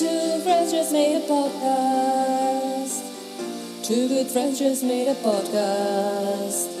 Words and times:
Two 0.00 0.40
friends 0.40 0.72
just 0.72 0.92
made 0.94 1.14
a 1.14 1.20
podcast. 1.28 3.04
Two 3.84 4.08
good 4.08 4.28
friends 4.28 4.58
just 4.58 4.82
made 4.82 5.08
a 5.08 5.14
podcast. 5.16 6.72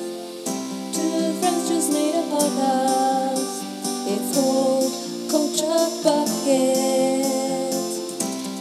Two 0.94 1.34
friends 1.38 1.68
just 1.68 1.92
made 1.92 2.14
a 2.14 2.22
podcast. 2.32 3.60
It's 4.08 4.34
called 4.34 4.90
Culture 5.28 5.84
Bucket. 6.02 7.28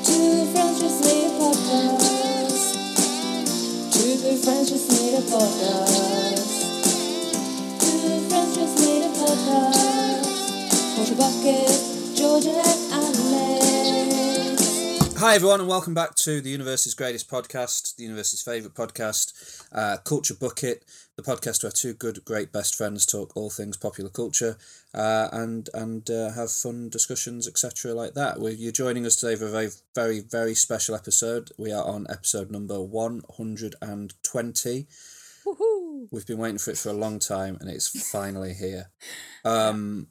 Two 0.03 0.51
friends 0.51 0.81
just 0.81 1.05
made 1.07 1.23
a 1.23 1.39
podcast. 1.39 2.67
Two 3.93 4.17
good 4.19 4.39
friends 4.43 4.69
just 4.71 4.91
made 4.91 5.13
a 5.13 5.21
podcast. 5.21 6.51
Two 7.79 8.27
friends 8.27 8.55
just 8.57 8.75
made 8.83 9.03
a 9.05 9.11
podcast. 9.23 10.27
Culture 10.97 11.15
Bucket, 11.15 12.17
Georgia. 12.17 12.78
Hi, 15.19 15.35
everyone, 15.35 15.59
and 15.59 15.67
welcome 15.67 15.93
back 15.93 16.15
to 16.15 16.39
the 16.39 16.49
Universe's 16.49 16.93
Greatest 16.93 17.29
Podcast, 17.29 17.97
the 17.97 18.03
Universe's 18.03 18.41
favourite 18.41 18.73
podcast, 18.73 19.65
uh, 19.73 19.97
Culture 19.97 20.33
Bucket, 20.33 20.85
the 21.17 21.23
podcast 21.23 21.61
where 21.61 21.73
two 21.73 21.93
good, 21.93 22.23
great 22.23 22.53
best 22.53 22.73
friends 22.73 23.05
talk 23.05 23.35
all 23.35 23.49
things 23.49 23.75
popular 23.75 24.09
culture 24.09 24.55
uh, 24.93 25.27
and 25.33 25.69
and 25.73 26.09
uh, 26.09 26.31
have 26.31 26.49
fun 26.49 26.87
discussions, 26.87 27.49
etc., 27.49 27.93
like 27.93 28.13
that. 28.13 28.39
we 28.39 28.53
you're 28.53 28.71
joining 28.71 29.05
us 29.05 29.17
today 29.17 29.35
for 29.35 29.47
a 29.47 29.51
very, 29.51 29.67
very, 29.93 30.21
very 30.21 30.55
special 30.55 30.95
episode. 30.95 31.51
We 31.57 31.73
are 31.73 31.83
on 31.83 32.07
episode 32.09 32.49
number 32.49 32.81
120. 32.81 34.87
Woohoo! 35.45 36.07
We've 36.11 36.27
been 36.27 36.37
waiting 36.37 36.59
for 36.59 36.71
it 36.71 36.77
for 36.77 36.91
a 36.91 36.93
long 36.93 37.19
time, 37.19 37.57
and 37.59 37.69
it's 37.69 37.89
finally 38.09 38.53
here. 38.53 38.89
Um, 39.43 40.07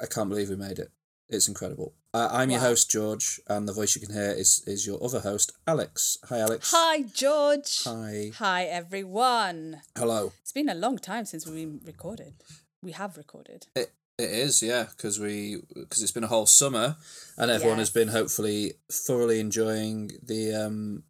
I 0.00 0.06
can't 0.06 0.28
believe 0.28 0.48
we 0.48 0.54
made 0.54 0.78
it. 0.78 0.92
It's 1.28 1.48
incredible. 1.48 1.94
Uh, 2.14 2.28
I'm 2.30 2.48
your 2.48 2.60
host, 2.60 2.88
George, 2.88 3.40
and 3.48 3.66
the 3.66 3.72
voice 3.72 3.96
you 3.96 4.06
can 4.06 4.14
hear 4.14 4.30
is 4.30 4.62
is 4.68 4.86
your 4.86 5.02
other 5.02 5.18
host, 5.18 5.50
Alex. 5.66 6.16
Hi, 6.28 6.38
Alex. 6.38 6.70
Hi, 6.72 7.02
George. 7.02 7.82
Hi. 7.82 8.30
Hi, 8.36 8.66
everyone. 8.66 9.82
Hello. 9.98 10.32
It's 10.40 10.52
been 10.52 10.68
a 10.68 10.76
long 10.76 10.98
time 10.98 11.24
since 11.24 11.44
we've 11.44 11.80
recorded. 11.84 12.34
We 12.80 12.92
have 12.92 13.16
recorded. 13.16 13.66
It 13.74 13.92
it 14.16 14.30
is, 14.30 14.62
yeah, 14.62 14.84
because 14.96 15.18
we 15.18 15.62
because 15.74 16.04
it's 16.04 16.12
been 16.12 16.22
a 16.22 16.28
whole 16.28 16.46
summer, 16.46 16.98
and 17.36 17.50
everyone 17.50 17.78
has 17.78 17.90
been 17.90 18.08
hopefully 18.08 18.74
thoroughly 18.92 19.40
enjoying 19.40 20.12
the 20.22 20.54
um, 20.54 21.02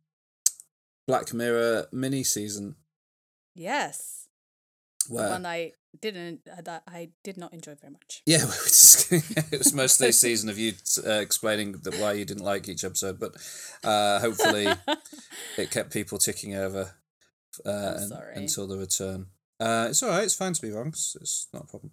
Black 1.07 1.35
Mirror 1.35 1.89
mini 1.93 2.25
season. 2.25 2.77
Yes. 3.55 4.29
The 5.11 5.17
one 5.17 5.45
I 5.45 5.73
didn't, 6.01 6.41
uh, 6.51 6.61
that 6.63 6.83
I 6.89 7.11
did 7.23 7.37
not 7.37 7.53
enjoy 7.53 7.75
very 7.75 7.93
much. 7.93 8.23
Yeah, 8.27 8.39
we 8.45 8.51
just, 8.53 9.13
it 9.13 9.59
was 9.59 9.73
mostly 9.75 10.09
a 10.09 10.13
season 10.13 10.49
of 10.49 10.59
you 10.59 10.73
uh, 11.07 11.11
explaining 11.13 11.73
that 11.83 11.95
why 11.99 12.13
you 12.13 12.25
didn't 12.25 12.45
like 12.45 12.69
each 12.69 12.85
episode, 12.85 13.19
but 13.19 13.33
uh, 13.83 14.21
hopefully 14.21 14.67
it 15.59 15.71
kept 15.71 15.93
people 15.93 16.19
ticking 16.19 16.55
over 16.55 16.95
uh, 17.65 17.95
un- 17.97 18.09
sorry. 18.09 18.35
until 18.37 18.67
the 18.67 18.79
return. 18.79 19.27
Uh, 19.61 19.87
it's 19.89 20.03
all 20.03 20.11
right. 20.11 20.25
It's 20.25 20.35
fine 20.35 20.53
to 20.53 20.61
be 20.63 20.71
wrong. 20.73 20.89
It's, 20.89 21.17
it's 21.21 21.47
not 21.53 21.65
a 21.65 21.67
problem. 21.67 21.93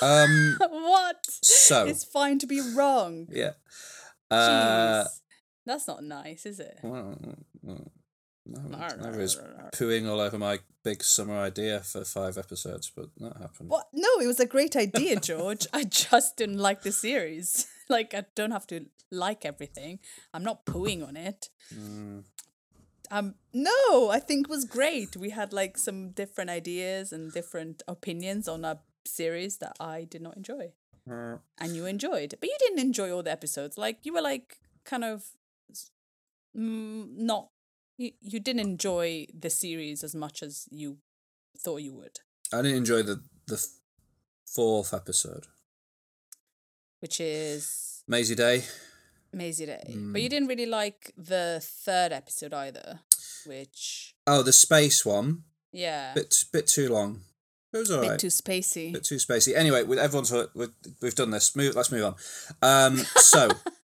Um, 0.00 0.56
what? 0.70 1.26
so 1.26 1.86
It's 1.86 2.04
fine 2.04 2.38
to 2.38 2.46
be 2.46 2.60
wrong. 2.74 3.26
yeah. 3.30 3.52
Uh, 4.30 5.04
Jeez. 5.04 5.20
That's 5.66 5.88
not 5.88 6.02
nice, 6.04 6.46
is 6.46 6.60
it? 6.60 6.78
well, 6.82 7.18
well, 7.62 7.92
no, 8.46 8.78
I 8.78 9.16
was 9.16 9.40
pooing 9.74 10.08
all 10.08 10.20
over 10.20 10.38
my 10.38 10.58
big 10.82 11.02
summer 11.02 11.36
idea 11.38 11.80
for 11.80 12.04
five 12.04 12.38
episodes, 12.38 12.90
but 12.94 13.06
that 13.18 13.36
happened. 13.36 13.68
What? 13.70 13.88
No, 13.92 14.08
it 14.20 14.26
was 14.26 14.40
a 14.40 14.46
great 14.46 14.76
idea, 14.76 15.16
George. 15.20 15.66
I 15.72 15.84
just 15.84 16.36
didn't 16.36 16.58
like 16.58 16.82
the 16.82 16.92
series. 16.92 17.66
Like, 17.90 18.14
I 18.14 18.24
don't 18.36 18.52
have 18.52 18.68
to 18.68 18.86
like 19.10 19.44
everything. 19.44 19.98
I'm 20.32 20.44
not 20.44 20.64
pooing 20.64 21.04
on 21.04 21.16
it. 21.16 21.48
Mm, 21.74 22.22
Um, 23.10 23.34
no, 23.52 24.10
I 24.10 24.20
think 24.20 24.46
it 24.46 24.50
was 24.50 24.64
great. 24.64 25.16
We 25.16 25.30
had 25.30 25.52
like 25.52 25.76
some 25.76 26.10
different 26.12 26.50
ideas 26.50 27.12
and 27.12 27.32
different 27.32 27.82
opinions 27.88 28.46
on 28.46 28.64
a 28.64 28.78
series 29.04 29.58
that 29.58 29.74
I 29.80 30.04
did 30.04 30.22
not 30.22 30.36
enjoy, 30.36 30.70
uh, 31.10 31.38
and 31.58 31.74
you 31.74 31.84
enjoyed. 31.86 32.34
But 32.38 32.48
you 32.48 32.56
didn't 32.60 32.78
enjoy 32.78 33.10
all 33.10 33.24
the 33.24 33.32
episodes. 33.32 33.76
Like 33.76 33.98
you 34.06 34.14
were 34.14 34.22
like 34.22 34.58
kind 34.84 35.02
of 35.02 35.24
mm, 36.56 37.08
not. 37.16 37.48
You, 38.00 38.12
you 38.22 38.40
didn't 38.40 38.60
enjoy 38.70 39.26
the 39.38 39.50
series 39.50 40.02
as 40.02 40.14
much 40.14 40.42
as 40.42 40.66
you 40.70 40.96
thought 41.62 41.82
you 41.82 41.92
would, 41.92 42.20
I 42.50 42.62
didn't 42.62 42.78
enjoy 42.78 43.02
the 43.02 43.16
the 43.46 43.58
fourth 44.46 44.94
episode, 44.94 45.46
which 47.00 47.20
is 47.20 48.02
Mazey 48.08 48.34
Day. 48.34 48.64
Mazey 49.34 49.66
Day. 49.66 49.82
But 49.84 49.94
Mm. 49.94 50.22
you 50.22 50.28
didn't 50.30 50.48
really 50.48 50.66
like 50.80 51.12
the 51.16 51.60
third 51.62 52.12
episode 52.12 52.54
either, 52.54 53.00
which 53.46 54.14
Oh, 54.26 54.42
the 54.42 54.52
space 54.52 55.04
one. 55.04 55.44
yeah, 55.70 56.14
Bit 56.14 56.44
bit 56.52 56.66
too 56.66 56.88
long. 56.88 57.20
It 57.72 57.76
was 57.78 57.88
bit 57.90 57.98
alright. 57.98 58.18
too 58.18 58.28
spacey. 58.28 58.92
bit 58.94 59.04
too 59.04 59.16
spacey. 59.16 59.54
Anyway, 59.54 59.82
with 59.84 59.98
everyone's 59.98 60.32
we've, 60.54 60.70
we've 61.02 61.14
done 61.14 61.30
this. 61.32 61.54
Move. 61.54 61.76
Let's 61.76 61.92
move 61.92 62.04
on. 62.04 62.14
Um, 62.62 62.96
so, 63.16 63.50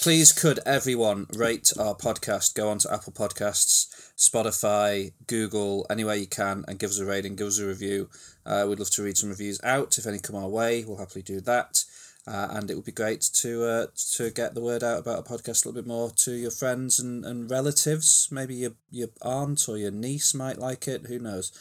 please, 0.00 0.32
could 0.32 0.60
everyone 0.66 1.26
rate 1.34 1.72
our 1.78 1.94
podcast? 1.94 2.54
Go 2.54 2.68
on 2.68 2.78
to 2.78 2.92
Apple 2.92 3.12
Podcasts, 3.12 4.12
Spotify, 4.16 5.12
Google, 5.26 5.86
anywhere 5.90 6.16
you 6.16 6.26
can, 6.26 6.64
and 6.68 6.78
give 6.78 6.90
us 6.90 6.98
a 6.98 7.06
rating. 7.06 7.36
Give 7.36 7.48
us 7.48 7.58
a 7.58 7.66
review. 7.66 8.08
Uh, 8.46 8.66
we'd 8.68 8.78
love 8.78 8.90
to 8.90 9.02
read 9.02 9.16
some 9.16 9.30
reviews 9.30 9.60
out. 9.64 9.98
If 9.98 10.06
any 10.06 10.18
come 10.18 10.36
our 10.36 10.48
way, 10.48 10.84
we'll 10.84 10.98
happily 10.98 11.22
do 11.22 11.40
that. 11.42 11.84
Uh, 12.26 12.48
and 12.50 12.70
it 12.70 12.74
would 12.74 12.84
be 12.84 12.92
great 12.92 13.22
to 13.22 13.64
uh, 13.64 13.86
to 14.16 14.30
get 14.30 14.54
the 14.54 14.60
word 14.60 14.84
out 14.84 14.98
about 14.98 15.16
our 15.16 15.22
podcast 15.38 15.64
a 15.64 15.68
little 15.68 15.80
bit 15.82 15.86
more 15.88 16.10
to 16.10 16.32
your 16.32 16.50
friends 16.50 17.00
and, 17.00 17.24
and 17.24 17.50
relatives. 17.50 18.28
Maybe 18.30 18.54
your 18.54 18.72
your 18.90 19.08
aunt 19.22 19.66
or 19.66 19.78
your 19.78 19.90
niece 19.90 20.34
might 20.34 20.58
like 20.58 20.86
it. 20.86 21.06
Who 21.06 21.18
knows? 21.18 21.52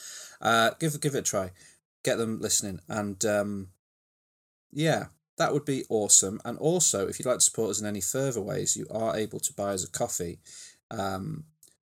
Uh, 0.42 0.72
give 0.78 1.00
give 1.00 1.16
it 1.16 1.20
a 1.20 1.22
try. 1.22 1.52
Get 2.04 2.18
them 2.18 2.42
listening, 2.42 2.82
and 2.90 3.24
um, 3.24 3.70
yeah, 4.72 5.06
that 5.38 5.54
would 5.54 5.66
be 5.66 5.84
awesome. 5.90 6.40
And 6.46 6.58
also, 6.58 7.08
if 7.08 7.20
you'd 7.20 7.28
like 7.28 7.40
to 7.40 7.46
support 7.46 7.72
us 7.72 7.82
in 7.82 7.88
any 7.88 8.02
further 8.02 8.42
ways, 8.42 8.76
you 8.76 8.88
are 8.90 9.16
able 9.16 9.40
to 9.40 9.54
buy 9.54 9.74
us 9.74 9.84
a 9.84 9.92
coffee. 9.92 10.40
Um, 10.90 11.46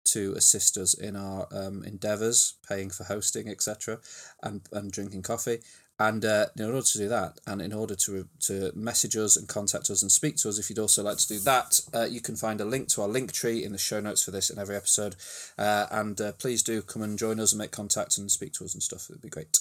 to 0.05 0.33
assist 0.33 0.77
us 0.77 0.93
in 0.93 1.15
our 1.15 1.47
um, 1.51 1.83
endeavours, 1.83 2.53
paying 2.67 2.89
for 2.89 3.03
hosting, 3.05 3.49
etc., 3.49 3.99
and 4.43 4.61
and 4.71 4.91
drinking 4.91 5.23
coffee. 5.23 5.59
And 5.97 6.25
uh, 6.25 6.47
in 6.57 6.65
order 6.65 6.81
to 6.81 6.97
do 6.97 7.07
that, 7.07 7.39
and 7.47 7.61
in 7.61 7.71
order 7.71 7.95
to 7.95 8.27
to 8.41 8.71
message 8.75 9.15
us 9.15 9.37
and 9.37 9.47
contact 9.47 9.89
us 9.89 10.01
and 10.01 10.11
speak 10.11 10.35
to 10.37 10.49
us, 10.49 10.59
if 10.59 10.69
you'd 10.69 10.79
also 10.79 11.03
like 11.03 11.17
to 11.17 11.27
do 11.27 11.39
that, 11.39 11.79
uh, 11.93 12.05
you 12.05 12.21
can 12.21 12.35
find 12.35 12.59
a 12.59 12.65
link 12.65 12.89
to 12.89 13.01
our 13.01 13.07
link 13.07 13.31
tree 13.31 13.63
in 13.63 13.71
the 13.71 13.77
show 13.77 14.01
notes 14.01 14.23
for 14.23 14.31
this 14.31 14.49
and 14.49 14.59
every 14.59 14.75
episode. 14.75 15.15
Uh, 15.57 15.87
and 15.91 16.19
uh, 16.19 16.33
please 16.33 16.63
do 16.63 16.81
come 16.81 17.01
and 17.01 17.17
join 17.17 17.39
us 17.39 17.53
and 17.53 17.59
make 17.59 17.71
contact 17.71 18.17
and 18.17 18.29
speak 18.29 18.53
to 18.53 18.65
us 18.65 18.73
and 18.73 18.83
stuff. 18.83 19.07
It'd 19.09 19.21
be 19.21 19.29
great. 19.29 19.57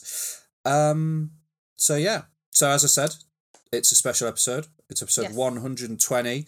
Um. 0.64 1.30
So 1.76 1.96
yeah. 1.96 2.22
So 2.50 2.68
as 2.68 2.84
I 2.84 2.88
said, 2.88 3.14
it's 3.72 3.92
a 3.92 3.96
special 3.96 4.28
episode. 4.28 4.66
It's 4.88 5.02
episode 5.02 5.22
Yes. 5.22 5.34
one 5.34 5.56
hundred 5.58 5.90
and 5.90 6.00
twenty. 6.00 6.46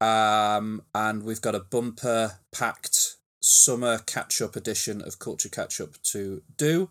Um, 0.00 0.82
and 0.94 1.24
we've 1.24 1.40
got 1.40 1.54
a 1.56 1.60
bumper 1.60 2.38
packed 2.52 3.16
summer 3.40 3.98
catch 3.98 4.40
up 4.40 4.54
edition 4.56 5.02
of 5.02 5.18
Culture 5.18 5.48
Catch 5.48 5.80
Up 5.80 6.00
to 6.04 6.42
do, 6.56 6.88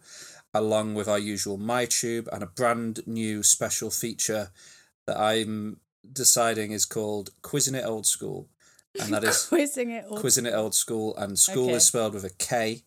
along 0.54 0.96
with 0.96 1.08
our 1.08 1.20
usual 1.20 1.58
MyTube 1.58 2.28
and 2.34 2.44
a 2.44 2.48
brand 2.48 3.02
new 3.08 3.44
special 3.44 3.90
feature 3.90 4.52
that 5.06 5.18
I'm 5.18 5.80
deciding 6.12 6.72
is 6.72 6.86
called 6.86 7.30
Quizzing 7.42 7.76
It 7.76 7.86
Old 7.86 8.06
School. 8.06 8.50
And 9.00 9.14
that 9.14 9.24
is 9.26 9.46
quizzing 9.46 9.92
it 9.92 10.06
all. 10.10 10.18
Quizzing 10.20 10.46
It 10.46 10.54
Old 10.54 10.76
School, 10.76 11.16
and 11.16 11.38
school 11.40 11.66
Okay. 11.68 11.74
is 11.76 11.88
spelled 11.88 12.14
with 12.14 12.26
a 12.26 12.30
K, 12.32 12.82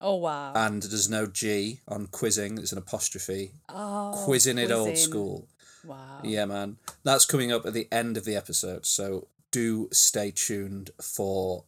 Oh 0.00 0.16
wow. 0.16 0.52
and 0.56 0.82
there's 0.82 1.10
no 1.10 1.26
G 1.26 1.80
on 1.86 2.06
quizzing, 2.08 2.58
it's 2.58 2.72
an 2.72 2.78
apostrophe. 2.78 3.52
oh, 3.68 4.20
quizzing 4.24 4.58
It 4.58 4.72
Old. 4.72 4.96
School. 4.98 5.46
Wow. 5.84 6.20
Yeah, 6.22 6.44
man. 6.44 6.76
That's 7.04 7.24
coming 7.26 7.50
up 7.52 7.64
at 7.66 7.72
the 7.72 7.88
end 7.92 8.16
of 8.16 8.24
the 8.24 8.36
episode, 8.36 8.84
so 8.86 9.28
do 9.50 9.88
stay 9.92 10.30
tuned 10.30 10.90
for 11.00 11.64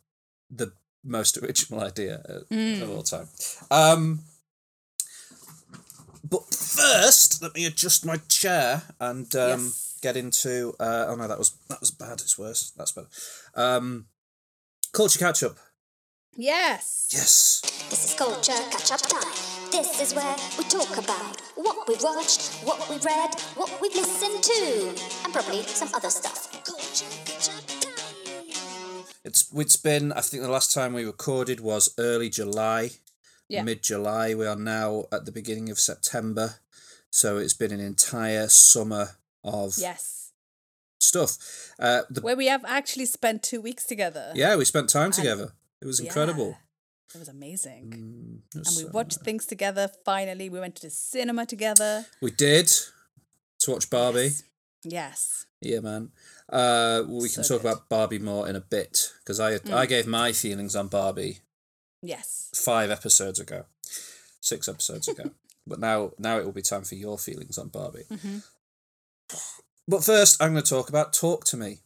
the 0.50 0.72
most 1.04 1.36
original 1.42 1.80
idea 1.82 2.22
Mm. 2.50 2.82
of 2.82 2.90
all 2.90 3.02
time. 3.02 3.28
Um, 3.70 4.20
but 6.28 6.44
first, 6.54 7.42
let 7.42 7.54
me 7.54 7.64
adjust 7.66 8.06
my 8.06 8.16
chair 8.28 8.82
and 9.00 9.34
um, 9.34 9.60
Yes. 9.64 9.98
get 10.00 10.16
into. 10.16 10.74
Uh, 10.78 11.06
oh 11.08 11.16
no, 11.16 11.26
that 11.28 11.38
was 11.38 11.52
that 11.68 11.80
was 11.80 11.90
bad. 11.90 12.20
It's 12.20 12.38
worse. 12.38 12.70
That's 12.76 12.92
better. 12.92 13.08
Um, 13.54 14.06
culture 14.92 15.18
catch 15.18 15.42
up. 15.42 15.56
Yes. 16.36 17.08
Yes. 17.12 17.60
This 17.90 18.04
is 18.10 18.14
culture 18.14 18.52
catch 18.70 18.92
up 18.92 19.02
time. 19.02 19.41
This 19.72 20.00
is 20.00 20.14
where 20.14 20.36
we 20.58 20.64
talk 20.64 20.96
about 20.98 21.40
what 21.56 21.88
we've 21.88 22.02
watched, 22.02 22.52
what 22.64 22.88
we've 22.90 23.04
read, 23.04 23.34
what 23.54 23.80
we've 23.80 23.94
listened 23.94 24.42
to, 24.42 24.94
and 25.24 25.32
probably 25.32 25.62
some 25.62 25.88
other 25.94 26.10
stuff. 26.10 26.52
Culture 26.64 27.06
catch 27.24 27.48
up 27.48 27.66
time. 27.80 29.04
It's 29.24 29.48
it's 29.54 29.76
been. 29.76 30.12
I 30.12 30.20
think 30.20 30.42
the 30.42 30.50
last 30.50 30.72
time 30.74 30.92
we 30.92 31.04
recorded 31.04 31.60
was 31.60 31.94
early 31.98 32.28
July. 32.28 32.90
Yeah. 33.48 33.62
mid 33.62 33.82
July. 33.82 34.34
We 34.34 34.46
are 34.46 34.56
now 34.56 35.04
at 35.12 35.24
the 35.24 35.32
beginning 35.32 35.70
of 35.70 35.78
September. 35.80 36.56
So 37.10 37.38
it's 37.38 37.54
been 37.54 37.72
an 37.72 37.80
entire 37.80 38.48
summer 38.48 39.10
of 39.44 39.74
Yes. 39.78 40.32
stuff. 41.00 41.72
Uh, 41.78 42.02
the, 42.10 42.20
Where 42.20 42.36
we 42.36 42.46
have 42.46 42.64
actually 42.66 43.06
spent 43.06 43.42
two 43.42 43.60
weeks 43.60 43.84
together. 43.84 44.32
yeah, 44.34 44.56
we 44.56 44.64
spent 44.64 44.88
time 44.90 45.10
together. 45.12 45.52
It 45.80 45.86
was 45.86 45.98
incredible. 46.00 46.56
It 47.14 47.18
was 47.18 47.28
amazing. 47.28 48.42
Mm, 48.54 48.56
and 48.66 48.76
we 48.76 48.84
uh, 48.84 48.92
watched 48.92 49.18
things 49.20 49.46
together. 49.46 49.90
Finally, 50.04 50.48
we 50.48 50.58
went 50.60 50.76
to 50.76 50.82
the 50.82 50.90
cinema 50.90 51.46
together. 51.46 52.06
we 52.20 52.30
did 52.30 52.70
to 53.60 53.70
watch 53.72 53.90
Barbie. 53.90 54.30
Yes. 54.30 54.42
Yes. 54.84 55.46
Yeah, 55.60 55.80
man. 55.80 56.10
Uh, 56.48 57.04
we 57.06 57.28
can 57.28 57.42
talk 57.44 57.62
good. 57.62 57.70
about 57.72 57.88
Barbie 57.88 58.18
more 58.18 58.48
in 58.48 58.56
a 58.56 58.60
bit 58.60 59.12
because 59.20 59.38
I 59.38 59.58
Mm. 59.58 59.72
I 59.74 59.86
gave 59.86 60.06
my 60.08 60.32
feelings 60.32 60.74
on 60.74 60.88
Barbie 60.88 61.38
Yes. 62.02 62.48
five 62.54 62.90
episodes 62.90 63.38
ago, 63.38 63.66
six 64.40 64.66
episodes 64.68 65.06
ago. 65.06 65.30
but 65.66 65.78
now 65.78 66.12
now 66.18 66.38
it 66.38 66.44
will 66.44 66.52
be 66.52 66.62
time 66.62 66.82
for 66.82 66.96
your 66.96 67.16
feelings 67.18 67.58
on 67.58 67.68
Barbie. 67.68 68.06
Mm-hmm. 68.10 68.38
But 69.86 70.04
first, 70.04 70.42
I'm 70.42 70.52
going 70.52 70.64
to 70.64 70.68
talk 70.68 70.88
about 70.88 71.12
Talk 71.12 71.44
to 71.46 71.56
Me. 71.56 71.78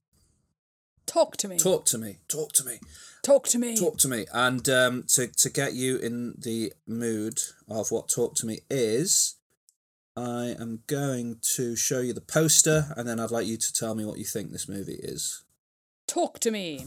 Talk 1.06 1.37
to 1.38 1.49
me. 1.49 1.56
Talk 1.56 1.85
to 1.87 1.99
me. 1.99 2.19
Talk 2.29 2.53
to 2.55 2.64
me. 2.64 2.81
Talk 3.23 3.47
to 3.49 3.58
me. 3.58 3.76
Talk 3.76 3.99
to 3.99 4.08
me. 4.08 4.26
And 4.32 4.69
um, 4.69 5.05
to 5.08 5.26
to 5.29 5.50
get 5.50 5.73
you 5.75 5.97
in 5.97 6.35
the 6.38 6.73
mood 6.87 7.41
of 7.69 7.91
what 7.91 8.08
Talk 8.08 8.35
to 8.37 8.47
Me 8.47 8.61
is, 8.70 9.37
I 10.17 10.55
am 10.58 10.82
going 10.87 11.38
to 11.55 11.76
show 11.76 12.00
you 12.00 12.12
the 12.12 12.20
poster, 12.20 12.93
and 12.97 13.08
then 13.08 13.19
I'd 13.20 13.31
like 13.31 13.47
you 13.47 13.56
to 13.56 13.73
tell 13.73 13.94
me 13.94 14.05
what 14.05 14.19
you 14.19 14.25
think 14.25 14.50
this 14.53 14.69
movie 14.69 14.99
is. 15.03 15.43
Talk 16.08 16.38
to 16.41 16.50
me. 16.50 16.87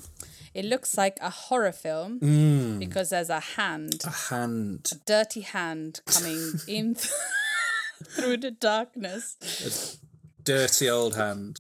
It 0.54 0.66
looks 0.66 0.98
like 0.98 1.18
a 1.22 1.30
horror 1.30 1.72
film 1.74 2.20
Mm, 2.22 2.80
because 2.80 3.10
there's 3.12 3.30
a 3.30 3.40
hand, 3.42 4.02
a 4.06 4.10
hand. 4.10 4.92
dirty 5.06 5.42
hand 5.42 6.00
coming 6.06 6.54
in 6.68 6.96
through 8.16 8.38
the 8.38 8.52
darkness. 8.52 10.00
dirty 10.44 10.90
old 10.90 11.16
hand. 11.16 11.60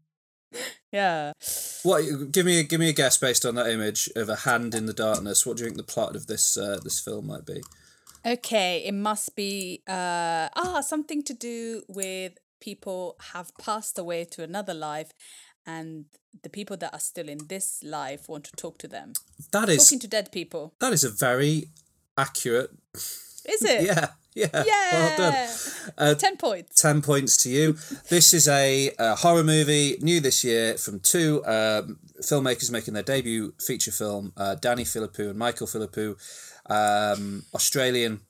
Yeah. 0.91 1.33
What? 1.83 2.31
Give 2.31 2.45
me 2.45 2.59
a 2.59 2.63
give 2.63 2.79
me 2.79 2.89
a 2.89 2.93
guess 2.93 3.17
based 3.17 3.45
on 3.45 3.55
that 3.55 3.67
image 3.67 4.09
of 4.15 4.29
a 4.29 4.35
hand 4.37 4.73
in 4.73 4.85
the 4.85 4.93
darkness. 4.93 5.45
What 5.45 5.57
do 5.57 5.63
you 5.63 5.69
think 5.69 5.77
the 5.77 5.83
plot 5.83 6.15
of 6.15 6.27
this 6.27 6.57
uh, 6.57 6.79
this 6.83 6.99
film 6.99 7.27
might 7.27 7.45
be? 7.45 7.61
Okay, 8.25 8.83
it 8.85 8.93
must 8.93 9.35
be 9.35 9.81
uh 9.87 10.49
ah 10.55 10.81
something 10.81 11.23
to 11.23 11.33
do 11.33 11.83
with 11.87 12.33
people 12.59 13.15
have 13.33 13.51
passed 13.57 13.97
away 13.97 14.25
to 14.25 14.43
another 14.43 14.73
life 14.73 15.11
and 15.65 16.05
the 16.43 16.49
people 16.49 16.75
that 16.77 16.93
are 16.93 16.99
still 16.99 17.29
in 17.29 17.39
this 17.47 17.81
life 17.83 18.27
want 18.27 18.43
to 18.45 18.51
talk 18.53 18.77
to 18.79 18.87
them. 18.87 19.13
That 19.51 19.69
is 19.69 19.85
Talking 19.85 19.99
to 19.99 20.07
dead 20.07 20.31
people. 20.31 20.73
that 20.79 20.91
is 20.93 21.03
a 21.03 21.09
very 21.09 21.69
accurate. 22.17 22.71
Is 23.49 23.61
it? 23.63 23.83
Yeah, 23.83 24.07
yeah. 24.35 24.63
Yeah. 24.65 24.91
Well 24.91 25.17
done. 25.17 25.49
Uh, 25.97 26.13
10 26.15 26.37
points. 26.37 26.81
10 26.81 27.01
points 27.01 27.35
to 27.43 27.49
you. 27.49 27.73
This 28.09 28.33
is 28.33 28.47
a, 28.47 28.91
a 28.99 29.15
horror 29.15 29.43
movie 29.43 29.97
new 30.01 30.19
this 30.19 30.43
year 30.43 30.77
from 30.77 30.99
two 30.99 31.43
um, 31.45 31.99
filmmakers 32.21 32.71
making 32.71 32.93
their 32.93 33.03
debut 33.03 33.53
feature 33.59 33.91
film 33.91 34.31
uh, 34.37 34.55
Danny 34.55 34.83
Philippou 34.83 35.29
and 35.31 35.39
Michael 35.39 35.67
Philippou, 35.67 36.15
um, 36.69 37.43
Australian 37.53 38.21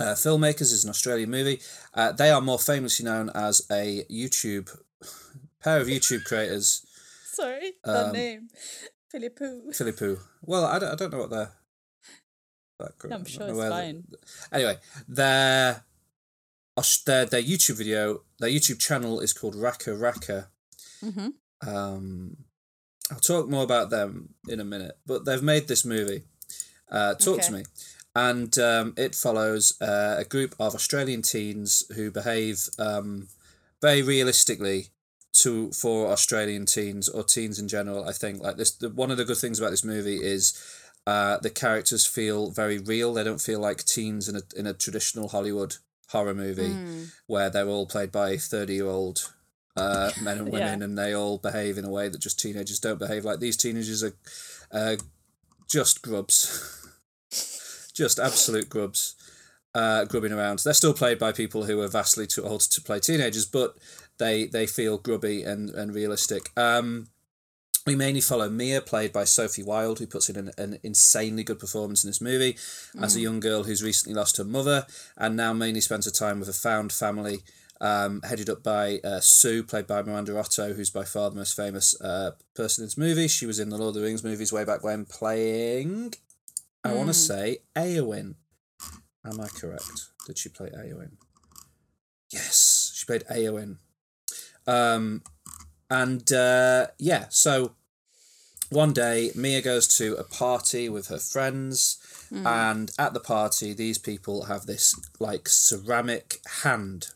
uh, 0.00 0.14
filmmakers. 0.14 0.72
is 0.72 0.84
an 0.84 0.90
Australian 0.90 1.30
movie. 1.30 1.60
Uh, 1.94 2.12
they 2.12 2.30
are 2.30 2.40
more 2.40 2.58
famously 2.58 3.04
known 3.04 3.30
as 3.34 3.62
a 3.70 4.04
YouTube 4.10 4.68
pair 5.62 5.80
of 5.80 5.86
YouTube 5.86 6.24
creators. 6.24 6.84
Sorry, 7.32 7.74
Um, 7.84 8.12
name. 8.12 8.48
Philippou. 9.14 9.68
Philippou. 9.70 10.18
Well, 10.42 10.64
I 10.64 10.78
don't, 10.78 10.92
I 10.92 10.94
don't 10.96 11.12
know 11.12 11.18
what 11.18 11.30
their 11.30 11.52
background. 12.78 13.14
I'm 13.14 13.20
I 13.20 13.24
don't 13.24 13.28
sure 13.28 13.48
it's 13.48 13.74
fine. 13.74 14.04
Anyway, 14.52 14.76
their 15.08 15.84
their 17.04 17.26
their 17.26 17.42
YouTube 17.42 17.76
video, 17.78 18.22
their 18.38 18.50
YouTube 18.50 18.78
channel 18.78 19.20
is 19.20 19.32
called 19.32 19.54
RackaRacka. 19.54 20.46
Mhm. 21.02 21.32
Um, 21.66 22.36
I'll 23.10 23.18
talk 23.18 23.48
more 23.48 23.64
about 23.64 23.90
them 23.90 24.34
in 24.48 24.60
a 24.60 24.64
minute, 24.64 24.98
but 25.06 25.24
they've 25.24 25.42
made 25.42 25.68
this 25.68 25.84
movie. 25.84 26.24
Uh, 26.90 27.14
talk 27.14 27.40
to 27.42 27.52
me, 27.52 27.64
and 28.14 28.56
um, 28.58 28.94
it 28.96 29.14
follows 29.14 29.80
uh, 29.80 30.16
a 30.18 30.24
group 30.24 30.54
of 30.60 30.74
Australian 30.74 31.22
teens 31.22 31.84
who 31.94 32.10
behave 32.10 32.68
um, 32.78 33.28
very 33.82 34.02
realistically 34.02 34.88
to 35.32 35.70
for 35.72 36.08
Australian 36.08 36.66
teens 36.66 37.08
or 37.08 37.22
teens 37.22 37.58
in 37.58 37.68
general. 37.68 38.08
I 38.08 38.12
think 38.12 38.40
like 38.40 38.56
this. 38.56 38.70
The, 38.72 38.88
one 38.88 39.10
of 39.10 39.16
the 39.16 39.24
good 39.24 39.36
things 39.36 39.58
about 39.58 39.70
this 39.70 39.84
movie 39.84 40.16
is 40.16 40.60
uh, 41.06 41.38
the 41.38 41.50
characters 41.50 42.06
feel 42.06 42.50
very 42.50 42.78
real. 42.78 43.14
They 43.14 43.24
don't 43.24 43.40
feel 43.40 43.60
like 43.60 43.84
teens 43.84 44.28
in 44.28 44.36
a 44.36 44.42
in 44.56 44.66
a 44.66 44.74
traditional 44.74 45.28
Hollywood 45.28 45.76
horror 46.08 46.34
movie 46.34 46.74
Mm. 46.76 47.10
where 47.26 47.50
they're 47.50 47.68
all 47.68 47.86
played 47.86 48.12
by 48.12 48.36
thirty 48.36 48.74
year 48.74 48.86
old 48.86 49.32
uh, 49.76 50.10
men 50.20 50.38
and 50.38 50.48
Yeah. 50.48 50.52
women, 50.52 50.82
and 50.82 50.98
they 50.98 51.12
all 51.14 51.38
behave 51.38 51.78
in 51.78 51.84
a 51.84 51.90
way 51.90 52.08
that 52.08 52.20
just 52.20 52.38
teenagers 52.40 52.80
don't 52.80 52.98
behave. 52.98 53.24
Like 53.24 53.40
these 53.40 53.56
teenagers 53.56 54.02
are 54.02 54.14
uh, 54.72 54.96
just 55.68 56.02
grubs, 56.02 56.88
just 57.94 58.18
absolute 58.18 58.68
grubs. 58.68 59.14
Uh, 59.74 60.06
grubbing 60.06 60.32
around. 60.32 60.58
They're 60.60 60.72
still 60.72 60.94
played 60.94 61.18
by 61.18 61.32
people 61.32 61.64
who 61.64 61.82
are 61.82 61.88
vastly 61.88 62.26
too 62.26 62.42
old 62.44 62.62
to 62.62 62.80
play 62.80 62.98
teenagers, 62.98 63.44
but 63.44 63.76
they 64.16 64.46
they 64.46 64.66
feel 64.66 64.96
grubby 64.96 65.42
and, 65.42 65.68
and 65.68 65.94
realistic. 65.94 66.50
Um, 66.56 67.08
we 67.86 67.94
mainly 67.94 68.20
follow 68.20 68.50
Mia, 68.50 68.80
played 68.80 69.12
by 69.12 69.24
Sophie 69.24 69.62
Wilde, 69.62 70.00
who 70.00 70.06
puts 70.06 70.28
in 70.28 70.36
an, 70.36 70.50
an 70.58 70.78
insanely 70.82 71.44
good 71.44 71.60
performance 71.60 72.02
in 72.02 72.08
this 72.08 72.20
movie 72.20 72.58
as 73.00 73.14
a 73.14 73.20
young 73.20 73.38
girl 73.38 73.62
who's 73.62 73.82
recently 73.82 74.14
lost 74.14 74.36
her 74.38 74.44
mother 74.44 74.86
and 75.16 75.36
now 75.36 75.52
mainly 75.52 75.80
spends 75.80 76.04
her 76.04 76.10
time 76.10 76.40
with 76.40 76.48
a 76.48 76.52
found 76.52 76.92
family 76.92 77.38
um, 77.80 78.22
headed 78.22 78.50
up 78.50 78.62
by 78.62 78.98
uh, 79.04 79.20
Sue, 79.20 79.62
played 79.62 79.86
by 79.86 80.02
Miranda 80.02 80.36
Otto, 80.36 80.72
who's 80.72 80.90
by 80.90 81.04
far 81.04 81.30
the 81.30 81.36
most 81.36 81.54
famous 81.54 81.98
uh, 82.00 82.32
person 82.54 82.82
in 82.82 82.86
this 82.86 82.98
movie. 82.98 83.28
She 83.28 83.46
was 83.46 83.60
in 83.60 83.68
the 83.68 83.78
Lord 83.78 83.94
of 83.94 84.02
the 84.02 84.06
Rings 84.06 84.24
movies 84.24 84.52
way 84.52 84.64
back 84.64 84.82
when, 84.82 85.04
playing, 85.04 86.14
I 86.82 86.92
want 86.92 87.08
to 87.08 87.14
say, 87.14 87.58
Eowyn. 87.76 88.34
Am 89.24 89.40
I 89.40 89.48
correct? 89.48 90.10
Did 90.26 90.38
she 90.38 90.48
play 90.48 90.70
Eowyn? 90.70 91.12
Yes, 92.32 92.92
she 92.94 93.06
played 93.06 93.24
Eowyn. 93.30 93.78
Um, 94.66 95.22
and 95.90 96.32
uh, 96.32 96.88
yeah, 96.98 97.26
so 97.30 97.72
one 98.70 98.92
day 98.92 99.30
Mia 99.34 99.62
goes 99.62 99.86
to 99.98 100.16
a 100.16 100.24
party 100.24 100.88
with 100.88 101.08
her 101.08 101.18
friends, 101.18 101.98
and 102.32 102.90
at 102.98 103.14
the 103.14 103.20
party, 103.20 103.72
these 103.72 103.98
people 103.98 104.44
have 104.46 104.66
this 104.66 104.94
like 105.20 105.48
ceramic 105.48 106.40
hand, 106.62 107.08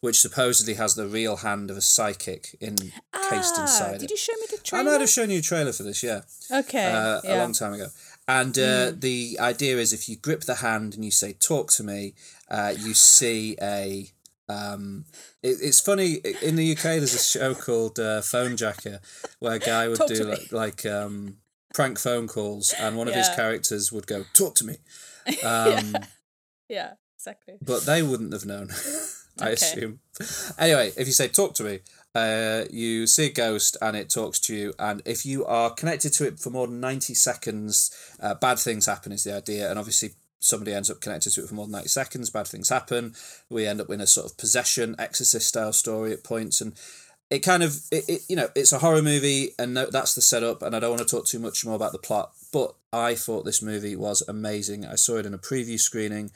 which 0.00 0.20
supposedly 0.20 0.74
has 0.74 0.94
the 0.94 1.06
real 1.06 1.36
hand 1.36 1.70
of 1.70 1.76
a 1.76 1.80
psychic 1.80 2.54
encased 2.60 2.92
Ah, 3.14 3.60
inside 3.62 3.98
did 4.00 4.04
it. 4.04 4.10
you 4.10 4.16
show 4.16 4.32
me 4.34 4.46
the 4.50 4.76
I 4.76 4.82
might 4.82 5.00
have 5.00 5.08
shown 5.10 5.30
you 5.30 5.38
a 5.38 5.42
trailer 5.42 5.72
for 5.72 5.84
this, 5.84 6.02
yeah 6.02 6.20
Okay. 6.50 6.92
uh, 6.92 7.20
a 7.24 7.36
long 7.38 7.52
time 7.54 7.72
ago. 7.72 7.86
And 8.28 8.56
uh, 8.58 8.92
the 8.96 9.38
idea 9.40 9.78
is 9.78 9.92
if 9.92 10.08
you 10.08 10.16
grip 10.16 10.42
the 10.42 10.56
hand 10.56 10.94
and 10.94 11.04
you 11.04 11.10
say 11.10 11.32
"talk 11.32 11.70
to 11.72 11.82
me," 11.82 12.14
uh, 12.50 12.74
you 12.78 12.94
see 12.94 13.56
a. 13.60 14.10
Um, 14.48 15.06
it, 15.42 15.58
it's 15.60 15.80
funny 15.80 16.20
in 16.42 16.56
the 16.56 16.72
UK. 16.72 16.82
There's 16.82 17.14
a 17.14 17.18
show 17.18 17.54
called 17.54 17.98
uh, 17.98 18.20
Fonejacker, 18.22 19.00
where 19.40 19.54
a 19.54 19.58
guy 19.58 19.88
would 19.88 19.98
Talk 19.98 20.08
do 20.08 20.24
like, 20.24 20.52
like 20.52 20.86
um, 20.86 21.38
prank 21.74 21.98
phone 21.98 22.28
calls, 22.28 22.74
and 22.78 22.96
one 22.96 23.08
of 23.08 23.14
his 23.14 23.28
characters 23.34 23.90
would 23.92 24.06
go 24.06 24.24
"talk 24.34 24.54
to 24.56 24.64
me," 24.66 24.76
um, 25.44 26.06
Yeah, 26.68 26.92
exactly. 27.16 27.54
but 27.60 27.82
they 27.84 28.02
wouldn't 28.02 28.32
have 28.32 28.46
known. 28.46 28.70
I 29.40 29.44
Okay. 29.46 29.52
assume. 29.54 30.00
Anyway, 30.58 30.92
if 30.96 31.06
you 31.06 31.12
say 31.12 31.26
"talk 31.28 31.54
to 31.54 31.64
me," 31.64 31.80
uh, 32.14 32.64
you 32.70 33.06
see 33.06 33.26
a 33.26 33.32
ghost 33.32 33.78
and 33.80 33.96
it 33.96 34.10
talks 34.10 34.38
to 34.40 34.54
you, 34.54 34.74
and 34.78 35.00
if 35.06 35.24
you 35.24 35.44
are 35.46 35.70
connected 35.70 36.12
to 36.14 36.26
it 36.26 36.38
for 36.38 36.50
more 36.50 36.66
than 36.66 36.80
ninety 36.80 37.14
seconds, 37.14 37.90
uh, 38.20 38.34
bad 38.34 38.58
things 38.58 38.84
happen. 38.86 39.10
Is 39.10 39.24
the 39.24 39.34
idea, 39.34 39.70
and 39.70 39.78
obviously 39.78 40.10
somebody 40.42 40.72
ends 40.72 40.90
up 40.90 41.00
connected 41.00 41.30
to 41.30 41.42
it 41.42 41.48
for 41.48 41.54
more 41.54 41.66
than 41.66 41.72
ninety 41.72 41.88
seconds. 41.88 42.30
Bad 42.30 42.46
things 42.46 42.68
happen. 42.68 43.14
We 43.48 43.66
end 43.66 43.80
up 43.80 43.90
in 43.90 44.00
a 44.00 44.06
sort 44.06 44.30
of 44.30 44.38
possession, 44.38 44.96
exorcist 44.98 45.48
style 45.48 45.72
story 45.72 46.12
at 46.12 46.24
points, 46.24 46.60
and 46.60 46.74
it 47.30 47.40
kind 47.40 47.62
of 47.62 47.80
it, 47.90 48.04
it 48.08 48.22
you 48.28 48.36
know 48.36 48.48
it's 48.54 48.72
a 48.72 48.78
horror 48.78 49.02
movie, 49.02 49.50
and 49.58 49.76
that's 49.76 50.14
the 50.14 50.22
setup. 50.22 50.62
And 50.62 50.76
I 50.76 50.80
don't 50.80 50.90
want 50.90 51.06
to 51.06 51.16
talk 51.16 51.26
too 51.26 51.38
much 51.38 51.64
more 51.64 51.76
about 51.76 51.92
the 51.92 51.98
plot, 51.98 52.32
but 52.52 52.74
I 52.92 53.14
thought 53.14 53.44
this 53.44 53.62
movie 53.62 53.96
was 53.96 54.22
amazing. 54.28 54.84
I 54.84 54.96
saw 54.96 55.16
it 55.16 55.26
in 55.26 55.34
a 55.34 55.38
preview 55.38 55.78
screening. 55.78 56.30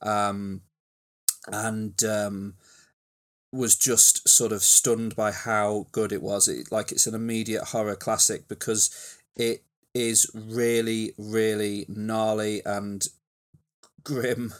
Um, 0.00 0.62
and 1.52 2.02
um, 2.04 2.54
was 3.52 3.76
just 3.76 4.28
sort 4.28 4.52
of 4.52 4.62
stunned 4.62 5.16
by 5.16 5.32
how 5.32 5.86
good 5.92 6.12
it 6.12 6.22
was. 6.22 6.48
It, 6.48 6.70
like 6.70 6.92
it's 6.92 7.06
an 7.06 7.14
immediate 7.14 7.64
horror 7.64 7.96
classic 7.96 8.48
because 8.48 9.18
it 9.36 9.64
is 9.94 10.30
really, 10.34 11.12
really 11.16 11.86
gnarly 11.88 12.62
and 12.64 13.06
grim. 14.08 14.52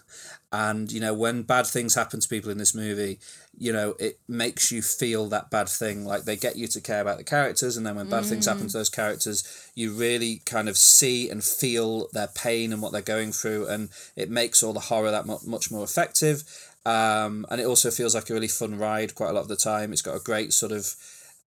And 0.53 0.93
you 0.93 1.01
know, 1.01 1.13
when 1.13 1.43
bad 1.43 1.67
things 1.67 1.95
happen 1.95 2.21
to 2.21 2.29
people 2.29 2.51
in 2.51 2.59
this 2.59 2.75
movie, 2.75 3.19
you 3.57 3.73
know, 3.73 3.95
it 3.99 4.21
makes 4.29 4.71
you 4.71 4.83
feel 4.83 5.27
that 5.29 5.51
bad 5.51 5.69
thing. 5.69 6.05
Like 6.05 6.25
they 6.25 6.37
get 6.37 6.57
you 6.57 6.67
to 6.69 6.81
care 6.81 7.01
about 7.01 7.19
the 7.19 7.25
characters, 7.25 7.77
and 7.77 7.87
then 7.87 7.97
when 7.97 8.09
bad 8.09 8.25
things 8.25 8.47
happen 8.47 8.67
to 8.67 8.73
those 8.73 8.89
characters, 8.89 9.71
you 9.75 9.93
really 9.93 10.43
kind 10.47 10.69
of 10.69 10.77
see 10.77 11.29
and 11.29 11.43
feel 11.43 12.09
their 12.13 12.29
pain 12.29 12.73
and 12.73 12.81
what 12.81 12.93
they're 12.93 13.03
going 13.03 13.33
through, 13.33 13.67
and 13.67 13.89
it 14.17 14.31
makes 14.31 14.63
all 14.63 14.73
the 14.73 14.81
horror 14.81 15.11
that 15.11 15.27
mu- 15.27 15.39
much 15.47 15.71
more 15.71 15.85
effective. 15.85 16.45
Um, 16.87 17.45
and 17.51 17.61
it 17.61 17.67
also 17.67 17.91
feels 17.91 18.15
like 18.15 18.31
a 18.31 18.35
really 18.35 18.49
fun 18.49 18.79
ride 18.79 19.15
quite 19.15 19.31
a 19.31 19.33
lot 19.33 19.43
of 19.43 19.49
the 19.49 19.57
time. 19.57 19.93
It's 19.93 20.03
got 20.03 20.17
a 20.17 20.21
great 20.21 20.53
sort 20.55 20.73
of 20.73 20.95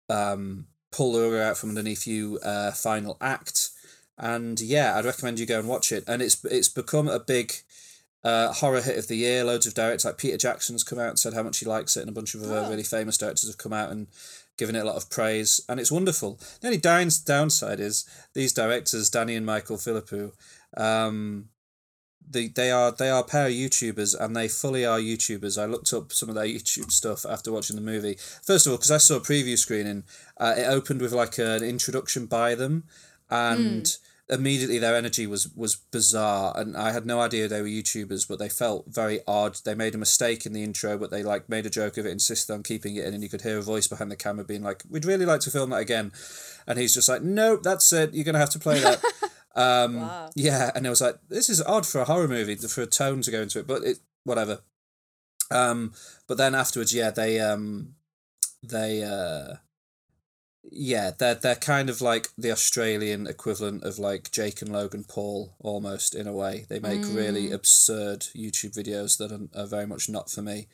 um, 0.10 0.66
pull 0.92 1.14
the 1.14 1.30
rug 1.30 1.40
out 1.40 1.58
from 1.58 1.70
underneath 1.70 2.08
you 2.08 2.40
uh, 2.44 2.72
final 2.72 3.18
act. 3.22 3.70
And 4.18 4.60
yeah, 4.60 4.98
I'd 4.98 5.06
recommend 5.06 5.40
you 5.40 5.46
go 5.46 5.60
and 5.60 5.68
watch 5.68 5.92
it. 5.92 6.04
And 6.08 6.22
it's 6.22 6.44
it's 6.46 6.70
become 6.70 7.08
a 7.08 7.20
big 7.20 7.54
uh, 8.28 8.52
horror 8.54 8.82
hit 8.82 8.98
of 8.98 9.08
the 9.08 9.16
year. 9.26 9.44
Loads 9.44 9.68
of 9.68 9.74
directors 9.74 10.06
like 10.06 10.18
Peter 10.18 10.38
Jackson's 10.38 10.84
come 10.84 11.00
out 11.00 11.10
and 11.10 11.20
said 11.20 11.34
how 11.34 11.44
much 11.44 11.60
he 11.60 11.66
likes 11.66 11.96
it, 11.98 12.02
and 12.02 12.10
a 12.10 12.20
bunch 12.20 12.36
of 12.36 12.42
other 12.44 12.60
Oh. 12.66 12.70
really 12.70 12.84
famous 12.84 13.18
directors 13.18 13.48
have 13.50 13.58
come 13.58 13.74
out 13.74 13.92
and 13.92 14.08
given 14.58 14.76
it 14.76 14.80
a 14.80 14.90
lot 14.92 14.96
of 15.02 15.10
praise. 15.10 15.62
And 15.70 15.80
it's 15.80 15.92
wonderful. 15.92 16.40
The 16.62 16.68
only 16.68 16.78
down, 16.80 17.10
downside 17.26 17.80
is 17.80 18.06
these 18.34 18.54
directors, 18.54 19.10
Danny 19.10 19.36
and 19.36 19.46
Michael 19.46 19.78
Philippou, 19.78 20.32
um, 20.76 21.50
they, 22.30 22.48
they 22.50 22.72
are 22.72 22.92
they 22.92 23.10
are 23.10 23.22
a 23.22 23.24
pair 23.24 23.48
of 23.48 23.54
YouTubers 23.54 24.14
and 24.20 24.36
they 24.36 24.50
fully 24.50 24.86
are 24.86 25.00
YouTubers. 25.00 25.62
I 25.62 25.66
looked 25.66 25.94
up 25.94 26.12
some 26.12 26.28
of 26.28 26.36
their 26.36 26.46
YouTube 26.46 26.92
stuff 26.92 27.26
after 27.26 27.54
watching 27.54 27.78
the 27.78 27.82
movie. 27.94 28.18
First 28.44 28.66
of 28.66 28.72
all, 28.72 28.78
because 28.78 28.92
I 28.92 28.98
saw 28.98 29.16
a 29.16 29.22
preview 29.22 29.58
screening, 29.58 30.04
uh, 30.38 30.56
it 30.58 30.66
opened 30.66 31.00
with 31.02 31.14
like 31.14 31.38
an 31.38 31.64
introduction 31.64 32.26
by 32.26 32.54
them, 32.56 32.84
and 33.30 33.96
immediately 34.30 34.78
their 34.78 34.96
energy 34.96 35.26
was 35.28 35.54
was 35.56 35.76
bizarre, 35.76 36.54
and 36.58 36.76
I 36.76 36.92
had 36.92 37.06
no 37.06 37.20
idea 37.20 37.48
they 37.48 37.62
were 37.62 37.68
YouTubers, 37.68 38.28
but 38.28 38.40
they 38.40 38.50
felt 38.50 38.86
very 38.88 39.22
odd. 39.28 39.58
They 39.64 39.76
made 39.76 39.96
a 39.96 39.98
mistake 39.98 40.46
in 40.46 40.54
the 40.54 40.64
intro, 40.64 40.98
but 40.98 41.12
they 41.12 41.24
like 41.24 41.50
made 41.50 41.66
a 41.66 41.70
joke 41.70 41.98
of 41.98 42.06
it, 42.06 42.12
insisted 42.12 42.54
on 42.54 42.64
keeping 42.64 42.96
it 42.96 43.06
in, 43.06 43.14
and 43.14 43.24
you 43.24 43.30
could 43.30 43.42
hear 43.42 43.58
a 43.58 43.62
voice 43.62 43.88
behind 43.88 44.12
the 44.12 44.16
camera 44.16 44.44
being 44.44 44.64
like, 44.64 44.84
"We'd 44.90 45.06
really 45.06 45.26
like 45.26 45.42
to 45.42 45.52
film 45.52 45.70
that 45.70 45.78
again," 45.78 46.12
and 46.66 46.78
he's 46.78 46.94
just 46.94 47.10
like, 47.10 47.22
"Nope, 47.24 47.64
that's 47.64 47.92
it. 47.94 48.14
You're 48.14 48.26
gonna 48.26 48.40
have 48.40 48.52
to 48.52 48.60
play 48.60 48.80
that." 48.80 49.04
Um, 49.58 50.02
Wow. 50.02 50.30
Yeah, 50.36 50.70
and 50.76 50.86
it 50.86 50.90
was 50.90 51.02
like 51.02 51.16
this 51.30 51.50
is 51.50 51.64
odd 51.64 51.88
for 51.88 52.00
a 52.00 52.06
horror 52.06 52.28
movie 52.28 52.56
for 52.56 52.84
a 52.84 52.86
tone 52.86 53.22
to 53.24 53.32
go 53.32 53.42
into 53.42 53.58
it, 53.58 53.66
but 53.66 53.84
it 53.84 53.98
whatever. 54.24 54.60
Um, 55.50 55.94
but 56.28 56.38
then 56.38 56.54
afterwards, 56.54 56.94
yeah, 56.94 57.10
they 57.10 57.40
um, 57.40 57.96
they 58.62 59.04
uh, 59.04 59.56
yeah, 60.72 61.12
they're 61.18 61.36
they're 61.36 61.56
kind 61.56 61.90
of 61.90 62.02
like 62.02 62.30
the 62.38 62.52
Australian 62.52 63.28
equivalent 63.28 63.84
of 63.84 64.00
like 64.00 64.32
Jake 64.32 64.62
and 64.62 64.72
Logan 64.72 65.06
Paul 65.08 65.56
almost 65.60 66.16
in 66.16 66.28
a 66.28 66.34
way. 66.34 66.66
They 66.70 66.80
make 66.80 67.02
really 67.06 67.52
absurd 67.52 68.22
YouTube 68.36 68.76
videos 68.76 69.18
that 69.18 69.32
are, 69.32 69.62
are 69.62 69.68
very 69.68 69.88
much 69.88 70.10
not 70.10 70.30
for 70.30 70.42
me. 70.42 70.68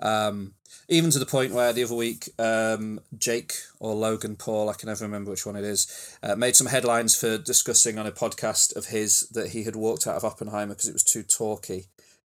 Um, 0.00 0.54
even 0.88 1.10
to 1.10 1.18
the 1.18 1.26
point 1.26 1.52
where 1.52 1.72
the 1.72 1.82
other 1.82 1.94
week, 1.94 2.30
um, 2.38 3.00
Jake 3.16 3.54
or 3.80 3.94
Logan 3.94 4.36
Paul, 4.36 4.70
I 4.70 4.74
can 4.74 4.88
never 4.88 5.04
remember 5.04 5.30
which 5.30 5.44
one 5.44 5.56
it 5.56 5.64
is, 5.64 6.16
uh, 6.22 6.36
made 6.36 6.54
some 6.54 6.68
headlines 6.68 7.16
for 7.16 7.36
discussing 7.36 7.98
on 7.98 8.06
a 8.06 8.12
podcast 8.12 8.76
of 8.76 8.86
his 8.86 9.28
that 9.30 9.50
he 9.50 9.64
had 9.64 9.76
walked 9.76 10.06
out 10.06 10.16
of 10.16 10.24
Oppenheimer 10.24 10.74
because 10.74 10.88
it 10.88 10.92
was 10.92 11.04
too 11.04 11.22
talky. 11.22 11.86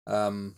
Um, 0.06 0.56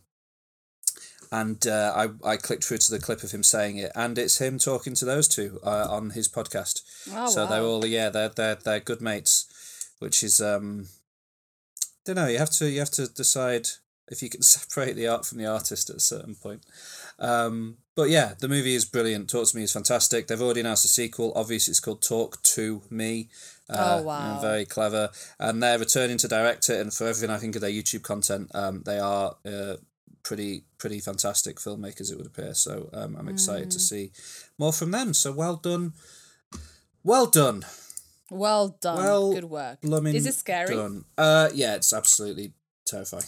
and 1.31 1.67
uh, 1.67 1.93
I, 2.25 2.31
I 2.33 2.37
clicked 2.37 2.65
through 2.65 2.79
to 2.79 2.91
the 2.91 2.99
clip 3.01 3.23
of 3.23 3.31
him 3.33 3.43
saying 3.43 3.77
it, 3.79 3.93
and 3.95 4.19
it's 4.19 4.39
him 4.41 4.59
talking 4.59 4.95
to 4.95 5.05
those 5.05 5.29
two 5.29 5.61
uh, 5.65 5.87
on 5.91 6.11
his 6.11 6.29
podcast. 6.29 6.83
Oh, 7.13 7.29
so 7.29 7.47
they're 7.47 7.63
all 7.63 7.85
yeah, 7.87 8.09
they're 8.09 8.29
they're 8.31 8.55
they're 8.57 8.81
good 8.81 9.01
mates, 9.01 9.47
which 9.99 10.23
is 10.23 10.41
um, 10.41 10.87
don't 12.05 12.17
know. 12.17 12.27
You 12.29 12.39
have 12.39 12.51
to 12.51 12.69
you 12.69 12.79
have 12.81 12.91
to 12.93 13.07
decide 13.09 13.69
if 14.11 14.23
you 14.23 14.29
can 14.31 14.43
separate 14.57 14.95
the 14.97 15.07
art 15.09 15.27
from 15.27 15.39
the 15.39 15.47
artist 15.47 15.91
at 15.91 15.97
a 15.97 16.01
certain 16.01 16.35
point. 16.35 16.65
Um, 17.19 17.79
but 17.97 18.11
yeah, 18.11 18.35
the 18.39 18.49
movie 18.49 18.75
is 18.77 18.85
brilliant. 18.85 19.29
Talk 19.29 19.49
to 19.49 19.57
Me 19.57 19.65
is 19.65 19.73
fantastic. 19.73 20.27
They've 20.29 20.41
already 20.41 20.61
announced 20.61 20.85
a 20.85 20.89
sequel. 20.89 21.33
Obviously, 21.35 21.73
it's 21.73 21.81
called 21.81 22.01
Talk 22.01 22.41
to 22.45 22.83
Me. 22.91 23.29
Uh, 23.69 23.99
Oh, 23.99 24.03
wow. 24.05 24.33
and 24.33 24.41
very 24.41 24.65
clever. 24.65 25.11
And 25.41 25.61
they're 25.63 25.79
returning 25.81 26.17
to 26.19 26.29
direct 26.29 26.71
it. 26.71 26.81
And 26.81 26.95
for 26.95 27.09
everything 27.09 27.29
I 27.29 27.39
think 27.39 27.55
of 27.57 27.61
their 27.61 27.71
YouTube 27.73 28.03
content, 28.03 28.51
um, 28.55 28.83
they 28.87 28.99
are 29.01 29.35
uh, 29.45 29.75
pretty 30.29 30.65
pretty 30.83 31.01
fantastic 31.01 31.57
filmmakers. 31.59 32.13
It 32.13 32.17
would 32.19 32.27
appear. 32.33 32.53
So 32.55 32.73
um, 32.93 33.17
I'm 33.19 33.29
excited 33.29 33.69
Mm. 33.69 33.73
to 33.77 33.81
see 33.81 34.05
more 34.59 34.73
from 34.73 34.91
them. 34.91 35.15
So 35.15 35.33
well 35.33 35.57
done, 35.57 35.93
well 37.03 37.27
done, 37.41 37.65
Well 38.31 38.77
done. 38.87 38.97
Well 39.05 39.33
Good 39.33 39.45
work. 39.61 39.81
blooming 39.81 40.15
Is 40.15 40.27
it 40.27 40.35
scary? 40.35 40.75
done. 40.77 41.05
Uh, 41.17 41.49
yeah, 41.55 41.75
it's 41.77 41.93
absolutely 41.93 42.53
terrifying. 42.85 43.25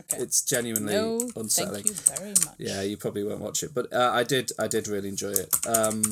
Okay. 0.00 0.18
It's 0.24 0.42
genuinely 0.42 0.94
no, 0.94 1.06
unsettling. 1.36 1.84
thank 1.84 1.86
you 1.88 2.16
very 2.16 2.30
much. 2.46 2.56
Yeah, 2.58 2.82
you 2.90 2.96
probably 2.96 3.24
won't 3.24 3.40
watch 3.40 3.62
it, 3.62 3.72
but 3.74 3.86
uh, 3.92 4.10
I 4.20 4.22
did. 4.24 4.46
I 4.58 4.68
did 4.68 4.86
really 4.88 5.08
enjoy 5.08 5.32
it. 5.44 5.50
Um, 5.66 6.02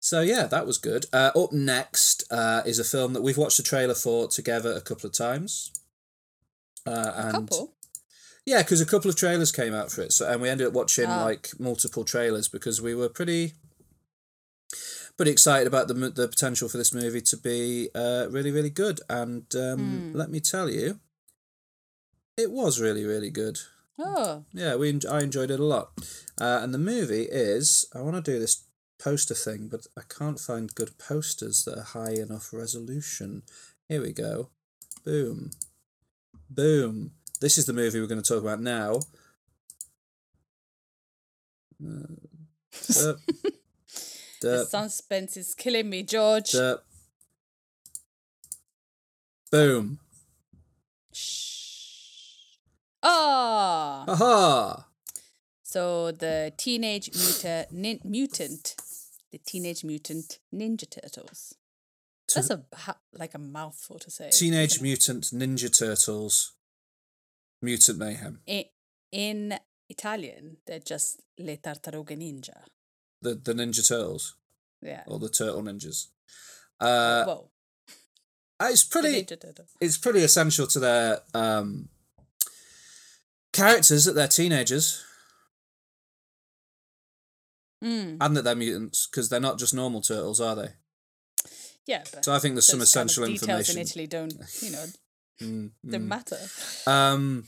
so 0.00 0.20
yeah, 0.20 0.46
that 0.46 0.66
was 0.66 0.78
good. 0.78 1.06
Uh, 1.12 1.30
up 1.34 1.52
next 1.52 2.24
uh, 2.30 2.62
is 2.64 2.78
a 2.78 2.84
film 2.84 3.12
that 3.14 3.22
we've 3.22 3.38
watched 3.38 3.56
the 3.56 3.62
trailer 3.62 3.94
for 3.94 4.28
together 4.28 4.72
a 4.72 4.80
couple 4.80 5.06
of 5.08 5.12
times. 5.12 5.72
Uh, 6.86 6.90
A 7.14 7.20
and 7.26 7.32
couple. 7.50 7.74
Yeah, 8.46 8.62
because 8.62 8.80
a 8.80 8.86
couple 8.86 9.10
of 9.10 9.16
trailers 9.16 9.52
came 9.52 9.74
out 9.74 9.90
for 9.92 10.00
it, 10.02 10.12
so 10.12 10.30
and 10.30 10.40
we 10.40 10.48
ended 10.48 10.66
up 10.68 10.72
watching 10.72 11.06
Ah. 11.06 11.24
like 11.24 11.50
multiple 11.58 12.04
trailers 12.04 12.48
because 12.48 12.80
we 12.80 12.94
were 12.94 13.08
pretty 13.10 13.54
pretty 15.16 15.30
excited 15.32 15.66
about 15.66 15.88
the 15.88 15.94
the 15.94 16.28
potential 16.28 16.68
for 16.68 16.78
this 16.78 16.94
movie 16.94 17.20
to 17.22 17.36
be 17.36 17.88
uh, 17.94 18.26
really 18.30 18.50
really 18.50 18.70
good. 18.70 19.00
And 19.08 19.44
um, 19.54 20.12
let 20.14 20.30
me 20.30 20.40
tell 20.40 20.70
you, 20.70 21.00
it 22.36 22.50
was 22.50 22.80
really 22.80 23.04
really 23.04 23.30
good. 23.30 23.58
Oh, 23.98 24.44
Yeah, 24.52 24.76
we 24.76 24.98
I 25.10 25.20
enjoyed 25.22 25.50
it 25.50 25.58
a 25.60 25.64
lot. 25.64 25.92
Uh, 26.38 26.60
and 26.62 26.72
the 26.74 26.78
movie 26.78 27.26
is 27.30 27.86
I 27.94 28.00
want 28.02 28.16
to 28.22 28.30
do 28.32 28.38
this 28.38 28.64
poster 28.98 29.34
thing, 29.34 29.68
but 29.68 29.86
I 29.96 30.02
can't 30.08 30.38
find 30.38 30.74
good 30.74 30.98
posters 30.98 31.64
that 31.64 31.78
are 31.78 31.82
high 31.82 32.12
enough 32.14 32.52
resolution. 32.52 33.42
Here 33.88 34.02
we 34.02 34.12
go. 34.12 34.50
Boom. 35.04 35.50
Boom. 36.50 37.12
This 37.40 37.58
is 37.58 37.66
the 37.66 37.72
movie 37.72 38.00
we're 38.00 38.06
going 38.06 38.22
to 38.22 38.28
talk 38.28 38.42
about 38.42 38.60
now. 38.60 39.00
Uh, 41.82 42.06
derp, 42.72 43.18
the 44.40 44.48
derp, 44.48 44.66
suspense 44.66 45.36
is 45.36 45.54
killing 45.54 45.90
me, 45.90 46.02
George. 46.02 46.52
derp. 46.52 46.78
Boom. 49.50 49.98
Shh. 51.12 52.56
Ah. 53.02 54.04
Aha! 54.08 54.86
So 55.62 56.12
the 56.12 56.52
teenage 56.56 57.10
mutant, 57.14 57.70
nin- 57.72 58.00
mutant, 58.04 58.74
the 59.30 59.38
teenage 59.38 59.84
mutant 59.84 60.38
ninja 60.52 60.90
turtles. 60.90 61.54
That's 62.34 62.50
a 62.50 62.64
like 63.12 63.34
a 63.34 63.38
mouthful 63.38 63.98
to 64.00 64.10
say. 64.10 64.30
Teenage 64.30 64.80
Mutant 64.80 65.24
Ninja 65.32 65.70
Turtles. 65.76 66.52
Mutant 67.66 67.98
Mayhem. 67.98 68.40
it? 68.46 68.68
In, 69.12 69.58
Italian, 69.88 70.56
they're 70.66 70.80
just 70.92 71.20
le 71.38 71.56
tartarughe 71.56 72.16
ninja. 72.16 72.56
The 73.22 73.34
the 73.34 73.52
Ninja 73.54 73.82
Turtles. 73.86 74.34
Yeah. 74.82 75.02
or 75.06 75.18
the 75.18 75.28
turtle 75.28 75.62
ninjas. 75.62 76.08
Uh, 76.80 77.24
Whoa. 77.24 77.50
it's 78.72 78.84
pretty. 78.84 79.26
It's 79.80 79.96
pretty 79.98 80.22
essential 80.24 80.66
to 80.66 80.78
their 80.80 81.20
um, 81.34 81.88
characters 83.52 84.04
that 84.06 84.14
they're 84.14 84.28
teenagers 84.40 85.02
Mm. 87.84 88.16
and 88.20 88.36
that 88.36 88.42
they're 88.42 88.56
mutants 88.56 89.06
because 89.06 89.28
they're 89.28 89.38
not 89.48 89.58
just 89.58 89.74
normal 89.74 90.00
turtles, 90.00 90.40
are 90.40 90.56
they? 90.56 90.68
Yeah, 91.86 92.02
but 92.12 92.24
So 92.24 92.32
I 92.34 92.38
think 92.38 92.54
there's 92.54 92.66
some 92.66 92.78
those 92.80 92.92
kind 92.94 93.04
of 93.04 93.10
essential 93.10 93.26
details 93.26 93.68
information. 93.68 93.76
in 93.76 93.82
Italy 93.86 94.06
don't, 94.06 94.34
you 94.62 94.70
know, 94.70 94.86
Mm, 95.42 95.70
don't 95.86 96.02
mm. 96.02 96.06
matter. 96.06 96.38
Um, 96.86 97.44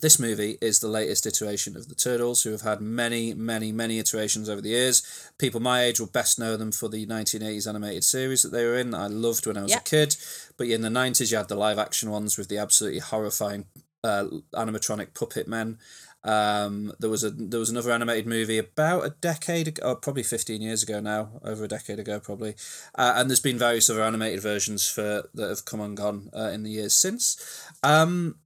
this 0.00 0.18
movie 0.18 0.58
is 0.60 0.78
the 0.78 0.88
latest 0.88 1.26
iteration 1.26 1.76
of 1.76 1.88
the 1.88 1.94
Turtles, 1.94 2.42
who 2.42 2.50
have 2.52 2.62
had 2.62 2.80
many, 2.80 3.34
many, 3.34 3.72
many 3.72 3.98
iterations 3.98 4.48
over 4.48 4.60
the 4.60 4.70
years. 4.70 5.02
People 5.38 5.60
my 5.60 5.82
age 5.82 5.98
will 6.00 6.06
best 6.06 6.38
know 6.38 6.56
them 6.56 6.72
for 6.72 6.88
the 6.88 7.06
1980s 7.06 7.66
animated 7.66 8.04
series 8.04 8.42
that 8.42 8.52
they 8.52 8.64
were 8.64 8.76
in. 8.76 8.90
that 8.90 9.00
I 9.00 9.06
loved 9.08 9.46
when 9.46 9.56
I 9.56 9.62
was 9.62 9.72
Yeah. 9.72 9.78
a 9.78 9.82
kid. 9.82 10.16
But 10.56 10.68
in 10.68 10.82
the 10.82 10.88
90s, 10.88 11.30
you 11.30 11.36
had 11.36 11.48
the 11.48 11.54
live 11.56 11.78
action 11.78 12.10
ones 12.10 12.36
with 12.38 12.48
the 12.48 12.58
absolutely 12.58 13.00
horrifying 13.00 13.66
uh, 14.04 14.24
animatronic 14.54 15.12
puppet 15.14 15.48
men. 15.48 15.78
Um, 16.24 16.92
there 16.98 17.08
was 17.10 17.22
a 17.22 17.30
there 17.30 17.60
was 17.60 17.70
another 17.70 17.92
animated 17.92 18.26
movie 18.26 18.58
about 18.58 19.04
a 19.06 19.10
decade 19.20 19.68
ago, 19.68 19.82
or 19.90 19.96
probably 19.96 20.24
fifteen 20.24 20.60
years 20.60 20.82
ago 20.82 21.00
now, 21.00 21.40
over 21.44 21.64
a 21.64 21.68
decade 21.68 22.00
ago 22.00 22.18
probably, 22.18 22.54
uh, 22.96 23.14
and 23.16 23.30
there's 23.30 23.38
been 23.40 23.56
various 23.58 23.88
other 23.88 24.02
animated 24.02 24.42
versions 24.42 24.88
for 24.88 25.28
that 25.32 25.48
have 25.48 25.64
come 25.64 25.80
and 25.80 25.96
gone 25.96 26.28
uh, 26.36 26.50
in 26.52 26.64
the 26.64 26.70
years 26.70 26.92
since. 26.92 27.62
Um, 27.84 28.36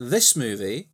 this 0.00 0.34
movie 0.34 0.88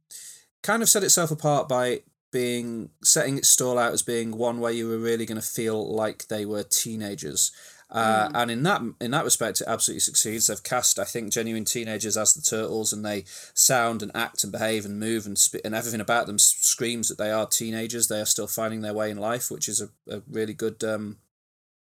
kind 0.63 0.83
of 0.83 0.89
set 0.89 1.05
itself 1.05 1.31
apart 1.31 1.69
by 1.69 2.03
being 2.33 2.91
setting 3.03 3.39
its 3.39 3.49
stall 3.49 3.79
out 3.79 3.93
as 3.93 4.03
being 4.03 4.37
one 4.37 4.61
where 4.61 4.73
you 4.73 4.89
were 4.89 4.99
really 4.99 5.25
going 5.25 5.41
to 5.41 5.47
feel 5.47 5.95
like 5.95 6.27
they 6.27 6.45
were 6.45 6.65
teenagers. 6.65 7.53
Uh, 7.89 8.29
And 8.35 8.51
in 8.51 8.65
that 8.65 8.83
in 9.01 9.13
that 9.13 9.25
respect, 9.25 9.61
it 9.61 9.69
absolutely 9.69 10.01
succeeds. 10.01 10.49
They've 10.49 10.63
cast, 10.63 10.99
I 10.99 11.05
think, 11.05 11.33
genuine 11.33 11.65
teenagers 11.65 12.17
as 12.17 12.35
the 12.35 12.43
turtles, 12.43 12.93
and 12.93 13.05
they 13.05 13.25
sound 13.55 14.03
and 14.03 14.11
act 14.13 14.43
and 14.43 14.51
behave 14.53 14.85
and 14.85 14.99
move 14.99 15.25
and 15.25 15.39
sp- 15.39 15.63
and 15.65 15.73
everything 15.73 16.01
about 16.01 16.27
them 16.27 16.39
screams 16.41 17.09
that 17.09 17.17
they 17.17 17.31
are 17.31 17.47
teenagers. 17.47 18.09
They 18.09 18.21
are 18.21 18.27
still 18.27 18.49
finding 18.49 18.81
their 18.81 18.93
way 18.93 19.09
in 19.11 19.19
life, 19.19 19.53
which 19.53 19.69
is 19.69 19.81
a, 19.81 19.89
a 20.11 20.23
really 20.29 20.53
good 20.53 20.83
um, 20.83 21.19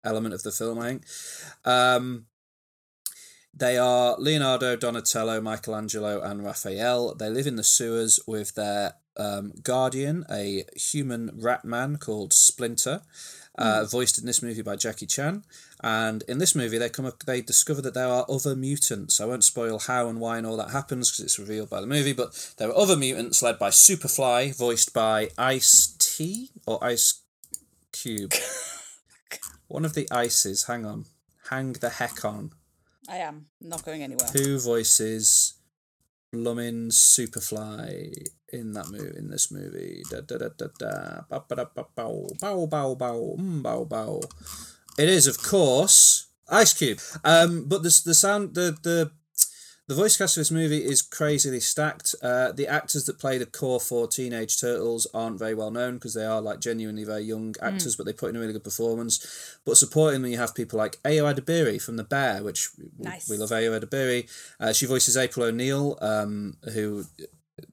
element 0.02 0.32
of 0.32 0.42
the 0.42 0.52
film, 0.52 0.78
I 0.78 0.88
think. 0.88 1.04
Um, 1.66 2.26
they 3.52 3.76
are 3.78 4.16
Leonardo, 4.18 4.76
Donatello, 4.76 5.40
Michelangelo, 5.40 6.20
and 6.22 6.44
Raphael. 6.44 7.14
They 7.14 7.28
live 7.28 7.46
in 7.46 7.56
the 7.56 7.64
sewers 7.64 8.20
with 8.26 8.54
their 8.54 8.94
um, 9.16 9.52
guardian, 9.62 10.24
a 10.30 10.64
human 10.76 11.30
rat 11.34 11.64
man 11.64 11.96
called 11.96 12.32
Splinter. 12.32 13.02
uh, 13.58 13.84
voiced 13.84 14.18
in 14.18 14.26
this 14.26 14.42
movie 14.42 14.62
by 14.62 14.76
Jackie 14.76 15.06
Chan. 15.06 15.44
And 15.82 16.22
in 16.28 16.38
this 16.38 16.54
movie, 16.54 16.78
they 16.78 16.88
come 16.88 17.04
up, 17.06 17.24
they 17.24 17.42
discover 17.42 17.82
that 17.82 17.94
there 17.94 18.06
are 18.08 18.24
other 18.28 18.54
mutants. 18.56 19.20
I 19.20 19.26
won't 19.26 19.44
spoil 19.44 19.78
how 19.78 20.08
and 20.08 20.20
why 20.20 20.38
and 20.38 20.46
all 20.46 20.56
that 20.56 20.70
happens 20.70 21.10
because 21.10 21.24
it's 21.24 21.38
revealed 21.38 21.68
by 21.70 21.80
the 21.80 21.86
movie. 21.86 22.12
But 22.12 22.54
there 22.58 22.68
are 22.68 22.76
other 22.76 22.96
mutants 22.96 23.42
led 23.42 23.58
by 23.58 23.70
Superfly, 23.70 24.56
voiced 24.56 24.94
by 24.94 25.30
Ice 25.36 25.94
T 25.98 26.50
or 26.66 26.82
Ice 26.82 27.20
Cube. 27.92 28.32
One 29.68 29.84
of 29.84 29.94
the 29.94 30.08
ices. 30.10 30.64
Hang 30.64 30.84
on, 30.84 31.06
hang 31.50 31.74
the 31.74 31.90
heck 31.90 32.24
on. 32.24 32.52
I 33.10 33.16
am 33.18 33.46
not 33.60 33.84
going 33.84 34.02
anywhere. 34.04 34.28
Who 34.32 34.60
voices 34.60 35.54
Blummin 36.32 36.92
Superfly 36.92 38.12
in 38.52 38.72
that 38.74 38.88
movie? 38.88 39.18
In 39.18 39.28
this 39.28 39.50
movie, 39.50 40.02
da 40.08 40.20
da 40.20 40.38
da 40.38 40.48
da 40.56 40.66
da. 40.78 40.92
Ba, 41.28 41.42
da, 41.56 41.64
ba, 41.74 41.86
bow, 41.96 42.28
bow, 42.40 42.66
bow, 42.66 42.94
bow, 42.94 43.36
mm, 43.36 43.62
bow, 43.62 43.84
bow. 43.84 44.20
It 44.96 45.08
is, 45.08 45.26
of 45.26 45.42
course, 45.42 46.28
Ice 46.48 46.72
Cube. 46.72 47.00
Um, 47.24 47.64
but 47.66 47.82
the 47.82 47.90
the 48.04 48.14
sound 48.14 48.54
the 48.54 48.78
the 48.80 49.10
the 49.90 49.96
voice 49.96 50.16
cast 50.16 50.36
of 50.36 50.42
this 50.42 50.52
movie 50.52 50.84
is 50.84 51.02
crazily 51.02 51.58
stacked. 51.58 52.14
Uh, 52.22 52.52
the 52.52 52.68
actors 52.68 53.06
that 53.06 53.18
play 53.18 53.38
the 53.38 53.44
core 53.44 53.80
four 53.80 54.06
teenage 54.06 54.60
turtles 54.60 55.04
aren't 55.12 55.36
very 55.36 55.52
well 55.52 55.72
known 55.72 55.94
because 55.94 56.14
they 56.14 56.24
are 56.24 56.40
like 56.40 56.60
genuinely 56.60 57.02
very 57.02 57.24
young 57.24 57.56
actors, 57.60 57.96
but 57.96 58.06
they 58.06 58.12
put 58.12 58.30
in 58.30 58.36
a 58.36 58.38
really 58.38 58.52
good 58.52 58.62
performance. 58.62 59.58
But 59.66 59.76
supporting 59.76 60.22
them, 60.22 60.30
you 60.30 60.38
have 60.38 60.54
people 60.54 60.78
like 60.78 61.02
Ayo 61.02 61.34
Edebiri 61.34 61.82
from 61.82 61.96
The 61.96 62.04
Bear, 62.04 62.40
which 62.44 62.68
Nice. 63.00 63.28
we 63.28 63.36
love 63.36 63.50
Ayo 63.50 63.80
Edebiri. 63.80 64.30
Uh, 64.60 64.72
she 64.72 64.86
voices 64.86 65.16
April 65.16 65.46
O'Neil, 65.46 65.98
um, 66.00 66.56
who 66.72 67.04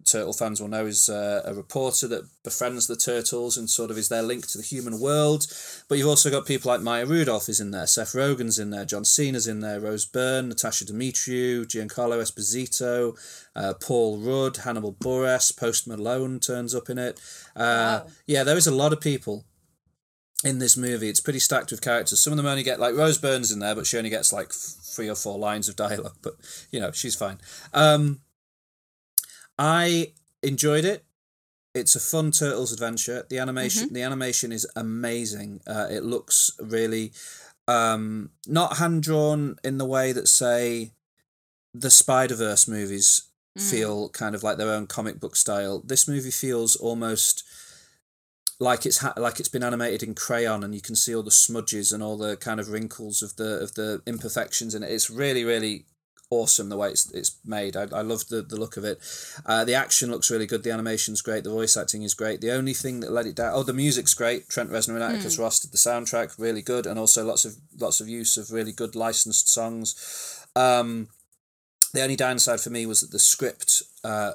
Turtle 0.05 0.33
fans 0.33 0.61
will 0.61 0.67
know 0.67 0.85
is 0.85 1.09
uh, 1.09 1.41
a 1.45 1.53
reporter 1.53 2.07
that 2.07 2.23
befriends 2.43 2.87
the 2.87 2.95
turtles 2.95 3.57
and 3.57 3.69
sort 3.69 3.91
of 3.91 3.97
is 3.97 4.09
their 4.09 4.21
link 4.21 4.47
to 4.47 4.57
the 4.57 4.63
human 4.63 4.99
world. 4.99 5.45
But 5.87 5.97
you've 5.97 6.07
also 6.07 6.29
got 6.29 6.45
people 6.45 6.71
like 6.71 6.81
Maya 6.81 7.05
Rudolph 7.05 7.49
is 7.49 7.59
in 7.59 7.71
there, 7.71 7.87
Seth 7.87 8.13
Rogen's 8.13 8.59
in 8.59 8.69
there, 8.69 8.85
John 8.85 9.03
Cena's 9.05 9.47
in 9.47 9.59
there, 9.59 9.79
Rose 9.79 10.05
Byrne, 10.05 10.49
Natasha 10.49 10.85
Demetriou, 10.85 11.65
Giancarlo 11.65 12.21
Esposito, 12.21 13.17
uh, 13.55 13.73
Paul 13.81 14.19
Rudd, 14.19 14.57
Hannibal 14.57 14.93
Buress, 14.93 15.55
Post 15.55 15.87
Malone 15.87 16.39
turns 16.39 16.73
up 16.75 16.89
in 16.89 16.97
it. 16.97 17.19
Uh, 17.55 18.01
Wow. 18.05 18.07
Yeah, 18.25 18.43
there 18.43 18.57
is 18.57 18.67
a 18.67 18.75
lot 18.75 18.93
of 18.93 19.01
people 19.01 19.45
in 20.43 20.59
this 20.59 20.77
movie. 20.77 21.09
It's 21.09 21.19
pretty 21.19 21.39
stacked 21.39 21.71
with 21.71 21.81
characters. 21.81 22.19
Some 22.19 22.33
of 22.33 22.37
them 22.37 22.45
only 22.45 22.63
get 22.63 22.79
like 22.79 22.95
Rose 22.95 23.17
Byrne's 23.17 23.51
in 23.51 23.59
there, 23.59 23.75
but 23.75 23.87
she 23.87 23.97
only 23.97 24.09
gets 24.09 24.31
like 24.31 24.51
three 24.51 25.09
or 25.09 25.15
four 25.15 25.37
lines 25.37 25.67
of 25.67 25.75
dialogue. 25.75 26.17
But 26.21 26.33
you 26.71 26.79
know, 26.79 26.91
she's 26.91 27.15
fine. 27.15 27.39
Um, 27.73 28.21
I 29.57 30.13
enjoyed 30.43 30.85
it. 30.85 31.03
It's 31.73 31.95
a 31.95 31.99
fun 31.99 32.31
turtles 32.31 32.71
adventure. 32.71 33.25
The 33.29 33.37
animation, 33.37 33.93
the 33.93 34.01
animation 34.01 34.51
is 34.51 34.65
amazing. 34.75 35.61
Uh, 35.67 35.87
it 35.89 36.03
looks 36.03 36.51
really 36.59 37.11
um, 37.67 38.31
not 38.47 38.77
hand 38.77 39.03
drawn 39.03 39.57
in 39.63 39.77
the 39.77 39.85
way 39.85 40.11
that 40.11 40.27
say 40.27 40.91
the 41.73 41.91
Spider 41.91 42.35
Verse 42.35 42.67
movies 42.67 43.23
feel 43.57 44.09
kind 44.09 44.35
of 44.35 44.43
like 44.43 44.57
their 44.57 44.69
own 44.69 44.85
comic 44.87 45.19
book 45.19 45.35
style. 45.35 45.81
This 45.83 46.07
movie 46.07 46.31
feels 46.31 46.75
almost 46.75 47.43
like 48.59 48.85
it's 48.85 48.99
ha- 48.99 49.13
like 49.17 49.39
it's 49.39 49.49
been 49.49 49.63
animated 49.63 50.03
in 50.03 50.13
crayon, 50.15 50.63
and 50.63 50.73
you 50.73 50.81
can 50.81 50.95
see 50.95 51.15
all 51.15 51.23
the 51.23 51.31
smudges 51.31 51.91
and 51.91 52.01
all 52.01 52.17
the 52.17 52.37
kind 52.37 52.59
of 52.59 52.69
wrinkles 52.69 53.21
of 53.21 53.35
the 53.35 53.59
of 53.59 53.73
the 53.73 54.01
imperfections 54.05 54.73
in 54.75 54.83
it. 54.83 54.91
It's 54.91 55.09
really 55.09 55.43
really 55.43 55.85
awesome 56.29 56.69
the 56.69 56.77
way 56.77 56.89
it's 56.89 57.09
it's 57.11 57.37
made. 57.45 57.75
I, 57.75 57.83
I 57.83 58.01
love 58.01 58.27
the, 58.27 58.41
the 58.41 58.59
look 58.59 58.77
of 58.77 58.83
it. 58.83 58.99
Uh, 59.45 59.63
the 59.63 59.75
action 59.75 60.11
looks 60.11 60.31
really 60.31 60.45
good. 60.45 60.63
The 60.63 60.71
animation's 60.71 61.21
great. 61.21 61.43
The 61.43 61.49
voice 61.49 61.77
acting 61.77 62.03
is 62.03 62.13
great. 62.13 62.41
The 62.41 62.51
only 62.51 62.73
thing 62.73 62.99
that 62.99 63.11
let 63.11 63.25
it 63.25 63.35
down. 63.35 63.53
Oh, 63.53 63.63
the 63.63 63.73
music's 63.73 64.13
great. 64.13 64.49
Trent 64.49 64.69
Reznor 64.69 64.95
and 64.95 65.03
Atticus 65.03 65.37
Ross 65.37 65.59
did 65.59 65.71
the 65.71 65.77
soundtrack, 65.77 66.37
really 66.37 66.61
good, 66.61 66.85
and 66.85 66.99
also 66.99 67.25
lots 67.25 67.45
of 67.45 67.55
lots 67.79 68.01
of 68.01 68.09
use 68.09 68.37
of 68.37 68.51
really 68.51 68.71
good 68.71 68.95
licensed 68.95 69.49
songs. 69.49 70.45
Um, 70.55 71.09
the 71.93 72.03
only 72.03 72.15
downside 72.15 72.59
for 72.59 72.69
me 72.69 72.85
was 72.85 73.01
that 73.01 73.11
the 73.11 73.19
script 73.19 73.83
uh, 74.03 74.33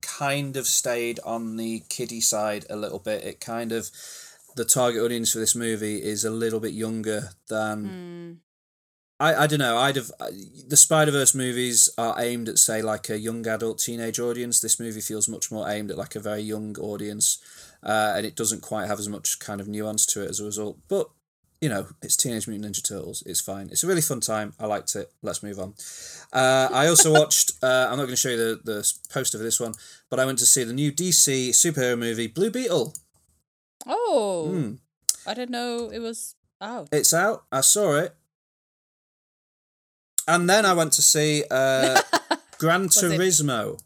kind 0.00 0.56
of 0.56 0.66
stayed 0.66 1.20
on 1.24 1.56
the 1.56 1.82
kiddie 1.88 2.20
side 2.20 2.64
a 2.70 2.76
little 2.76 2.98
bit. 2.98 3.24
It 3.24 3.40
kind 3.40 3.72
of 3.72 3.90
the 4.56 4.64
target 4.64 5.02
audience 5.02 5.32
for 5.32 5.38
this 5.38 5.54
movie 5.54 6.02
is 6.02 6.24
a 6.24 6.30
little 6.30 6.58
bit 6.58 6.72
younger 6.72 7.30
than 7.48 8.40
I, 9.20 9.34
I 9.34 9.46
don't 9.48 9.58
know. 9.58 9.76
I'd 9.76 9.96
have 9.96 10.12
the 10.68 10.76
Spider 10.76 11.10
Verse 11.10 11.34
movies 11.34 11.88
are 11.98 12.14
aimed 12.20 12.48
at 12.48 12.58
say 12.58 12.82
like 12.82 13.08
a 13.10 13.18
young 13.18 13.46
adult 13.46 13.78
teenage 13.80 14.20
audience. 14.20 14.60
This 14.60 14.78
movie 14.78 15.00
feels 15.00 15.28
much 15.28 15.50
more 15.50 15.68
aimed 15.68 15.90
at 15.90 15.98
like 15.98 16.14
a 16.14 16.20
very 16.20 16.42
young 16.42 16.76
audience, 16.78 17.38
uh, 17.82 18.12
and 18.16 18.24
it 18.24 18.36
doesn't 18.36 18.62
quite 18.62 18.86
have 18.86 19.00
as 19.00 19.08
much 19.08 19.40
kind 19.40 19.60
of 19.60 19.66
nuance 19.66 20.06
to 20.06 20.22
it 20.22 20.30
as 20.30 20.38
a 20.38 20.44
result. 20.44 20.78
But 20.88 21.08
you 21.60 21.68
know, 21.68 21.88
it's 22.02 22.16
Teenage 22.16 22.46
Mutant 22.46 22.72
Ninja 22.72 22.88
Turtles. 22.88 23.24
It's 23.26 23.40
fine. 23.40 23.68
It's 23.72 23.82
a 23.82 23.88
really 23.88 24.00
fun 24.00 24.20
time. 24.20 24.52
I 24.60 24.66
liked 24.66 24.94
it. 24.94 25.10
Let's 25.22 25.42
move 25.42 25.58
on. 25.58 25.74
Uh, 26.32 26.68
I 26.72 26.86
also 26.86 27.12
watched. 27.12 27.52
Uh, 27.62 27.88
I'm 27.90 27.96
not 27.96 28.04
going 28.04 28.10
to 28.10 28.16
show 28.16 28.28
you 28.28 28.36
the 28.36 28.60
the 28.62 28.92
poster 29.12 29.36
for 29.36 29.42
this 29.42 29.58
one, 29.58 29.74
but 30.10 30.20
I 30.20 30.24
went 30.24 30.38
to 30.38 30.46
see 30.46 30.62
the 30.62 30.72
new 30.72 30.92
DC 30.92 31.50
superhero 31.50 31.98
movie 31.98 32.28
Blue 32.28 32.52
Beetle. 32.52 32.94
Oh, 33.84 34.48
Hmm. 34.48 34.74
I 35.26 35.34
didn't 35.34 35.50
know 35.50 35.90
it 35.90 35.98
was 35.98 36.36
out. 36.60 36.88
It's 36.92 37.12
out. 37.12 37.44
I 37.50 37.62
saw 37.62 37.96
it. 37.96 38.14
And 40.28 40.48
then 40.48 40.64
I 40.64 40.74
went 40.74 40.92
to 40.92 41.02
see 41.02 41.42
uh, 41.50 42.00
Gran 42.58 42.84
it- 42.84 42.90
Turismo. 42.92 43.80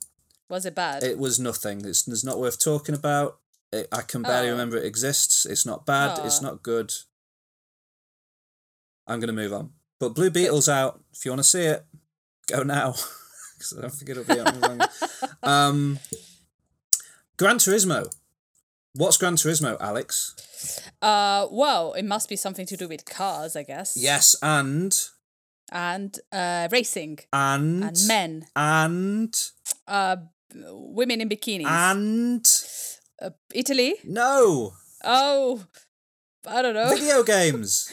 Was 0.50 0.66
it 0.66 0.74
bad? 0.74 1.02
It 1.02 1.16
was 1.18 1.38
nothing. 1.40 1.86
It's, 1.86 2.06
it's 2.06 2.24
not 2.24 2.38
worth 2.38 2.62
talking 2.62 2.94
about. 2.94 3.38
It, 3.72 3.88
I 3.90 4.02
can 4.02 4.20
barely 4.20 4.48
Oh. 4.48 4.52
remember 4.52 4.76
it 4.76 4.84
exists. 4.84 5.46
It's 5.46 5.64
not 5.64 5.86
bad. 5.86 6.18
It's 6.26 6.42
not 6.42 6.62
good. 6.62 6.92
I'm 9.06 9.18
going 9.20 9.28
to 9.34 9.40
move 9.42 9.52
on. 9.52 9.70
But 9.98 10.10
Blue 10.14 10.30
Beetle's 10.30 10.68
out. 10.68 11.00
If 11.14 11.24
you 11.24 11.30
want 11.30 11.38
to 11.40 11.44
see 11.48 11.62
it, 11.62 11.84
go 12.48 12.62
now. 12.62 12.94
Because 13.62 13.78
I 13.78 13.80
don't 13.82 13.92
think 13.92 14.10
it'll 14.10 14.24
be 14.24 14.40
out 14.40 14.56
longer. 14.60 14.88
um, 15.44 16.00
Gran 17.36 17.58
Turismo. 17.58 18.12
What's 18.96 19.16
Gran 19.16 19.36
Turismo, 19.36 19.76
Alex? 19.80 20.34
uh, 21.00 21.46
well, 21.48 21.92
it 21.92 22.02
must 22.04 22.28
be 22.28 22.34
something 22.34 22.66
to 22.66 22.76
do 22.76 22.88
with 22.88 23.04
cars, 23.04 23.54
I 23.54 23.62
guess. 23.62 23.96
Yes, 23.96 24.34
and 24.42 24.92
And 25.74 26.12
uh, 26.30 26.68
racing 26.70 27.20
and 27.32 27.82
and 27.84 27.98
men, 28.06 28.44
and 28.54 29.34
uh, 29.88 30.16
women 30.54 31.20
in 31.22 31.28
bikinis. 31.30 31.64
and 31.64 32.44
uh, 33.22 33.30
Italy. 33.54 33.94
no 34.04 34.72
Oh, 35.02 35.64
I 36.46 36.60
don't 36.60 36.74
know. 36.74 36.88
video 36.94 37.22
games 37.36 37.90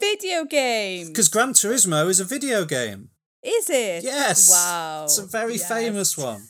Video 0.00 0.44
game. 0.46 1.06
because 1.08 1.28
Gran 1.28 1.52
Turismo 1.54 2.08
is 2.08 2.18
a 2.18 2.24
video 2.24 2.64
game. 2.64 3.10
Is 3.42 3.70
it? 3.70 4.02
Yes, 4.04 4.50
Wow. 4.50 5.04
it's 5.04 5.18
a 5.18 5.26
very 5.26 5.56
Yes. 5.56 5.68
famous 5.68 6.18
one. 6.18 6.42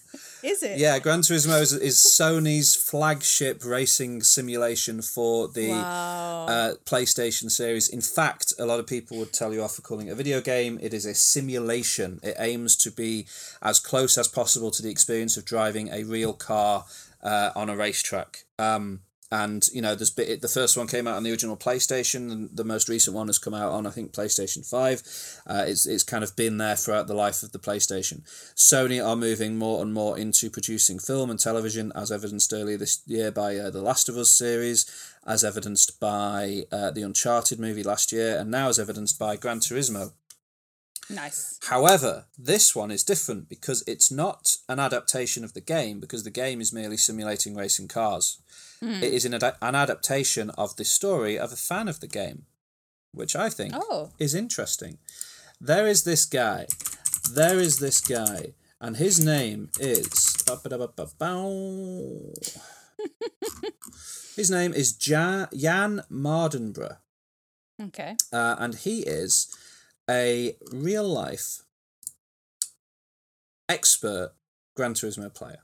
Is 0.43 0.63
it? 0.63 0.79
Yeah, 0.79 0.99
Gran 0.99 1.21
Turismo 1.21 1.61
is, 1.61 1.73
is 1.73 1.97
Sony's 1.97 2.75
flagship 2.75 3.65
racing 3.65 4.23
simulation 4.23 5.01
for 5.01 5.49
the 5.49 5.71
Wow. 5.71 6.47
uh, 6.47 6.75
PlayStation 6.85 7.51
series. 7.51 7.89
In 7.89 8.01
fact, 8.01 8.53
a 8.59 8.67
lot 8.67 8.81
of 8.81 8.87
people 8.87 9.19
would 9.19 9.33
tell 9.33 9.53
you 9.53 9.63
off 9.63 9.77
for 9.77 9.83
calling 9.83 10.09
it 10.09 10.13
a 10.13 10.15
video 10.17 10.41
game. 10.41 10.79
It 10.83 10.93
is 10.93 11.07
a 11.07 11.15
simulation. 11.15 12.19
It 12.23 12.37
aims 12.39 12.77
to 12.77 12.91
be 12.91 13.27
as 13.61 13.79
close 13.79 14.19
as 14.19 14.29
possible 14.29 14.71
to 14.73 14.83
the 14.83 14.91
experience 14.91 15.37
of 15.37 15.45
driving 15.45 15.89
a 15.89 16.03
real 16.05 16.33
car 16.33 16.87
uh, 17.23 17.51
on 17.55 17.71
a 17.71 17.77
racetrack. 17.77 18.45
Um, 18.59 19.01
and 19.33 19.67
you 19.73 19.81
know, 19.81 19.95
there's 19.95 20.11
bit. 20.11 20.43
The 20.43 20.49
first 20.49 20.77
one 20.77 20.87
came 20.87 21.09
out 21.09 21.17
on 21.17 21.23
the 21.23 21.31
original 21.31 21.57
PlayStation, 21.57 22.31
and 22.31 22.51
the 22.55 22.65
most 22.65 22.91
recent 22.91 23.17
one 23.17 23.29
has 23.29 23.39
come 23.39 23.55
out 23.55 23.73
on 23.73 23.87
I 23.87 23.91
think 23.91 24.13
PlayStation 24.13 24.69
Five. 24.69 25.03
Uh, 25.47 25.65
it's 25.67 25.87
it's 25.87 26.03
kind 26.03 26.23
of 26.23 26.37
been 26.37 26.59
there 26.59 26.77
throughout 26.77 27.07
the 27.07 27.15
life 27.15 27.43
of 27.43 27.53
the 27.53 27.59
PlayStation. 27.59 28.23
Sony 28.55 29.05
are 29.05 29.17
moving 29.17 29.57
more 29.57 29.81
and 29.81 29.95
more 29.95 30.19
into 30.19 30.51
producing 30.51 30.99
film 30.99 31.31
and 31.31 31.41
television, 31.41 31.93
as 31.95 32.13
evidenced 32.13 32.53
earlier 32.53 32.77
this 32.77 33.03
year 33.07 33.33
by 33.33 33.57
uh, 33.57 33.71
the 33.71 33.81
Last 33.81 34.11
of 34.11 34.19
Us 34.19 34.31
series, 34.31 34.85
as 35.27 35.45
evidenced 35.45 35.99
by 35.99 36.65
uh, 36.71 36.91
the 36.91 37.03
Uncharted 37.03 37.59
movie 37.59 37.83
last 37.83 38.13
year, 38.13 38.37
and 38.37 38.51
now 38.51 38.69
as 38.69 38.79
evidenced 38.79 39.19
by 39.19 39.37
Gran 39.37 39.61
Turismo. 39.61 40.13
Nice. 41.13 41.59
However, 41.65 42.27
this 42.39 42.75
one 42.75 42.91
is 42.91 43.05
different 43.05 43.49
because 43.49 43.85
it's 43.87 44.11
not 44.11 44.57
an 44.69 44.79
adaptation 44.79 45.45
of 45.45 45.55
the 45.55 45.61
game, 45.61 46.01
because 46.01 46.25
the 46.25 46.31
game 46.31 46.61
is 46.61 46.73
merely 46.73 46.97
simulating 46.97 47.55
racing 47.55 47.89
cars. 47.89 48.39
It 48.81 49.15
is 49.15 49.25
an, 49.25 49.35
ad- 49.35 49.55
an 49.63 49.77
adaptation 49.77 50.51
of 50.51 50.75
the 50.77 50.85
story 50.85 51.39
of 51.39 51.53
a 51.53 51.57
fan 51.57 51.87
of 51.87 52.01
the 52.01 52.09
game, 52.09 52.47
which 53.13 53.37
I 53.37 53.49
think 53.49 53.75
Oh. 53.77 54.11
is 54.19 54.35
interesting. 54.35 54.99
There 55.61 55.87
is 55.87 56.03
this 56.03 56.25
guy. 56.25 56.67
There 57.31 57.61
is 57.61 57.79
this 57.79 58.01
guy. 58.01 58.55
And 58.81 58.97
his 58.97 59.25
name 59.25 59.71
is. 59.79 60.35
his 64.37 64.51
name 64.51 64.73
is 64.75 64.97
ja- 65.09 65.47
Jann 65.55 66.03
Mardenborough. 66.11 66.97
Okay. 67.81 68.17
Uh, 68.33 68.57
and 68.59 68.75
he 68.75 69.01
is 69.01 69.55
a 70.09 70.57
real 70.73 71.09
life 71.09 71.63
expert 73.69 74.33
Gran 74.77 74.95
Turismo 74.95 75.33
player. 75.33 75.61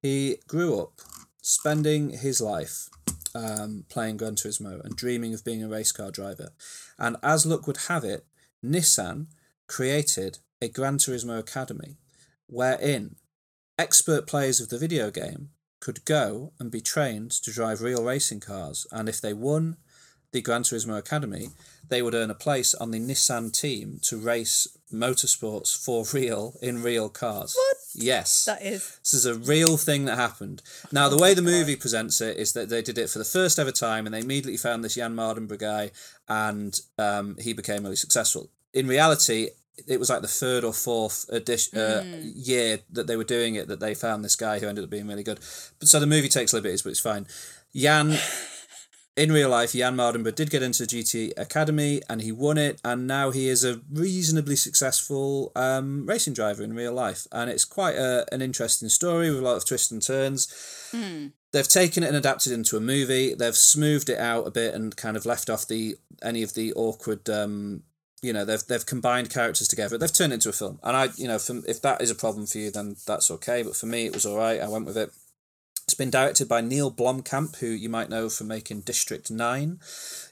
He 0.00 0.38
grew 0.46 0.78
up 0.78 1.00
spending 1.40 2.10
his 2.10 2.40
life 2.40 2.88
um, 3.34 3.84
playing 3.88 4.16
Gran 4.16 4.34
Turismo 4.34 4.82
and 4.84 4.96
dreaming 4.96 5.34
of 5.34 5.44
being 5.44 5.62
a 5.62 5.68
race 5.68 5.92
car 5.92 6.10
driver. 6.10 6.50
And 6.98 7.16
as 7.22 7.46
luck 7.46 7.66
would 7.66 7.88
have 7.88 8.04
it, 8.04 8.26
Nissan 8.64 9.26
created 9.66 10.38
a 10.60 10.68
Gran 10.68 10.98
Turismo 10.98 11.38
Academy 11.38 11.96
wherein 12.46 13.16
expert 13.78 14.26
players 14.26 14.60
of 14.60 14.68
the 14.68 14.78
video 14.78 15.10
game 15.10 15.50
could 15.80 16.04
go 16.04 16.52
and 16.58 16.70
be 16.70 16.80
trained 16.80 17.30
to 17.30 17.52
drive 17.52 17.82
real 17.82 18.04
racing 18.04 18.40
cars. 18.40 18.86
And 18.90 19.08
if 19.08 19.20
they 19.20 19.32
won 19.32 19.76
the 20.34 20.42
Gran 20.42 20.64
Turismo 20.64 20.98
Academy, 20.98 21.50
they 21.88 22.02
would 22.02 22.12
earn 22.12 22.28
a 22.28 22.34
place 22.34 22.74
on 22.74 22.90
the 22.90 22.98
Nissan 22.98 23.56
team 23.58 24.00
to 24.02 24.18
race 24.18 24.66
motorsports 24.92 25.76
for 25.76 26.04
real 26.12 26.54
in 26.60 26.82
real 26.82 27.08
cars. 27.08 27.54
What? 27.54 27.76
Yes. 27.94 28.44
That 28.44 28.60
is. 28.60 28.98
This 29.00 29.14
is 29.14 29.26
a 29.26 29.36
real 29.36 29.76
thing 29.76 30.06
that 30.06 30.16
happened. 30.16 30.60
Now, 30.90 31.08
the 31.08 31.16
way 31.16 31.34
the 31.34 31.42
movie 31.42 31.76
presents 31.76 32.20
it 32.20 32.36
is 32.36 32.52
that 32.54 32.68
they 32.68 32.82
did 32.82 32.98
it 32.98 33.10
for 33.10 33.20
the 33.20 33.24
first 33.24 33.60
ever 33.60 33.70
time, 33.70 34.06
and 34.06 34.14
they 34.14 34.20
immediately 34.20 34.56
found 34.56 34.82
this 34.82 34.96
Jann 34.96 35.14
Mardenborough 35.14 35.56
guy, 35.58 35.92
and 36.28 36.78
um, 36.98 37.36
he 37.40 37.52
became 37.52 37.84
really 37.84 37.94
successful. 37.94 38.50
In 38.72 38.88
reality, 38.88 39.50
it 39.86 40.00
was 40.00 40.10
like 40.10 40.22
the 40.22 40.28
third 40.28 40.64
or 40.64 40.72
fourth 40.72 41.26
edition 41.28 41.78
uh, 41.78 42.04
year 42.22 42.80
that 42.90 43.06
they 43.06 43.16
were 43.16 43.24
doing 43.24 43.54
it 43.54 43.68
that 43.68 43.78
they 43.78 43.94
found 43.94 44.24
this 44.24 44.36
guy 44.36 44.58
who 44.58 44.66
ended 44.66 44.82
up 44.82 44.90
being 44.90 45.06
really 45.06 45.22
good. 45.22 45.38
But 45.78 45.86
so 45.86 46.00
the 46.00 46.06
movie 46.08 46.28
takes 46.28 46.52
liberties, 46.52 46.82
but 46.82 46.90
it's 46.90 46.98
fine. 47.00 47.28
Jann. 47.72 48.18
In 49.16 49.30
real 49.30 49.48
life, 49.48 49.72
Jann 49.74 49.96
Mardenborough 49.96 50.34
did 50.34 50.50
get 50.50 50.64
into 50.64 50.84
the 50.84 50.88
GT 50.88 51.34
Academy 51.36 52.02
and 52.10 52.20
he 52.20 52.32
won 52.32 52.58
it, 52.58 52.80
and 52.84 53.06
now 53.06 53.30
he 53.30 53.48
is 53.48 53.64
a 53.64 53.80
reasonably 53.92 54.56
successful 54.56 55.52
um, 55.54 56.04
racing 56.04 56.34
driver 56.34 56.64
in 56.64 56.74
real 56.74 56.92
life. 56.92 57.28
And 57.30 57.48
it's 57.48 57.64
quite 57.64 57.94
a, 57.94 58.26
an 58.32 58.42
interesting 58.42 58.88
story 58.88 59.30
with 59.30 59.38
a 59.38 59.42
lot 59.42 59.56
of 59.56 59.64
twists 59.66 59.92
and 59.92 60.02
turns. 60.02 60.48
They've 61.52 61.68
taken 61.68 62.02
it 62.02 62.08
and 62.08 62.16
adapted 62.16 62.50
it 62.50 62.56
into 62.56 62.76
a 62.76 62.80
movie. 62.80 63.34
They've 63.34 63.54
smoothed 63.54 64.08
it 64.08 64.18
out 64.18 64.48
a 64.48 64.50
bit 64.50 64.74
and 64.74 64.96
kind 64.96 65.16
of 65.16 65.24
left 65.24 65.48
off 65.48 65.68
the 65.68 65.94
any 66.20 66.42
of 66.42 66.54
the 66.54 66.72
awkward. 66.72 67.30
Um, 67.30 67.84
you 68.20 68.32
know, 68.32 68.44
they've 68.44 68.66
they've 68.66 68.84
combined 68.84 69.30
characters 69.30 69.68
together. 69.68 69.96
They've 69.96 70.12
turned 70.12 70.32
it 70.32 70.36
into 70.36 70.48
a 70.48 70.52
film, 70.52 70.80
and 70.82 70.96
I, 70.96 71.10
you 71.16 71.28
know, 71.28 71.38
from 71.38 71.62
if 71.68 71.80
that 71.82 72.00
is 72.00 72.10
a 72.10 72.16
problem 72.16 72.46
for 72.46 72.58
you, 72.58 72.72
then 72.72 72.96
that's 73.06 73.30
okay. 73.30 73.62
But 73.62 73.76
for 73.76 73.86
me, 73.86 74.06
it 74.06 74.14
was 74.14 74.26
all 74.26 74.36
right. 74.36 74.60
I 74.60 74.66
went 74.66 74.86
with 74.86 74.96
it. 74.96 75.12
It's 75.84 75.94
been 75.94 76.10
directed 76.10 76.48
by 76.48 76.60
Neil 76.60 76.90
Blomkamp, 76.90 77.56
who 77.56 77.66
you 77.66 77.88
might 77.88 78.08
know 78.08 78.28
for 78.28 78.44
making 78.44 78.80
District 78.80 79.30
9. 79.30 79.78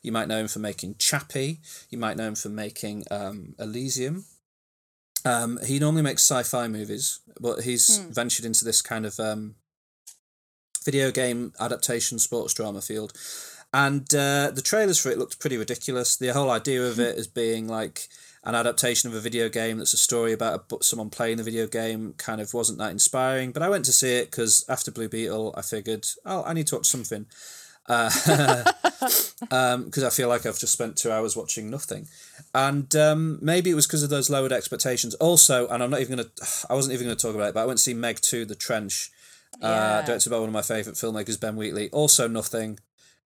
You 0.02 0.10
might 0.10 0.26
know 0.26 0.38
him 0.38 0.48
for 0.48 0.58
making 0.58 0.96
Chappie. 0.98 1.60
You 1.90 1.98
might 1.98 2.16
know 2.16 2.28
him 2.28 2.34
for 2.34 2.48
making 2.48 3.04
um, 3.10 3.54
Elysium. 3.58 4.24
Um, 5.24 5.58
he 5.64 5.78
normally 5.78 6.02
makes 6.02 6.28
sci 6.28 6.42
fi 6.42 6.68
movies, 6.68 7.20
but 7.38 7.62
he's 7.62 7.98
ventured 7.98 8.44
into 8.46 8.64
this 8.64 8.82
kind 8.82 9.06
of 9.06 9.20
um, 9.20 9.56
video 10.84 11.10
game 11.10 11.52
adaptation 11.60 12.18
sports 12.18 12.54
drama 12.54 12.80
field. 12.80 13.12
And 13.74 14.02
uh, 14.14 14.50
the 14.50 14.62
trailers 14.62 14.98
for 14.98 15.10
it 15.10 15.18
looked 15.18 15.38
pretty 15.38 15.56
ridiculous. 15.56 16.16
The 16.16 16.32
whole 16.32 16.50
idea 16.50 16.82
of 16.82 16.98
it 16.98 17.16
as 17.16 17.26
being 17.26 17.68
like 17.68 18.08
an 18.44 18.54
adaptation 18.56 19.08
of 19.08 19.14
a 19.14 19.20
video 19.20 19.48
game 19.48 19.78
that's 19.78 19.94
a 19.94 19.96
story 19.98 20.32
about 20.32 20.64
a, 20.72 20.82
someone 20.82 21.10
playing 21.10 21.36
the 21.36 21.42
video 21.44 21.66
game 21.66 22.14
kind 22.18 22.40
of 22.40 22.52
wasn't 22.52 22.78
that 22.78 22.90
inspiring. 22.90 23.52
But 23.52 23.62
I 23.62 23.68
went 23.68 23.84
to 23.84 23.92
see 23.92 24.16
it 24.16 24.30
because 24.30 24.64
after 24.68 24.90
Blue 24.90 25.08
Beetle, 25.08 25.54
I 25.56 25.62
figured, 25.62 26.06
oh, 26.24 26.42
I 26.44 26.52
need 26.52 26.66
to 26.68 26.76
watch 26.76 26.86
something. 26.86 27.26
Because 29.42 30.04
I 30.04 30.10
feel 30.10 30.28
like 30.28 30.46
I've 30.46 30.58
just 30.58 30.72
spent 30.72 30.96
two 30.96 31.10
hours 31.10 31.36
watching 31.36 31.68
nothing. 31.70 32.06
And 32.54 32.94
um, 32.94 33.38
maybe 33.42 33.70
it 33.70 33.74
was 33.74 33.86
because 33.86 34.02
of 34.04 34.10
those 34.10 34.30
lowered 34.30 34.52
expectations. 34.52 35.14
Also, 35.14 35.66
and 35.68 35.82
I'm 35.82 35.90
not 35.90 36.00
even 36.00 36.16
going 36.16 36.28
to, 36.36 36.66
I 36.70 36.74
wasn't 36.74 36.94
even 36.94 37.06
going 37.06 37.16
to 37.16 37.20
talk 37.26 37.34
about 37.34 37.48
it, 37.48 37.54
but 37.54 37.62
I 37.62 37.66
went 37.66 37.78
to 37.78 37.82
see 37.82 37.94
Meg 37.94 38.20
2, 38.20 38.44
The 38.44 38.54
Trench, 38.54 39.10
Yeah. 39.60 39.66
uh, 39.66 39.70
Yeah. 39.70 40.02
directed 40.06 40.30
by 40.30 40.38
one 40.38 40.48
of 40.48 40.52
my 40.52 40.62
favourite 40.62 40.96
filmmakers, 40.96 41.40
Ben 41.40 41.56
Wheatley. 41.56 41.90
Also, 41.90 42.28
nothing. 42.28 42.78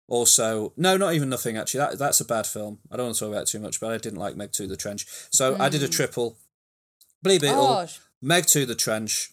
Also, 0.09 0.73
no, 0.77 0.97
not 0.97 1.15
even 1.15 1.29
nothing. 1.29 1.57
Actually, 1.57 1.79
that 1.79 1.99
that's 1.99 2.21
a 2.21 2.25
bad 2.25 2.47
film. 2.47 2.79
I 2.91 2.97
don't 2.97 3.07
want 3.07 3.17
to 3.17 3.21
talk 3.21 3.31
about 3.31 3.43
it 3.43 3.49
too 3.49 3.59
much, 3.59 3.81
but 3.81 3.93
I 3.93 3.99
didn't 3.99 4.21
like 4.21 4.37
Meg 4.37 4.53
Two: 4.53 4.69
The 4.69 4.77
Trench. 4.77 5.05
So 5.31 5.57
I 5.59 5.69
did 5.69 5.83
a 5.83 5.89
mm. 5.89 5.93
triple. 5.93 6.37
Blue 7.23 7.41
Beetle, 7.41 7.57
Oh, 7.57 7.87
Meg 8.23 8.47
Two: 8.47 8.67
The 8.67 8.77
Trench, 8.77 9.33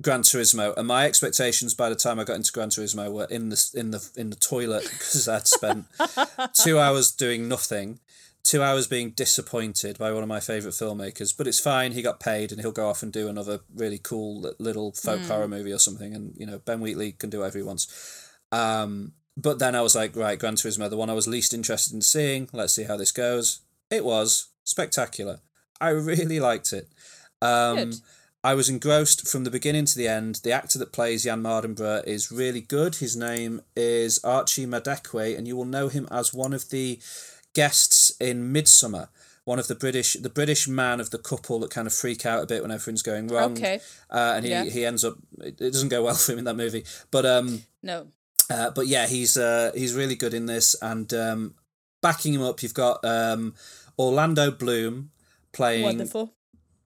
Gran 0.00 0.22
Turismo, 0.22 0.74
and 0.76 0.88
my 0.88 1.04
expectations 1.04 1.74
by 1.74 1.90
the 1.90 1.96
time 1.96 2.18
I 2.18 2.24
got 2.24 2.36
into 2.36 2.52
Gran 2.52 2.70
Turismo 2.70 3.12
were 3.12 3.26
in 3.26 3.50
the 3.50 3.70
in 3.74 3.90
the 3.90 4.08
in 4.16 4.30
the 4.30 4.36
toilet 4.36 4.84
because 4.90 5.28
I'd 5.28 5.46
spent 5.46 5.84
two 6.54 6.78
hours 6.78 7.12
doing 7.12 7.48
nothing. 7.48 8.00
Two 8.42 8.62
hours 8.62 8.86
being 8.86 9.10
disappointed 9.10 9.98
by 9.98 10.12
one 10.12 10.22
of 10.22 10.28
my 10.28 10.40
favourite 10.40 10.72
filmmakers, 10.72 11.36
but 11.36 11.46
it's 11.46 11.60
fine. 11.60 11.92
He 11.92 12.00
got 12.00 12.20
paid, 12.20 12.52
and 12.52 12.60
he'll 12.62 12.72
go 12.72 12.88
off 12.88 13.02
and 13.02 13.12
do 13.12 13.28
another 13.28 13.60
really 13.74 13.98
cool 13.98 14.54
little 14.58 14.92
folk 14.92 15.20
horror 15.20 15.46
mm. 15.46 15.50
movie 15.50 15.72
or 15.72 15.78
something. 15.78 16.14
And 16.14 16.34
you 16.38 16.46
know, 16.46 16.58
Ben 16.58 16.80
Wheatley 16.80 17.12
can 17.12 17.28
do 17.28 17.40
whatever 17.40 17.58
he 17.58 17.64
wants. 17.64 18.29
Um, 18.52 19.12
but 19.36 19.58
then 19.58 19.74
I 19.74 19.80
was 19.80 19.94
like, 19.94 20.16
right, 20.16 20.38
Gran 20.38 20.56
Turismo, 20.56 20.90
the 20.90 20.96
one 20.96 21.08
I 21.10 21.14
was 21.14 21.28
least 21.28 21.54
interested 21.54 21.94
in 21.94 22.02
seeing. 22.02 22.48
Let's 22.52 22.74
see 22.74 22.84
how 22.84 22.96
this 22.96 23.12
goes. 23.12 23.60
It 23.90 24.04
was 24.04 24.48
spectacular. 24.64 25.40
I 25.80 25.90
really 25.90 26.40
liked 26.40 26.72
it. 26.72 26.88
Um, 27.40 27.76
Good. 27.76 27.94
I 28.42 28.54
was 28.54 28.68
engrossed 28.68 29.28
from 29.28 29.44
the 29.44 29.50
beginning 29.50 29.84
to 29.86 29.96
the 29.96 30.08
end. 30.08 30.40
The 30.42 30.52
actor 30.52 30.78
that 30.78 30.92
plays 30.92 31.24
Jann 31.24 31.42
Mardenborough 31.42 32.06
is 32.06 32.32
really 32.32 32.60
good. 32.62 32.96
His 32.96 33.16
name 33.16 33.60
is 33.76 34.22
Archie 34.24 34.66
Madekwe, 34.66 35.36
and 35.36 35.46
you 35.46 35.56
will 35.56 35.64
know 35.66 35.88
him 35.88 36.08
as 36.10 36.32
one 36.32 36.52
of 36.54 36.70
the 36.70 36.98
guests 37.54 38.12
in 38.20 38.52
Midsommar. 38.52 39.08
One 39.44 39.58
of 39.58 39.68
the 39.68 39.74
British, 39.74 40.14
the 40.14 40.30
British 40.30 40.68
man 40.68 41.00
of 41.00 41.10
the 41.10 41.18
couple 41.18 41.58
that 41.60 41.70
kind 41.70 41.86
of 41.86 41.92
freak 41.92 42.24
out 42.24 42.42
a 42.42 42.46
bit 42.46 42.62
when 42.62 42.70
everything's 42.70 43.02
going 43.02 43.28
wrong. 43.28 43.52
Okay. 43.52 43.80
Uh, 44.10 44.34
and 44.36 44.44
he, 44.44 44.50
Yeah. 44.50 44.64
he 44.64 44.84
ends 44.86 45.04
up, 45.04 45.16
it, 45.38 45.60
it 45.60 45.72
doesn't 45.72 45.88
go 45.88 46.02
well 46.04 46.14
for 46.26 46.32
him 46.32 46.38
in 46.38 46.44
that 46.44 46.56
movie. 46.56 46.84
But 47.10 47.26
um, 47.26 47.62
no. 47.82 48.06
Uh, 48.50 48.70
but 48.70 48.86
yeah, 48.86 49.06
he's 49.06 49.36
uh, 49.36 49.70
he's 49.74 49.94
really 49.94 50.16
good 50.16 50.34
in 50.34 50.46
this, 50.46 50.74
and 50.82 51.12
um, 51.14 51.54
backing 52.02 52.34
him 52.34 52.42
up, 52.42 52.62
you've 52.62 52.74
got 52.74 53.04
um, 53.04 53.54
Orlando 53.98 54.50
Bloom 54.50 55.10
playing 55.52 55.84
Wonderful. 55.84 56.34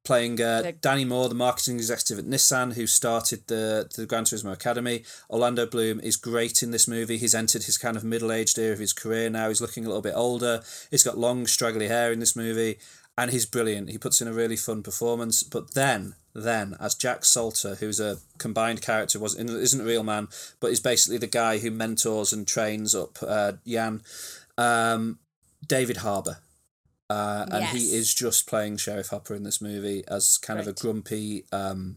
playing 0.05 0.41
uh, 0.41 0.73
Danny 0.81 1.05
Moore, 1.05 1.29
the 1.29 1.35
marketing 1.35 1.77
executive 1.77 2.19
at 2.19 2.27
Nissan, 2.27 2.75
who 2.75 2.87
started 2.87 3.47
the 3.47 3.89
the 3.97 4.07
Gran 4.07 4.25
Turismo 4.25 4.53
Academy. 4.53 5.05
Orlando 5.31 5.67
Bloom 5.67 6.01
is 6.01 6.17
great 6.17 6.63
in 6.63 6.71
this 6.71 6.87
movie. 6.87 7.17
He's 7.17 7.35
entered 7.35 7.65
his 7.65 7.79
kind 7.79 7.97
of 7.97 8.05
middle 8.05 8.31
aged 8.31 8.59
era 8.59 8.75
of 8.75 8.79
his 8.79 8.93
career 8.93 9.31
now. 9.31 9.49
He's 9.49 9.61
looking 9.61 9.85
a 9.85 9.89
little 9.89 10.03
bit 10.03 10.15
older. 10.15 10.63
He's 10.91 11.03
got 11.03 11.19
long, 11.19 11.47
straggly 11.47 11.89
hair 11.89 12.13
in 12.13 12.21
this 12.21 12.37
movie, 12.37 12.79
and 13.17 13.31
he's 13.31 13.47
brilliant. 13.47 13.91
He 13.91 13.99
puts 13.99 14.21
in 14.21 14.29
a 14.29 14.33
really 14.33 14.57
fun 14.57 14.83
performance. 14.83 15.43
But 15.43 15.75
then, 15.75 16.15
then 16.35 16.77
as 16.81 16.95
Jack 16.95 17.25
Salter, 17.25 17.77
who's 17.77 18.01
a 18.01 18.19
combined 18.39 18.83
character, 18.83 19.19
was 19.19 19.37
isn't 19.37 19.81
a 19.81 19.85
real 19.85 20.03
man, 20.03 20.29
but 20.61 20.71
is 20.71 20.81
basically 20.81 21.19
the 21.19 21.27
guy 21.27 21.59
who 21.59 21.71
mentors 21.71 22.33
and 22.33 22.47
trains 22.47 22.95
up 22.95 23.19
uh, 23.23 23.53
Jann. 23.67 24.03
Um, 24.59 25.19
David 25.67 25.99
Harbour. 25.99 26.39
Uh, 27.11 27.47
and 27.51 27.65
he 27.67 27.95
is 27.95 28.15
just 28.15 28.47
playing 28.47 28.79
Sheriff 28.79 29.09
Hopper 29.09 29.35
in 29.35 29.43
this 29.43 29.61
movie 29.61 30.05
as 30.09 30.39
kind 30.39 30.59
of 30.59 30.67
a 30.67 30.73
grumpy, 30.73 31.45
um, 31.53 31.97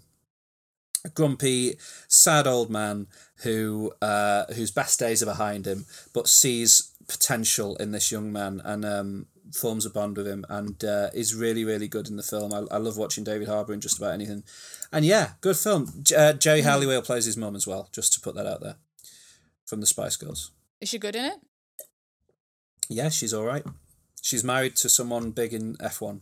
a 1.06 1.10
grumpy, 1.10 1.78
sad 2.08 2.46
old 2.46 2.70
man 2.70 3.08
who 3.44 3.94
uh, 4.02 4.46
whose 4.54 4.70
best 4.70 5.00
days 5.00 5.24
are 5.24 5.28
behind 5.28 5.66
him, 5.66 5.86
but 6.14 6.28
sees 6.28 6.92
potential 7.08 7.78
in 7.78 7.92
this 7.92 8.12
young 8.12 8.34
man 8.34 8.62
and 8.66 8.84
um, 8.84 9.28
forms 9.54 9.86
a 9.86 9.90
bond 9.90 10.18
with 10.18 10.28
him, 10.28 10.46
and 10.50 10.84
uh, 10.84 11.10
is 11.14 11.34
really 11.36 11.64
really 11.64 11.88
good 11.88 12.08
in 12.10 12.16
the 12.16 12.24
film. 12.24 12.54
I, 12.54 12.64
I 12.74 12.78
love 12.78 12.98
watching 12.98 13.24
David 13.24 13.48
Harbour 13.48 13.74
in 13.74 13.82
just 13.82 13.98
about 13.98 14.14
anything, 14.14 14.44
and 14.92 15.06
yeah, 15.06 15.32
good 15.42 15.58
film. 15.58 15.92
J- 16.02 16.16
uh, 16.16 16.34
Geri 16.34 16.62
Halliwell 16.62 17.02
plays 17.02 17.26
his 17.26 17.38
mum 17.38 17.56
as 17.56 17.66
well, 17.68 17.90
just 17.92 18.14
to 18.14 18.20
put 18.22 18.36
that 18.36 18.46
out 18.48 18.62
there, 18.62 18.76
from 19.66 19.80
the 19.82 19.88
Spice 19.88 20.16
Girls. 20.16 20.52
Is 20.82 20.90
she 20.90 21.00
good 21.00 21.16
in 21.16 21.26
it? 21.26 21.40
Yeah, 22.90 23.10
she's 23.10 23.34
all 23.34 23.44
right. 23.46 23.64
She's 24.22 24.44
married 24.44 24.76
to 24.78 24.90
someone 24.90 25.32
big 25.32 25.54
in 25.54 25.76
F1, 25.78 26.20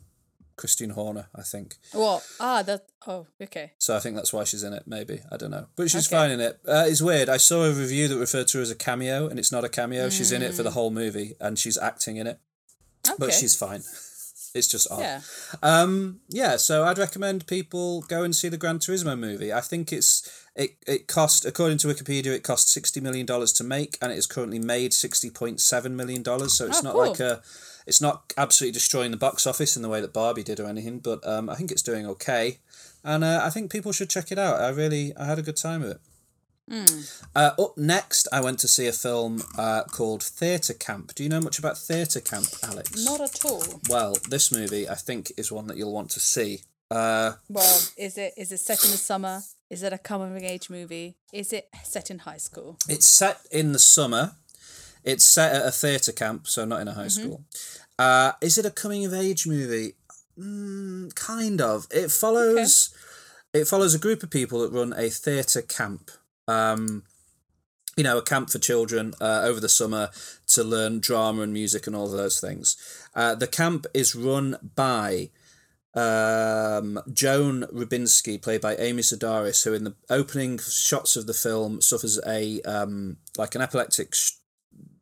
Christian 0.58 0.92
Horner, 0.92 1.28
I 1.36 1.42
think. 1.42 1.76
Well, 1.94 2.24
ah, 2.40 2.62
that. 2.64 2.86
Oh, 3.08 3.28
okay. 3.42 3.74
So 3.78 3.96
I 3.96 4.00
think 4.00 4.16
that's 4.16 4.34
why 4.34 4.44
she's 4.46 4.64
in 4.64 4.74
it, 4.74 4.84
maybe. 4.88 5.22
I 5.32 5.38
don't 5.38 5.52
know. 5.52 5.68
But 5.76 5.90
she's 5.92 6.08
Okay. 6.08 6.16
fine 6.16 6.32
in 6.32 6.40
it. 6.42 6.60
Uh, 6.68 6.86
it's 6.88 7.02
weird. 7.02 7.30
I 7.30 7.38
saw 7.38 7.64
a 7.66 7.72
review 7.72 8.08
that 8.08 8.18
referred 8.18 8.48
to 8.50 8.58
her 8.60 8.62
as 8.62 8.72
a 8.72 8.76
cameo, 8.76 9.28
and 9.28 9.38
it's 9.40 9.52
not 9.52 9.64
a 9.64 9.70
cameo. 9.70 10.10
She's 10.10 10.32
in 10.32 10.42
it 10.42 10.54
for 10.54 10.64
the 10.64 10.72
whole 10.72 10.92
movie, 10.92 11.34
and 11.40 11.58
she's 11.60 11.78
acting 11.78 12.18
in 12.18 12.28
it. 12.28 12.40
Okay. 13.10 13.16
But 13.20 13.34
she's 13.34 13.56
fine. 13.56 13.84
It's 14.54 14.68
just 14.70 14.90
odd. 14.90 15.02
Yeah. 15.02 15.22
Um, 15.62 16.22
yeah, 16.30 16.56
so 16.56 16.86
I'd 16.86 16.98
recommend 16.98 17.46
people 17.46 18.04
go 18.04 18.24
and 18.24 18.34
see 18.34 18.48
the 18.48 18.56
Gran 18.58 18.80
Turismo 18.80 19.20
movie. 19.20 19.52
I 19.52 19.60
think 19.60 19.92
it's 19.92 20.32
it 20.56 20.78
it 20.88 21.08
cost 21.08 21.46
according 21.46 21.78
to 21.80 21.88
Wikipedia 21.88 22.28
it 22.28 22.44
cost 22.44 22.70
sixty 22.70 23.02
million 23.02 23.26
dollars 23.26 23.52
to 23.54 23.66
make, 23.66 23.98
and 24.02 24.14
it 24.14 24.18
is 24.18 24.26
currently 24.26 24.60
made 24.60 24.94
sixty 24.94 25.30
point 25.30 25.60
seven 25.60 25.96
million 25.98 26.24
dollars. 26.24 26.54
So 26.54 26.68
it's 26.68 26.80
Oh, 26.80 26.84
not 26.84 26.94
cool. 26.94 27.08
like 27.10 27.20
a 27.20 27.42
it's 27.86 28.00
not 28.00 28.32
absolutely 28.38 28.72
destroying 28.74 29.12
the 29.12 29.18
box 29.18 29.46
office 29.46 29.76
in 29.76 29.82
the 29.84 29.90
way 29.90 30.00
that 30.00 30.14
Barbie 30.14 30.42
did 30.44 30.60
or 30.62 30.68
anything, 30.68 31.00
but 31.00 31.20
um, 31.28 31.50
I 31.50 31.56
think 31.56 31.70
it's 31.72 31.84
doing 31.84 32.08
okay, 32.08 32.60
and 33.04 33.26
uh, 33.26 33.42
I 33.44 33.50
think 33.50 33.70
people 33.72 33.92
should 33.92 34.10
check 34.10 34.32
it 34.32 34.40
out. 34.40 34.62
I 34.62 34.70
really 34.70 35.14
I 35.18 35.26
had 35.26 35.38
a 35.38 35.44
good 35.44 35.58
time 35.58 35.82
with 35.82 35.92
it. 35.92 36.02
Uh, 36.72 37.52
up 37.60 37.78
next, 37.78 38.28
I 38.32 38.42
went 38.42 38.60
to 38.60 38.68
see 38.68 38.88
a 38.88 38.92
film 38.92 39.44
uh, 39.58 39.84
called 39.84 40.24
Theatre 40.24 40.74
Camp. 40.74 41.14
Do 41.16 41.24
you 41.24 41.30
know 41.30 41.42
much 41.42 41.60
about 41.60 41.78
Theatre 41.78 42.22
Camp, 42.22 42.48
Alex? 42.64 43.04
Not 43.06 43.22
at 43.22 43.46
all. 43.46 43.64
Well, 43.90 44.18
this 44.30 44.52
movie 44.52 44.90
I 44.90 44.96
think 44.96 45.32
is 45.38 45.52
one 45.52 45.68
that 45.68 45.78
you'll 45.78 45.94
want 45.94 46.10
to 46.12 46.20
see. 46.20 46.62
Uh, 46.90 47.34
Well, 47.50 47.80
is 47.98 48.18
it 48.18 48.34
is 48.38 48.52
it 48.52 48.60
set 48.60 48.84
in 48.84 48.92
the 48.92 48.98
summer? 48.98 49.42
Is 49.70 49.82
it 49.84 49.94
a 49.94 49.98
coming 49.98 50.36
of 50.36 50.44
age 50.44 50.70
movie? 50.70 51.16
Is 51.34 51.52
it 51.52 51.70
set 51.84 52.12
in 52.12 52.20
high 52.20 52.38
school? 52.38 52.78
It's 52.88 53.08
set 53.08 53.40
in 53.52 53.72
the 53.72 53.80
summer. 53.80 54.36
It's 55.04 55.26
set 55.26 55.54
at 55.56 55.66
a 55.66 55.72
theatre 55.72 56.12
camp, 56.12 56.48
so 56.48 56.66
not 56.66 56.82
in 56.82 56.88
a 56.88 56.94
high 56.94 57.08
school. 57.10 57.44
Uh, 57.98 58.34
is 58.42 58.58
it 58.58 58.66
a 58.66 58.72
coming 58.72 59.06
of 59.06 59.14
age 59.14 59.46
movie? 59.48 59.94
Mm, 60.38 61.14
kind 61.16 61.62
of. 61.62 61.88
It 61.92 62.12
follows. 62.12 62.94
It 63.54 63.68
follows 63.68 63.94
a 63.94 64.00
group 64.00 64.22
of 64.22 64.30
people 64.30 64.60
that 64.62 64.72
run 64.72 64.94
a 64.98 65.10
theatre 65.10 65.62
camp. 65.62 66.12
Um, 66.48 67.04
you 67.98 68.04
know, 68.04 68.18
a 68.18 68.22
camp 68.22 68.50
for 68.50 68.60
children 68.60 69.14
uh, 69.22 69.42
over 69.44 69.60
the 69.60 69.70
summer 69.70 70.10
to 70.48 70.64
learn 70.64 71.00
drama 71.00 71.44
and 71.44 71.54
music 71.54 71.88
and 71.88 71.96
all 71.96 72.06
of 72.06 72.12
those 72.12 72.42
things. 72.42 72.76
Uh, 73.16 73.36
the 73.36 73.48
camp 73.48 73.86
is 73.94 74.16
run 74.16 74.58
by 74.76 75.30
um, 75.94 77.00
Joan 77.12 77.64
Rubinsky, 77.74 78.42
played 78.42 78.62
by 78.62 78.76
Amy 78.76 79.02
Sedaris, 79.02 79.64
who 79.64 79.74
in 79.74 79.86
the 79.86 79.96
opening 80.10 80.60
shots 80.60 81.16
of 81.16 81.26
the 81.26 81.34
film 81.34 81.82
suffers 81.82 82.20
a 82.28 82.62
um, 82.62 83.18
like 83.38 83.56
an 83.56 83.62
epileptic 83.62 84.14
sh- 84.14 84.34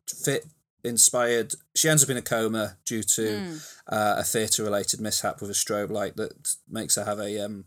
fit 0.06 0.46
inspired. 0.84 1.54
She 1.74 1.88
ends 1.88 2.04
up 2.04 2.10
in 2.10 2.16
a 2.16 2.22
coma 2.22 2.76
due 2.86 3.02
to 3.02 3.58
uh, 3.88 4.14
a 4.18 4.22
theatre 4.22 4.62
related 4.62 5.00
mishap 5.00 5.40
with 5.40 5.50
a 5.50 5.54
strobe 5.54 5.90
light 5.90 6.16
that 6.16 6.54
makes 6.70 6.94
her 6.94 7.04
have 7.04 7.18
a 7.18 7.44
um, 7.44 7.64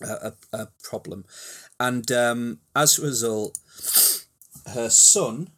a, 0.00 0.32
a 0.52 0.68
problem, 0.82 1.24
and 1.82 2.12
um, 2.12 2.60
as 2.76 2.96
a 2.96 3.02
result, 3.02 3.58
her 4.72 4.88
son, 4.88 5.50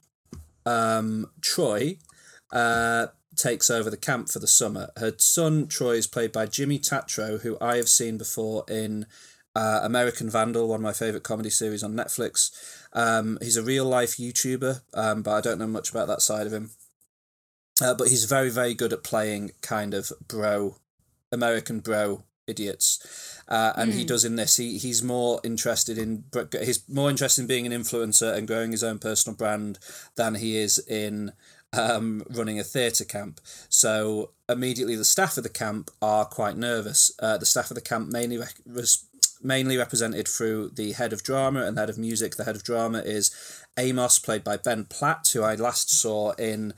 um, 0.65 1.31
Troy, 1.43 1.99
uh, 2.51 3.09
takes 3.37 3.69
over 3.69 3.91
the 3.91 3.99
camp 3.99 4.31
for 4.31 4.39
the 4.39 4.47
summer. 4.47 4.89
Her 4.97 5.13
son 5.19 5.67
Troy 5.67 5.97
is 5.97 6.07
played 6.07 6.33
by 6.33 6.47
Jimmy 6.47 6.79
Tatro, 6.79 7.39
who 7.39 7.59
I 7.61 7.77
have 7.77 7.91
seen 7.91 8.17
before 8.17 8.65
in 8.71 9.05
uh, 9.55 9.81
American 9.83 10.31
Vandal, 10.31 10.67
one 10.67 10.81
of 10.81 10.83
my 10.83 10.95
favorite 10.95 11.25
comedy 11.25 11.51
series 11.51 11.83
on 11.83 11.93
Netflix. 11.93 12.51
Um, 12.95 13.37
he's 13.43 13.59
a 13.59 13.63
real 13.63 13.85
life 13.85 14.17
YouTuber, 14.17 14.81
um, 14.95 15.23
but 15.23 15.33
I 15.33 15.41
don't 15.43 15.59
know 15.59 15.67
much 15.67 15.91
about 15.91 16.09
that 16.09 16.23
side 16.23 16.47
of 16.47 16.55
him. 16.55 16.71
Uh, 17.83 17.93
but 17.93 18.09
he's 18.09 18.25
very, 18.25 18.49
very 18.49 18.73
good 18.73 18.95
at 18.95 19.05
playing 19.05 19.51
kind 19.61 19.93
of 19.93 20.11
bro, 20.27 20.77
American 21.31 21.81
bro 21.81 22.25
idiots, 22.47 23.43
uh, 23.49 23.73
and 23.77 23.93
he 23.93 24.05
does 24.05 24.25
in 24.25 24.37
this. 24.37 24.57
He 24.57 24.79
he's 24.79 25.03
more 25.03 25.41
interested 25.45 25.99
in 25.99 26.25
he's 26.63 26.89
more 26.89 27.11
interested 27.11 27.43
in 27.43 27.47
being 27.47 27.67
an 27.67 27.73
influencer 27.73 28.35
and 28.35 28.47
growing 28.47 28.73
his 28.73 28.85
own 28.85 28.99
personal 28.99 29.37
brand 29.37 29.79
than 30.17 30.37
he 30.37 30.57
is 30.57 30.79
in 30.79 31.33
um, 31.73 32.23
running 32.31 32.59
a 32.59 32.65
theatre 32.65 33.05
camp. 33.05 33.41
So 33.69 34.31
immediately, 34.49 34.97
the 34.97 35.05
staff 35.05 35.37
of 35.37 35.43
the 35.43 35.49
camp 35.49 35.91
are 36.01 36.25
quite 36.25 36.57
nervous. 36.57 37.13
Uh, 37.19 37.39
the 37.39 37.47
staff 37.47 37.71
of 37.71 37.75
the 37.75 37.81
camp 37.81 38.11
mainly 38.11 38.39
rec- 38.39 38.61
res- 38.67 39.05
mainly 39.43 39.77
represented 39.77 40.27
through 40.27 40.71
the 40.71 40.93
head 40.93 41.13
of 41.13 41.23
drama 41.23 41.63
and 41.63 41.77
the 41.77 41.83
head 41.83 41.91
of 41.91 41.99
music. 41.99 42.37
The 42.37 42.45
head 42.45 42.57
of 42.57 42.63
drama 42.63 42.99
is 42.99 43.31
Amos, 43.79 44.19
played 44.19 44.45
by 44.45 44.57
Ben 44.57 44.85
Platt, 44.85 45.29
who 45.33 45.43
I 45.43 45.55
last 45.55 45.91
saw 45.91 46.33
in. 46.33 46.75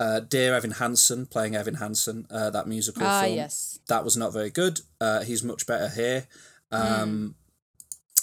Uh, 0.00 0.20
Dear 0.20 0.54
Evan 0.54 0.72
Hansen, 0.72 1.26
playing 1.26 1.54
Evan 1.54 1.74
Hansen, 1.76 2.26
uh, 2.30 2.50
that 2.50 2.66
musical 2.66 3.02
Ah, 3.06 3.22
film. 3.22 3.34
yes. 3.36 3.78
That 3.88 4.04
was 4.04 4.16
not 4.16 4.32
very 4.32 4.50
good. 4.50 4.80
Uh, 5.00 5.20
he's 5.22 5.42
much 5.42 5.66
better 5.66 5.88
here. 5.88 6.26
Um, 6.72 7.36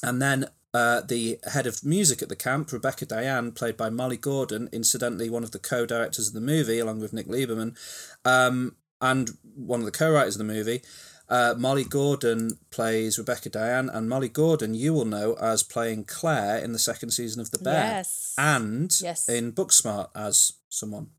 And 0.03 0.19
then 0.21 0.47
uh, 0.73 1.01
the 1.01 1.37
head 1.53 1.67
of 1.67 1.83
music 1.85 2.21
at 2.23 2.29
the 2.29 2.35
camp, 2.35 2.71
Rebecca 2.73 3.05
Diane, 3.05 3.51
played 3.51 3.77
by 3.77 3.89
Molly 3.91 4.17
Gordon, 4.17 4.67
incidentally 4.71 5.29
one 5.29 5.43
of 5.43 5.51
the 5.51 5.59
co-directors 5.59 6.27
of 6.27 6.33
the 6.33 6.41
movie, 6.41 6.79
along 6.79 6.99
with 7.01 7.13
Nick 7.13 7.27
Lieberman, 7.27 7.77
um, 8.25 8.75
and 8.99 9.37
one 9.55 9.79
of 9.79 9.85
the 9.85 9.91
co-writers 9.91 10.35
of 10.35 10.39
the 10.39 10.53
movie. 10.53 10.81
Uh, 11.29 11.53
Molly 11.57 11.83
Gordon 11.83 12.57
plays 12.71 13.17
Rebecca 13.19 13.49
Diane, 13.49 13.89
and 13.89 14.09
Molly 14.09 14.27
Gordon 14.27 14.73
you 14.73 14.91
will 14.93 15.05
know 15.05 15.35
as 15.35 15.61
playing 15.63 16.05
Claire 16.05 16.57
in 16.57 16.73
the 16.73 16.79
second 16.79 17.11
season 17.11 17.39
of 17.41 17.51
The 17.51 17.59
Bear, 17.59 17.85
Yes. 17.97 18.33
and 18.37 18.97
Yes. 19.01 19.29
in 19.29 19.53
Booksmart 19.53 20.09
as 20.15 20.53
someone. 20.69 21.11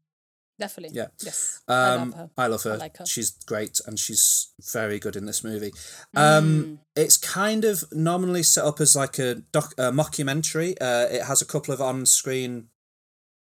Definitely. 0.62 0.96
Yeah. 0.96 1.08
Yes. 1.28 1.60
I 1.66 1.72
love 1.72 2.00
Um, 2.00 2.12
her. 2.12 2.30
I 2.38 2.46
love 2.46 2.62
her. 2.62 2.72
I 2.74 2.76
like 2.76 2.96
her. 2.98 3.06
She's 3.06 3.30
great 3.52 3.80
and 3.86 3.98
she's 3.98 4.48
very 4.72 4.98
good 5.04 5.16
in 5.16 5.26
this 5.26 5.42
movie. 5.42 5.72
Mm. 6.16 6.20
Um, 6.38 6.78
It's 6.94 7.16
kind 7.16 7.64
of 7.64 7.84
nominally 7.92 8.44
set 8.44 8.64
up 8.64 8.80
as 8.80 8.94
like 8.94 9.18
a, 9.18 9.36
doc, 9.56 9.74
a 9.76 9.90
mockumentary. 9.90 10.76
Uh, 10.80 11.06
it 11.10 11.22
has 11.24 11.42
a 11.42 11.46
couple 11.46 11.74
of 11.74 11.80
on 11.80 12.06
screen 12.06 12.68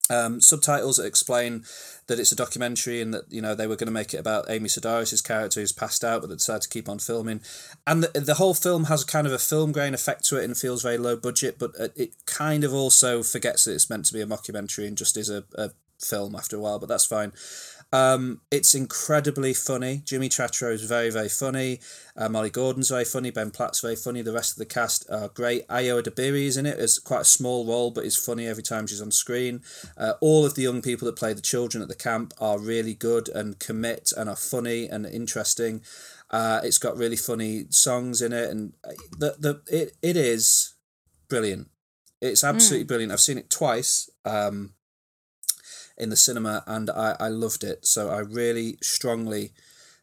um, 0.09 0.39
subtitles 0.39 0.97
that 0.97 1.05
explain 1.05 1.63
that 2.07 2.19
it's 2.19 2.31
a 2.31 2.35
documentary 2.35 3.01
and 3.01 3.11
that 3.13 3.23
you 3.29 3.41
know 3.41 3.55
they 3.55 3.65
were 3.65 3.75
going 3.75 3.87
to 3.87 3.99
make 4.01 4.13
it 4.13 4.19
about 4.19 4.45
Amy 4.49 4.69
Sedaris' 4.69 5.23
character 5.23 5.59
who's 5.59 5.71
passed 5.71 6.03
out 6.03 6.21
but 6.21 6.27
they 6.29 6.35
decided 6.35 6.61
to 6.61 6.69
keep 6.69 6.87
on 6.87 6.99
filming 6.99 7.41
and 7.87 8.03
the, 8.03 8.19
the 8.19 8.35
whole 8.35 8.53
film 8.53 8.83
has 8.83 9.03
kind 9.03 9.25
of 9.25 9.33
a 9.33 9.39
film 9.39 9.71
grain 9.71 9.95
effect 9.95 10.23
to 10.25 10.37
it 10.37 10.43
and 10.43 10.55
feels 10.55 10.83
very 10.83 10.99
low 10.99 11.15
budget 11.15 11.57
but 11.57 11.71
it, 11.79 11.91
it 11.95 12.11
kind 12.27 12.63
of 12.63 12.71
also 12.71 13.23
forgets 13.23 13.65
that 13.65 13.73
it's 13.73 13.89
meant 13.89 14.05
to 14.05 14.13
be 14.13 14.21
a 14.21 14.27
mockumentary 14.27 14.85
and 14.87 14.95
just 14.95 15.17
is 15.17 15.29
a, 15.31 15.43
a 15.55 15.71
film 15.99 16.35
after 16.35 16.57
a 16.57 16.59
while 16.59 16.79
but 16.79 16.89
that's 16.89 17.05
fine 17.05 17.31
um, 17.95 18.41
it's 18.51 18.75
incredibly 18.75 19.53
funny. 19.53 20.01
Jimmy 20.03 20.27
Tatro 20.27 20.71
is 20.71 20.83
very, 20.83 21.09
very 21.09 21.29
funny. 21.29 21.79
Uh, 22.17 22.27
Molly 22.27 22.49
Gordon's 22.49 22.89
very 22.89 23.05
funny. 23.05 23.31
Ben 23.31 23.51
Platt's 23.51 23.79
very 23.79 23.95
funny. 23.95 24.21
The 24.21 24.33
rest 24.33 24.53
of 24.53 24.57
the 24.57 24.65
cast 24.65 25.09
are 25.09 25.29
great. 25.29 25.67
Ayo 25.67 26.01
Edebiri 26.01 26.45
is 26.45 26.57
in 26.57 26.65
it. 26.65 26.79
It's 26.79 26.99
quite 26.99 27.21
a 27.21 27.25
small 27.25 27.65
role, 27.65 27.91
but 27.91 28.03
is 28.03 28.17
funny 28.17 28.47
every 28.47 28.63
time 28.63 28.87
she's 28.87 29.01
on 29.01 29.11
screen. 29.11 29.61
Uh, 29.97 30.13
all 30.19 30.45
of 30.45 30.55
the 30.55 30.63
young 30.63 30.81
people 30.81 31.05
that 31.05 31.15
play 31.15 31.33
the 31.33 31.41
children 31.41 31.81
at 31.81 31.87
the 31.87 31.95
camp 31.95 32.33
are 32.39 32.59
really 32.59 32.93
good 32.95 33.29
and 33.29 33.59
commit 33.59 34.11
and 34.17 34.29
are 34.29 34.35
funny 34.35 34.87
and 34.87 35.05
interesting. 35.05 35.81
Uh, 36.31 36.59
it's 36.63 36.79
got 36.79 36.97
really 36.97 37.15
funny 37.15 37.65
songs 37.69 38.21
in 38.21 38.33
it, 38.33 38.49
and 38.49 38.73
uh, 38.83 38.91
the 39.17 39.35
the 39.39 39.61
it, 39.67 39.93
it 40.01 40.17
is 40.17 40.73
brilliant. 41.29 41.69
It's 42.19 42.43
absolutely 42.43 42.85
brilliant. 42.85 43.13
I've 43.13 43.21
seen 43.21 43.37
it 43.37 43.49
twice. 43.49 44.09
Um, 44.25 44.73
in 45.97 46.09
the 46.09 46.15
cinema 46.15 46.63
and 46.67 46.89
I, 46.89 47.15
I 47.19 47.27
loved 47.29 47.63
it. 47.63 47.85
So 47.85 48.09
I 48.09 48.19
really 48.19 48.77
strongly 48.81 49.53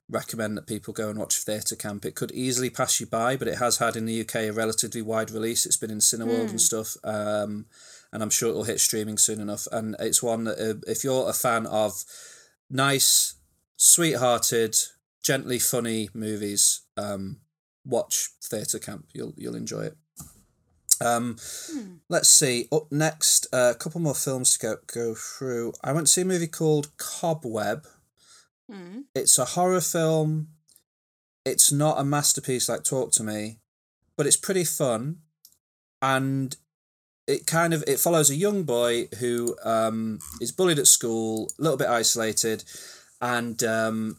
recommend 0.09 0.57
that 0.57 0.67
people 0.67 0.93
go 0.93 1.09
and 1.09 1.19
watch 1.19 1.39
Theatre 1.39 1.77
Camp. 1.77 2.05
It 2.05 2.15
could 2.15 2.33
easily 2.33 2.71
pass 2.71 3.01
you 3.01 3.07
by, 3.07 3.37
but 3.37 3.49
it 3.49 3.59
has 3.59 3.79
had 3.79 3.97
in 3.97 4.07
the 4.07 4.21
UK 4.21 4.37
a 4.37 4.51
relatively 4.51 5.03
wide 5.03 5.31
release. 5.31 5.67
It's 5.67 5.77
been 5.77 5.91
in 5.91 5.99
Cineworld 5.99 6.51
and 6.51 6.61
stuff. 6.61 6.97
Um, 7.05 7.67
and 8.13 8.23
I'm 8.23 8.31
sure 8.31 8.51
it'll 8.51 8.65
hit 8.65 8.81
streaming 8.81 9.17
soon 9.19 9.41
enough. 9.41 9.67
And 9.73 9.97
it's 9.99 10.23
one 10.23 10.45
that 10.45 10.59
uh, 10.59 10.81
if 10.87 11.03
you're 11.03 11.29
a 11.29 11.33
fan 11.33 11.67
of 11.67 12.05
nice, 12.69 13.35
sweethearted, 13.77 14.77
gently 15.23 15.59
funny 15.59 16.11
movies, 16.13 16.83
um, 16.97 17.39
watch 17.85 18.31
Theatre 18.43 18.79
Camp. 18.79 19.07
You'll 19.15 19.33
you'll 19.37 19.57
enjoy 19.57 19.83
it. 19.83 19.97
Um, 21.05 21.37
Let's 22.09 22.29
see. 22.29 22.69
Up 22.71 22.93
next, 22.93 23.47
uh, 23.53 23.73
a 23.75 23.79
couple 23.79 24.01
more 24.01 24.15
films 24.15 24.53
to 24.53 24.59
go 24.59 24.77
go 24.93 25.15
through. 25.15 25.73
I 25.83 25.93
went 25.93 26.09
to 26.09 26.13
see 26.13 26.21
a 26.21 26.27
movie 26.27 26.47
called 26.47 26.95
Cobweb. 26.99 27.87
Mm. 28.71 29.05
It's 29.15 29.39
a 29.39 29.45
horror 29.47 29.81
film. 29.81 30.49
It's 31.45 31.73
not 31.73 31.99
a 31.99 32.05
masterpiece 32.05 32.69
like 32.69 32.85
Talk 32.85 33.13
to 33.13 33.23
Me, 33.23 33.59
but 34.17 34.27
it's 34.27 34.37
pretty 34.37 34.65
fun, 34.65 35.21
and 36.01 36.55
it 37.27 37.47
kind 37.47 37.73
of 37.73 37.83
it 37.87 37.99
follows 37.99 38.31
a 38.31 38.37
young 38.37 38.65
boy 38.65 39.09
who 39.19 39.57
um, 39.65 40.19
is 40.41 40.53
bullied 40.53 40.79
at 40.79 40.87
school, 40.87 41.51
a 41.59 41.63
little 41.63 41.79
bit 41.79 41.89
isolated, 41.89 42.65
and 43.21 43.63
um, 43.65 44.19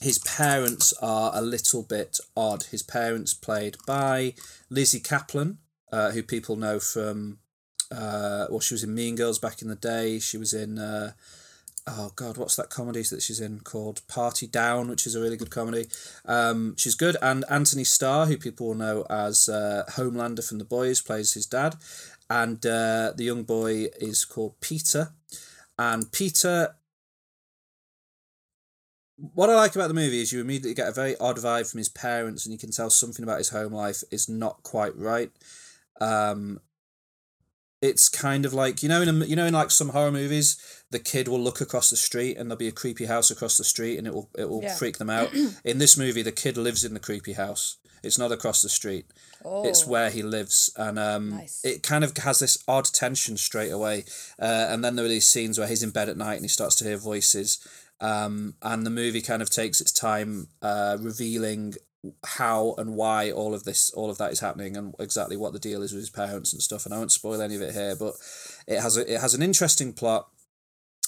his 0.00 0.18
parents 0.18 0.92
are 1.02 1.32
a 1.34 1.42
little 1.42 1.82
bit 1.82 2.18
odd. 2.36 2.64
His 2.64 2.82
parents 2.82 3.34
played 3.34 3.76
by 3.86 4.34
Lizzy 4.70 5.00
Caplan, 5.00 5.56
uh, 5.92 6.10
who 6.12 6.22
people 6.22 6.56
know 6.56 6.78
from, 6.78 7.38
uh, 7.90 8.46
well, 8.50 8.60
she 8.60 8.74
was 8.74 8.84
in 8.84 8.94
Mean 8.94 9.16
Girls 9.16 9.38
back 9.38 9.62
in 9.62 9.68
the 9.68 9.76
day. 9.76 10.18
She 10.18 10.36
was 10.36 10.52
in, 10.54 10.78
uh, 10.78 11.12
oh 11.86 12.12
God, 12.14 12.36
what's 12.36 12.56
that 12.56 12.70
comedy 12.70 13.02
that 13.02 13.22
she's 13.22 13.40
in 13.40 13.60
called 13.60 14.06
Party 14.08 14.46
Down, 14.46 14.88
which 14.88 15.06
is 15.06 15.14
a 15.14 15.20
really 15.20 15.36
good 15.36 15.50
comedy. 15.50 15.86
Um, 16.24 16.76
she's 16.76 16.94
good. 16.94 17.16
And 17.20 17.44
Anthony 17.50 17.84
Starr, 17.84 18.26
who 18.26 18.36
people 18.36 18.74
know 18.74 19.04
as 19.10 19.48
uh, 19.48 19.84
Homelander 19.90 20.46
from 20.46 20.58
The 20.58 20.64
Boys, 20.64 21.00
plays 21.00 21.34
his 21.34 21.46
dad. 21.46 21.76
And 22.30 22.64
uh, 22.64 23.12
the 23.16 23.24
young 23.24 23.44
boy 23.44 23.88
is 24.00 24.24
called 24.24 24.60
Peter. 24.60 25.10
And 25.78 26.10
Peter 26.12 26.74
what 29.34 29.50
I 29.50 29.56
like 29.56 29.74
about 29.74 29.88
the 29.88 29.94
movie 29.94 30.20
is 30.22 30.32
you 30.32 30.40
immediately 30.40 30.74
get 30.74 30.88
a 30.88 30.92
very 30.92 31.16
odd 31.18 31.36
vibe 31.38 31.70
from 31.70 31.78
his 31.78 31.88
parents, 31.88 32.46
and 32.46 32.52
you 32.52 32.58
can 32.58 32.70
tell 32.70 32.88
something 32.90 33.22
about 33.24 33.38
his 33.38 33.48
home 33.50 33.72
life 33.72 34.02
is 34.10 34.28
not 34.28 34.62
quite 34.62 34.96
right. 34.96 35.30
Um, 36.00 36.60
it's 37.80 38.08
kind 38.08 38.44
of 38.44 38.52
like 38.52 38.82
you 38.82 38.88
know 38.88 39.02
in 39.02 39.08
a, 39.08 39.24
you 39.24 39.36
know 39.36 39.46
in 39.46 39.54
like 39.54 39.70
some 39.70 39.90
horror 39.90 40.10
movies, 40.12 40.56
the 40.90 40.98
kid 40.98 41.28
will 41.28 41.40
look 41.40 41.60
across 41.60 41.90
the 41.90 41.96
street 41.96 42.36
and 42.36 42.50
there'll 42.50 42.58
be 42.58 42.66
a 42.68 42.72
creepy 42.72 43.06
house 43.06 43.30
across 43.30 43.56
the 43.56 43.64
street, 43.64 43.98
and 43.98 44.06
it 44.06 44.14
will 44.14 44.28
it 44.36 44.48
will 44.48 44.62
Yeah. 44.62 44.74
freak 44.76 44.98
them 44.98 45.10
out. 45.10 45.32
in 45.64 45.78
this 45.78 45.96
movie, 45.96 46.22
the 46.22 46.32
kid 46.32 46.56
lives 46.56 46.84
in 46.84 46.94
the 46.94 47.00
creepy 47.00 47.34
house. 47.34 47.76
It's 48.02 48.18
not 48.18 48.30
across 48.30 48.62
the 48.62 48.68
street. 48.68 49.06
It's 49.44 49.84
Oh. 49.84 49.88
where 49.90 50.10
he 50.10 50.22
lives, 50.22 50.70
and 50.76 50.98
um, 50.98 51.30
Nice. 51.30 51.60
it 51.64 51.82
kind 51.82 52.04
of 52.04 52.16
has 52.18 52.38
this 52.38 52.58
odd 52.68 52.84
tension 52.86 53.36
straight 53.36 53.70
away. 53.70 54.04
Uh, 54.40 54.66
and 54.70 54.84
then 54.84 54.94
there 54.94 55.04
are 55.04 55.08
these 55.08 55.28
scenes 55.28 55.58
where 55.58 55.66
he's 55.66 55.82
in 55.82 55.90
bed 55.90 56.08
at 56.08 56.16
night 56.16 56.34
and 56.36 56.44
he 56.44 56.48
starts 56.48 56.76
to 56.76 56.84
hear 56.84 56.96
voices. 56.96 57.58
Um, 58.00 58.54
and 58.62 58.86
the 58.86 58.90
movie 58.90 59.20
kind 59.20 59.42
of 59.42 59.50
takes 59.50 59.80
its 59.80 59.92
time 59.92 60.48
uh, 60.62 60.98
revealing 61.00 61.74
how 62.24 62.74
and 62.78 62.94
why 62.94 63.30
all 63.30 63.54
of 63.54 63.64
this 63.64 63.90
all 63.90 64.08
of 64.08 64.18
that 64.18 64.32
is 64.32 64.40
happening 64.40 64.76
and 64.76 64.94
exactly 65.00 65.36
what 65.36 65.52
the 65.52 65.58
deal 65.58 65.82
is 65.82 65.92
with 65.92 66.02
his 66.02 66.10
parents 66.10 66.52
and 66.52 66.62
stuff. 66.62 66.84
And 66.84 66.94
I 66.94 66.98
won't 66.98 67.12
spoil 67.12 67.42
any 67.42 67.56
of 67.56 67.62
it 67.62 67.74
here 67.74 67.96
but 67.96 68.14
it 68.66 68.80
has 68.80 68.96
a 68.96 69.12
it 69.12 69.20
has 69.20 69.34
an 69.34 69.42
interesting 69.42 69.92
plot. 69.92 70.28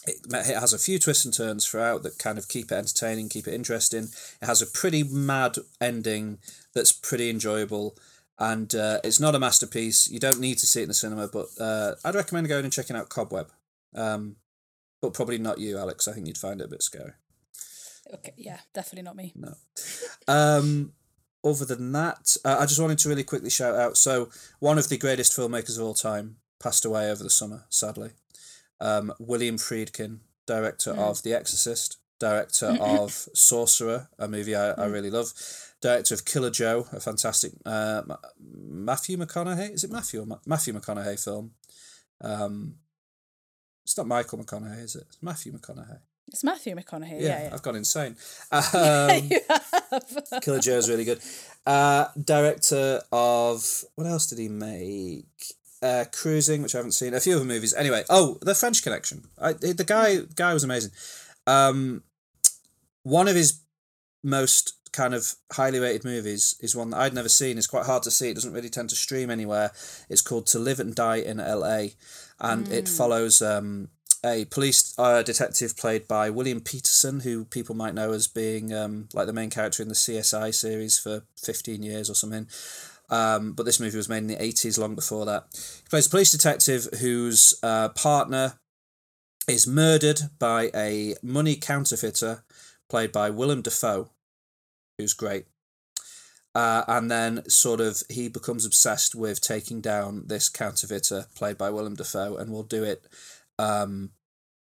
It, 0.07 0.17
it 0.33 0.59
has 0.59 0.73
a 0.73 0.79
few 0.79 0.99
twists 0.99 1.25
and 1.25 1.35
turns 1.35 1.67
throughout 1.67 2.03
that 2.03 2.19
kind 2.19 2.39
of 2.39 2.49
keep 2.49 2.73
it 2.73 2.75
entertaining 2.75 3.29
keep 3.29 3.47
it 3.47 3.55
interesting. 3.55 4.09
It 4.43 4.47
has 4.47 4.63
a 4.63 4.67
pretty 4.67 5.05
mad 5.05 5.59
ending 5.81 6.39
that's 6.75 6.93
pretty 6.93 7.31
enjoyable. 7.31 7.97
And 8.39 8.75
uh, 8.75 9.01
it's 9.05 9.21
not 9.21 9.35
a 9.35 9.39
masterpiece. 9.39 10.09
You 10.09 10.19
don't 10.19 10.41
need 10.41 10.57
to 10.59 10.67
see 10.67 10.81
it 10.81 10.85
in 10.85 10.89
the 10.89 10.95
cinema 10.95 11.29
but 11.29 11.47
uh, 11.61 11.95
I'd 12.05 12.15
recommend 12.17 12.49
going 12.49 12.65
and 12.65 12.73
checking 12.73 12.97
out 12.97 13.11
Cobweb. 13.11 13.49
Um, 13.95 14.37
but 15.01 15.15
probably 15.15 15.39
not 15.39 15.59
you 15.59 15.79
Alex 15.79 16.07
I 16.09 16.13
think 16.13 16.27
you'd 16.27 16.39
find 16.39 16.61
it 16.61 16.65
a 16.65 16.69
bit 16.69 16.83
scary 16.83 17.13
Okay, 18.15 18.33
yeah, 18.37 18.59
definitely 18.75 19.03
not 19.05 19.17
me. 19.17 19.33
no. 19.37 19.55
Um, 20.27 20.93
other 21.45 21.65
than 21.65 21.93
that, 21.93 22.37
uh, 22.45 22.57
I 22.59 22.67
just 22.67 22.81
wanted 22.81 22.99
to 22.99 23.09
really 23.09 23.25
quickly 23.25 23.51
shout 23.51 23.77
out. 23.77 23.97
So, 23.97 24.31
one 24.59 24.79
of 24.79 24.89
the 24.89 24.99
greatest 24.99 25.33
filmmakers 25.37 25.79
of 25.79 25.85
all 25.85 25.95
time 25.95 26.37
passed 26.59 26.85
away 26.85 27.11
over 27.11 27.23
the 27.23 27.31
summer, 27.31 27.65
sadly. 27.71 28.11
Um, 28.81 29.13
William 29.19 29.57
Friedkin, 29.57 30.19
director 30.47 30.91
of 30.91 31.23
The 31.23 31.35
Exorcist, 31.35 31.99
director 32.19 32.77
of 32.81 33.13
Sorcerer, 33.35 34.09
a 34.19 34.27
movie 34.29 34.57
I, 34.57 34.73
I 34.73 34.87
really 34.87 35.11
love, 35.11 35.33
director 35.81 36.15
of 36.15 36.25
Killer 36.25 36.51
Joe, 36.51 36.87
a 36.93 37.01
fantastic 37.01 37.53
uh, 37.65 38.03
Matthew 38.39 39.17
McConaughey. 39.17 39.73
Is 39.73 39.85
it 39.85 39.91
Matthew 39.93 40.23
or 40.23 40.27
Ma- 40.27 40.39
Matthew 40.47 40.75
McConaughey 40.75 41.23
film? 41.23 41.53
Um, 42.21 42.75
it's 43.91 43.99
not 43.99 44.07
Michael 44.07 44.39
McConaughey, 44.39 44.85
is 44.85 44.95
it? 44.95 45.03
It's 45.09 45.19
Matthew 45.21 45.53
McConaughey. 45.53 45.99
It's 46.29 46.45
Matthew 46.45 46.77
McConaughey. 46.77 47.21
Yeah, 47.21 47.27
Yeah, 47.27 47.43
yeah. 47.43 47.51
I've 47.53 47.63
gone 47.63 47.75
insane. 47.75 48.15
Um, 48.53 49.29
you 49.29 49.41
have. 49.49 50.41
Killer 50.43 50.61
Joe 50.61 50.77
is 50.77 50.89
really 50.89 51.05
good. 51.05 51.19
Uh, 51.67 52.07
director 52.23 53.01
of 53.11 53.85
what 53.97 54.07
else 54.07 54.29
did 54.29 54.39
he 54.39 54.49
make? 54.49 55.27
Uh, 55.83 56.05
Cruising, 56.13 56.63
which 56.63 56.77
I 56.77 56.79
haven't 56.79 56.93
seen. 56.93 57.15
A 57.15 57.21
few 57.21 57.35
other 57.35 57.45
movies. 57.45 57.75
Anyway, 57.75 58.05
oh, 58.09 58.39
The 58.43 58.55
French 58.55 58.81
Connection. 58.85 59.25
I, 59.41 59.55
the 59.55 59.83
guy 59.85 60.19
guy 60.37 60.55
was 60.55 60.63
amazing. 60.63 60.93
Um, 61.49 62.05
one 63.03 63.27
of 63.27 63.35
his 63.35 63.61
most 64.23 64.75
kind 64.93 65.15
of 65.15 65.35
highly 65.53 65.79
rated 65.79 66.05
movies 66.05 66.57
is 66.61 66.77
one 66.77 66.91
that 66.91 67.01
I'd 67.01 67.15
never 67.15 67.29
seen. 67.29 67.59
It's 67.59 67.67
quite 67.67 67.87
hard 67.87 68.03
to 68.05 68.11
see. 68.11 68.31
It 68.31 68.35
doesn't 68.35 68.53
really 68.53 68.69
tend 68.69 68.91
to 68.91 68.97
stream 68.97 69.31
anywhere. 69.31 69.73
It's 70.09 70.23
called 70.23 70.47
To 70.49 70.59
Live 70.59 70.81
and 70.81 70.95
Die 70.95 71.17
in 71.17 71.41
L.A. 71.41 71.95
and 72.41 72.71
it 72.71 72.89
follows 72.89 73.43
um, 73.43 73.89
a 74.25 74.45
police 74.47 74.95
uh, 74.99 75.23
detective 75.23 75.77
played 75.77 76.07
by 76.07 76.31
William 76.31 76.61
Petersen, 76.61 77.21
who 77.21 77.45
people 77.45 77.75
might 77.75 77.95
know 77.95 78.13
as 78.13 78.27
being 78.27 78.73
um, 78.75 79.09
like 79.13 79.27
the 79.27 79.33
main 79.33 79.51
character 79.51 79.83
in 79.83 79.89
the 79.89 79.95
CSI 79.95 80.55
series 80.55 80.99
for 80.99 81.23
15 81.43 81.83
years 81.83 82.11
or 82.11 82.15
something. 82.15 82.47
Um, 83.09 83.53
but 83.53 83.67
this 83.67 83.81
movie 83.81 83.97
was 83.97 84.09
made 84.09 84.19
in 84.19 84.29
the 84.29 84.37
80s, 84.37 84.79
long 84.79 84.95
before 84.95 85.27
that. 85.27 85.45
He 85.83 85.89
plays 85.89 86.07
a 86.07 86.11
police 86.11 86.31
detective 86.31 86.87
whose 87.01 87.59
uh, 87.63 87.89
partner 87.91 88.55
is 89.49 89.67
murdered 89.67 90.21
by 90.39 90.71
a 90.75 91.15
money 91.23 91.57
counterfeiter 91.57 92.45
played 92.89 93.11
by 93.11 93.31
Willem 93.31 93.63
Dafoe, 93.63 94.11
who's 95.01 95.15
great. 95.15 95.47
Uh, 96.55 96.83
and 96.89 97.11
then 97.11 97.49
sort 97.49 97.81
of 97.81 98.03
he 98.09 98.29
becomes 98.29 98.67
obsessed 98.67 99.15
with 99.15 99.41
taking 99.41 99.81
down 99.81 100.25
this 100.27 100.49
counterfeiter 100.49 101.27
played 101.37 101.57
by 101.57 101.71
Willem 101.71 101.95
Dafoe 101.95 102.37
and 102.37 102.51
will 102.51 102.65
do 102.65 102.83
it 102.83 103.07
um, 103.59 104.11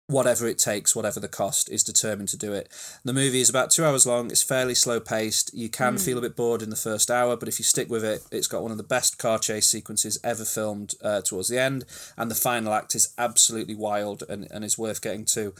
whatever 0.06 0.46
it 0.46 0.58
takes, 0.58 0.94
whatever 0.94 1.18
the 1.18 1.28
cost, 1.28 1.70
is 1.70 1.82
determined 1.82 2.28
to 2.28 2.36
do 2.36 2.52
it. 2.52 2.68
The 3.04 3.14
movie 3.14 3.40
is 3.40 3.48
about 3.48 3.70
two 3.70 3.84
hours 3.84 4.06
long. 4.06 4.30
It's 4.30 4.42
fairly 4.42 4.74
slow 4.74 5.00
paced. 5.00 5.52
You 5.54 5.70
can 5.70 5.96
feel 5.96 6.18
a 6.18 6.22
bit 6.22 6.36
bored 6.36 6.62
in 6.62 6.70
the 6.70 6.76
first 6.76 7.10
hour, 7.10 7.36
but 7.36 7.48
if 7.48 7.58
you 7.58 7.64
stick 7.64 7.88
with 7.88 8.04
it, 8.04 8.22
it's 8.30 8.46
got 8.46 8.62
one 8.62 8.70
of 8.70 8.76
the 8.76 8.82
best 8.82 9.18
car 9.18 9.38
chase 9.38 9.66
sequences 9.66 10.18
ever 10.22 10.44
filmed 10.44 10.94
uh, 11.02 11.22
towards 11.22 11.48
the 11.48 11.58
end. 11.58 11.86
And 12.18 12.30
the 12.30 12.34
final 12.34 12.74
act 12.74 12.94
is 12.94 13.14
absolutely 13.16 13.74
wild 13.74 14.22
and, 14.28 14.46
and 14.50 14.64
is 14.64 14.78
worth 14.78 15.00
getting 15.00 15.24
to. 15.26 15.54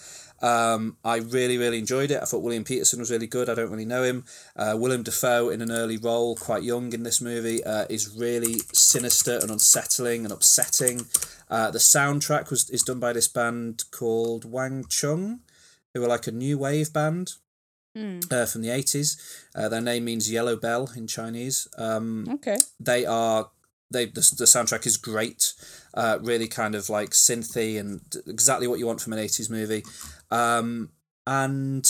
Um, 0.44 0.98
I 1.04 1.16
really, 1.18 1.56
really 1.56 1.78
enjoyed 1.78 2.10
it. 2.10 2.20
I 2.20 2.26
thought 2.26 2.42
William 2.42 2.64
Petersen 2.64 2.98
was 3.00 3.10
really 3.10 3.26
good. 3.26 3.48
I 3.48 3.54
don't 3.54 3.70
really 3.70 3.86
know 3.86 4.02
him. 4.02 4.24
Uh, 4.54 4.74
Willem 4.78 5.02
Dafoe, 5.02 5.48
in 5.48 5.62
an 5.62 5.70
early 5.70 5.96
role, 5.96 6.36
quite 6.36 6.62
young 6.62 6.92
in 6.92 7.02
this 7.02 7.20
movie, 7.20 7.64
uh, 7.64 7.86
is 7.88 8.14
really 8.14 8.56
sinister 8.72 9.38
and 9.40 9.50
unsettling 9.50 10.24
and 10.24 10.32
upsetting. 10.32 11.06
Uh, 11.48 11.70
the 11.70 11.78
soundtrack 11.78 12.50
was 12.50 12.68
is 12.70 12.82
done 12.82 13.00
by 13.00 13.12
this 13.14 13.28
band 13.28 13.84
called 13.90 14.44
Wang 14.44 14.84
Chung, 14.88 15.40
who 15.94 16.04
are 16.04 16.08
like 16.08 16.26
a 16.26 16.32
new 16.32 16.58
wave 16.58 16.92
band 16.92 17.32
uh, 18.30 18.44
from 18.46 18.60
the 18.62 18.70
eighties. 18.70 19.16
Uh, 19.54 19.68
their 19.68 19.80
name 19.80 20.04
means 20.04 20.30
yellow 20.30 20.56
bell 20.56 20.90
in 20.96 21.06
Chinese. 21.06 21.68
Um, 21.78 22.26
Okay. 22.34 22.58
they 22.80 23.06
are 23.06 23.50
they 23.90 24.06
the, 24.06 24.20
the 24.38 24.46
soundtrack 24.46 24.86
is 24.86 24.96
great 24.96 25.52
uh 25.92 26.18
really 26.22 26.48
kind 26.48 26.74
of 26.74 26.88
like 26.88 27.10
synthy 27.10 27.78
and 27.78 28.00
exactly 28.26 28.66
what 28.66 28.78
you 28.80 28.86
want 28.86 29.00
from 29.00 29.12
an 29.12 29.18
80s 29.20 29.48
movie 29.50 29.84
um 30.34 30.90
and 31.26 31.86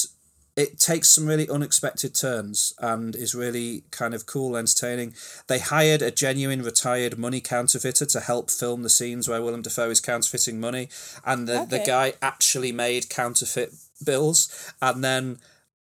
it 0.56 0.78
takes 0.78 1.08
some 1.08 1.26
really 1.26 1.48
unexpected 1.48 2.14
turns 2.14 2.72
and 2.78 3.16
is 3.16 3.34
really 3.34 3.82
kind 3.90 4.14
of 4.14 4.24
cool 4.24 4.56
entertaining. 4.56 5.12
They 5.48 5.58
hired 5.58 6.00
a 6.00 6.12
genuine 6.12 6.62
retired 6.62 7.18
money 7.18 7.40
counterfeiter 7.40 8.06
to 8.06 8.20
help 8.20 8.52
film 8.52 8.84
the 8.84 8.88
scenes 8.88 9.28
where 9.28 9.42
Willem 9.42 9.62
Dafoe 9.62 9.90
is 9.90 10.00
counterfeiting 10.00 10.60
money. 10.60 10.88
And 11.24 11.48
the, 11.48 11.66
the 11.68 11.82
guy 11.84 12.12
actually 12.22 12.70
made 12.70 13.10
counterfeit 13.10 13.74
bills. 14.04 14.72
And 14.80 15.02
then 15.02 15.38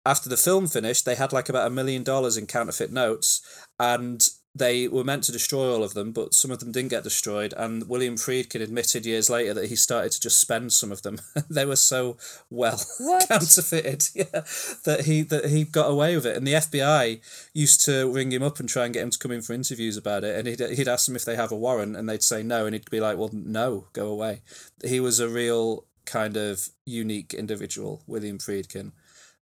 after 0.05 0.29
the 0.29 0.37
film 0.37 0.67
finished, 0.67 1.05
they 1.05 1.15
had 1.15 1.33
like 1.33 1.49
about 1.49 1.67
a 1.67 1.75
million 1.75 2.03
dollars 2.03 2.37
in 2.37 2.47
counterfeit 2.47 2.93
notes, 2.93 3.41
and 3.79 4.29
they 4.55 4.89
were 4.89 5.05
meant 5.05 5.23
to 5.25 5.33
destroy 5.33 5.73
all 5.73 5.85
of 5.85 5.95
them, 5.95 6.11
but 6.11 6.35
some 6.35 6.51
of 6.51 6.59
them 6.59 6.73
didn't 6.73 6.91
get 6.91 7.05
destroyed. 7.05 7.55
And 7.57 7.89
William 7.89 8.17
Friedkin 8.17 8.61
admitted 8.61 9.07
years 9.07 9.31
later 9.31 9.55
that 9.55 9.69
he 9.69 9.77
started 9.77 10.11
to 10.13 10.21
just 10.21 10.41
spend 10.41 10.73
some 10.73 10.91
of 10.91 11.03
them. 11.03 11.21
they 11.51 11.65
were 11.65 11.77
so 11.77 12.17
well 12.51 12.81
What? 12.99 13.29
counterfeited, 13.29 14.09
yeah, 14.15 14.43
that 14.85 15.03
he 15.05 15.23
that 15.23 15.47
he 15.47 15.65
got 15.65 15.91
away 15.91 16.17
with 16.17 16.27
it. 16.27 16.37
And 16.37 16.47
the 16.47 16.55
FBI 16.55 17.21
used 17.55 17.85
to 17.85 18.13
ring 18.13 18.33
him 18.33 18.43
up 18.43 18.59
and 18.59 18.69
try 18.69 18.85
and 18.85 18.95
get 18.95 19.05
him 19.05 19.11
to 19.11 19.19
come 19.19 19.33
in 19.33 19.43
for 19.43 19.53
interviews 19.53 19.97
about 19.97 20.25
it. 20.25 20.37
And 20.37 20.49
he'd 20.49 20.77
he'd 20.77 20.89
ask 20.89 21.07
them 21.07 21.17
if 21.17 21.25
they 21.25 21.37
have 21.37 21.53
a 21.53 21.57
warrant, 21.57 21.97
and 21.97 22.09
they'd 22.09 22.23
say 22.23 22.43
no, 22.43 22.67
and 22.67 22.75
he'd 22.75 22.91
be 22.91 23.01
like, 23.01 23.19
"Well, 23.19 23.31
no, 23.33 23.87
go 23.93 24.09
away." 24.09 24.43
He 24.85 24.99
was 24.99 25.21
a 25.21 25.29
real 25.29 25.85
kind 26.07 26.37
of 26.37 26.71
unique 26.85 27.35
individual, 27.35 28.03
William 28.09 28.39
Friedkin 28.39 28.93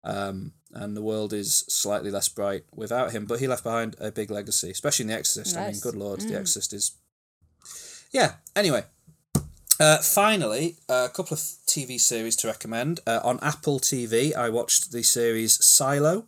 um, 0.08 0.54
and 0.74 0.96
the 0.96 1.02
world 1.02 1.34
is 1.34 1.65
slightly 1.67 2.10
less 2.10 2.30
bright 2.30 2.63
without 2.74 3.12
him. 3.12 3.26
But 3.26 3.39
he 3.39 3.48
left 3.48 3.63
behind 3.63 3.96
a 4.00 4.12
big 4.12 4.32
legacy, 4.32 4.72
especially 4.72 5.04
in 5.04 5.08
The 5.10 5.15
Exorcist. 5.15 5.58
I 5.58 5.72
mean, 5.72 5.80
good 5.82 5.96
lord, 5.96 6.22
The 6.22 6.36
Exorcist 6.36 6.74
is. 6.74 6.96
Yeah. 8.12 8.36
Anyway, 8.56 8.86
uh, 9.80 9.98
finally, 9.98 10.78
a 10.88 11.10
couple 11.10 11.34
of 11.34 11.39
TV 11.67 12.00
series 12.00 12.36
to 12.38 12.48
recommend 12.48 13.02
uh, 13.06 13.20
on 13.24 13.38
Apple 13.41 13.80
TV. 13.80 14.36
I 14.36 14.50
watched 14.50 14.91
the 14.91 15.04
series 15.04 15.63
Silo. 15.63 16.26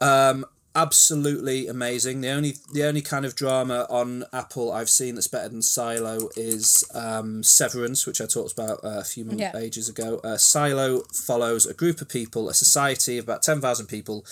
Um, 0.00 0.46
absolutely 0.74 1.66
amazing. 1.66 2.20
The 2.20 2.28
only 2.30 2.54
the 2.72 2.84
only 2.84 3.02
kind 3.02 3.24
of 3.24 3.34
drama 3.34 3.86
on 3.90 4.24
Apple 4.32 4.72
I've 4.72 4.90
seen 4.90 5.14
that's 5.14 5.28
better 5.28 5.48
than 5.48 5.62
Silo 5.62 6.28
is 6.36 6.84
um, 6.94 7.42
Severance, 7.42 8.06
which 8.06 8.20
I 8.20 8.26
talked 8.26 8.52
about 8.52 8.82
uh, 8.84 9.00
a 9.00 9.04
few 9.04 9.24
Yeah. 9.30 9.56
ages 9.56 9.88
ago. 9.88 10.20
Uh, 10.22 10.36
Silo 10.36 11.02
follows 11.12 11.66
a 11.66 11.74
group 11.74 12.00
of 12.00 12.08
people, 12.08 12.48
a 12.48 12.54
society 12.54 13.18
of 13.18 13.24
about 13.24 13.42
ten 13.42 13.60
thousand 13.60 13.86
people, 13.86 14.24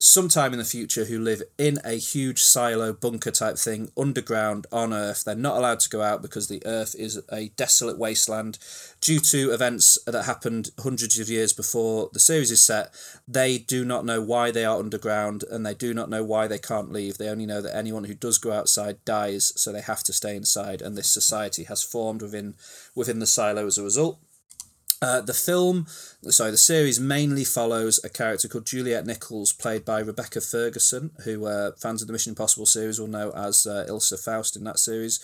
sometime 0.00 0.52
in 0.52 0.58
the 0.58 0.64
future 0.64 1.06
who 1.06 1.18
live 1.18 1.42
in 1.58 1.78
a 1.84 1.94
huge 1.94 2.40
silo 2.40 2.92
bunker 2.92 3.32
type 3.32 3.56
thing 3.58 3.90
underground 3.96 4.66
on 4.70 4.92
Earth. 4.92 5.24
They're 5.24 5.34
not 5.34 5.56
allowed 5.56 5.80
to 5.80 5.88
go 5.88 6.02
out 6.02 6.22
because 6.22 6.46
the 6.46 6.62
Earth 6.64 6.94
is 6.96 7.20
a 7.32 7.48
desolate 7.56 7.98
wasteland 7.98 8.58
due 9.00 9.18
to 9.18 9.50
events 9.50 9.98
that 10.06 10.24
happened 10.24 10.70
hundreds 10.78 11.18
of 11.18 11.28
years 11.28 11.52
before 11.52 12.10
the 12.12 12.20
series 12.20 12.52
is 12.52 12.62
set. 12.62 12.94
They 13.26 13.58
do 13.58 13.84
not 13.84 14.04
know 14.04 14.22
why 14.22 14.52
they 14.52 14.64
are 14.64 14.78
underground 14.78 15.42
and 15.50 15.66
they 15.66 15.74
do 15.74 15.92
not 15.92 16.10
know 16.10 16.22
why 16.22 16.46
they 16.46 16.58
can't 16.58 16.92
leave. 16.92 17.18
They 17.18 17.28
only 17.28 17.46
know 17.46 17.60
that 17.60 17.76
anyone 17.76 18.04
who 18.04 18.14
does 18.14 18.38
go 18.38 18.52
outside 18.52 19.04
dies, 19.04 19.52
so 19.60 19.72
they 19.72 19.80
have 19.80 20.04
to 20.04 20.12
stay 20.12 20.36
inside. 20.36 20.80
And 20.80 20.96
this 20.96 21.10
society 21.10 21.64
has 21.64 21.82
formed 21.82 22.22
within 22.22 22.54
within 22.94 23.18
the 23.18 23.26
silo 23.26 23.66
as 23.66 23.78
a 23.78 23.82
result. 23.82 24.18
Uh, 25.00 25.20
the 25.20 25.34
film, 25.34 25.86
sorry, 26.28 26.50
the 26.50 26.56
series 26.56 26.98
mainly 26.98 27.44
follows 27.44 28.00
a 28.02 28.08
character 28.08 28.48
called 28.48 28.66
Juliet 28.66 29.06
Nichols, 29.06 29.52
played 29.52 29.84
by 29.84 30.00
Rebecca 30.00 30.40
Ferguson, 30.40 31.12
who 31.24 31.46
uh, 31.46 31.72
fans 31.80 32.02
of 32.02 32.08
the 32.08 32.12
Mission 32.12 32.32
Impossible 32.32 32.66
series 32.66 32.98
will 32.98 33.06
know 33.06 33.30
as 33.30 33.64
uh, 33.64 33.86
Ilsa 33.88 34.22
Faust 34.22 34.56
in 34.56 34.64
that 34.64 34.78
series. 34.78 35.20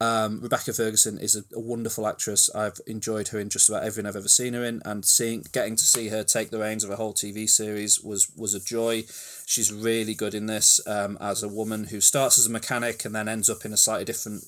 Um, 0.00 0.40
Rebecca 0.40 0.72
Ferguson 0.72 1.18
is 1.18 1.34
a, 1.34 1.42
a 1.52 1.58
wonderful 1.58 2.06
actress. 2.06 2.48
I've 2.54 2.80
enjoyed 2.86 3.28
her 3.28 3.40
in 3.40 3.48
just 3.48 3.68
about 3.68 3.82
everything 3.82 4.06
I've 4.06 4.14
ever 4.14 4.28
seen 4.28 4.54
her 4.54 4.62
in, 4.62 4.80
and 4.84 5.04
seeing 5.04 5.44
getting 5.52 5.74
to 5.74 5.84
see 5.84 6.08
her 6.08 6.22
take 6.22 6.50
the 6.50 6.60
reins 6.60 6.84
of 6.84 6.90
a 6.90 6.96
whole 6.96 7.12
TV 7.12 7.48
series 7.48 8.00
was 8.00 8.30
was 8.36 8.54
a 8.54 8.60
joy. 8.60 9.02
She's 9.46 9.72
really 9.72 10.14
good 10.14 10.34
in 10.34 10.46
this 10.46 10.80
um, 10.86 11.18
as 11.20 11.42
a 11.42 11.48
woman 11.48 11.88
who 11.88 12.00
starts 12.00 12.38
as 12.38 12.46
a 12.46 12.50
mechanic 12.50 13.04
and 13.04 13.12
then 13.12 13.28
ends 13.28 13.50
up 13.50 13.64
in 13.64 13.72
a 13.72 13.76
slightly 13.76 14.04
different 14.04 14.44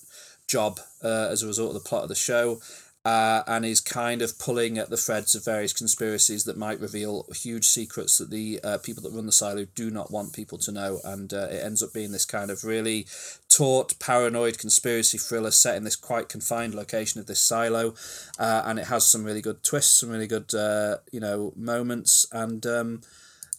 job 0.46 0.78
uh, 1.02 1.28
as 1.30 1.42
a 1.42 1.48
result 1.48 1.74
of 1.74 1.82
the 1.82 1.88
plot 1.88 2.04
of 2.04 2.08
the 2.08 2.14
show. 2.14 2.60
Uh, 3.04 3.42
and 3.46 3.64
is 3.64 3.80
kind 3.80 4.20
of 4.20 4.38
pulling 4.38 4.76
at 4.76 4.90
the 4.90 4.96
threads 4.96 5.34
of 5.34 5.44
various 5.44 5.72
conspiracies 5.72 6.44
that 6.44 6.58
might 6.58 6.80
reveal 6.80 7.26
huge 7.34 7.66
secrets 7.66 8.18
that 8.18 8.30
the 8.30 8.60
uh, 8.62 8.78
people 8.78 9.02
that 9.02 9.12
run 9.12 9.24
the 9.24 9.32
silo 9.32 9.64
do 9.74 9.90
not 9.90 10.10
want 10.10 10.34
people 10.34 10.58
to 10.58 10.72
know. 10.72 11.00
And 11.02 11.32
uh, 11.32 11.48
it 11.50 11.64
ends 11.64 11.82
up 11.82 11.94
being 11.94 12.12
this 12.12 12.26
kind 12.26 12.50
of 12.50 12.62
really 12.62 13.06
taut, 13.48 13.98
paranoid 13.98 14.58
conspiracy 14.58 15.16
thriller 15.16 15.50
set 15.50 15.76
in 15.76 15.84
this 15.84 15.96
quite 15.96 16.28
confined 16.28 16.74
location 16.74 17.20
of 17.20 17.26
this 17.26 17.40
silo. 17.40 17.94
Uh, 18.38 18.62
and 18.66 18.78
it 18.78 18.86
has 18.88 19.08
some 19.08 19.24
really 19.24 19.42
good 19.42 19.62
twists, 19.62 20.00
some 20.00 20.10
really 20.10 20.26
good, 20.26 20.54
uh, 20.54 20.98
you 21.10 21.20
know, 21.20 21.54
moments. 21.56 22.26
And 22.32 22.66
um, 22.66 23.00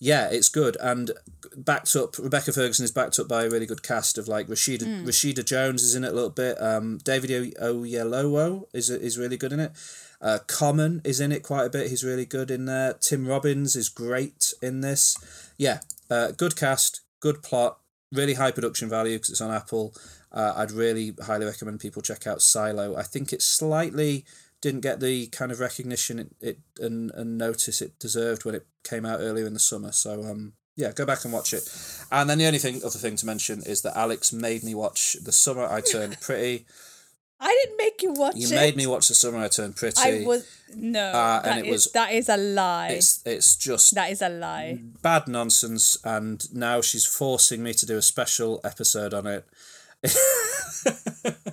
yeah, 0.02 0.30
it's 0.32 0.50
good. 0.50 0.78
And 0.82 1.12
backed 1.56 1.96
up, 1.96 2.18
Rebecca 2.18 2.52
Ferguson 2.52 2.84
is 2.84 2.92
backed 2.92 3.20
up 3.20 3.28
by 3.28 3.44
a 3.44 3.50
really 3.50 3.68
good 3.68 3.84
cast 3.84 4.18
of 4.18 4.28
like 4.28 4.48
Rashida 4.48 5.06
Rashida 5.06 5.46
Jones 5.46 5.84
is 5.84 5.94
in 5.94 6.04
it 6.04 6.12
a 6.12 6.16
little 6.16 6.32
bit. 6.32 6.60
Um, 6.60 6.98
David 7.04 7.30
Oyelowo 7.30 8.66
is 8.74 8.90
is 8.90 9.20
really 9.20 9.38
good 9.38 9.54
in 9.54 9.60
it. 9.60 9.72
Uh, 10.20 10.40
Common 10.48 11.02
is 11.04 11.20
in 11.20 11.32
it 11.32 11.44
quite 11.44 11.66
a 11.66 11.70
bit. 11.70 11.92
He's 11.92 12.04
really 12.04 12.26
good 12.26 12.50
in 12.50 12.66
there. 12.66 12.94
Tim 12.94 13.28
Robbins 13.28 13.76
is 13.76 13.90
great 13.90 14.56
in 14.60 14.82
this. 14.82 15.16
Yeah, 15.58 15.82
uh, 16.10 16.32
good 16.32 16.56
cast, 16.56 17.02
good 17.20 17.44
plot, 17.44 17.78
really 18.12 18.34
high 18.34 18.52
production 18.52 18.90
value 18.90 19.18
because 19.18 19.30
it's 19.30 19.42
on 19.42 19.54
Apple. 19.54 19.94
Uh, 20.32 20.54
I'd 20.56 20.72
really 20.72 21.14
highly 21.26 21.46
recommend 21.46 21.80
people 21.80 22.02
check 22.02 22.26
out 22.26 22.42
Silo. 22.42 22.96
I 22.96 23.04
think 23.04 23.32
it's 23.32 23.46
slightly 23.46 24.26
didn't 24.62 24.82
get 24.82 25.00
the 25.00 25.28
kind 25.28 25.52
of 25.52 25.60
recognition 25.60 26.20
it, 26.20 26.30
it 26.40 26.60
and, 26.80 27.12
and 27.12 27.38
notice 27.38 27.82
it 27.82 27.98
deserved 28.00 28.46
when 28.46 28.56
it 28.56 28.66
came 28.84 29.06
out 29.06 29.20
earlier 29.20 29.46
in 29.48 29.54
the 29.54 29.60
summer. 29.60 29.92
So 29.92 30.24
um 30.24 30.54
yeah, 30.78 30.92
go 30.94 31.06
back 31.06 31.26
and 31.26 31.34
watch 31.34 31.54
it. 31.54 31.64
And 32.12 32.30
then 32.30 32.38
the 32.38 32.46
only 32.48 32.60
thing 32.60 32.78
other 32.78 32.98
thing 32.98 33.16
to 33.18 33.26
mention 33.26 33.62
is 33.66 33.82
that 33.82 33.98
Alex 33.98 34.32
made 34.32 34.64
me 34.64 34.74
watch 34.74 35.18
The 35.22 35.32
Summer 35.34 35.66
I 35.66 35.82
Turned 35.82 36.20
Pretty. 36.22 36.66
I 37.44 37.60
didn't 37.64 37.78
make 37.78 38.02
you 38.04 38.14
watch 38.14 38.36
You 38.38 38.48
it. 38.48 38.52
made 38.56 38.76
me 38.78 38.88
watch 38.88 39.08
The 39.10 39.16
Summer 39.16 39.40
I 39.40 39.48
Turned 39.50 39.76
Pretty. 39.76 40.00
I 40.24 40.26
was 40.26 40.48
no. 40.76 41.04
Uh, 41.12 41.42
and 41.44 41.60
it 41.60 41.66
is, 41.66 41.72
was 41.72 41.92
that 41.92 42.14
is 42.14 42.30
a 42.30 42.38
lie. 42.38 42.90
it's 42.92 43.22
it's 43.26 43.56
just 43.58 43.96
That 43.96 44.12
is 44.12 44.22
a 44.22 44.30
lie. 44.30 44.80
bad 45.02 45.28
nonsense 45.28 45.98
and 46.06 46.42
now 46.54 46.80
she's 46.82 47.06
forcing 47.06 47.62
me 47.64 47.74
to 47.74 47.86
do 47.86 47.98
a 47.98 48.02
special 48.02 48.62
episode 48.64 49.14
on 49.14 49.26
it. 49.28 49.46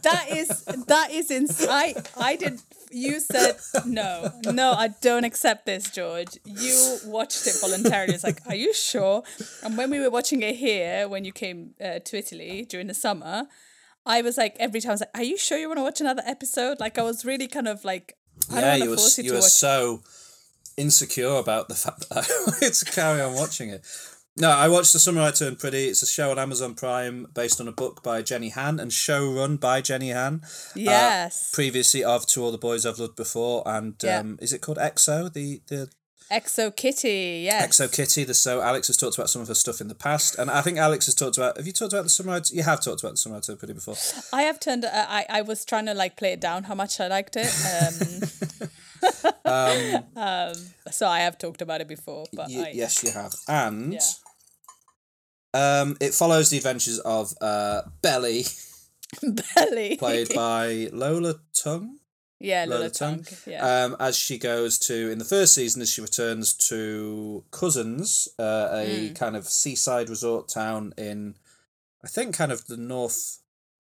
That 0.02 0.26
is 0.30 0.64
that 0.86 1.10
is 1.10 1.30
ins- 1.30 1.66
I 1.68 1.94
I 2.16 2.36
did. 2.36 2.60
You 2.90 3.20
said 3.20 3.56
no, 3.86 4.32
no. 4.44 4.72
I 4.72 4.88
don't 5.00 5.24
accept 5.24 5.66
this, 5.66 5.90
George. 5.90 6.38
You 6.44 6.98
watched 7.06 7.46
it 7.46 7.56
voluntarily. 7.60 8.14
It's 8.14 8.24
like, 8.24 8.40
are 8.46 8.54
you 8.54 8.72
sure? 8.72 9.22
And 9.62 9.76
when 9.76 9.90
we 9.90 10.00
were 10.00 10.10
watching 10.10 10.42
it 10.42 10.56
here, 10.56 11.08
when 11.08 11.24
you 11.24 11.32
came 11.32 11.74
uh, 11.80 11.98
to 12.04 12.18
Italy 12.18 12.66
during 12.68 12.86
the 12.86 12.94
summer, 12.94 13.46
I 14.06 14.22
was 14.22 14.38
like, 14.38 14.56
every 14.58 14.80
time 14.80 14.90
I 14.90 14.94
was 14.94 15.00
like, 15.00 15.10
are 15.14 15.22
you 15.22 15.36
sure 15.36 15.58
you 15.58 15.68
want 15.68 15.78
to 15.78 15.82
watch 15.82 16.00
another 16.00 16.22
episode? 16.24 16.80
Like, 16.80 16.98
I 16.98 17.02
was 17.02 17.24
really 17.24 17.46
kind 17.46 17.68
of 17.68 17.84
like, 17.84 18.16
I 18.50 18.60
yeah, 18.60 18.60
don't 18.60 18.84
you 18.84 18.90
were 18.90 18.96
you, 18.96 19.24
you 19.24 19.32
were 19.34 19.42
so 19.42 20.02
insecure 20.76 21.34
about 21.36 21.68
the 21.68 21.74
fact 21.74 22.08
that 22.08 22.18
I 22.30 22.50
wanted 22.50 22.72
to 22.72 22.84
carry 22.86 23.20
on 23.20 23.34
watching 23.34 23.70
it. 23.70 23.84
No, 24.40 24.50
I 24.50 24.68
watched 24.68 24.92
The 24.92 24.98
Summer 25.00 25.20
I 25.22 25.30
Turned 25.32 25.58
Pretty. 25.58 25.86
It's 25.88 26.02
a 26.02 26.06
show 26.06 26.30
on 26.30 26.38
Amazon 26.38 26.74
Prime 26.74 27.26
based 27.34 27.60
on 27.60 27.66
a 27.66 27.72
book 27.72 28.02
by 28.04 28.22
Jenny 28.22 28.50
Han 28.50 28.78
and 28.78 28.92
show 28.92 29.32
run 29.32 29.56
by 29.56 29.80
Jenny 29.80 30.10
Han. 30.12 30.42
yes, 30.76 31.50
Previously 31.52 32.04
of 32.04 32.24
To 32.28 32.44
All 32.44 32.52
the 32.52 32.58
Boys 32.58 32.86
I've 32.86 32.98
Loved 32.98 33.16
Before 33.16 33.62
and 33.66 33.94
Yeah. 34.02 34.20
um, 34.20 34.38
is 34.40 34.52
it 34.52 34.60
called 34.60 34.78
XO? 34.78 35.32
The 35.32 35.60
the 35.66 35.90
XO 36.30 36.70
Kitty. 36.76 37.40
Yes, 37.44 37.66
XO 37.80 37.90
Kitty. 37.90 38.22
The 38.24 38.34
so 38.34 38.60
Alex 38.60 38.86
has 38.88 38.96
talked 38.96 39.16
about 39.16 39.30
some 39.30 39.40
of 39.42 39.48
her 39.48 39.54
stuff 39.54 39.80
in 39.80 39.88
the 39.88 39.94
past, 39.94 40.38
and 40.38 40.50
I 40.50 40.60
think 40.60 40.76
Alex 40.78 41.06
has 41.06 41.14
talked 41.14 41.36
about. 41.38 41.56
Have 41.56 41.66
you 41.66 41.72
talked 41.72 41.92
about 41.94 42.02
the 42.04 42.10
Summer? 42.10 42.32
I, 42.34 42.40
you 42.52 42.62
have 42.62 42.80
talked 42.84 43.00
about 43.02 43.12
the 43.12 43.16
Summer 43.16 43.36
I 43.36 43.40
Turned 43.40 43.58
Pretty 43.58 43.72
before. 43.74 43.96
I 44.32 44.42
have 44.42 44.60
turned. 44.60 44.84
Uh, 44.84 45.06
I 45.08 45.24
I 45.30 45.42
was 45.42 45.64
trying 45.64 45.86
to 45.86 45.94
like 45.94 46.16
play 46.16 46.32
it 46.34 46.40
down 46.40 46.64
how 46.64 46.74
much 46.74 47.00
I 47.00 47.08
liked 47.08 47.34
it. 47.36 47.50
Um, 47.74 48.68
um, 50.16 50.54
so 50.90 51.08
I 51.08 51.20
have 51.20 51.38
talked 51.38 51.62
about 51.62 51.80
it 51.80 51.88
before, 51.88 52.26
but 52.34 52.48
Y- 52.50 52.66
I, 52.68 52.72
yes, 52.74 53.02
you 53.02 53.10
have, 53.10 53.32
and. 53.48 53.94
Yeah. 53.94 54.00
Um, 55.54 55.96
it 56.00 56.14
follows 56.14 56.50
the 56.50 56.58
adventures 56.58 56.98
of 57.00 57.32
uh, 57.40 57.82
Belly, 58.02 58.44
belly. 59.54 59.96
Played 59.96 60.28
by 60.34 60.88
Lola 60.92 61.36
Tung, 61.54 61.98
yeah, 62.38 62.64
Lola 62.66 62.78
Lola 62.80 62.90
Tung. 62.90 63.26
Yeah, 63.46 63.84
um, 63.84 63.96
as 63.98 64.16
she 64.16 64.38
goes 64.38 64.78
to 64.80 65.10
in 65.10 65.18
the 65.18 65.24
first 65.24 65.54
season 65.54 65.82
as 65.82 65.90
she 65.90 66.00
returns 66.00 66.52
to 66.68 67.44
Cousins, 67.50 68.28
uh, 68.38 68.68
a 68.72 69.10
kind 69.14 69.36
of 69.36 69.46
seaside 69.46 70.10
resort 70.10 70.48
town 70.48 70.92
in, 70.98 71.34
I 72.04 72.08
think, 72.08 72.36
kind 72.36 72.52
of 72.52 72.66
the 72.66 72.76
north 72.76 73.38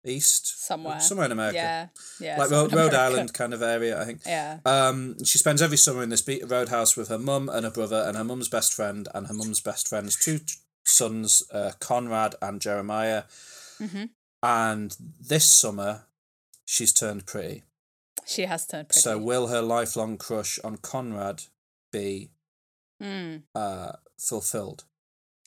east, 0.07 0.67
somewhere, 0.67 1.01
somewhere 1.01 1.25
in 1.25 1.33
America, 1.33 1.57
Yeah, 1.57 1.87
yeah, 2.21 2.39
like 2.39 2.51
somewhere 2.51 2.85
Rhode. 2.85 2.93
Island 2.95 3.33
kind 3.33 3.55
of 3.55 3.63
area, 3.63 3.99
I 3.99 4.05
think. 4.05 4.21
Yeah, 4.27 4.59
Um, 4.67 5.17
she 5.25 5.39
spends 5.39 5.63
every 5.63 5.79
summer 5.79 6.03
in 6.03 6.11
this 6.11 6.21
be- 6.21 6.43
roadhouse 6.45 6.95
with 6.95 7.09
her 7.09 7.17
mum 7.19 7.49
and 7.49 7.65
her 7.65 7.71
brother 7.71 8.05
and 8.07 8.15
her 8.15 8.23
mum's 8.25 8.51
best 8.51 8.75
friend 8.75 9.09
and 9.15 9.29
her 9.29 9.33
mum's 9.33 9.63
best 9.63 9.89
friend's 9.89 10.15
two 10.23 10.41
sons, 10.85 11.43
uh, 11.53 11.73
Conrad 11.81 12.35
and 12.43 12.61
Jeremiah. 12.61 13.25
Mhm. 13.81 14.11
And 14.43 14.97
this 15.21 15.47
summer, 15.47 16.07
she's 16.65 16.93
turned 16.93 17.27
pretty. 17.27 17.63
she 18.27 18.43
has 18.47 18.67
turned 18.67 18.89
pretty. 18.89 19.01
So 19.01 19.19
will 19.19 19.49
her 19.49 19.61
lifelong 19.61 20.17
crush 20.17 20.59
on 20.65 20.77
Conrad 20.79 21.43
be 21.93 22.31
Mm, 23.03 23.43
uh, 23.55 23.93
fulfilled 24.19 24.85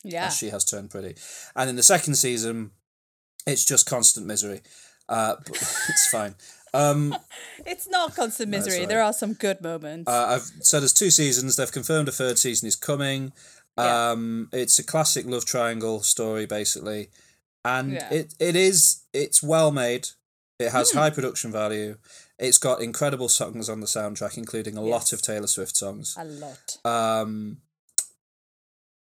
yeah, 0.04 0.28
as 0.28 0.38
she 0.38 0.50
has 0.50 0.64
turned 0.64 0.92
pretty? 0.92 1.16
And 1.56 1.70
in 1.72 1.76
the 1.76 1.82
second 1.84 2.16
season, 2.16 2.72
it's 3.48 3.66
just 3.66 3.86
constant 3.88 4.26
misery. 4.28 4.62
Uh, 5.10 5.36
but 5.44 5.50
it's 5.90 6.10
fine. 6.12 6.36
Um, 6.74 7.16
it's 7.66 7.88
not 7.88 8.16
constant 8.16 8.50
No, 8.52 8.58
it's 8.58 8.68
misery. 8.68 8.86
There 8.86 9.02
are 9.02 9.14
some 9.14 9.34
good 9.34 9.62
moments. 9.62 10.08
Uh, 10.10 10.26
I've 10.36 10.52
so 10.64 10.80
there's 10.80 10.94
two 10.94 11.10
seasons. 11.10 11.56
They've 11.56 11.72
confirmed 11.72 12.10
a 12.10 12.12
third 12.12 12.38
season 12.38 12.68
is 12.68 12.76
coming. 12.76 13.32
Yeah. 13.78 14.12
Um, 14.12 14.50
it's 14.52 14.80
a 14.80 14.84
classic 14.84 15.26
love 15.26 15.46
triangle 15.46 16.02
story 16.04 16.46
basically, 16.46 17.10
and 17.64 17.94
Yeah. 17.94 18.10
it 18.14 18.34
it 18.40 18.56
is 18.56 19.02
it's 19.14 19.42
well 19.44 19.72
made. 19.72 20.10
It 20.60 20.72
has 20.72 20.92
Hmm. 20.92 20.98
high 20.98 21.10
production 21.12 21.52
value. 21.52 21.98
It's 22.40 22.58
got 22.58 22.82
incredible 22.82 23.30
songs 23.30 23.70
on 23.70 23.80
the 23.80 23.88
soundtrack, 23.88 24.38
including 24.38 24.76
a 24.78 24.82
lot 24.82 25.14
of 25.14 25.22
Taylor 25.22 25.48
Swift 25.48 25.76
songs. 25.78 26.16
a 26.18 26.26
lot. 26.26 26.78
Um, 26.86 27.62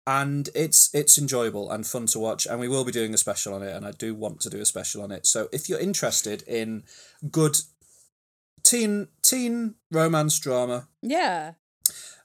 and 0.07 0.49
it's 0.55 0.91
it's 0.95 1.19
enjoyable 1.19 1.71
and 1.71 1.87
fun 1.87 2.07
to 2.07 2.19
watch. 2.19 2.47
And 2.47 2.59
we 2.61 2.69
will 2.69 2.85
be 2.85 2.93
doing 2.93 3.15
a 3.15 3.19
special 3.19 3.55
on 3.55 3.63
it, 3.63 3.75
and 3.75 3.85
I 3.87 3.91
do 3.93 4.15
want 4.15 4.41
to 4.43 4.51
do 4.51 4.61
a 4.61 4.65
special 4.67 5.03
on 5.03 5.11
it. 5.13 5.27
So 5.27 5.49
if 5.53 5.69
you're 5.69 5.79
interested 5.81 6.43
in 6.47 6.85
good 7.31 7.57
teen 8.63 9.09
teen 9.23 9.75
romance 9.91 10.39
drama, 10.39 10.89
Yeah, 11.03 11.55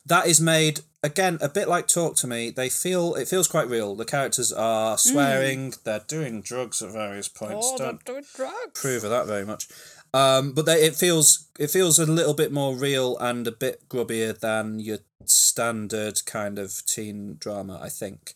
that 0.06 0.28
is 0.28 0.40
made 0.40 0.82
again 1.04 1.38
a 1.42 1.50
bit 1.50 1.68
like 1.68 1.88
talk 1.88 2.16
to 2.16 2.28
me 2.28 2.50
they 2.50 2.70
feel 2.70 3.16
it 3.16 3.28
feels 3.28 3.48
quite 3.48 3.68
real 3.68 3.96
the 3.96 4.06
characters 4.06 4.52
are 4.52 4.98
swearing 4.98 5.74
they're 5.84 6.04
doing 6.08 6.42
drugs 6.42 6.82
at 6.82 6.92
various 6.92 7.28
points 7.28 7.72
oh, 7.74 7.78
don't 7.78 8.04
don't 8.06 8.26
drugs. 8.36 8.80
approve 8.80 9.04
of 9.04 9.10
that 9.10 9.28
very 9.28 9.46
much 9.46 9.68
um 10.14 10.52
but 10.54 10.66
they, 10.66 10.82
it 10.84 10.96
feels 10.96 11.48
it 11.60 11.70
feels 11.70 12.00
a 12.00 12.06
little 12.06 12.34
bit 12.34 12.52
more 12.52 12.76
real 12.76 13.18
and 13.20 13.48
a 13.48 13.52
bit 13.52 13.88
grubbier 13.90 14.38
than 14.38 14.80
your 14.80 15.00
standard 15.26 16.26
kind 16.26 16.58
of 16.58 16.84
teen 16.86 17.38
drama 17.40 17.80
i 17.82 17.90
think 17.90 18.34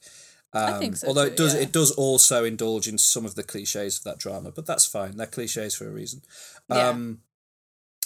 um, 0.51 0.79
think 0.79 0.97
so 0.97 1.07
although 1.07 1.25
too, 1.25 1.31
it 1.31 1.37
does 1.37 1.53
yeah. 1.55 1.61
it 1.61 1.71
does 1.71 1.91
also 1.91 2.43
indulge 2.43 2.87
in 2.87 2.97
some 2.97 3.25
of 3.25 3.35
the 3.35 3.43
cliches 3.43 3.99
of 3.99 4.03
that 4.03 4.17
drama 4.17 4.51
but 4.51 4.65
that's 4.65 4.85
fine 4.85 5.17
they're 5.17 5.27
cliches 5.27 5.75
for 5.75 5.87
a 5.87 5.91
reason 5.91 6.21
Yeah. 6.69 6.89
um 6.89 7.19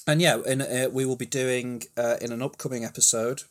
and 0.05 0.21
yeah, 0.21 0.39
and 0.45 0.61
uh, 0.61 0.89
we 0.91 1.05
will 1.05 1.15
be 1.15 1.25
doing 1.25 1.83
uh, 1.97 2.17
in 2.21 2.31
an 2.31 2.41
upcoming 2.41 2.83
episode. 2.83 3.43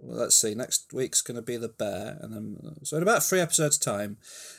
Well, 0.00 0.18
Let's 0.18 0.36
see. 0.36 0.54
Next 0.54 0.92
week's 0.92 1.22
going 1.22 1.36
to 1.36 1.42
be 1.42 1.56
the 1.56 1.68
bear, 1.68 2.18
and 2.20 2.32
then 2.32 2.76
so 2.84 2.96
in 2.96 3.02
about 3.02 3.22
three 3.22 3.40
episodes' 3.40 3.78
time, 3.78 4.16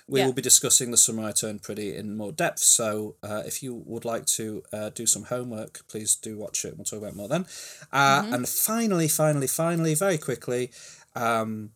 we 0.08 0.20
Yeah. 0.20 0.26
will 0.26 0.34
be 0.34 0.42
discussing 0.42 0.92
the 0.92 0.98
summer 0.98 1.24
I 1.28 1.32
turned 1.32 1.62
pretty 1.62 1.96
in 1.96 2.18
more 2.18 2.32
depth. 2.32 2.60
So 2.60 3.16
uh, 3.24 3.44
if 3.46 3.64
you 3.64 3.74
would 3.86 4.06
like 4.06 4.26
to 4.38 4.64
uh, 4.74 4.90
do 4.90 5.06
some 5.06 5.24
homework, 5.24 5.88
please 5.88 6.16
do 6.16 6.38
watch 6.38 6.66
it. 6.66 6.76
We'll 6.78 6.86
talk 6.86 7.00
about 7.00 7.16
more 7.16 7.28
then. 7.30 7.46
Uh, 7.92 8.30
And 8.34 8.48
finally, 8.48 9.08
finally, 9.08 9.48
finally, 9.48 9.96
very 9.96 10.18
quickly, 10.18 10.72
um, 11.16 11.72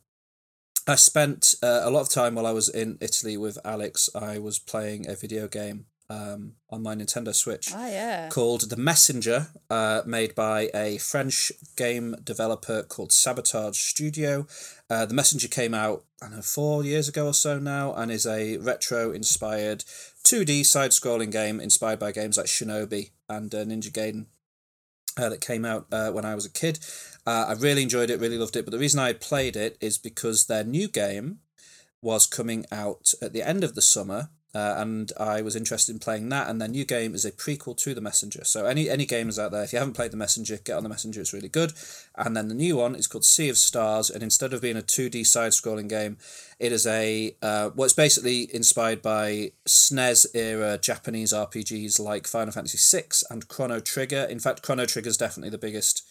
I 0.86 0.96
spent 0.96 1.54
uh, 1.62 1.80
a 1.84 1.90
lot 1.90 2.02
of 2.02 2.08
time 2.10 2.34
while 2.34 2.46
I 2.46 2.52
was 2.52 2.68
in 2.68 2.98
Italy 3.00 3.36
with 3.38 3.58
Alex. 3.64 4.10
I 4.14 4.38
was 4.38 4.58
playing 4.58 5.08
a 5.08 5.14
video 5.14 5.48
game 5.48 5.86
um, 6.10 6.52
on 6.70 6.82
my 6.82 6.94
Nintendo 6.94 7.34
Switch 7.34 7.70
Ah, 7.74 7.86
yeah. 7.88 8.28
called 8.28 8.68
The 8.68 8.76
Messenger, 8.76 9.48
uh, 9.70 10.02
made 10.06 10.34
by 10.34 10.70
a 10.74 10.98
French 10.98 11.50
game 11.76 12.14
developer 12.22 12.82
called 12.82 13.10
Sabotage 13.12 13.78
Studio. 13.78 14.46
Uh, 14.90 15.06
the 15.06 15.14
Messenger 15.14 15.48
came 15.48 15.72
out, 15.74 16.04
I 16.22 16.26
don't 16.26 16.36
know, 16.36 16.42
four 16.42 16.84
years 16.84 17.08
ago 17.08 17.26
or 17.26 17.34
so 17.34 17.58
now, 17.58 17.94
and 17.94 18.10
is 18.12 18.26
a 18.26 18.58
retro 18.58 19.12
inspired 19.12 19.80
2D 20.24 20.64
side 20.66 20.90
scrolling 20.90 21.30
game 21.32 21.60
inspired 21.60 21.98
by 21.98 22.12
games 22.12 22.36
like 22.36 22.46
Shinobi 22.46 23.10
and 23.28 23.54
uh, 23.54 23.64
Ninja 23.64 23.90
Gaiden. 23.90 24.26
Uh, 25.16 25.28
that 25.28 25.40
came 25.40 25.64
out 25.64 25.86
uh, 25.92 26.10
when 26.10 26.24
I 26.24 26.34
was 26.34 26.44
a 26.44 26.50
kid. 26.50 26.80
Uh, 27.24 27.46
I 27.48 27.52
really 27.52 27.84
enjoyed 27.84 28.10
it, 28.10 28.18
really 28.18 28.36
loved 28.36 28.56
it. 28.56 28.64
But 28.64 28.72
the 28.72 28.80
reason 28.80 28.98
I 28.98 29.12
played 29.12 29.54
it 29.54 29.78
is 29.80 29.96
because 29.96 30.46
their 30.46 30.64
new 30.64 30.88
game 30.88 31.38
was 32.02 32.26
coming 32.26 32.66
out 32.72 33.12
at 33.22 33.32
the 33.32 33.40
end 33.40 33.62
of 33.62 33.76
the 33.76 33.80
summer 33.80 34.30
uh, 34.54 34.76
and 34.78 35.10
I 35.18 35.42
was 35.42 35.56
interested 35.56 35.92
in 35.92 35.98
playing 35.98 36.28
that. 36.28 36.48
And 36.48 36.60
their 36.60 36.68
new 36.68 36.84
game 36.84 37.14
is 37.14 37.24
a 37.24 37.32
prequel 37.32 37.76
to 37.78 37.94
The 37.94 38.00
Messenger. 38.00 38.44
So 38.44 38.66
any 38.66 38.88
any 38.88 39.06
gamers 39.06 39.42
out 39.42 39.50
there, 39.50 39.64
if 39.64 39.72
you 39.72 39.78
haven't 39.78 39.94
played 39.94 40.12
The 40.12 40.16
Messenger, 40.16 40.58
get 40.64 40.76
on 40.76 40.82
The 40.82 40.88
Messenger. 40.88 41.20
It's 41.20 41.32
really 41.32 41.48
good. 41.48 41.72
And 42.16 42.36
then 42.36 42.48
the 42.48 42.54
new 42.54 42.76
one 42.76 42.94
is 42.94 43.06
called 43.06 43.24
Sea 43.24 43.48
of 43.48 43.58
Stars, 43.58 44.10
and 44.10 44.22
instead 44.22 44.52
of 44.52 44.62
being 44.62 44.76
a 44.76 44.82
two 44.82 45.08
D 45.10 45.24
side 45.24 45.52
scrolling 45.52 45.88
game, 45.88 46.18
it 46.58 46.70
is 46.70 46.86
a 46.86 47.36
uh, 47.42 47.70
well, 47.74 47.90
basically 47.96 48.54
inspired 48.54 49.02
by 49.02 49.52
SNES 49.66 50.26
era 50.34 50.78
Japanese 50.78 51.32
RPGs 51.32 51.98
like 51.98 52.26
Final 52.26 52.52
Fantasy 52.52 52.78
VI 52.78 53.08
and 53.30 53.48
Chrono 53.48 53.80
Trigger. 53.80 54.26
In 54.30 54.38
fact, 54.38 54.62
Chrono 54.62 54.86
Trigger 54.86 55.08
is 55.08 55.16
definitely 55.16 55.50
the 55.50 55.58
biggest 55.58 56.06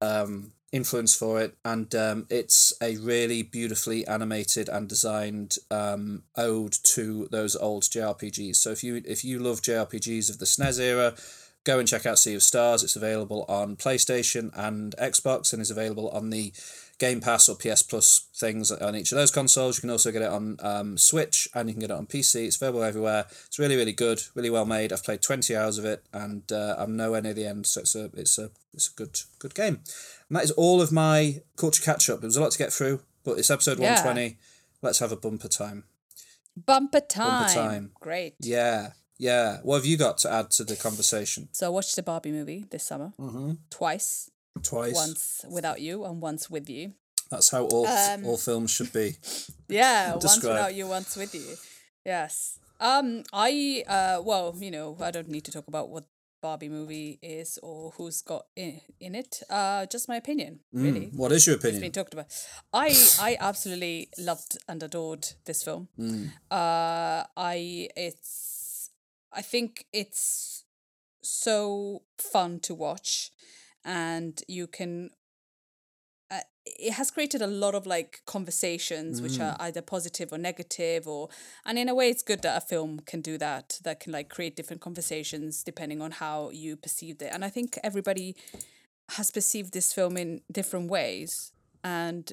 um, 0.00 0.52
influence 0.72 1.14
for 1.14 1.40
it, 1.40 1.56
and 1.64 1.94
um, 1.94 2.26
it's 2.30 2.72
a 2.82 2.96
really 2.98 3.42
beautifully 3.42 4.06
animated 4.06 4.68
and 4.68 4.88
designed 4.88 5.56
um, 5.70 6.22
ode 6.36 6.76
to 6.94 7.28
those 7.30 7.56
old 7.56 7.84
JRPGs. 7.84 8.56
So 8.56 8.70
if 8.70 8.84
you 8.84 9.02
if 9.04 9.24
you 9.24 9.38
love 9.38 9.62
JRPGs 9.62 10.30
of 10.30 10.38
the 10.38 10.44
SNES 10.44 10.80
era, 10.80 11.14
go 11.64 11.78
and 11.78 11.88
check 11.88 12.06
out 12.06 12.18
Sea 12.18 12.34
of 12.34 12.42
Stars. 12.42 12.82
It's 12.82 12.96
available 12.96 13.44
on 13.48 13.76
PlayStation 13.76 14.50
and 14.54 14.94
Xbox, 14.96 15.52
and 15.52 15.62
is 15.62 15.70
available 15.70 16.08
on 16.10 16.30
the 16.30 16.52
Game 16.98 17.20
Pass 17.20 17.48
or 17.48 17.54
PS 17.56 17.82
Plus 17.82 18.26
things 18.34 18.72
on 18.72 18.96
each 18.96 19.12
of 19.12 19.16
those 19.18 19.30
consoles. 19.30 19.76
You 19.78 19.82
can 19.82 19.90
also 19.90 20.10
get 20.10 20.22
it 20.22 20.28
on 20.30 20.56
um, 20.60 20.98
Switch 20.98 21.48
and 21.54 21.68
you 21.68 21.74
can 21.74 21.80
get 21.80 21.90
it 21.90 21.96
on 21.96 22.06
PC. 22.06 22.46
It's 22.46 22.56
available 22.56 22.82
everywhere. 22.82 23.26
It's 23.46 23.58
really, 23.58 23.76
really 23.76 23.92
good, 23.92 24.22
really 24.34 24.50
well 24.50 24.66
made. 24.66 24.92
I've 24.92 25.04
played 25.04 25.22
twenty 25.22 25.54
hours 25.56 25.78
of 25.78 25.84
it 25.84 26.04
and 26.12 26.50
uh, 26.50 26.74
I'm 26.76 26.96
nowhere 26.96 27.22
near 27.22 27.34
the 27.34 27.46
end, 27.46 27.66
so 27.66 27.80
it's 27.82 27.94
a 27.94 28.10
it's 28.14 28.36
a 28.38 28.50
it's 28.74 28.88
a 28.90 28.94
good 28.94 29.20
good 29.38 29.54
game. 29.54 29.80
And 30.28 30.36
that 30.36 30.44
is 30.44 30.50
all 30.52 30.82
of 30.82 30.90
my 30.92 31.42
culture 31.56 31.82
catch 31.82 32.10
up. 32.10 32.20
There 32.20 32.26
was 32.28 32.36
a 32.36 32.40
lot 32.42 32.50
to 32.52 32.58
get 32.58 32.72
through, 32.72 33.00
but 33.24 33.38
it's 33.38 33.50
episode 33.50 33.78
Yeah. 33.78 33.94
one 33.94 34.02
twenty. 34.02 34.38
Let's 34.82 34.98
have 34.98 35.12
a 35.12 35.16
bumper 35.16 35.48
time. 35.48 35.84
Bumper 36.56 37.00
time. 37.00 37.28
Bumper 37.42 37.54
time. 37.54 37.90
Great. 38.00 38.34
Yeah, 38.40 38.90
yeah. 39.18 39.58
What 39.62 39.76
have 39.76 39.86
you 39.86 39.96
got 39.96 40.18
to 40.18 40.32
add 40.32 40.50
to 40.52 40.64
the 40.64 40.74
conversation? 40.76 41.48
So 41.52 41.66
I 41.66 41.68
watched 41.70 41.94
the 41.96 42.02
Barbie 42.02 42.32
movie 42.32 42.64
this 42.70 42.84
summer 42.84 43.12
Mm-hmm. 43.18 43.52
twice. 43.70 44.30
Twice. 44.62 44.94
Once 44.94 45.44
without 45.50 45.80
you 45.80 46.04
and 46.04 46.20
once 46.22 46.50
with 46.50 46.68
you. 46.68 46.92
That's 47.30 47.50
how 47.50 47.64
all 47.66 47.86
Um, 47.86 48.24
all 48.24 48.36
films 48.38 48.70
should 48.70 48.92
be. 48.92 49.16
Yeah, 49.68 50.12
once 50.16 50.42
without 50.42 50.74
you, 50.74 50.86
once 50.88 51.14
with 51.16 51.34
you. 51.34 51.56
Yes. 52.04 52.58
Um, 52.80 53.22
I 53.32 53.84
uh, 53.86 54.22
well, 54.24 54.54
you 54.58 54.70
know, 54.70 54.96
I 55.00 55.10
don't 55.10 55.28
need 55.28 55.44
to 55.44 55.50
talk 55.52 55.68
about 55.68 55.90
what 55.90 56.04
Barbie 56.40 56.68
movie 56.70 57.18
is 57.20 57.58
or 57.62 57.90
who's 57.96 58.22
got 58.22 58.46
in, 58.56 58.80
in 59.00 59.14
it. 59.14 59.42
Uh, 59.50 59.84
just 59.86 60.08
my 60.08 60.16
opinion, 60.16 60.60
really. 60.72 61.06
Mm, 61.06 61.16
What 61.18 61.32
is 61.32 61.46
your 61.46 61.56
opinion? 61.56 61.82
It's 61.82 61.82
been 61.82 61.92
talked 61.92 62.14
about. 62.14 62.26
I 62.72 62.94
I 63.20 63.36
absolutely 63.40 64.08
loved 64.16 64.56
and 64.68 64.82
adored 64.82 65.26
this 65.44 65.62
film. 65.62 65.88
Mm. 65.98 66.30
Uh, 66.50 67.24
I 67.36 67.88
it's 67.96 68.90
I 69.32 69.42
think 69.42 69.84
it's 69.92 70.64
so 71.22 72.02
fun 72.16 72.60
to 72.60 72.74
watch, 72.74 73.32
and 73.84 74.42
you 74.48 74.66
can. 74.66 75.10
Uh, 76.30 76.40
it 76.66 76.92
has 76.92 77.10
created 77.10 77.40
a 77.40 77.46
lot 77.46 77.74
of 77.74 77.86
like 77.86 78.20
conversations 78.26 79.22
which 79.22 79.40
are 79.40 79.56
either 79.60 79.80
positive 79.80 80.30
or 80.30 80.36
negative 80.36 81.08
or 81.08 81.28
and 81.64 81.78
in 81.78 81.88
a 81.88 81.94
way 81.94 82.10
it's 82.10 82.22
good 82.22 82.42
that 82.42 82.56
a 82.56 82.60
film 82.60 83.00
can 83.06 83.22
do 83.22 83.38
that 83.38 83.78
that 83.82 84.00
can 84.00 84.12
like 84.12 84.28
create 84.28 84.54
different 84.54 84.82
conversations 84.82 85.64
depending 85.64 86.02
on 86.02 86.10
how 86.10 86.50
you 86.50 86.76
perceived 86.76 87.22
it. 87.22 87.30
And 87.32 87.44
i 87.44 87.48
think 87.48 87.78
everybody 87.82 88.36
has 89.12 89.30
perceived 89.30 89.72
this 89.72 89.92
film 89.92 90.16
in 90.16 90.42
different 90.52 90.90
ways 90.90 91.52
and 91.82 92.32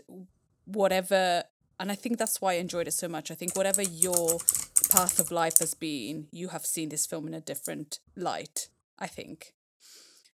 whatever 0.66 1.43
and 1.80 1.91
i 1.91 1.96
think 1.96 2.18
that's 2.18 2.41
why 2.41 2.54
i 2.54 2.58
enjoyed 2.58 2.88
it 2.88 2.93
so 2.93 3.08
much. 3.08 3.32
I 3.32 3.36
think 3.36 3.56
whatever 3.56 3.82
your 3.82 4.39
path 4.91 5.20
of 5.20 5.32
life 5.32 5.60
has 5.60 5.74
been 5.74 6.28
you 6.32 6.50
have 6.50 6.66
seen 6.66 6.89
this 6.89 7.06
film 7.06 7.28
in 7.28 7.34
a 7.34 7.41
different 7.41 8.00
light 8.16 8.68
i 9.00 9.08
think. 9.08 9.54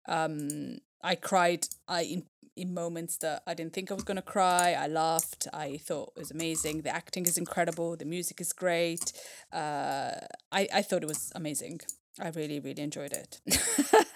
Um 0.08 0.80
i 1.02 1.16
cried 1.16 1.68
i 1.88 2.02
in 2.02 2.24
in 2.56 2.74
moments 2.74 3.18
that 3.18 3.42
i 3.48 3.54
didn't 3.54 3.74
think 3.74 3.90
i 3.90 3.94
was 3.94 4.04
going 4.04 4.18
to 4.18 4.22
cry. 4.22 4.74
I 4.74 4.88
laughed. 4.88 5.48
I 5.54 5.78
thought 5.78 6.12
it 6.16 6.20
was 6.20 6.32
amazing. 6.32 6.82
The 6.82 6.94
acting 6.94 7.26
is 7.26 7.38
incredible. 7.38 7.96
The 7.96 8.06
music 8.06 8.42
is 8.42 8.52
great. 8.54 9.14
Uh 9.54 10.12
i 10.52 10.68
i 10.74 10.82
thought 10.82 11.04
it 11.04 11.08
was 11.08 11.32
amazing. 11.36 11.80
I 12.20 12.30
really 12.30 12.60
really 12.60 12.84
enjoyed 12.84 13.14
it. 13.14 13.40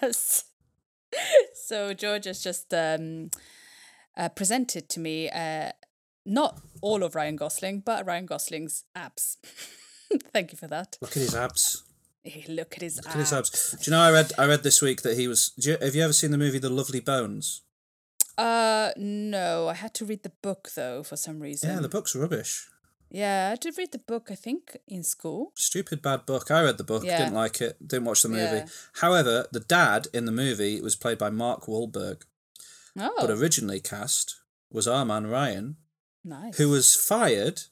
So 1.54 1.94
george 1.94 2.26
has 2.26 2.42
just 2.42 2.74
um 2.74 3.30
uh, 4.16 4.28
presented 4.28 4.88
to 4.90 5.00
me 5.00 5.30
uh 5.30 5.70
not 6.26 6.60
all 6.82 7.02
of 7.02 7.14
ryan 7.14 7.36
gosling 7.36 7.80
but 7.80 8.04
ryan 8.06 8.26
gosling's 8.26 8.84
abs 8.94 9.38
thank 10.32 10.52
you 10.52 10.58
for 10.58 10.66
that. 10.68 10.98
Look 11.00 11.12
at 11.12 11.22
his 11.22 11.34
abs. 11.34 11.83
Look 12.48 12.74
at 12.76 12.82
his 12.82 12.96
Look 12.96 13.06
at 13.08 13.16
his 13.16 13.32
abs. 13.32 13.50
abs. 13.74 13.84
Do 13.84 13.90
you 13.90 13.96
know 13.96 14.02
I 14.02 14.10
read 14.12 14.32
I 14.38 14.46
read 14.46 14.62
this 14.62 14.80
week 14.82 15.02
that 15.02 15.16
he 15.16 15.28
was. 15.28 15.50
Do 15.58 15.70
you, 15.72 15.78
have 15.80 15.94
you 15.94 16.02
ever 16.02 16.12
seen 16.12 16.30
the 16.30 16.38
movie 16.38 16.58
The 16.58 16.70
Lovely 16.70 17.00
Bones? 17.00 17.62
Uh, 18.36 18.90
no, 18.96 19.68
I 19.68 19.74
had 19.74 19.94
to 19.94 20.04
read 20.04 20.22
the 20.24 20.32
book 20.42 20.70
though 20.74 21.02
for 21.02 21.16
some 21.16 21.40
reason. 21.40 21.70
Yeah, 21.70 21.80
the 21.80 21.88
book's 21.88 22.16
rubbish. 22.16 22.68
Yeah, 23.10 23.50
I 23.52 23.56
did 23.56 23.78
read 23.78 23.92
the 23.92 23.98
book. 24.00 24.28
I 24.30 24.34
think 24.34 24.76
in 24.88 25.04
school. 25.04 25.52
Stupid 25.54 26.02
bad 26.02 26.26
book. 26.26 26.50
I 26.50 26.62
read 26.64 26.78
the 26.78 26.84
book, 26.84 27.04
Yeah. 27.04 27.18
didn't 27.18 27.34
like 27.34 27.60
it, 27.60 27.76
didn't 27.86 28.06
watch 28.06 28.22
the 28.22 28.28
movie. 28.28 28.42
Yeah. 28.56 28.66
However, 28.94 29.46
the 29.52 29.60
dad 29.60 30.08
in 30.12 30.24
the 30.24 30.32
movie 30.32 30.80
was 30.80 30.96
played 30.96 31.18
by 31.18 31.30
Mark 31.30 31.66
Wahlberg, 31.66 32.22
Oh, 32.98 33.14
but 33.20 33.30
originally 33.30 33.78
cast 33.80 34.34
was 34.70 34.88
our 34.88 35.04
man 35.04 35.28
Ryan, 35.28 35.76
nice. 36.24 36.56
who 36.56 36.68
was 36.70 36.96
fired 36.96 37.62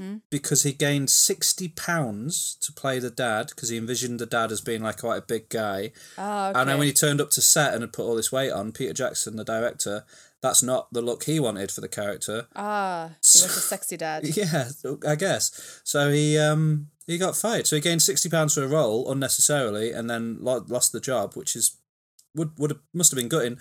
Hmm. 0.00 0.16
because 0.30 0.62
he 0.62 0.72
gained 0.72 1.10
sixty 1.10 1.68
pounds 1.68 2.56
to 2.62 2.72
play 2.72 2.98
the 3.00 3.10
dad 3.10 3.48
because 3.48 3.68
he 3.68 3.76
envisioned 3.76 4.18
the 4.18 4.24
dad 4.24 4.50
as 4.50 4.62
being 4.62 4.82
like 4.82 5.00
quite 5.00 5.18
a 5.18 5.26
big 5.26 5.50
guy. 5.50 5.92
Ah, 6.16 6.48
okay. 6.48 6.58
And 6.58 6.70
then 6.70 6.78
when 6.78 6.86
he 6.86 6.94
turned 6.94 7.20
up 7.20 7.28
to 7.32 7.42
set 7.42 7.74
and 7.74 7.82
had 7.82 7.92
put 7.92 8.06
all 8.06 8.14
this 8.16 8.32
weight 8.32 8.50
on, 8.50 8.72
Peter 8.72 8.94
Jackson, 8.94 9.36
the 9.36 9.44
director, 9.44 10.04
that's 10.40 10.62
not 10.62 10.90
the 10.90 11.02
look 11.02 11.24
he 11.24 11.38
wanted 11.38 11.70
for 11.70 11.82
the 11.82 11.88
character. 11.88 12.46
ah, 12.56 13.08
he 13.08 13.42
was 13.42 13.56
a 13.58 13.60
sexy 13.60 13.98
dad. 13.98 14.24
Yeah, 14.34 14.70
I 15.06 15.16
guess. 15.16 15.80
So 15.84 16.10
he 16.10 16.38
um 16.38 16.86
he 17.06 17.18
got 17.18 17.36
fired. 17.36 17.66
So 17.66 17.76
he 17.76 17.82
gained 17.82 18.00
sixty 18.00 18.30
pounds 18.30 18.54
for 18.54 18.64
a 18.64 18.68
role 18.68 19.12
unnecessarily, 19.12 19.92
and 19.92 20.08
then 20.08 20.38
lost 20.40 20.92
the 20.92 21.00
job, 21.00 21.34
which 21.34 21.54
is 21.54 21.76
would 22.34 22.52
would 22.56 22.70
have, 22.70 22.80
must 22.94 23.10
have 23.10 23.18
been 23.18 23.28
gutting. 23.28 23.58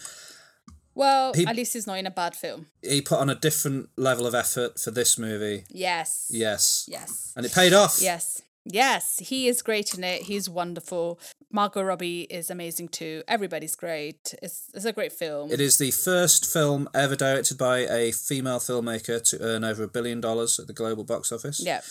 Well, 1.00 1.34
He- 1.34 1.46
at 1.46 1.56
least 1.56 1.74
he's 1.74 1.88
not 1.88 1.98
in 1.98 2.06
a 2.06 2.12
bad 2.12 2.36
film. 2.36 2.68
He 2.82 3.02
put 3.02 3.20
on 3.20 3.30
a 3.30 3.36
different 3.36 3.90
level 3.98 4.28
of 4.28 4.36
effort 4.36 4.80
for 4.80 4.92
this 4.92 5.18
movie. 5.18 5.64
Yes. 5.70 6.28
Yes, 6.30 6.84
Yes. 6.88 7.32
and 7.36 7.46
it 7.46 7.54
paid 7.54 7.74
off. 7.74 8.00
Yes. 8.02 8.42
Yes, 8.66 9.18
he 9.20 9.48
is 9.48 9.62
great 9.64 9.94
in 9.96 10.04
it. 10.04 10.24
He's 10.24 10.50
wonderful. 10.50 11.20
Margot 11.52 11.82
Robbie 11.82 12.24
is 12.30 12.52
amazing 12.52 12.90
too. 12.90 13.24
Everybody's 13.28 13.76
great. 13.76 14.36
It's 14.44 14.64
it's 14.76 14.86
a 14.86 14.92
great 14.92 15.14
film. 15.14 15.52
It 15.52 15.62
is 15.62 15.78
the 15.78 15.92
first 15.92 16.46
film 16.46 16.88
ever 16.94 17.16
directed 17.16 17.58
by 17.58 17.78
a 17.88 18.12
female 18.12 18.60
filmmaker 18.60 19.24
to 19.30 19.42
earn 19.42 19.64
over 19.64 19.82
a 19.84 19.88
billion 19.88 20.20
dollars 20.22 20.60
at 20.60 20.68
the 20.68 20.74
global 20.74 21.04
box 21.06 21.32
office. 21.32 21.60
Yeah. 21.64 21.82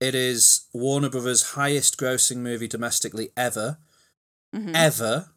It 0.00 0.14
is 0.14 0.66
Warner 0.74 1.08
Brothers' 1.08 1.42
highest 1.54 1.96
grossing 1.96 2.38
movie 2.38 2.68
domestically 2.68 3.30
ever. 3.36 3.78
Mm-hmm. 4.54 4.74
Ever. 4.74 5.30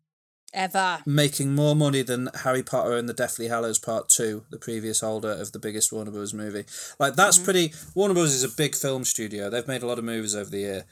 Ever. 0.53 0.99
Making 1.05 1.53
more 1.55 1.75
money 1.75 2.01
than 2.01 2.29
Harry 2.43 2.63
Potter 2.63 2.95
and 2.95 3.07
the 3.07 3.13
Deathly 3.13 3.47
Hallows 3.47 3.77
Part 3.79 4.09
2, 4.09 4.45
the 4.49 4.57
previous 4.57 5.01
holder 5.01 5.31
of 5.31 5.51
the 5.51 5.59
biggest 5.59 5.91
Warner 5.91 6.11
Brothers 6.11 6.33
movie. 6.33 6.65
Like, 6.99 7.15
that's 7.15 7.37
Mm-hmm. 7.37 7.45
pretty. 7.45 7.73
Warner 7.93 8.13
Brothers 8.15 8.33
is 8.33 8.43
a 8.43 8.49
big 8.55 8.75
film 8.75 9.05
studio. 9.05 9.49
They've 9.49 9.67
made 9.67 9.83
a 9.83 9.87
lot 9.87 9.99
of 9.99 10.05
movies 10.05 10.35
over 10.35 10.49
the 10.49 10.59
year. 10.59 10.85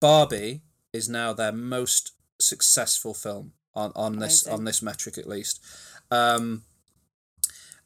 Barbie 0.00 0.62
is 0.92 1.08
now 1.08 1.32
their 1.32 1.52
most 1.52 2.12
successful 2.40 3.14
film 3.14 3.52
on, 3.74 3.92
on 3.94 4.18
this 4.18 4.46
on 4.46 4.64
this 4.64 4.82
metric 4.82 5.16
at 5.16 5.28
least. 5.28 5.64
Um, 6.10 6.62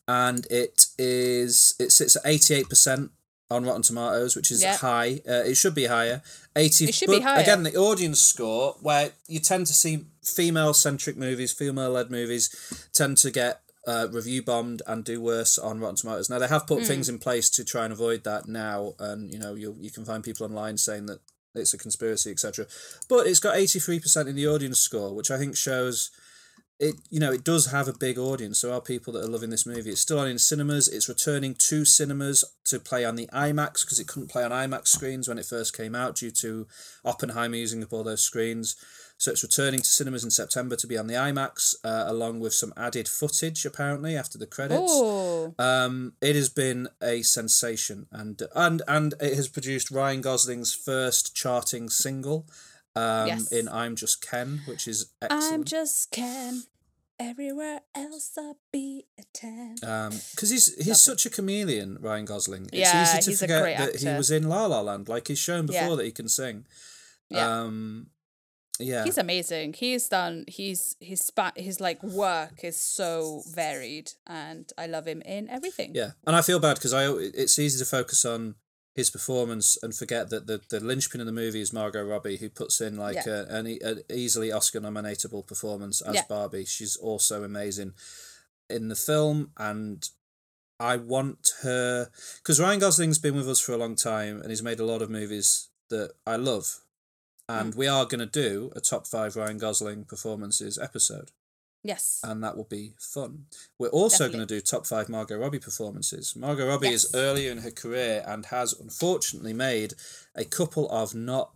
and 0.09 0.47
it 0.51 0.87
is 0.99 1.75
it 1.79 1.91
sits 1.93 2.17
at 2.17 2.23
eighty 2.25 2.55
eight 2.55 2.69
percent 2.69 3.11
on 3.51 3.65
Rotten 3.65 3.83
Tomatoes, 3.83 4.35
which 4.35 4.51
is 4.51 4.63
Yeah. 4.63 4.77
high. 4.77 5.21
Uh, 5.29 5.45
it 5.45 5.57
should 5.57 5.75
be 5.75 5.87
higher. 5.87 6.23
Eighty. 6.57 6.87
It 6.87 6.95
should 6.95 7.07
but 7.07 7.19
be 7.19 7.23
higher. 7.23 7.43
Again, 7.43 7.63
the 7.63 7.77
audience 7.77 8.21
score, 8.21 8.77
where 8.81 9.13
you 9.29 9.39
tend 9.39 9.67
to 9.69 9.73
see 9.75 10.07
female 10.25 10.75
centric 10.75 11.17
movies, 11.17 11.53
female 11.53 11.91
led 11.91 12.11
movies, 12.11 12.51
tend 12.93 13.19
to 13.19 13.31
get 13.31 13.61
uh, 13.87 14.09
review 14.11 14.43
bombed 14.43 14.83
and 14.89 15.05
do 15.05 15.21
worse 15.21 15.59
on 15.59 15.79
Rotten 15.79 15.95
Tomatoes. 15.97 16.29
Now 16.29 16.41
they 16.41 16.49
have 16.49 16.67
put 16.67 16.85
things 16.85 17.09
in 17.09 17.21
place 17.21 17.49
to 17.51 17.65
try 17.65 17.85
and 17.85 17.93
avoid 17.93 18.25
that 18.25 18.49
now, 18.49 18.95
and 18.99 19.33
you 19.33 19.39
know 19.39 19.55
you 19.55 19.77
you 19.79 19.91
can 19.93 20.05
find 20.05 20.25
people 20.25 20.45
online 20.45 20.77
saying 20.77 21.07
that 21.07 21.21
it's 21.55 21.73
a 21.73 21.79
conspiracy, 21.79 22.33
etc. 22.33 22.67
But 23.09 23.29
it's 23.29 23.39
got 23.39 23.57
eighty 23.57 23.79
three 23.79 24.01
percent 24.01 24.29
in 24.29 24.35
the 24.35 24.49
audience 24.49 24.81
score, 24.81 25.15
which 25.15 25.31
I 25.31 25.39
think 25.39 25.57
shows 25.57 26.11
it 26.79 26.97
you 27.11 27.21
know 27.21 27.33
it 27.33 27.45
does 27.45 27.67
have 27.67 27.89
a 27.89 27.93
big 27.93 28.19
audience. 28.19 28.61
There 28.61 28.73
are 28.73 28.81
people 28.81 29.13
that 29.15 29.25
are 29.25 29.29
loving 29.29 29.51
this 29.51 29.67
movie. 29.67 29.91
It's 29.91 30.01
still 30.01 30.19
on 30.19 30.29
in 30.29 30.39
cinemas. 30.39 30.89
It's 30.89 31.09
returning 31.09 31.55
to 31.55 31.85
cinemas 31.85 32.45
to 32.65 32.79
play 32.79 33.05
on 33.05 33.17
the 33.17 33.29
IMAX 33.33 33.83
because 33.85 33.99
it 34.01 34.07
couldn't 34.07 34.31
play 34.31 34.45
on 34.45 34.51
IMAX 34.51 34.89
screens 34.89 35.29
when 35.29 35.39
it 35.39 35.47
first 35.47 35.77
came 35.77 35.95
out 35.95 36.17
due 36.17 36.31
to 36.33 36.67
Oppenheimer 37.05 37.57
using 37.57 37.83
up 37.83 37.93
all 37.93 38.05
those 38.05 38.23
screens. 38.23 38.77
So 39.19 39.31
it's 39.31 39.43
returning 39.43 39.81
to 39.81 39.87
cinemas 39.87 40.25
in 40.25 40.31
September 40.31 40.77
to 40.77 40.87
be 40.87 40.99
on 40.99 41.07
the 41.07 41.15
IMAX, 41.15 41.75
uh, 41.83 42.05
along 42.07 42.41
with 42.41 42.53
some 42.53 42.75
added 42.77 43.09
footage 43.09 43.65
apparently 43.65 44.15
after 44.15 44.37
the 44.37 44.47
credits. 44.47 44.93
Oh, 44.93 45.55
Um, 45.59 46.13
it 46.21 46.37
has 46.37 46.51
been 46.51 46.89
a 47.03 47.23
sensation, 47.23 48.07
and 48.13 48.43
and 48.55 48.83
and 48.87 49.15
it 49.19 49.35
has 49.35 49.49
produced 49.49 49.91
Ryan 49.91 50.21
Gosling's 50.21 50.75
first 50.75 51.35
charting 51.35 51.89
single, 51.89 52.47
um, 52.97 53.27
Yes. 53.29 53.53
in 53.53 53.69
"I'm 53.69 53.95
Just 53.97 54.21
Ken," 54.23 54.63
which 54.67 54.89
is 54.89 55.07
excellent. 55.23 55.55
I'm 55.55 55.65
just 55.65 56.11
Ken. 56.11 56.65
Everywhere 57.19 57.81
else 57.95 58.33
I'll 58.37 58.59
be 58.71 59.07
a 59.19 59.23
ten. 59.33 59.77
Um, 59.83 60.13
because 60.33 60.51
he's 60.51 60.75
he's 60.85 61.01
such 61.01 61.25
a 61.25 61.31
chameleon, 61.31 61.97
Ryan 62.01 62.27
Gosling. 62.27 62.65
It's 62.67 62.75
Yeah, 62.75 63.03
easy 63.05 63.23
to 63.23 63.31
he's 63.31 63.43
a 63.43 63.45
forget 63.45 63.63
great 63.63 63.79
that 63.79 63.97
he 64.01 64.09
was 64.17 64.31
in 64.31 64.49
La 64.49 64.67
La 64.67 64.81
Land, 64.83 65.09
like 65.09 65.29
he's 65.29 65.39
shown 65.39 65.65
before 65.67 65.81
Yeah. 65.91 65.95
that 65.97 66.05
he 66.05 66.13
can 66.13 66.29
sing. 66.29 66.67
Yeah. 67.31 67.61
Um, 67.63 68.11
yeah. 68.79 69.05
He's 69.05 69.17
amazing. 69.17 69.73
He's 69.73 70.07
done. 70.11 70.45
He's 70.47 70.97
his 71.01 71.23
spa, 71.23 71.53
His 71.57 71.81
like 71.81 72.03
work 72.03 72.63
is 72.63 72.77
so 72.79 73.43
varied, 73.55 74.13
and 74.27 74.71
I 74.77 74.87
love 74.87 75.07
him 75.07 75.23
in 75.23 75.49
everything. 75.49 75.93
Yeah, 75.95 76.11
and 76.27 76.37
I 76.37 76.43
feel 76.43 76.61
bad 76.61 76.75
because 76.75 76.93
I 76.93 77.11
it's 77.11 77.59
easy 77.59 77.79
to 77.79 77.87
focus 77.87 78.27
on 78.27 78.57
his 78.97 79.11
performance 79.11 79.77
and 79.83 79.95
forget 79.95 80.31
that 80.31 80.47
the, 80.47 80.61
the 80.71 80.81
linchpin 80.81 81.21
of 81.21 81.27
the 81.27 81.33
movie 81.33 81.61
is 81.61 81.73
Margot 81.73 82.03
Robbie, 82.03 82.39
who 82.39 82.49
puts 82.49 82.81
in 82.81 82.97
like 82.97 83.17
Yeah. 83.27 83.45
a, 83.49 83.55
an, 83.59 83.67
e- 83.67 83.81
an 83.85 84.01
easily 84.11 84.51
Oscar 84.51 84.81
nominatable 84.81 85.47
performance 85.47 86.01
as 86.01 86.15
Yeah. 86.15 86.23
Barbie. 86.29 86.65
She's 86.65 86.97
also 86.97 87.45
amazing 87.45 87.93
in 88.71 88.89
the 88.89 88.97
film, 88.97 89.51
and 89.59 90.09
I 90.81 90.97
want 90.97 91.51
her 91.63 92.11
because 92.39 92.59
Ryan 92.59 92.81
Gosling's 92.81 93.19
been 93.19 93.37
with 93.37 93.49
us 93.49 93.61
for 93.61 93.73
a 93.73 93.77
long 93.79 93.95
time 93.97 94.41
and 94.41 94.51
he's 94.51 94.63
made 94.63 94.81
a 94.81 94.85
lot 94.85 95.03
of 95.03 95.11
movies 95.11 95.69
that 95.91 96.13
I 96.27 96.37
love. 96.37 96.81
And 97.49 97.75
Hmm. 97.75 97.79
we 97.79 97.87
are 97.87 98.07
going 98.07 98.19
to 98.21 98.27
do 98.27 98.73
a 98.75 98.81
top 98.81 99.07
five 99.07 99.37
Ryan 99.37 99.59
Gosling 99.59 100.05
performances 100.05 100.79
episode 100.79 101.31
Yes. 101.87 102.21
and 102.25 102.43
that 102.43 102.57
will 102.57 102.65
be 102.65 102.95
fun. 102.99 103.47
We're 103.79 103.89
also 103.89 104.27
going 104.29 104.41
to 104.47 104.55
do 104.55 104.61
top 104.61 104.87
five 104.87 105.09
Margot 105.09 105.37
Robbie 105.39 105.59
performances. 105.61 106.35
Margot 106.35 106.67
Robbie 106.67 106.89
is 106.89 107.05
Yes. 107.05 107.15
earlier 107.15 107.51
in 107.53 107.59
her 107.59 107.71
career 107.71 108.25
and 108.27 108.47
has 108.47 108.73
unfortunately 108.73 109.53
made 109.53 109.95
a 110.35 110.45
couple 110.45 110.91
of 110.91 111.15
not 111.15 111.53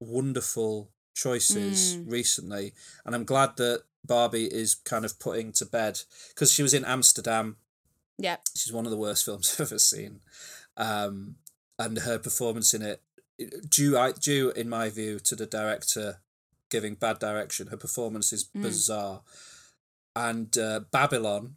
wonderful 0.00 0.90
choices 1.14 1.96
Mm. 1.96 2.10
recently, 2.10 2.74
and 3.04 3.14
I'm 3.14 3.24
glad 3.24 3.56
that 3.56 3.84
Barbie 4.04 4.52
is 4.52 4.74
kind 4.74 5.04
of 5.04 5.18
putting 5.18 5.52
to 5.52 5.64
bed 5.66 6.00
because 6.28 6.52
she 6.52 6.62
was 6.62 6.74
in 6.74 6.84
Amsterdam. 6.84 7.56
yeah. 8.18 8.36
She's 8.56 8.72
one 8.72 8.84
of 8.84 8.90
the 8.90 8.96
worst 8.98 9.24
films 9.26 9.52
I've 9.54 9.60
ever 9.66 9.78
seen, 9.78 10.20
um, 10.76 11.36
and 11.78 11.98
her 11.98 12.18
performance 12.18 12.74
in 12.74 12.82
it, 12.82 13.02
due 13.68 13.96
I 13.98 14.12
due 14.12 14.50
in 14.50 14.68
my 14.68 14.88
view 14.90 15.18
to 15.20 15.34
the 15.36 15.46
director 15.46 16.20
giving 16.70 16.94
bad 16.94 17.18
direction. 17.18 17.68
Her 17.68 17.76
performance 17.76 18.32
is 18.32 18.44
Mm. 18.44 18.62
And 20.16 20.56
uh, 20.58 20.80
Babylon, 20.90 21.56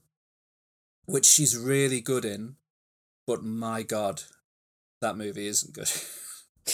which 1.05 1.25
she's 1.25 1.57
really 1.57 2.01
good 2.01 2.25
in, 2.25 2.55
but 3.25 3.43
my 3.43 3.83
god, 3.83 4.23
that 5.01 5.17
movie 5.17 5.47
isn't 5.47 5.73
good. 5.73 5.89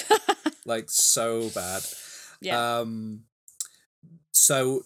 like 0.65 0.89
so 0.89 1.49
bad. 1.49 1.83
yeah. 2.41 2.79
Um, 2.79 3.23
so 4.35 4.81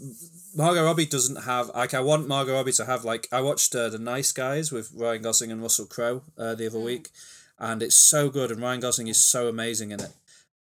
Margot 0.56 0.84
Robbie 0.84 1.06
doesn't 1.06 1.43
have 1.43 1.70
like 1.74 1.93
I 1.93 2.02
want 2.02 2.28
Margot 2.28 2.54
Robbie 2.54 2.74
to 2.74 2.86
have 2.86 3.06
like 3.06 3.28
I 3.32 3.39
watched 3.41 3.74
uh, 3.76 3.88
the 3.89 3.98
Nice 4.00 4.32
Guys 4.34 4.72
with 4.74 4.91
Ryan 4.93 5.22
Gosling 5.22 5.52
and 5.52 5.62
Russell 5.62 5.86
Crowe 5.86 6.22
uh, 6.38 6.54
the 6.56 6.66
other 6.68 6.80
Mm. 6.80 6.84
week, 6.86 7.10
and 7.58 7.82
it's 7.82 7.95
so 7.95 8.30
good 8.30 8.52
and 8.52 8.62
Ryan 8.62 8.82
Gosling 8.82 9.08
is 9.08 9.20
so 9.20 9.48
amazing 9.48 9.91
in 9.91 10.02
it. 10.02 10.12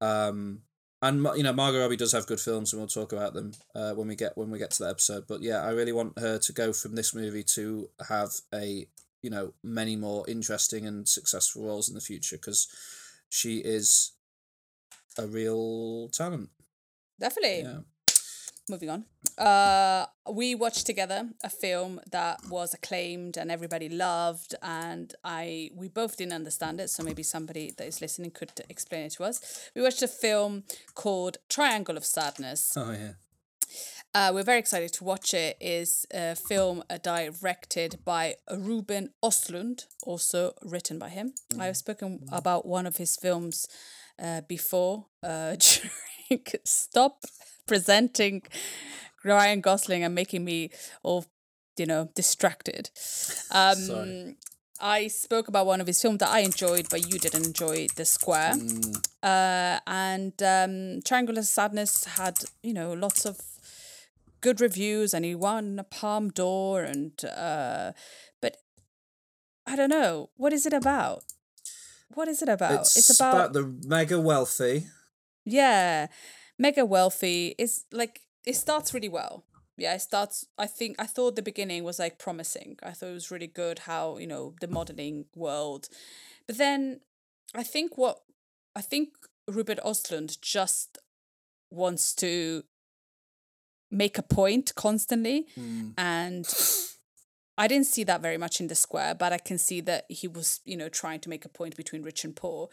Um, 0.00 0.62
and 1.02 1.26
you 1.36 1.42
know 1.42 1.52
Margot 1.52 1.80
Robbie 1.80 1.96
does 1.96 2.12
have 2.12 2.26
good 2.26 2.40
films 2.40 2.72
and 2.72 2.80
we'll 2.80 2.88
talk 2.88 3.12
about 3.12 3.34
them 3.34 3.52
uh, 3.74 3.92
when 3.92 4.08
we 4.08 4.16
get 4.16 4.36
when 4.36 4.50
we 4.50 4.58
get 4.58 4.70
to 4.72 4.84
that 4.84 4.90
episode. 4.90 5.24
But 5.26 5.42
yeah, 5.42 5.62
I 5.62 5.70
really 5.70 5.92
want 5.92 6.18
her 6.18 6.38
to 6.38 6.52
go 6.52 6.72
from 6.72 6.94
this 6.94 7.14
movie 7.14 7.44
to 7.54 7.88
have 8.08 8.30
a 8.54 8.86
you 9.22 9.30
know 9.30 9.54
many 9.62 9.96
more 9.96 10.28
interesting 10.28 10.86
and 10.86 11.08
successful 11.08 11.64
roles 11.64 11.88
in 11.88 11.94
the 11.94 12.00
future 12.00 12.36
because 12.36 12.68
she 13.28 13.58
is 13.58 14.12
a 15.18 15.26
real 15.26 16.08
talent. 16.08 16.50
Definitely. 17.18 17.62
Yeah. 17.62 17.78
Moving 18.70 18.90
on. 18.90 19.04
Uh, 19.36 20.06
we 20.30 20.54
watched 20.54 20.86
together 20.86 21.28
a 21.42 21.50
film 21.50 22.00
that 22.12 22.38
was 22.48 22.72
acclaimed 22.72 23.36
and 23.36 23.50
everybody 23.50 23.88
loved, 23.88 24.54
and 24.62 25.12
I 25.24 25.70
we 25.74 25.88
both 25.88 26.16
didn't 26.16 26.34
understand 26.34 26.80
it. 26.80 26.88
So 26.88 27.02
maybe 27.02 27.24
somebody 27.24 27.72
that 27.76 27.86
is 27.86 28.00
listening 28.00 28.30
could 28.30 28.52
explain 28.68 29.06
it 29.06 29.12
to 29.14 29.24
us. 29.24 29.70
We 29.74 29.82
watched 29.82 30.02
a 30.02 30.08
film 30.08 30.62
called 30.94 31.38
Triangle 31.48 31.96
of 31.96 32.04
Sadness. 32.04 32.76
Oh 32.76 32.92
yeah. 32.92 33.14
Uh, 34.14 34.30
we're 34.32 34.44
very 34.44 34.58
excited 34.60 34.92
to 34.92 35.04
watch 35.04 35.34
it. 35.34 35.56
Is 35.60 36.06
a 36.12 36.36
film 36.36 36.84
uh, 36.88 36.98
directed 36.98 37.98
by 38.04 38.36
Ruben 38.50 39.10
Östlund, 39.24 39.86
also 40.04 40.52
written 40.62 40.98
by 41.00 41.08
him. 41.08 41.34
I've 41.58 41.76
spoken 41.76 42.20
about 42.30 42.66
one 42.66 42.86
of 42.86 42.98
his 42.98 43.16
films 43.16 43.66
uh, 44.22 44.42
before. 44.42 45.06
Uh, 45.22 45.56
during 46.30 46.44
stop 46.64 47.24
presenting 47.66 48.42
Ryan 49.24 49.60
Gosling 49.60 50.04
and 50.04 50.14
making 50.14 50.44
me 50.44 50.70
all, 51.02 51.26
you 51.76 51.86
know, 51.86 52.10
distracted. 52.14 52.90
Um, 53.50 53.74
Sorry. 53.76 54.36
I 54.82 55.08
spoke 55.08 55.48
about 55.48 55.66
one 55.66 55.80
of 55.80 55.86
his 55.86 56.00
films 56.00 56.18
that 56.18 56.30
I 56.30 56.40
enjoyed, 56.40 56.88
but 56.90 57.12
you 57.12 57.18
didn't 57.18 57.44
enjoy 57.44 57.88
The 57.96 58.06
Square. 58.06 58.54
Uh, 59.22 59.78
and 59.86 60.32
um, 60.42 61.02
Triangle 61.02 61.36
of 61.36 61.44
Sadness 61.44 62.04
had, 62.04 62.38
you 62.62 62.72
know, 62.72 62.94
lots 62.94 63.26
of 63.26 63.38
good 64.40 64.58
reviews 64.58 65.12
and 65.12 65.22
he 65.22 65.34
won 65.34 65.78
a 65.78 65.84
Palme 65.84 66.30
d'Or 66.30 66.82
and 66.82 67.22
uh, 67.26 67.92
but 68.40 68.56
I 69.66 69.76
don't 69.76 69.90
know. 69.90 70.30
What 70.38 70.54
is 70.54 70.64
it 70.64 70.72
about? 70.72 71.24
What 72.14 72.26
is 72.26 72.40
it 72.40 72.48
about? 72.48 72.80
It's, 72.80 73.20
about, 73.20 73.52
the 73.52 73.70
mega 73.84 74.18
wealthy. 74.18 74.86
Yeah, 75.44 76.06
mega 76.58 76.84
wealthy. 76.84 77.54
is 77.58 77.84
like 77.92 78.20
it 78.46 78.56
starts 78.56 78.94
really 78.94 79.08
well. 79.08 79.44
Yeah, 79.76 79.94
it 79.94 80.02
starts. 80.02 80.46
I 80.58 80.66
think 80.66 80.96
I 80.98 81.06
thought 81.06 81.36
the 81.36 81.42
beginning 81.42 81.84
was 81.84 81.98
like 81.98 82.18
promising. 82.18 82.78
I 82.82 82.92
thought 82.92 83.10
it 83.10 83.14
was 83.14 83.30
really 83.30 83.46
good 83.46 83.80
how 83.80 84.18
you 84.18 84.26
know 84.26 84.54
the 84.60 84.68
modeling 84.68 85.26
world, 85.34 85.88
but 86.46 86.58
then 86.58 87.00
I 87.54 87.62
think 87.62 87.96
what 87.96 88.20
I 88.76 88.82
think 88.82 89.10
Rupert 89.48 89.80
Ostlund 89.84 90.40
just 90.40 90.98
wants 91.70 92.14
to 92.16 92.64
make 93.90 94.18
a 94.18 94.22
point 94.22 94.74
constantly, 94.74 95.46
hmm. 95.54 95.90
and 95.96 96.46
I 97.60 97.66
didn't 97.66 97.88
see 97.88 98.04
that 98.04 98.22
very 98.22 98.38
much 98.38 98.58
in 98.58 98.68
the 98.68 98.74
square, 98.74 99.14
but 99.14 99.34
I 99.34 99.36
can 99.36 99.58
see 99.58 99.82
that 99.82 100.06
he 100.08 100.26
was, 100.26 100.60
you 100.64 100.78
know, 100.78 100.88
trying 100.88 101.20
to 101.20 101.28
make 101.28 101.44
a 101.44 101.50
point 101.50 101.76
between 101.76 102.02
rich 102.02 102.24
and 102.24 102.34
poor. 102.34 102.70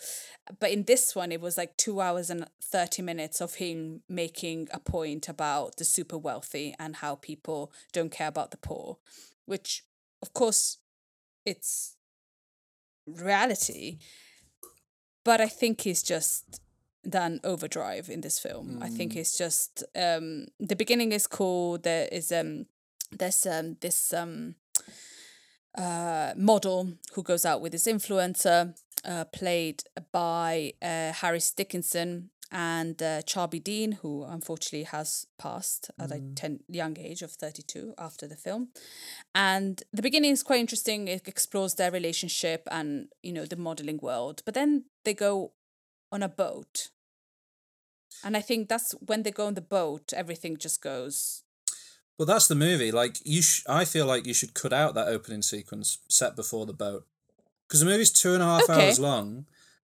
But 0.62 0.72
in 0.72 0.84
this 0.84 1.14
one, 1.14 1.34
it 1.34 1.42
was 1.42 1.58
like 1.58 1.76
two 1.76 2.00
hours 2.00 2.30
and 2.30 2.48
30 2.64 3.02
minutes 3.02 3.42
of 3.42 3.56
him 3.56 4.00
making 4.08 4.70
a 4.72 4.80
point 4.80 5.28
about 5.28 5.76
the 5.76 5.84
super 5.84 6.18
wealthy 6.18 6.74
and 6.80 6.96
how 6.96 7.16
people 7.16 7.74
don't 7.92 8.14
care 8.14 8.30
about 8.30 8.52
the 8.52 8.58
poor, 8.58 8.98
which, 9.46 9.84
of 10.22 10.34
course, 10.34 10.78
it's 11.46 11.98
reality. 13.06 13.98
But 15.26 15.42
I 15.42 15.50
think 15.50 15.82
he's 15.82 16.02
just 16.02 16.62
done 17.08 17.42
overdrive 17.44 18.08
in 18.10 18.22
this 18.22 18.40
film. 18.40 18.80
I 18.82 18.88
think 18.88 19.18
it's 19.18 19.38
just 19.38 19.84
um 19.96 20.46
the 20.62 20.78
beginning 20.78 21.12
is 21.12 21.28
cool. 21.28 21.78
There 21.78 22.08
is 22.10 22.32
um 22.32 22.68
there's 23.12 23.46
um 23.46 23.76
this 23.82 24.14
um 24.14 24.56
uh 25.78 26.34
model 26.36 26.94
who 27.14 27.24
goes 27.24 27.46
out 27.46 27.62
with 27.62 27.74
his 27.74 27.86
influencer, 27.86 28.76
uh 29.06 29.26
played 29.26 29.84
by 30.12 30.74
uh 30.82 31.14
Harris 31.14 31.52
Dickinson 31.52 32.30
and 32.52 33.02
uh, 33.02 33.22
Charlbi 33.24 33.60
Dean, 33.60 33.94
who 33.94 34.24
unfortunately 34.24 34.84
has 34.84 35.28
passed 35.38 35.92
at 36.00 36.12
a 36.12 36.22
ten, 36.36 36.60
young 36.70 36.98
age 36.98 37.22
of 37.22 37.32
32 37.32 37.94
after 37.98 38.28
the 38.28 38.36
film. 38.36 38.70
And 39.36 39.84
the 39.92 40.02
beginning 40.02 40.32
is 40.32 40.44
quite 40.44 40.60
interesting. 40.62 41.08
It 41.08 41.28
explores 41.28 41.76
their 41.76 41.92
relationship 41.92 42.68
and, 42.72 43.10
you 43.22 43.34
know, 43.34 43.46
the 43.46 43.58
modeling 43.58 44.00
world. 44.02 44.42
But 44.46 44.54
then 44.54 44.86
they 45.04 45.14
go 45.14 45.52
on 46.12 46.24
a 46.24 46.30
boat. 46.30 46.90
And 48.24 48.38
I 48.38 48.42
think 48.42 48.70
that's 48.70 48.94
when 49.06 49.24
they 49.24 49.32
go 49.32 49.48
on 49.48 49.56
the 49.56 49.62
boat, 49.62 50.14
everything 50.16 50.58
just 50.58 50.82
goes. 50.82 51.44
Well, 52.18 52.26
that's 52.26 52.48
the 52.48 52.56
movie. 52.56 52.92
Like 52.92 53.18
you, 53.24 53.42
sh- 53.42 53.64
I 53.70 53.86
feel 53.86 54.06
like 54.06 54.26
you 54.26 54.34
should 54.34 54.54
cut 54.54 54.74
out 54.74 54.96
that 54.96 55.08
opening 55.08 55.42
sequence 55.42 56.00
set 56.08 56.36
before 56.36 56.66
the 56.66 56.74
boat, 56.74 57.06
because 57.68 57.80
the 57.82 57.86
movie's 57.86 58.12
two 58.12 58.34
and 58.34 58.42
a 58.42 58.46
half 58.46 58.64
Okay. 58.70 58.88
hours 58.88 59.00
long. 59.00 59.46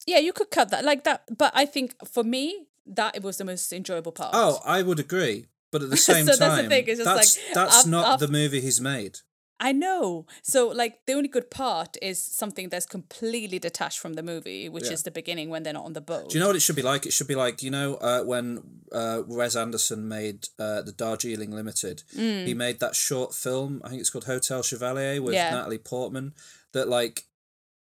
Yeah, 0.06 0.18
you 0.18 0.32
could 0.32 0.50
cut 0.50 0.70
that 0.70 0.84
like 0.84 1.04
that. 1.04 1.22
But 1.36 1.52
I 1.54 1.64
think 1.66 1.94
for 2.06 2.22
me, 2.24 2.66
that 2.86 3.14
it 3.16 3.22
was 3.22 3.36
the 3.38 3.44
most 3.44 3.72
enjoyable 3.72 4.12
part. 4.12 4.30
Oh, 4.34 4.60
I 4.64 4.82
would 4.82 4.98
agree. 4.98 5.46
But 5.70 5.82
at 5.82 5.90
the 5.90 5.96
same 6.10 6.26
So 6.26 6.36
that's 6.36 6.38
the 6.38 6.46
time, 6.62 6.68
thing, 6.68 6.84
it's 6.86 6.98
just 6.98 7.04
that's 7.04 7.36
like, 7.36 7.54
that's 7.54 7.80
I've- 7.80 7.90
not 7.90 8.06
I've- 8.06 8.26
the 8.26 8.32
movie 8.32 8.60
he's 8.60 8.80
made. 8.80 9.18
I 9.60 9.72
know. 9.72 10.26
So 10.42 10.68
like 10.68 11.04
the 11.06 11.14
only 11.14 11.28
good 11.28 11.50
part 11.50 11.96
is 12.00 12.22
something 12.22 12.68
that's 12.68 12.86
completely 12.86 13.58
detached 13.58 13.98
from 13.98 14.14
the 14.14 14.22
movie, 14.22 14.68
which 14.68 14.84
Yeah. 14.86 14.92
is 14.92 15.02
the 15.02 15.10
beginning 15.10 15.50
when 15.50 15.62
they're 15.64 15.72
not 15.72 15.84
on 15.84 15.94
the 15.94 16.00
boat. 16.00 16.30
Do 16.30 16.34
you 16.38 16.40
know 16.40 16.46
what 16.48 16.56
it 16.56 16.60
should 16.60 16.76
be 16.76 16.82
like? 16.82 17.06
It 17.06 17.12
should 17.12 17.26
be 17.28 17.34
like 17.34 17.62
you 17.62 17.70
know 17.70 17.96
uh, 17.96 18.22
when 18.22 18.62
uh, 18.92 19.22
Wes 19.26 19.56
Anderson 19.56 20.06
made 20.08 20.48
uh, 20.58 20.82
the 20.82 20.92
Darjeeling 20.92 21.50
Limited. 21.50 22.02
He 22.14 22.54
made 22.54 22.78
that 22.80 22.94
short 22.94 23.34
film. 23.34 23.80
I 23.84 23.88
think 23.88 24.00
it's 24.00 24.10
called 24.10 24.24
Hotel 24.24 24.62
Chevalier 24.62 25.20
with 25.22 25.34
Mm. 25.34 25.36
Yeah. 25.38 25.50
Natalie 25.50 25.78
Portman. 25.78 26.34
That 26.72 26.88
like 26.88 27.24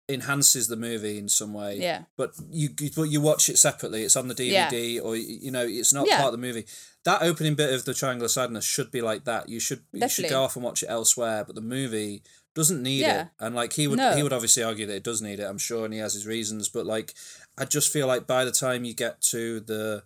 enhances 0.09 0.67
the 0.67 0.75
movie 0.77 1.17
in 1.17 1.27
some 1.29 1.53
way. 1.53 1.77
Yeah. 1.79 2.03
But 2.15 2.33
you 2.49 2.69
but 2.95 3.03
you 3.03 3.19
watch 3.21 3.49
it 3.49 3.57
separately. 3.57 4.03
It's 4.03 4.15
on 4.15 4.27
the 4.27 4.35
DVD 4.35 5.01
or 5.03 5.15
you 5.15 5.51
know 5.51 5.65
it's 5.65 5.93
not 5.93 6.07
Yeah. 6.07 6.17
part 6.17 6.33
of 6.33 6.39
the 6.39 6.45
movie. 6.47 6.65
That 7.03 7.21
opening 7.21 7.55
bit 7.55 7.73
of 7.73 7.85
the 7.85 7.93
Triangle 7.93 8.25
of 8.25 8.31
Sadness 8.31 8.65
should 8.65 8.91
be 8.91 9.01
like 9.01 9.25
that. 9.25 9.49
You 9.49 9.59
should 9.59 9.83
you 9.91 10.07
should 10.09 10.29
go 10.29 10.43
off 10.43 10.55
and 10.55 10.63
watch 10.63 10.83
it 10.83 10.87
elsewhere. 10.89 11.43
But 11.45 11.55
the 11.55 11.61
movie 11.61 12.23
doesn't 12.55 12.81
need 12.81 13.01
Yeah. 13.01 13.21
it. 13.23 13.27
And 13.39 13.53
like 13.55 13.73
he 13.73 13.87
would 13.87 13.97
No. 13.97 14.15
he 14.15 14.23
would 14.23 14.33
obviously 14.33 14.63
argue 14.63 14.85
that 14.85 14.95
it 14.95 15.03
does 15.03 15.21
need 15.21 15.39
it. 15.39 15.43
I'm 15.43 15.57
sure, 15.57 15.85
and 15.85 15.93
he 15.93 15.99
has 15.99 16.13
his 16.13 16.25
reasons. 16.25 16.69
But 16.69 16.85
like 16.85 17.13
I 17.57 17.65
just 17.65 17.89
feel 17.91 18.07
like 18.07 18.25
by 18.27 18.45
the 18.45 18.51
time 18.51 18.85
you 18.85 18.93
get 18.93 19.21
to 19.33 19.59
the 19.59 20.03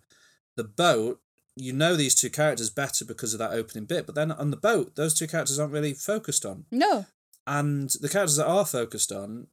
the 0.56 0.64
boat. 0.64 1.22
You 1.58 1.74
know 1.74 1.98
these 1.98 2.16
two 2.16 2.30
characters 2.30 2.70
better 2.70 3.04
because 3.04 3.34
of 3.34 3.40
that 3.40 3.52
opening 3.52 3.84
bit, 3.84 4.06
but 4.06 4.16
then 4.16 4.32
on 4.32 4.52
the 4.52 4.58
boat, 4.58 4.96
those 4.96 5.14
two 5.14 5.28
characters 5.28 5.60
aren't 5.60 5.74
really 5.74 5.94
focused 5.94 6.46
on 6.46 6.64
No, 6.72 7.06
and 7.46 7.90
the 8.00 8.08
characters 8.08 8.38
that 8.38 8.48
are 8.48 8.66
focused 8.66 9.12
on, 9.12 9.48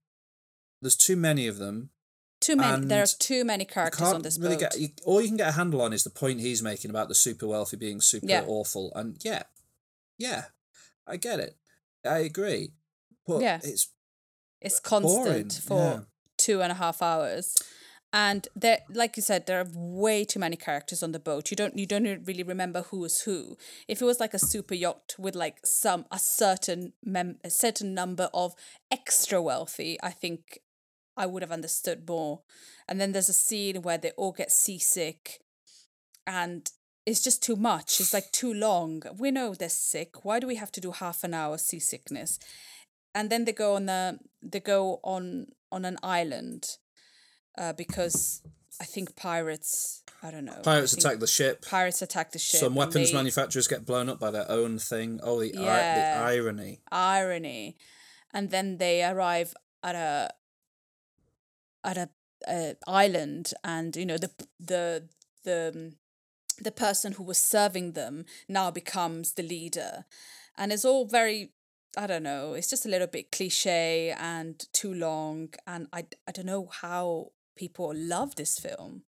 there's 0.81 0.97
too 0.97 1.17
many 1.17 1.47
of 1.47 1.59
them. 1.59 1.91
too 2.41 2.55
many. 2.57 2.87
there 2.87 3.03
are 3.03 3.07
too 3.19 3.45
many 3.45 3.65
characters 3.65 4.09
on 4.09 4.23
this 4.23 4.39
really 4.39 4.55
boat. 4.57 4.61
get 4.73 4.79
you, 4.81 4.89
all 5.05 5.21
you 5.21 5.29
can 5.29 5.37
get 5.37 5.49
a 5.49 5.53
handle 5.53 5.83
on 5.83 5.93
is 5.93 6.05
the 6.05 6.11
point 6.11 6.41
he's 6.41 6.63
making 6.63 6.91
about 6.91 7.09
the 7.09 7.15
super 7.15 7.47
wealthy 7.47 7.77
being 7.77 8.01
super 8.01 8.27
Yeah. 8.27 8.45
awful, 8.47 8.93
and 8.95 9.17
yeah, 9.25 9.43
yeah, 10.19 10.45
I 11.07 11.17
get 11.17 11.41
it, 11.41 11.57
I 12.05 12.19
agree, 12.19 12.73
but 13.27 13.41
Yeah. 13.41 13.61
it's 13.63 13.89
It's 14.61 14.81
boring. 14.81 15.05
constant 15.05 15.53
for 15.65 15.79
yeah. 15.79 16.01
two 16.37 16.63
and 16.63 16.71
a 16.73 16.77
half 16.77 17.03
hours. 17.03 17.57
And 18.11 18.49
there, 18.57 18.79
like 18.89 19.19
you 19.19 19.23
said, 19.23 19.45
there 19.47 19.61
are 19.61 19.69
way 19.75 20.25
too 20.25 20.39
many 20.41 20.57
characters 20.57 21.03
on 21.03 21.13
the 21.13 21.19
boat. 21.19 21.51
You 21.51 21.57
don't, 21.59 21.77
you 21.77 21.85
don't 21.87 22.25
really 22.27 22.43
remember 22.43 22.81
who 22.83 23.05
is 23.05 23.21
who. 23.21 23.59
If 23.87 24.01
it 24.01 24.07
was 24.07 24.19
like 24.19 24.33
a 24.33 24.39
super 24.39 24.73
yacht 24.75 25.15
with 25.19 25.35
like 25.37 25.59
some 25.67 26.07
a 26.11 26.19
certain 26.19 26.95
mem, 27.05 27.37
a 27.45 27.51
certain 27.51 27.93
number 27.93 28.31
of 28.33 28.55
extra 28.91 29.43
wealthy, 29.43 29.99
I 30.03 30.11
think 30.11 30.61
I 31.19 31.27
would 31.27 31.43
have 31.43 31.53
understood 31.53 32.09
more. 32.09 32.41
And 32.89 32.99
then 33.01 33.13
there's 33.13 33.29
a 33.29 33.35
scene 33.35 33.83
where 33.83 33.99
they 33.99 34.13
all 34.13 34.33
get 34.33 34.51
seasick, 34.51 35.41
and 36.27 36.71
it's 37.05 37.23
just 37.23 37.43
too 37.43 37.57
much. 37.57 38.01
It's 38.01 38.15
like 38.15 38.31
too 38.33 38.53
long. 38.55 39.03
We 39.19 39.31
know 39.31 39.55
they're 39.55 39.69
sick. 39.69 40.25
Why 40.25 40.39
do 40.41 40.47
we 40.47 40.57
have 40.57 40.73
to 40.73 40.81
do 40.81 40.93
half 40.93 41.25
an 41.25 41.35
hour 41.35 41.59
seasickness? 41.59 42.39
and 43.15 43.31
then 43.31 43.47
they 43.47 43.53
go 43.53 43.75
on 43.75 43.87
the 43.87 44.19
they 44.43 44.61
go 44.61 45.01
on 45.03 45.47
on 45.73 45.85
an 45.87 45.97
island 46.03 46.77
uh, 47.57 47.73
because 47.73 48.43
I 48.79 48.85
think 48.85 49.17
pirates 49.17 50.03
I 50.23 50.31
don't 50.31 50.45
know 50.45 50.61
Pirates 50.63 50.93
attack 50.93 51.19
the 51.19 51.27
ship. 51.27 51.65
pirates 51.65 52.03
attack 52.03 52.33
the 52.33 52.39
ship 52.39 52.61
Some 52.61 52.75
weapons 52.75 53.11
they- 53.11 53.17
manufacturers 53.17 53.67
get 53.67 53.87
blown 53.87 54.11
up 54.11 54.21
by 54.21 54.31
their 54.31 54.49
own 54.51 54.79
thing. 54.79 55.21
Oh, 55.23 55.41
the, 55.41 55.49
ir- 55.49 55.55
the 55.55 56.17
irony. 56.35 56.81
irony 56.93 57.77
and 58.35 58.51
then 58.51 58.77
they 58.77 59.03
arrive 59.03 59.55
at 59.83 59.95
a 59.95 60.31
at 61.85 61.97
a, 61.97 62.09
a 62.49 62.77
island 62.87 63.53
and 63.65 63.97
you 63.97 64.07
know 64.07 64.19
the 64.19 64.31
the 64.61 65.09
the 65.45 65.73
um, 65.75 65.93
the 66.61 66.73
person 66.73 67.13
who 67.13 67.23
was 67.23 67.39
serving 67.39 67.93
them 67.93 68.25
now 68.49 68.71
becomes 68.71 69.35
the 69.35 69.43
leader. 69.43 70.05
And 70.57 70.73
it's 70.73 70.85
all 70.85 71.07
very 71.07 71.53
i 71.97 72.07
don't 72.07 72.23
know 72.23 72.53
it's 72.53 72.69
just 72.69 72.85
a 72.85 72.89
little 72.89 73.07
bit 73.07 73.33
cliche 73.33 74.15
and 74.19 74.67
too 74.75 74.93
long 74.93 75.49
and 75.67 75.87
i 75.93 76.05
i 76.29 76.33
don't 76.33 76.45
know 76.47 76.67
how 76.83 77.31
people 77.57 77.93
love 77.95 78.35
this 78.37 78.59
film. 78.59 79.03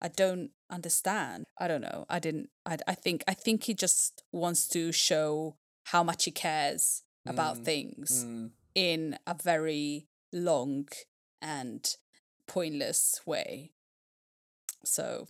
I 0.00 0.08
don't 0.08 0.50
understand. 0.70 1.44
I 1.58 1.68
don't 1.68 1.80
know. 1.82 2.06
I 2.08 2.18
didn't 2.18 2.48
i, 2.66 2.76
I 2.86 2.94
think 2.94 3.24
i 3.28 3.34
think 3.34 3.64
he 3.64 3.74
just 3.74 4.22
wants 4.32 4.66
to 4.68 4.92
show 4.92 5.56
how 5.92 6.02
much 6.02 6.24
he 6.24 6.30
cares 6.30 7.02
about 7.26 7.56
Mm, 7.58 7.64
things 7.64 8.24
Mm. 8.24 8.50
in 8.74 9.18
a 9.26 9.34
very 9.34 10.06
long 10.32 10.88
and 11.42 11.96
pointless 12.46 13.20
way 13.26 13.72
so 14.84 15.26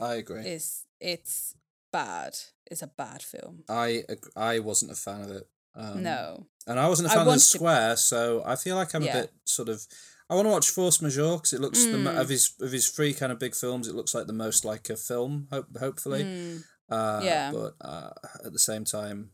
I 0.00 0.14
agree. 0.14 0.42
it's 0.42 0.86
it's 1.00 1.54
bad 1.92 2.36
it's 2.70 2.82
a 2.82 2.86
bad 2.88 3.22
film 3.22 3.64
I 3.68 4.04
I 4.36 4.58
wasn't 4.60 4.92
a 4.92 4.94
fan 4.96 5.22
of 5.22 5.30
it. 5.30 5.48
Um, 5.74 6.02
no 6.02 6.46
And 6.66 6.78
I 6.78 6.88
wasn't 6.88 7.06
a 7.06 7.10
fan 7.10 7.20
of 7.20 7.24
the 7.26 7.30
want 7.30 7.40
to- 7.40 7.46
square, 7.46 7.96
so 7.96 8.42
I 8.44 8.56
feel 8.56 8.76
like 8.76 8.94
I'm 8.94 9.02
Yeah. 9.02 9.16
a 9.16 9.20
bit 9.22 9.32
sort 9.44 9.68
of. 9.70 9.86
I 10.28 10.34
want 10.34 10.46
to 10.46 10.50
watch 10.50 10.68
Force 10.70 11.00
Majeure 11.02 11.36
because 11.36 11.52
it 11.54 11.60
looks 11.60 11.82
the, 11.84 11.92
Mm. 11.92 12.20
of 12.20 12.28
his 12.28 12.52
of 12.60 12.72
his 12.72 12.88
three 12.90 13.12
kind 13.14 13.32
of 13.32 13.38
big 13.38 13.54
films. 13.54 13.88
It 13.88 13.94
looks 13.94 14.14
like 14.14 14.26
the 14.26 14.32
most 14.34 14.64
like 14.64 14.88
a 14.90 14.96
film. 14.96 15.48
Hope 15.50 15.76
hopefully, 15.78 16.24
Mm, 16.24 16.64
uh, 16.90 17.20
Yeah. 17.24 17.52
But 17.52 17.74
uh, 17.80 18.10
at 18.44 18.52
the 18.52 18.58
same 18.58 18.84
time, 18.84 19.32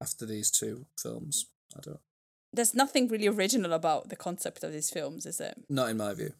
after 0.00 0.26
these 0.26 0.50
two 0.50 0.86
films, 1.00 1.46
I 1.76 1.80
don't. 1.80 2.00
There's 2.52 2.74
nothing 2.74 3.08
really 3.08 3.26
original 3.28 3.72
about 3.72 4.08
the 4.08 4.16
concept 4.16 4.64
of 4.64 4.72
these 4.72 4.90
films 4.90 5.26
is 5.26 5.40
it 5.40 5.56
Not 5.68 5.90
in 5.90 5.96
my 5.98 6.14
view. 6.14 6.32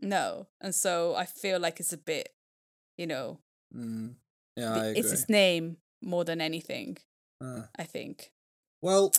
no 0.00 0.46
and 0.60 0.74
so 0.74 1.14
i 1.16 1.24
feel 1.26 1.58
like 1.60 1.80
it's 1.80 1.92
a 1.92 1.98
bit 1.98 2.28
you 2.96 3.06
know 3.06 3.38
Mm. 3.74 4.14
Yeah, 4.56 4.70
the- 4.72 4.80
I 4.80 4.86
agree. 4.86 5.00
it's 5.00 5.12
its 5.12 5.28
name 5.28 5.76
more 6.02 6.24
than 6.24 6.40
anything 6.40 6.96
Uh, 7.40 7.62
i 7.78 7.84
think 7.84 8.30
well, 8.80 9.12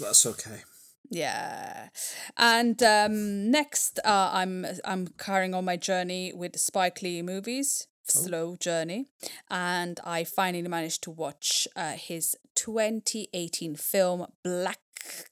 that's 0.00 0.26
okay. 0.26 0.62
Yeah, 1.10 1.88
and 2.36 2.82
um, 2.82 3.48
next 3.50 4.00
uh, 4.04 4.30
I'm 4.32 4.66
I'm 4.84 5.06
carrying 5.18 5.54
on 5.54 5.64
my 5.64 5.76
journey 5.76 6.32
with 6.34 6.58
Spike 6.58 7.00
Lee 7.02 7.22
movies, 7.22 7.86
slow 8.08 8.56
journey, 8.56 9.06
and 9.48 10.00
I 10.04 10.24
finally 10.24 10.66
managed 10.68 11.02
to 11.04 11.10
watch 11.12 11.68
uh, 11.76 11.92
his 11.92 12.36
2018 12.56 13.76
film 13.76 14.26
Black 14.42 14.80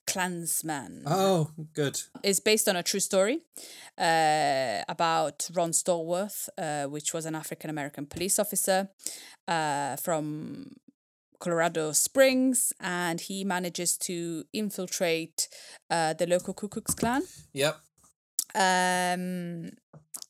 Klansman. 0.07 1.03
Oh, 1.07 1.51
good. 1.75 2.01
It's 2.23 2.41
based 2.41 2.69
on 2.69 2.77
a 2.77 2.83
true 2.83 3.01
story 3.01 3.41
uh, 3.99 4.83
about 4.89 5.49
Ron 5.55 5.73
Stallworth, 5.73 6.49
uh, 6.59 6.85
which 6.91 7.13
was 7.15 7.27
an 7.27 7.35
African 7.35 7.71
American 7.71 8.07
police 8.07 8.39
officer 8.39 8.89
uh, 9.49 9.97
from 9.97 10.73
Colorado 11.41 11.93
Springs, 11.93 12.73
and 12.81 13.21
he 13.21 13.45
manages 13.45 13.97
to 13.99 14.45
infiltrate 14.53 15.49
uh, 15.91 16.13
the 16.15 16.27
local 16.27 16.55
Ku 16.55 16.69
Klux 16.69 16.95
Klan 16.95 17.23
Yep. 17.53 17.77
um, 18.55 19.71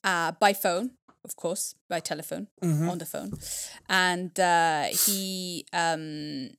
uh, 0.05 0.33
by 0.41 0.53
phone, 0.55 0.93
of 1.25 1.37
course, 1.37 1.75
by 1.89 2.01
telephone, 2.01 2.47
Mhm. 2.63 2.89
on 2.91 2.99
the 2.99 3.05
phone, 3.07 3.33
and 3.89 4.39
uh, 4.41 4.85
he 5.07 5.67
um, 5.73 6.51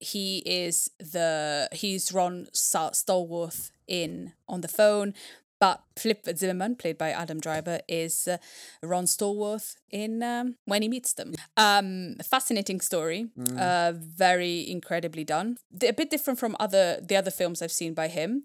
he 0.00 0.38
is 0.38 0.90
the 0.98 1.68
he's 1.72 2.12
Ron 2.12 2.48
Stallworth 2.52 3.70
in 3.86 4.32
on 4.48 4.62
the 4.62 4.68
phone. 4.68 5.14
But 5.60 5.82
Flip 5.94 6.26
Zimmerman, 6.36 6.76
played 6.76 6.96
by 6.96 7.10
Adam 7.10 7.38
Driver, 7.38 7.80
is 7.86 8.26
uh, 8.26 8.38
Ron 8.82 9.04
Stallworth 9.04 9.76
in 9.90 10.22
um, 10.22 10.56
When 10.64 10.80
He 10.80 10.88
Meets 10.88 11.12
Them. 11.12 11.34
Um, 11.54 12.16
fascinating 12.24 12.80
story, 12.80 13.28
uh, 13.58 13.92
very 13.94 14.68
incredibly 14.70 15.22
done. 15.22 15.58
A 15.82 15.92
bit 15.92 16.08
different 16.08 16.38
from 16.38 16.56
other 16.58 16.98
the 17.02 17.14
other 17.14 17.30
films 17.30 17.60
I've 17.60 17.72
seen 17.72 17.92
by 17.92 18.08
him, 18.08 18.44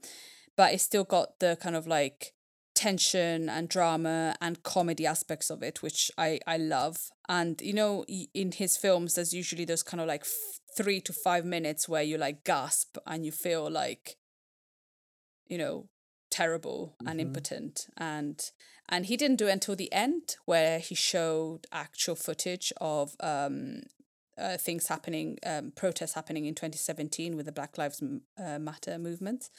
but 0.57 0.73
it's 0.73 0.83
still 0.83 1.05
got 1.05 1.39
the 1.39 1.57
kind 1.61 1.77
of 1.77 1.87
like 1.87 2.33
tension 2.75 3.49
and 3.49 3.67
drama 3.69 4.35
and 4.41 4.61
comedy 4.63 5.07
aspects 5.07 5.49
of 5.49 5.63
it, 5.63 5.81
which 5.81 6.11
I 6.17 6.39
I 6.45 6.57
love. 6.57 7.09
And 7.27 7.59
you 7.61 7.73
know, 7.73 8.05
in 8.33 8.51
his 8.51 8.77
films, 8.77 9.15
there's 9.15 9.33
usually 9.33 9.65
those 9.65 9.83
kind 9.83 10.01
of 10.01 10.07
like 10.07 10.21
f- 10.21 10.59
three 10.77 11.01
to 11.01 11.13
five 11.13 11.45
minutes 11.45 11.89
where 11.89 12.03
you 12.03 12.17
like 12.17 12.43
gasp 12.43 12.97
and 13.07 13.25
you 13.25 13.31
feel 13.31 13.69
like, 13.71 14.17
you 15.47 15.57
know, 15.57 15.87
terrible 16.29 16.95
and 17.05 17.19
Mhm. 17.19 17.27
impotent 17.27 17.87
and 17.97 18.51
and 18.89 19.05
he 19.05 19.15
didn't 19.15 19.37
do 19.37 19.47
it 19.47 19.51
until 19.51 19.75
the 19.75 19.91
end 19.93 20.35
where 20.45 20.79
he 20.79 20.93
showed 20.95 21.65
actual 21.71 22.15
footage 22.15 22.73
of 22.81 23.15
um 23.21 23.81
uh, 24.37 24.57
things 24.57 24.87
happening 24.87 25.37
um 25.45 25.71
protests 25.71 26.13
happening 26.13 26.45
in 26.45 26.53
2017 26.53 27.37
with 27.37 27.45
the 27.45 27.53
black 27.53 27.77
lives 27.77 28.03
uh, 28.37 28.59
matter 28.59 28.97
movement 28.97 29.49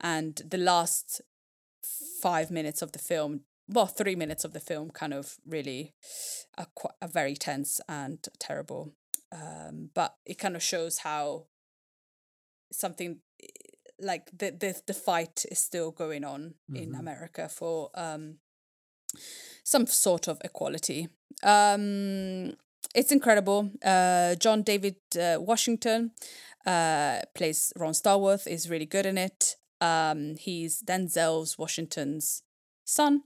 and 0.00 0.42
the 0.50 0.58
last 0.58 1.20
five 2.22 2.50
minutes 2.50 2.82
of 2.82 2.92
the 2.92 2.98
film 2.98 3.40
well 3.68 3.86
three 3.86 4.16
minutes 4.16 4.44
of 4.44 4.52
the 4.52 4.60
film 4.60 4.90
kind 4.90 5.12
of 5.14 5.36
really 5.46 5.94
are, 6.56 6.66
quite, 6.74 6.94
are 7.02 7.08
very 7.08 7.34
tense 7.34 7.80
and 7.88 8.18
terrible 8.38 8.92
um 9.32 9.90
but 9.94 10.16
it 10.24 10.38
kind 10.38 10.56
of 10.56 10.62
shows 10.62 10.98
how 10.98 11.46
something 12.72 13.20
like 14.00 14.30
the 14.38 14.50
the, 14.50 14.80
the 14.86 14.94
fight 14.94 15.44
is 15.50 15.58
still 15.58 15.90
going 15.90 16.24
on 16.24 16.54
in 16.74 16.92
Mhm. 16.92 16.98
america 16.98 17.48
for 17.48 17.90
um 17.94 18.38
some 19.64 19.86
sort 19.86 20.28
of 20.28 20.38
equality 20.44 21.08
um 21.42 22.52
it's 22.94 23.12
incredible. 23.12 23.70
Uh, 23.84 24.34
John 24.36 24.62
David 24.62 24.96
uh, 25.20 25.36
Washington 25.40 26.12
uh, 26.64 27.20
plays 27.34 27.72
Ron 27.76 27.92
Stallworth. 27.92 28.46
is 28.46 28.70
really 28.70 28.86
good 28.86 29.04
in 29.04 29.18
it. 29.18 29.56
Um, 29.80 30.36
he's 30.36 30.82
Denzel's 30.82 31.58
Washington's 31.58 32.42
son. 32.84 33.22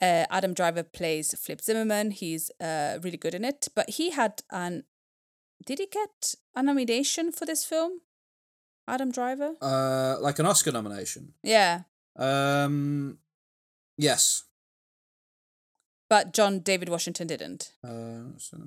Uh, 0.00 0.26
Adam 0.30 0.54
Driver 0.54 0.82
plays 0.82 1.34
Flip 1.38 1.60
Zimmerman. 1.60 2.10
He's 2.10 2.50
uh, 2.60 2.98
really 3.02 3.16
good 3.16 3.34
in 3.34 3.44
it. 3.44 3.68
But 3.74 3.90
he 3.90 4.10
had 4.10 4.42
an. 4.50 4.84
Did 5.64 5.78
he 5.78 5.86
get 5.86 6.34
a 6.56 6.62
nomination 6.62 7.30
for 7.30 7.46
this 7.46 7.64
film? 7.64 8.00
Adam 8.88 9.12
Driver? 9.12 9.54
Uh, 9.60 10.16
like 10.20 10.38
an 10.38 10.46
Oscar 10.46 10.72
nomination. 10.72 11.34
Yeah. 11.42 11.82
Um, 12.16 13.18
yes. 13.96 14.44
But 16.10 16.34
John 16.34 16.58
David 16.58 16.88
Washington 16.88 17.26
didn't. 17.26 17.72
Uh, 17.82 18.36
so, 18.36 18.58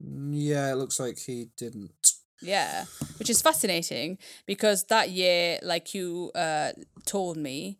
yeah, 0.00 0.72
it 0.72 0.76
looks 0.76 0.98
like 0.98 1.18
he 1.18 1.48
didn't. 1.56 1.99
Yeah, 2.42 2.84
which 3.18 3.28
is 3.30 3.42
fascinating 3.42 4.18
because 4.46 4.84
that 4.84 5.10
year, 5.10 5.58
like 5.62 5.94
you 5.94 6.30
uh, 6.34 6.72
told 7.04 7.36
me, 7.36 7.78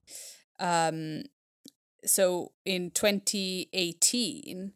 um, 0.59 1.23
so 2.05 2.53
in 2.65 2.91
2018, 2.91 4.73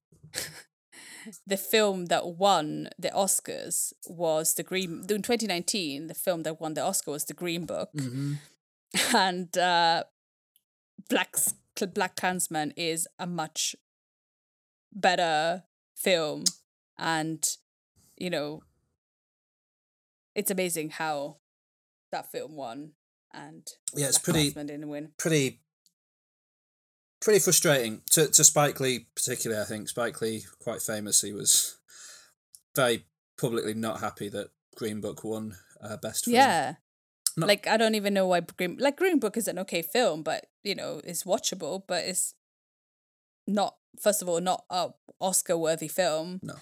the 1.47 1.57
film 1.57 2.07
that 2.07 2.27
won 2.27 2.89
the 2.99 3.11
Oscars 3.11 3.93
was 4.09 4.55
the 4.55 4.63
Green. 4.63 5.05
In 5.09 5.23
2019, 5.23 6.07
the 6.07 6.15
film 6.15 6.43
that 6.45 6.61
won 6.61 6.75
the 6.75 6.83
Oscar 6.83 7.11
was 7.11 7.25
the 7.25 7.35
Green 7.35 7.67
Book, 7.67 7.91
Mm-hmm. 7.95 8.35
and 9.17 9.57
uh, 9.59 10.05
Black 11.09 11.37
Black 11.93 12.17
Klansman 12.17 12.73
is 12.77 13.09
a 13.19 13.27
much 13.27 13.75
better 14.93 15.65
film, 15.95 16.45
and 16.99 17.45
you 18.17 18.31
know 18.31 18.63
it's 20.35 20.51
amazing 20.51 20.91
how 20.91 21.37
that 22.13 22.31
film 22.31 22.57
won 22.57 22.93
and 23.33 23.67
Yeah, 23.95 24.07
it's 24.09 24.19
pretty 24.19 24.51
didn't 24.51 24.89
win. 24.89 25.13
pretty 25.19 25.61
pretty 27.21 27.41
frustrating 27.41 28.03
to 28.11 28.29
to 28.29 28.45
Spike 28.45 28.81
Lee 28.81 29.07
particularly. 29.15 29.63
I 29.63 29.67
think 29.67 29.89
Spike 29.89 30.21
Lee 30.21 30.45
quite 30.61 30.83
famously 30.83 31.33
was 31.33 31.77
very 32.77 33.07
publicly 33.39 33.75
not 33.75 34.01
happy 34.01 34.29
that 34.29 34.51
Green 34.77 35.01
Book 35.01 35.25
won 35.25 35.57
uh, 35.83 35.97
best 35.97 36.25
film. 36.27 36.35
Yeah. 36.37 36.75
Not- 37.37 37.49
like 37.49 37.67
I 37.67 37.77
don't 37.77 37.95
even 37.97 38.15
know 38.15 38.27
why 38.29 38.41
Green 38.41 38.77
like 38.79 38.97
Green 38.97 39.19
Book 39.19 39.37
is 39.37 39.49
an 39.49 39.59
okay 39.61 39.83
film, 39.83 40.23
but 40.23 40.47
you 40.63 40.75
know 40.75 41.01
it's 41.05 41.25
watchable, 41.25 41.83
but 41.87 42.05
it's 42.05 42.35
not 43.47 43.77
first 44.01 44.23
of 44.23 44.29
all 44.29 44.41
not 44.41 44.65
a 44.71 44.91
Oscar 45.21 45.57
worthy 45.57 45.89
film. 45.89 46.41
No. 46.43 46.55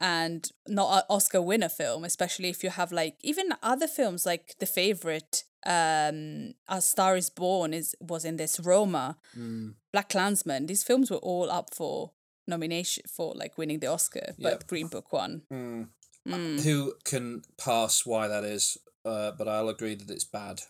And 0.00 0.48
not 0.66 0.96
an 0.98 1.02
Oscar 1.10 1.42
winner 1.42 1.68
film, 1.68 2.04
especially 2.04 2.48
if 2.48 2.64
you 2.64 2.70
have 2.70 2.90
like 2.92 3.16
even 3.22 3.52
other 3.62 3.86
films 3.86 4.24
like 4.24 4.54
The 4.58 4.66
Favorite, 4.66 5.44
um, 5.66 6.54
A 6.68 6.80
Star 6.80 7.16
Is 7.16 7.28
Born 7.30 7.74
is 7.74 7.94
was 8.00 8.24
in 8.24 8.36
this 8.36 8.58
Roma, 8.60 9.18
Mm, 9.36 9.74
Black 9.92 10.08
Klansman. 10.08 10.66
These 10.66 10.84
films 10.84 11.10
were 11.10 11.18
all 11.18 11.50
up 11.50 11.74
for 11.74 12.12
nomination 12.46 13.04
for 13.06 13.34
like 13.34 13.58
winning 13.58 13.80
the 13.80 13.88
Oscar, 13.88 14.34
but 14.38 14.50
Yep. 14.52 14.66
Green 14.68 14.88
Book 14.88 15.12
won. 15.12 15.42
mm. 15.52 15.88
Mm. 16.26 16.60
Who 16.62 16.94
can 17.04 17.42
pass 17.58 18.04
why 18.06 18.28
that 18.28 18.44
is? 18.44 18.78
Uh, 19.04 19.32
but 19.32 19.48
I'll 19.48 19.68
agree 19.70 19.94
that 19.94 20.10
it's 20.10 20.24
bad. 20.24 20.60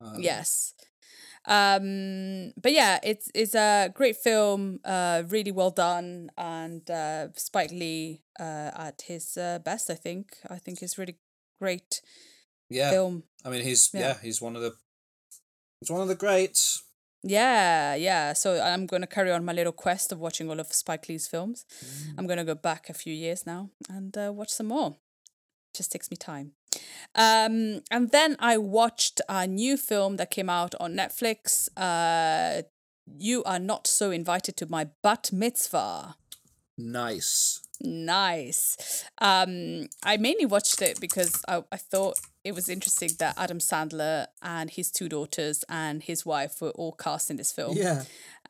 Um, 0.00 0.20
yes 0.20 0.74
um 1.46 2.52
but 2.60 2.72
yeah 2.72 2.98
it's 3.02 3.30
it's 3.34 3.54
a 3.54 3.88
great 3.94 4.16
film 4.16 4.80
uh 4.84 5.22
really 5.28 5.52
well 5.52 5.70
done 5.70 6.28
and 6.36 6.90
uh 6.90 7.28
spike 7.34 7.70
lee 7.70 8.22
uh 8.40 8.70
at 8.74 9.02
his 9.06 9.36
uh, 9.36 9.58
best 9.64 9.88
i 9.88 9.94
think 9.94 10.38
i 10.50 10.56
think 10.56 10.82
it's 10.82 10.98
really 10.98 11.16
great 11.60 12.00
yeah. 12.68 12.90
film 12.90 13.22
I 13.44 13.50
mean, 13.50 13.62
he's 13.62 13.90
yeah. 13.94 14.00
Yeah. 14.00 14.16
he's 14.22 14.42
one 14.42 14.56
of 14.56 14.62
the 14.62 14.72
he's 15.80 15.90
one 15.90 16.00
of 16.00 16.08
the 16.08 16.16
greats. 16.16 16.82
yeah 17.22 17.94
yeah 17.94 18.32
so 18.32 18.60
i'm 18.60 18.86
gonna 18.86 19.06
carry 19.06 19.30
on 19.30 19.44
my 19.44 19.52
little 19.52 19.72
quest 19.72 20.10
of 20.12 20.18
watching 20.18 20.50
all 20.50 20.58
of 20.60 20.72
spike 20.72 21.08
lee's 21.08 21.28
films 21.28 21.64
i'm 22.18 22.26
gonna 22.26 22.44
go 22.44 22.54
back 22.56 22.88
a 22.88 22.94
few 22.94 23.14
years 23.14 23.46
now 23.46 23.70
and 23.88 24.16
uh, 24.18 24.32
watch 24.32 24.50
some 24.50 24.66
more 24.66 24.96
just 25.76 25.92
takes 25.92 26.10
me 26.10 26.16
time 26.16 26.52
um 27.14 27.80
and 27.90 28.10
then 28.10 28.36
i 28.38 28.56
watched 28.56 29.20
a 29.28 29.46
new 29.46 29.76
film 29.76 30.16
that 30.16 30.30
came 30.30 30.50
out 30.50 30.74
on 30.80 30.94
netflix 30.94 31.68
uh 31.76 32.62
you 33.18 33.44
are 33.44 33.60
not 33.60 33.86
so 33.86 34.10
invited 34.10 34.56
to 34.56 34.66
my 34.68 34.88
bat 35.02 35.30
mitzvah 35.32 36.16
Nice. 36.78 37.62
Nice. 37.80 39.04
Um, 39.18 39.88
I 40.02 40.16
mainly 40.16 40.46
watched 40.46 40.82
it 40.82 41.00
because 41.00 41.42
I, 41.48 41.62
I 41.72 41.76
thought 41.76 42.18
it 42.44 42.54
was 42.54 42.68
interesting 42.68 43.10
that 43.18 43.34
Adam 43.38 43.58
Sandler 43.58 44.26
and 44.42 44.70
his 44.70 44.90
two 44.90 45.08
daughters 45.08 45.64
and 45.68 46.02
his 46.02 46.24
wife 46.24 46.60
were 46.60 46.70
all 46.70 46.92
cast 46.92 47.30
in 47.30 47.36
this 47.36 47.52
film. 47.52 47.76
Yeah. 47.76 48.04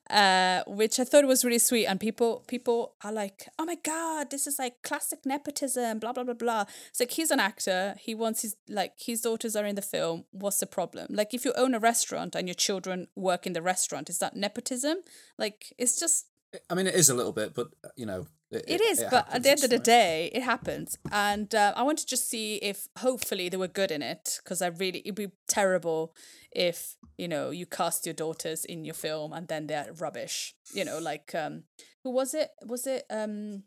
Uh, 0.09 0.63
which 0.69 1.01
I 1.01 1.05
thought 1.05 1.25
was 1.27 1.45
really 1.45 1.59
sweet. 1.59 1.87
And 1.87 1.99
people 1.99 2.45
people 2.47 2.95
are 3.03 3.13
like, 3.13 3.49
oh 3.59 3.65
my 3.65 3.77
god, 3.77 4.31
this 4.31 4.47
is 4.47 4.59
like 4.59 4.83
classic 4.83 5.27
nepotism, 5.27 5.99
blah 5.99 6.13
blah 6.13 6.23
blah 6.23 6.35
blah. 6.35 6.65
It's 6.91 7.01
like 7.01 7.11
he's 7.11 7.33
an 7.33 7.41
actor. 7.41 7.97
He 7.99 8.15
wants 8.15 8.43
his 8.43 8.57
like 8.69 8.93
his 8.99 9.23
daughters 9.23 9.57
are 9.57 9.67
in 9.67 9.75
the 9.75 9.83
film. 9.83 10.25
What's 10.31 10.61
the 10.61 10.67
problem? 10.67 11.09
Like 11.11 11.35
if 11.35 11.45
you 11.45 11.53
own 11.57 11.75
a 11.75 11.81
restaurant 11.81 12.37
and 12.37 12.47
your 12.47 12.55
children 12.55 13.09
work 13.17 13.47
in 13.47 13.53
the 13.53 13.63
restaurant, 13.63 14.09
is 14.09 14.19
that 14.19 14.37
nepotism? 14.37 14.99
Like 15.39 15.73
it's 15.77 15.99
just 15.99 16.27
I 16.71 16.75
mean, 16.75 16.87
it 16.87 16.95
is 16.95 17.09
a 17.09 17.15
little 17.15 17.33
bit, 17.33 17.55
but 17.55 17.69
uh, 17.85 17.89
you 17.97 18.07
know, 18.07 18.27
it 18.51 18.81
is, 18.81 19.05
but 19.11 19.27
at 19.33 19.43
the 19.43 19.51
end 19.51 19.65
of 19.65 19.71
the 19.71 19.79
day, 19.79 20.31
it 20.33 20.43
happens. 20.43 20.97
And 21.11 21.53
uh, 21.55 21.73
I 21.77 21.83
want 21.83 21.99
to 21.99 22.07
just 22.07 22.31
see 22.31 22.57
if 22.57 22.89
hopefully 22.99 23.49
they 23.49 23.57
were 23.57 23.69
good 23.69 23.91
in 23.91 24.03
it 24.03 24.41
because 24.43 24.63
I 24.63 24.69
really, 24.69 25.01
it'd 25.01 25.17
be 25.17 25.33
terrible 25.49 26.15
if, 26.57 26.97
you 27.19 27.29
know, 27.29 27.51
you 27.51 27.67
cast 27.67 28.07
your 28.07 28.15
daughters 28.15 28.65
in 28.65 28.85
your 28.85 28.95
film 28.95 29.33
and 29.33 29.47
then 29.47 29.67
they're 29.67 29.93
rubbish. 29.99 30.55
You 30.73 30.85
know, 30.87 30.99
like, 30.99 31.35
um, 31.35 31.65
who 32.03 32.11
was 32.11 32.33
it? 32.35 32.51
Was 32.65 32.87
it 32.87 33.05
um, 33.11 33.65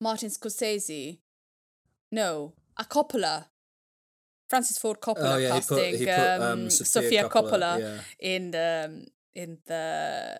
Martin 0.00 0.28
Scorsese? 0.28 1.18
No, 2.12 2.52
a 2.76 2.84
Coppola. 2.84 3.46
Francis 4.48 4.78
Ford 4.78 5.00
Coppola 5.00 5.34
Oh 5.34 5.38
yeah, 5.38 5.54
he 5.54 5.60
put 5.60 5.68
casting 5.68 5.98
he 5.98 6.04
put 6.06 6.18
um, 6.18 6.42
um, 6.42 6.70
Sofia 6.70 7.28
Coppola, 7.28 7.78
Yeah. 7.78 8.00
in 8.18 8.50
the 8.50 9.06
in 9.32 9.58
the 9.66 10.38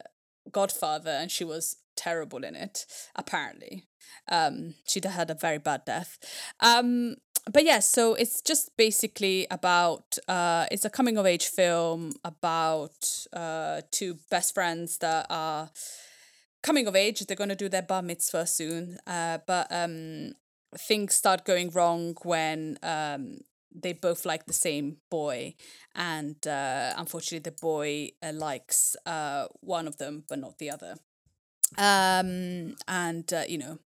Godfather, 0.50 1.10
and 1.10 1.30
she 1.30 1.44
was 1.44 1.76
terrible 1.96 2.42
in 2.44 2.56
it. 2.56 2.86
Apparently, 3.14 3.86
um, 4.28 4.74
she 4.84 5.00
had 5.04 5.30
a 5.30 5.34
very 5.34 5.58
bad 5.58 5.84
death. 5.84 6.18
Um, 6.58 7.16
but 7.50 7.64
yeah, 7.64 7.78
so 7.78 8.14
it's 8.14 8.40
just 8.40 8.76
basically 8.76 9.46
about 9.50 10.18
uh, 10.28 10.66
it's 10.70 10.84
a 10.84 10.90
coming 10.90 11.16
of 11.16 11.26
age 11.26 11.46
film 11.46 12.12
about 12.24 13.26
uh, 13.32 13.80
two 13.90 14.18
best 14.30 14.54
friends 14.54 14.98
that 14.98 15.26
are 15.30 15.70
coming 16.62 16.86
of 16.86 16.96
age. 16.96 17.20
They're 17.20 17.36
going 17.36 17.50
to 17.50 17.56
do 17.56 17.68
their 17.68 17.82
bar 17.82 18.02
mitzvah 18.02 18.46
soon, 18.46 18.98
uh, 19.06 19.38
but 19.46 19.66
um, 19.70 20.32
things 20.76 21.14
start 21.14 21.44
going 21.44 21.70
wrong 21.70 22.14
when 22.22 22.78
um, 22.82 23.38
they 23.74 23.92
both 23.92 24.24
like 24.24 24.46
the 24.46 24.52
same 24.52 24.96
boy, 25.10 25.54
and 25.94 26.46
uh, 26.46 26.92
unfortunately, 26.96 27.50
the 27.50 27.56
boy 27.60 28.10
uh, 28.22 28.32
likes 28.32 28.96
uh, 29.06 29.46
one 29.60 29.86
of 29.86 29.96
them 29.98 30.24
but 30.28 30.38
not 30.38 30.58
the 30.58 30.70
other. 30.70 30.96
Um, 31.78 32.74
and 32.88 33.32
uh, 33.32 33.44
you 33.48 33.58
know, 33.58 33.78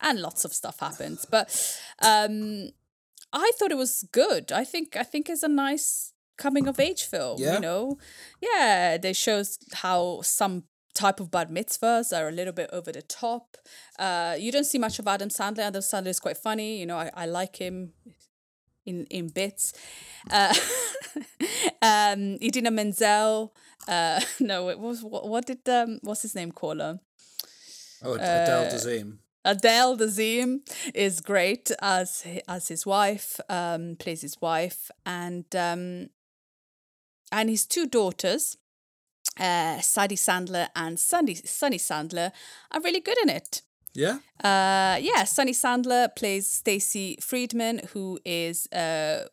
and 0.00 0.20
lots 0.20 0.44
of 0.44 0.52
stuff 0.52 0.80
happens, 0.80 1.24
but 1.30 1.48
um, 2.02 2.68
I 3.32 3.50
thought 3.58 3.70
it 3.70 3.76
was 3.76 4.04
good. 4.12 4.52
I 4.52 4.64
think 4.64 4.96
I 4.96 5.02
think 5.02 5.28
it's 5.28 5.42
a 5.42 5.48
nice 5.48 6.12
coming 6.36 6.66
of 6.68 6.78
age 6.78 7.04
film. 7.04 7.36
Yeah. 7.40 7.54
You 7.54 7.60
know, 7.60 7.98
yeah, 8.40 8.98
they 8.98 9.12
shows 9.12 9.58
how 9.72 10.20
some 10.22 10.64
type 10.94 11.20
of 11.20 11.30
bad 11.30 11.50
mitzvahs 11.50 12.16
are 12.16 12.28
a 12.28 12.32
little 12.32 12.52
bit 12.54 12.70
over 12.72 12.90
the 12.92 13.02
top. 13.02 13.56
Uh, 13.98 14.34
you 14.38 14.50
don't 14.50 14.64
see 14.64 14.78
much 14.78 14.98
of 14.98 15.06
Adam 15.06 15.28
Sandler. 15.28 15.60
Adam 15.64 15.82
Sandler 15.82 16.08
is 16.08 16.20
quite 16.20 16.38
funny. 16.38 16.78
You 16.80 16.86
know, 16.86 16.96
I, 16.96 17.10
I 17.14 17.26
like 17.26 17.56
him 17.56 17.92
in 18.84 19.06
in 19.10 19.28
bits. 19.28 19.72
Uh, 20.30 20.54
um, 21.82 22.38
Idina 22.42 22.70
Menzel. 22.70 23.54
Uh, 23.88 24.20
no, 24.40 24.68
it 24.68 24.78
was 24.78 25.02
what, 25.02 25.28
what 25.28 25.46
did 25.46 25.68
um 25.68 25.98
what's 26.02 26.22
his 26.22 26.34
name 26.34 26.52
call 26.52 26.78
her? 26.78 27.00
Oh, 28.02 28.14
Adele 28.14 28.64
Uh, 28.64 28.70
Dazeem. 28.70 29.18
Adele 29.46 29.96
Dazeem 29.96 30.60
is 30.94 31.20
great 31.20 31.70
as 31.80 32.24
as 32.48 32.68
his 32.68 32.84
wife, 32.84 33.40
um, 33.48 33.96
plays 33.98 34.22
his 34.22 34.40
wife, 34.40 34.90
and 35.06 35.44
um, 35.54 36.10
and 37.30 37.48
his 37.48 37.66
two 37.66 37.86
daughters, 37.86 38.56
uh, 39.38 39.80
Sadie 39.80 40.16
Sandler 40.16 40.68
and 40.74 40.98
Sunny 40.98 41.34
Sunny 41.34 41.78
Sandler, 41.78 42.32
are 42.72 42.80
really 42.80 43.00
good 43.00 43.18
in 43.22 43.30
it. 43.30 43.62
Yeah. 43.94 44.18
Uh, 44.44 44.98
yeah, 45.00 45.24
Sunny 45.24 45.52
Sandler 45.52 46.14
plays 46.14 46.50
Stacy 46.50 47.16
Friedman, 47.20 47.80
who 47.92 48.18
is 48.24 48.66
uh, 48.72 49.24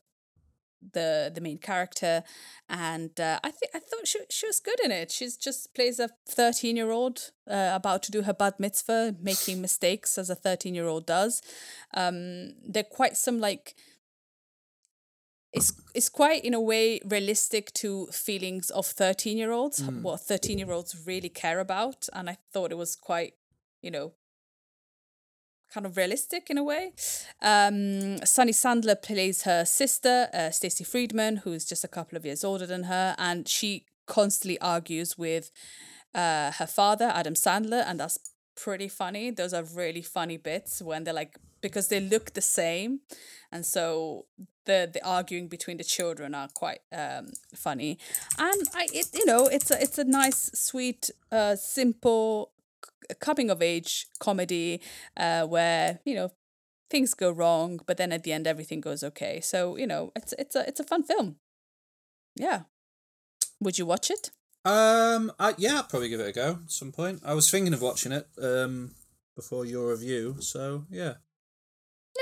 the 0.94 1.32
the 1.34 1.42
main 1.42 1.58
character, 1.58 2.24
and 2.70 3.20
uh, 3.20 3.40
I 3.44 3.52
think 3.52 3.72
I 3.74 3.80
thought 3.80 4.08
she 4.08 4.20
she 4.30 4.48
was 4.48 4.60
good 4.60 4.80
in 4.84 4.92
it. 4.92 5.12
She's 5.12 5.38
just 5.38 5.74
plays 5.74 6.00
a 6.00 6.10
thirteen 6.28 6.76
year 6.76 6.92
old 6.92 7.32
uh, 7.50 7.72
about 7.74 8.04
to 8.04 8.12
do 8.12 8.24
her 8.24 8.34
bad 8.34 8.56
mitzvah, 8.60 9.16
making 9.22 9.62
mistakes 9.62 10.18
as 10.18 10.30
a 10.30 10.36
thirteen 10.36 10.76
year 10.76 10.88
old 10.88 11.06
does. 11.06 11.42
Um, 11.94 12.54
they're 12.68 12.84
quite 12.84 13.18
some 13.18 13.40
like 13.40 13.76
it's 15.54 15.74
it's 15.94 16.10
quite 16.10 16.44
in 16.44 16.54
a 16.54 16.62
way 16.62 17.00
realistic 17.06 17.72
to 17.74 18.08
feelings 18.08 18.70
of 18.72 18.86
13 18.88 19.38
year 19.38 19.52
olds 19.52 19.80
what 20.02 20.20
13 20.20 20.58
year 20.58 20.72
olds 20.72 21.06
really 21.06 21.30
care 21.30 21.60
about 21.60 22.10
and 22.12 22.30
i 22.30 22.38
thought 22.52 22.72
it 22.72 22.78
was 22.78 22.96
quite 22.96 23.34
you 23.82 23.92
know 23.92 24.14
kind 25.74 25.86
of 25.86 25.98
realistic 25.98 26.50
in 26.50 26.58
a 26.58 26.64
way. 26.64 26.94
Um 27.42 28.18
sunny 28.26 28.52
sandler 28.54 29.02
plays 29.02 29.44
her 29.44 29.66
sister 29.66 30.30
uh, 30.34 30.52
stacy 30.52 30.84
friedman 30.84 31.38
who's 31.38 31.66
just 31.66 31.84
a 31.84 31.88
couple 31.88 32.18
of 32.18 32.26
years 32.26 32.44
older 32.44 32.68
than 32.68 32.84
her 32.84 33.16
and 33.18 33.48
she 33.48 33.86
constantly 34.06 34.60
argues 34.60 35.18
with 35.18 35.52
uh 36.14 36.52
her 36.52 36.68
father 36.68 37.10
adam 37.14 37.34
sandler 37.34 37.84
and 37.88 38.00
that's 38.00 38.18
pretty 38.56 38.88
funny. 38.88 39.32
Those 39.32 39.54
are 39.54 39.64
really 39.64 40.02
funny 40.02 40.38
bits 40.38 40.82
when 40.82 41.04
they're 41.04 41.14
like 41.14 41.38
because 41.62 41.88
they 41.88 42.00
look 42.00 42.34
the 42.34 42.42
same 42.42 43.00
and 43.52 43.66
so 43.66 44.26
the 44.66 44.90
the 44.92 45.06
arguing 45.06 45.48
between 45.48 45.78
the 45.78 45.84
children 45.84 46.36
are 46.36 46.50
quite 46.54 46.82
um 46.92 47.32
funny. 47.56 47.98
And 48.38 48.62
i 48.76 48.88
it 48.94 49.08
you 49.14 49.26
know 49.26 49.48
it's 49.48 49.72
a 49.72 49.82
it's 49.82 49.98
a 49.98 50.04
nice 50.04 50.52
sweet 50.54 51.10
uh 51.32 51.56
simple 51.56 52.52
coming 53.20 53.50
of 53.50 53.62
age 53.62 54.08
comedy 54.20 54.80
uh 55.18 55.44
where 55.46 56.00
you 56.06 56.16
know 56.16 56.32
things 56.90 57.14
go 57.14 57.32
wrong 57.32 57.80
but 57.86 57.98
then 57.98 58.12
at 58.12 58.24
the 58.24 58.32
end 58.32 58.48
everything 58.48 58.80
goes 58.82 59.04
okay 59.04 59.40
so 59.42 59.76
you 59.78 59.88
know 59.88 60.12
it's 60.16 60.34
it's 60.38 60.56
a 60.56 60.68
it's 60.68 60.80
a 60.80 60.84
fun 60.84 61.04
film 61.04 61.36
yeah 62.36 62.62
would 63.60 63.78
you 63.78 63.86
watch 63.86 64.10
it 64.12 64.32
Um, 64.66 65.32
I, 65.40 65.56
yeah, 65.58 65.76
I'll 65.78 65.84
probably 65.84 66.08
give 66.08 66.22
it 66.22 66.30
a 66.30 66.32
go 66.32 66.60
at 66.64 66.72
some 66.72 66.94
point. 66.94 67.20
I 67.26 67.34
was 67.34 67.52
thinking 67.52 67.74
of 67.74 67.82
watching 67.82 68.14
it 68.14 68.28
um 68.42 68.96
before 69.36 69.66
your 69.66 69.90
review, 69.92 70.38
so 70.40 70.86
yeah. 70.90 71.16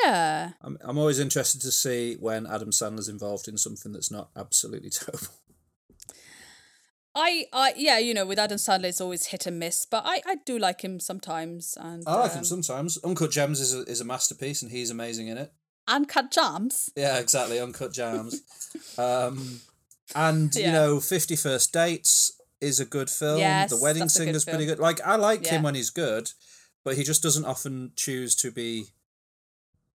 yeah 0.03 0.53
I'm 0.61 0.77
I'm 0.81 0.97
always 0.97 1.19
interested 1.19 1.61
to 1.61 1.71
see 1.71 2.15
when 2.19 2.47
Adam 2.47 2.71
Sandler's 2.71 3.09
involved 3.09 3.47
in 3.47 3.57
something 3.57 3.91
that's 3.91 4.09
not 4.11 4.29
absolutely 4.35 4.89
terrible. 4.99 5.35
I, 7.13 7.45
I, 7.51 7.73
yeah, 7.75 7.97
you 7.99 8.13
know, 8.13 8.25
with 8.25 8.39
Adam 8.39 8.57
Sandler, 8.57 8.85
it's 8.85 9.01
always 9.01 9.27
hit 9.27 9.45
and 9.45 9.59
miss, 9.59 9.85
but 9.85 10.03
I, 10.05 10.21
I 10.25 10.35
do 10.45 10.57
like 10.57 10.81
him 10.81 10.99
sometimes. 10.99 11.77
And 11.79 12.03
I 12.07 12.15
like 12.15 12.31
um, 12.31 12.37
him 12.39 12.43
sometimes. 12.45 12.97
Uncut 13.03 13.31
Gems 13.31 13.59
is 13.59 13.75
a, 13.75 13.81
is 13.83 13.99
a 13.99 14.05
masterpiece, 14.05 14.61
and 14.61 14.71
he's 14.71 14.89
amazing 14.89 15.27
in 15.27 15.37
it. 15.37 15.51
Uncut 15.87 16.31
Jams. 16.31 16.89
Yeah, 16.95 17.19
exactly. 17.19 17.59
Uncut 17.59 17.91
Gems. 17.91 18.41
um, 18.97 19.59
and 20.15 20.53
you 20.55 20.71
know, 20.71 20.99
Fifty 20.99 21.35
First 21.35 21.73
Dates 21.73 22.39
is 22.61 22.79
a 22.79 22.85
good 22.85 23.09
film. 23.09 23.39
Yes, 23.39 23.71
the 23.71 23.81
Wedding 23.81 24.01
that's 24.01 24.15
a 24.15 24.19
good 24.19 24.25
Singer's 24.27 24.45
pretty 24.45 24.65
good. 24.65 24.79
Like 24.79 25.01
I 25.05 25.15
like 25.15 25.45
him 25.45 25.63
when 25.63 25.75
he's 25.75 25.89
good, 25.89 26.31
but 26.85 26.95
he 26.95 27.03
just 27.03 27.23
doesn't 27.23 27.45
often 27.45 27.91
choose 27.95 28.35
to 28.35 28.51
be 28.51 28.85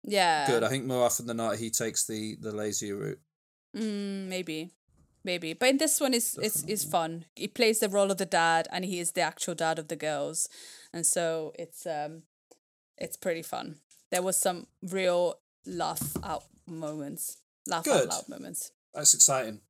Yeah. 0.04 0.48
good. 0.48 0.64
I 0.64 0.70
think 0.70 0.86
more 0.86 1.04
often 1.06 1.28
than 1.28 1.38
not, 1.38 1.58
he 1.58 1.70
takes 1.70 2.06
the 2.06 2.38
the 2.42 2.52
lazier 2.52 2.96
route. 2.96 3.20
Mm, 3.76 4.28
maybe, 4.28 4.72
maybe. 5.24 5.54
But 5.54 5.70
in 5.70 5.78
this 5.78 6.00
one, 6.00 6.14
is 6.14 6.38
is 6.42 6.64
is 6.66 6.84
fun. 6.84 7.26
He 7.36 7.48
plays 7.48 7.80
the 7.80 7.90
role 7.90 8.12
of 8.12 8.18
the 8.18 8.26
dad, 8.26 8.68
and 8.72 8.86
he 8.86 9.00
is 9.00 9.12
the 9.12 9.22
actual 9.22 9.56
dad 9.56 9.80
of 9.80 9.88
the 9.88 9.96
girls, 9.96 10.50
and 10.94 11.06
so 11.06 11.54
it's 11.58 11.86
um, 11.86 12.24
it's 12.98 13.18
pretty 13.18 13.42
fun. 13.42 13.78
There 14.12 14.22
was 14.22 14.38
some 14.38 14.68
real 14.82 15.40
laugh 15.66 16.16
out 16.24 16.44
moments, 16.68 17.38
laugh 17.68 17.86
Good. 17.86 18.04
out 18.04 18.10
loud 18.10 18.30
moments. 18.30 18.72
That's 18.94 19.14
exciting. 19.14 19.62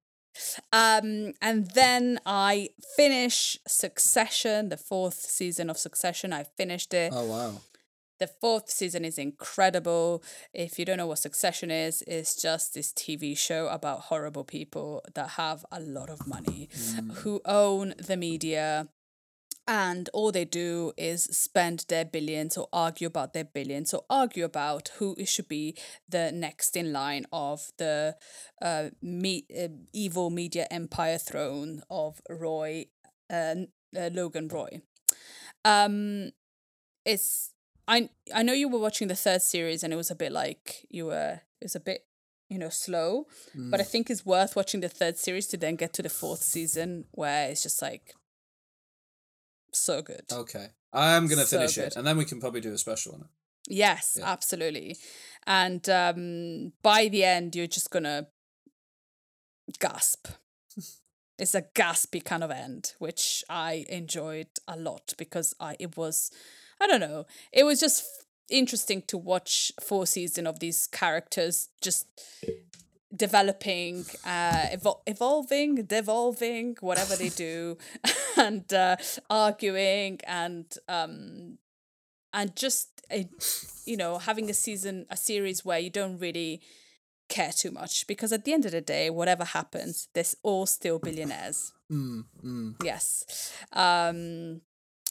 Um, 0.71 1.33
and 1.41 1.69
then 1.71 2.19
I 2.25 2.69
finish 2.95 3.57
Succession, 3.67 4.69
the 4.69 4.77
fourth 4.77 5.15
season 5.15 5.69
of 5.69 5.77
Succession. 5.77 6.33
I 6.33 6.43
finished 6.43 6.93
it. 6.93 7.13
Oh 7.15 7.25
wow. 7.25 7.61
The 8.19 8.27
fourth 8.27 8.69
season 8.69 9.05
is 9.05 9.17
incredible. 9.17 10.23
If 10.53 10.79
you 10.79 10.85
don't 10.85 10.97
know 10.97 11.07
what 11.07 11.19
Succession 11.19 11.71
is, 11.71 12.03
it's 12.07 12.41
just 12.41 12.73
this 12.73 12.93
TV 12.93 13.35
show 13.35 13.67
about 13.67 14.01
horrible 14.01 14.43
people 14.43 15.03
that 15.13 15.31
have 15.31 15.65
a 15.71 15.79
lot 15.79 16.09
of 16.09 16.25
money, 16.27 16.69
who 17.15 17.41
own 17.45 17.93
the 17.97 18.15
media, 18.15 18.87
and 19.67 20.09
all 20.13 20.31
they 20.31 20.45
do 20.45 20.91
is 20.97 21.23
spend 21.25 21.85
their 21.87 22.03
billions 22.05 22.57
or 22.57 22.67
argue 22.73 23.07
about 23.07 23.33
their 23.33 23.45
billions 23.45 23.93
or 23.93 24.03
argue 24.09 24.43
about 24.43 24.89
who 24.97 25.15
it 25.17 25.27
should 25.29 25.47
be 25.47 25.75
the 26.09 26.31
next 26.31 26.75
in 26.75 26.91
line 26.91 27.25
of 27.31 27.71
the 27.77 28.15
uh, 28.61 28.89
me- 29.01 29.45
uh, 29.57 29.69
evil 29.93 30.29
media 30.29 30.67
empire 30.69 31.17
throne 31.17 31.81
of 31.89 32.21
Roy, 32.29 32.85
uh, 33.31 33.55
uh, 33.97 34.09
Logan 34.13 34.49
Roy. 34.49 34.81
Um, 35.63 36.31
it's 37.05 37.52
I 37.87 38.09
I 38.33 38.43
know 38.43 38.53
you 38.53 38.69
were 38.69 38.79
watching 38.79 39.07
the 39.07 39.15
third 39.15 39.41
series 39.41 39.83
and 39.83 39.91
it 39.93 39.97
was 39.97 40.11
a 40.11 40.15
bit 40.15 40.31
like 40.31 40.85
you 40.89 41.05
were 41.07 41.41
it 41.61 41.65
was 41.65 41.75
a 41.75 41.79
bit 41.79 42.05
you 42.49 42.57
know 42.57 42.69
slow, 42.69 43.27
but 43.55 43.79
I 43.79 43.83
think 43.83 44.09
it's 44.09 44.25
worth 44.25 44.55
watching 44.55 44.81
the 44.81 44.89
third 44.89 45.17
series 45.17 45.47
to 45.47 45.57
then 45.57 45.75
get 45.75 45.93
to 45.93 46.01
the 46.01 46.09
fourth 46.09 46.43
season 46.43 47.05
where 47.11 47.49
it's 47.49 47.63
just 47.63 47.81
like 47.81 48.15
so 49.71 50.01
good. 50.01 50.25
Okay. 50.31 50.67
I'm 50.93 51.27
gonna 51.27 51.45
So 51.45 51.57
finish 51.57 51.75
good. 51.75 51.85
it, 51.87 51.95
and 51.95 52.05
then 52.05 52.17
we 52.17 52.25
can 52.25 52.39
probably 52.39 52.61
do 52.61 52.71
a 52.73 52.77
special 52.77 53.15
on 53.15 53.21
it. 53.21 53.27
Yes, 53.67 54.17
Yeah. 54.19 54.31
absolutely. 54.31 54.97
And 55.47 55.87
um 55.89 56.73
by 56.83 57.07
the 57.07 57.23
end 57.23 57.55
you're 57.55 57.67
just 57.67 57.89
gonna 57.89 58.27
gasp. 59.79 60.27
it's 61.39 61.55
a 61.55 61.61
gaspy 61.61 62.23
kind 62.23 62.43
of 62.43 62.51
end, 62.51 62.93
which 62.99 63.43
I 63.49 63.85
enjoyed 63.89 64.47
a 64.67 64.77
lot 64.77 65.13
because 65.17 65.53
I 65.59 65.75
it 65.79 65.97
was 65.97 66.29
I 66.83 66.87
don't 66.87 66.99
know, 66.99 67.25
it 67.51 67.63
was 67.63 67.79
just 67.79 68.01
f- 68.01 68.25
interesting 68.49 69.01
to 69.03 69.17
watch 69.17 69.71
four 69.81 70.05
season 70.05 70.45
of 70.45 70.59
these 70.59 70.87
characters 70.87 71.69
just 71.81 72.07
developing 73.15 74.05
uh 74.25 74.65
evol- 74.73 75.01
evolving 75.05 75.75
devolving 75.85 76.75
whatever 76.81 77.15
they 77.15 77.29
do 77.29 77.77
and 78.37 78.73
uh 78.73 78.95
arguing 79.29 80.19
and 80.25 80.65
um 80.89 81.59
and 82.33 82.55
just 82.55 82.89
a, 83.11 83.29
you 83.85 83.95
know 83.95 84.17
having 84.17 84.49
a 84.49 84.53
season 84.53 85.05
a 85.11 85.15
series 85.15 85.63
where 85.63 85.77
you 85.77 85.91
don't 85.91 86.17
really 86.17 86.59
care 87.29 87.51
too 87.51 87.71
much 87.71 88.05
because 88.07 88.33
at 88.33 88.45
the 88.45 88.53
end 88.53 88.65
of 88.65 88.71
the 88.71 88.81
day 88.81 89.09
whatever 89.09 89.43
happens 89.43 90.07
there's 90.13 90.35
all 90.43 90.65
still 90.65 90.99
billionaires. 90.99 91.71
Mm, 91.91 92.25
mm. 92.43 92.75
yes. 92.83 93.53
Um 93.73 94.61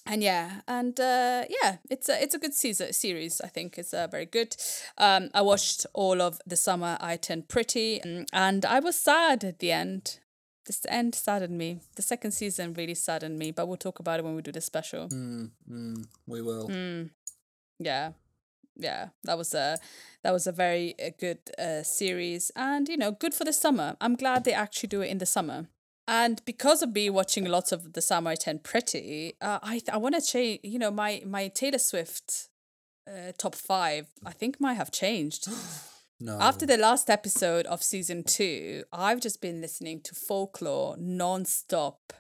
and 0.06 0.22
yeah 0.22 0.60
and 0.66 0.98
uh 0.98 1.44
yeah 1.48 1.76
it's 1.90 2.08
a 2.08 2.22
it's 2.22 2.34
a 2.34 2.38
good 2.38 2.54
season 2.54 2.92
series 2.92 3.40
i 3.40 3.46
think 3.48 3.78
it's 3.78 3.94
uh, 3.94 4.06
very 4.08 4.26
good 4.26 4.56
um 4.98 5.30
i 5.34 5.40
watched 5.40 5.86
all 5.94 6.20
of 6.20 6.40
the 6.46 6.56
summer 6.56 6.96
i 7.00 7.16
turned 7.16 7.48
pretty 7.48 8.00
mm, 8.04 8.24
and 8.32 8.64
i 8.64 8.80
was 8.80 8.96
sad 8.96 9.44
at 9.44 9.58
the 9.60 9.70
end 9.70 10.18
this 10.66 10.84
end 10.88 11.14
saddened 11.14 11.56
me 11.56 11.80
the 11.96 12.02
second 12.02 12.32
season 12.32 12.72
really 12.74 12.94
saddened 12.94 13.38
me 13.38 13.50
but 13.50 13.66
we'll 13.66 13.76
talk 13.76 13.98
about 13.98 14.18
it 14.18 14.24
when 14.24 14.34
we 14.34 14.42
do 14.42 14.52
the 14.52 14.60
special 14.60 15.08
Mm, 15.08 15.50
mm, 15.70 16.04
we 16.26 16.42
will. 16.42 16.68
Mm. 16.68 17.10
Yeah. 17.78 18.12
Yeah, 18.74 19.08
that 19.24 19.36
was 19.36 19.52
a 19.52 19.76
that 20.22 20.32
was 20.32 20.46
a 20.46 20.52
very 20.52 20.94
uh, 20.98 21.10
good 21.18 21.38
uh, 21.58 21.82
series, 21.82 22.50
and 22.56 22.88
you 22.88 22.96
know, 22.96 23.10
good 23.12 23.34
for 23.34 23.44
the 23.44 23.52
summer. 23.52 23.96
I'm 24.00 24.16
glad 24.16 24.44
they 24.44 24.54
actually 24.54 24.88
do 24.88 25.02
it 25.02 25.10
in 25.10 25.18
the 25.18 25.26
summer. 25.26 25.66
And 26.08 26.44
because 26.44 26.82
of 26.82 26.92
me 26.92 27.10
watching 27.10 27.44
lots 27.44 27.70
of 27.72 27.92
the 27.92 28.02
summer 28.02 28.30
I 28.32 28.34
turned 28.34 28.64
pretty, 28.64 29.34
uh, 29.40 29.60
I 29.62 29.80
I 29.92 29.96
want 29.98 30.14
to 30.16 30.20
change. 30.20 30.60
You 30.62 30.78
know, 30.78 30.90
my 30.90 31.22
my 31.24 31.48
Taylor 31.48 31.78
Swift 31.78 32.48
uh, 33.06 33.32
top 33.38 33.54
five, 33.54 34.08
I 34.24 34.32
think 34.32 34.60
might 34.60 34.74
have 34.74 34.90
changed. 34.90 35.48
No. 36.24 36.38
After 36.38 36.64
the 36.64 36.76
last 36.76 37.10
episode 37.10 37.66
of 37.66 37.82
season 37.82 38.22
two, 38.22 38.84
I've 38.92 39.18
just 39.18 39.40
been 39.40 39.60
listening 39.60 40.02
to 40.02 40.14
folklore 40.14 40.94
non-stop, 40.96 42.12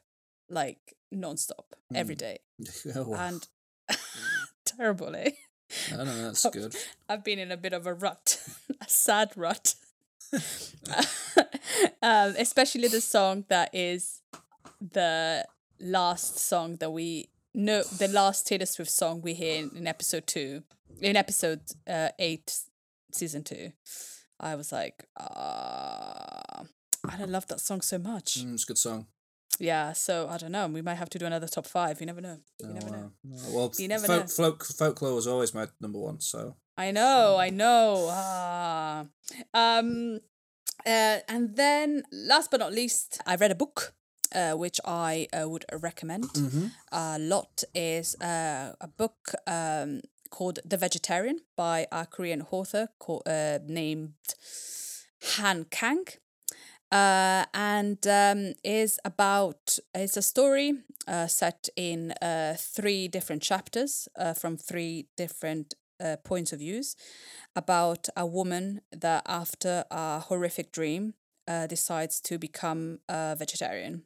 like 0.50 0.94
non-stop 1.12 1.76
every 1.94 2.16
day, 2.16 2.40
Oh, 2.96 3.14
and 3.14 3.46
terrible, 4.64 5.14
eh? 5.14 5.30
I 5.92 5.96
don't 5.96 6.06
know. 6.06 6.22
That's 6.24 6.44
good. 6.50 6.74
I've 7.08 7.22
been 7.22 7.38
in 7.38 7.52
a 7.52 7.56
bit 7.56 7.72
of 7.72 7.86
a 7.86 7.94
rut, 7.94 8.42
a 8.80 8.88
sad 8.88 9.30
rut. 9.36 9.76
um, 12.02 12.34
especially 12.38 12.88
the 12.88 13.00
song 13.00 13.44
that 13.48 13.70
is 13.74 14.22
the 14.80 15.46
last 15.80 16.38
song 16.38 16.76
that 16.76 16.90
we 16.90 17.28
know, 17.54 17.82
the 17.98 18.08
last 18.08 18.46
Taylor 18.46 18.66
Swift 18.66 18.90
song 18.90 19.20
we 19.22 19.34
hear 19.34 19.62
in, 19.62 19.70
in 19.76 19.86
episode 19.86 20.26
two, 20.26 20.62
in 21.00 21.16
episode 21.16 21.60
uh, 21.88 22.08
eight, 22.18 22.56
season 23.12 23.44
two. 23.44 23.72
I 24.40 24.56
was 24.56 24.72
like, 24.72 25.06
ah, 25.18 26.62
I 27.08 27.16
don't 27.16 27.30
love 27.30 27.46
that 27.48 27.60
song 27.60 27.80
so 27.80 27.98
much. 27.98 28.40
Mm, 28.44 28.54
it's 28.54 28.64
a 28.64 28.66
good 28.66 28.78
song. 28.78 29.06
Yeah, 29.60 29.92
so 29.92 30.28
I 30.28 30.38
don't 30.38 30.50
know. 30.50 30.66
We 30.66 30.82
might 30.82 30.94
have 30.94 31.10
to 31.10 31.18
do 31.18 31.26
another 31.26 31.46
top 31.46 31.66
five. 31.66 32.00
You 32.00 32.06
never 32.06 32.20
know. 32.20 32.38
You 32.58 32.68
Oh, 32.70 32.72
never 32.72 32.90
know. 32.90 32.96
wow. 32.96 33.10
No, 33.24 33.56
Well, 33.56 33.72
You 33.78 33.86
never 33.86 34.06
folk, 34.06 34.20
know. 34.22 34.26
folk, 34.26 34.64
folklore 34.64 35.14
was 35.14 35.26
always 35.26 35.54
my 35.54 35.68
number 35.80 35.98
one. 35.98 36.20
So 36.20 36.56
I 36.76 36.90
know, 36.90 37.36
I 37.38 37.50
know. 37.50 38.08
Ah. 38.10 39.04
Um 39.54 40.20
Uh, 40.84 41.20
and 41.28 41.54
then, 41.56 42.02
last 42.10 42.50
but 42.50 42.58
not 42.58 42.72
least, 42.72 43.20
I 43.24 43.36
read 43.36 43.52
a 43.52 43.54
book. 43.54 43.94
Uh, 44.34 44.56
which 44.56 44.80
I 44.86 45.28
uh, 45.34 45.46
would 45.46 45.66
recommend 45.82 46.24
a 46.90 47.18
lot 47.18 47.64
is 47.74 48.16
uh, 48.22 48.72
a 48.80 48.88
book 48.88 49.34
um, 49.46 50.00
called 50.30 50.58
The 50.64 50.78
Vegetarian 50.78 51.40
by 51.54 51.86
a 51.92 52.06
Korean 52.06 52.42
author 52.50 52.88
called, 52.98 53.28
uh, 53.28 53.58
named 53.68 54.14
Han 55.36 55.66
Kang. 55.70 56.06
Uh, 56.90 57.44
and 57.52 58.06
um, 58.06 58.54
is 58.64 58.98
about 59.04 59.78
it's 59.94 60.16
a 60.16 60.22
story 60.22 60.72
uh, 61.06 61.26
set 61.26 61.68
in 61.76 62.12
uh, 62.22 62.54
three 62.58 63.08
different 63.08 63.42
chapters 63.42 64.08
uh, 64.16 64.32
from 64.34 64.56
three 64.56 65.08
different 65.16 65.74
uh, 66.02 66.16
points 66.24 66.52
of 66.52 66.58
views 66.58 66.96
about 67.54 68.08
a 68.16 68.26
woman 68.26 68.80
that 68.90 69.22
after 69.26 69.84
a 69.90 70.20
horrific 70.20 70.72
dream 70.72 71.14
uh, 71.46 71.66
decides 71.66 72.20
to 72.20 72.38
become 72.38 72.98
a 73.08 73.36
vegetarian. 73.38 74.02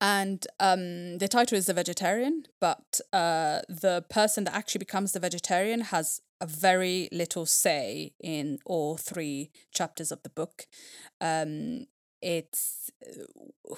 And 0.00 0.46
um, 0.58 1.18
the 1.18 1.28
title 1.28 1.58
is 1.58 1.66
the 1.66 1.74
vegetarian 1.74 2.44
but 2.60 3.00
uh, 3.12 3.60
the 3.68 4.04
person 4.08 4.44
that 4.44 4.54
actually 4.54 4.78
becomes 4.78 5.12
the 5.12 5.20
vegetarian 5.20 5.82
has 5.82 6.20
a 6.40 6.46
very 6.46 7.08
little 7.12 7.46
say 7.46 8.12
in 8.20 8.58
all 8.64 8.96
three 8.96 9.50
chapters 9.72 10.10
of 10.10 10.22
the 10.22 10.30
book. 10.30 10.66
Um, 11.20 11.86
it's 12.22 12.90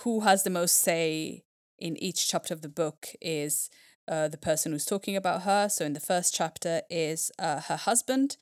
who 0.01 0.20
has 0.20 0.45
the 0.45 0.51
most 0.51 0.76
say 0.76 1.43
in 1.78 1.97
each 1.97 2.28
chapter 2.28 2.55
of 2.55 2.62
the 2.62 2.68
book 2.68 3.09
is 3.20 3.68
uh, 4.09 4.29
the 4.29 4.37
person 4.37 4.73
who's 4.73 4.85
talking 4.85 5.17
about 5.17 5.43
her. 5.43 5.69
So 5.69 5.85
in 5.85 5.93
the 5.93 6.01
first 6.01 6.35
chapter 6.35 6.83
is 6.91 7.31
uh, 7.39 7.61
her 7.63 7.77
husband. 7.77 8.37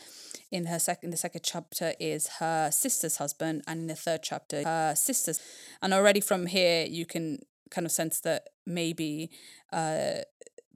In 0.51 0.67
her 0.67 0.79
second, 0.79 1.11
the 1.11 1.17
second 1.17 1.43
chapter 1.43 1.95
is 1.99 2.29
her 2.39 2.71
sister's 2.71 3.17
husband, 3.17 3.63
and 3.67 3.83
in 3.83 3.87
the 3.87 3.95
third 3.95 4.23
chapter, 4.23 4.63
her 4.63 4.95
sister's. 4.95 5.41
And 5.83 5.93
already 5.95 6.21
from 6.21 6.47
here, 6.47 6.87
you 6.87 7.07
can 7.07 7.41
kind 7.71 7.87
of 7.87 7.93
sense 7.93 8.21
that 8.21 8.49
maybe 8.67 9.31
uh, 9.73 10.19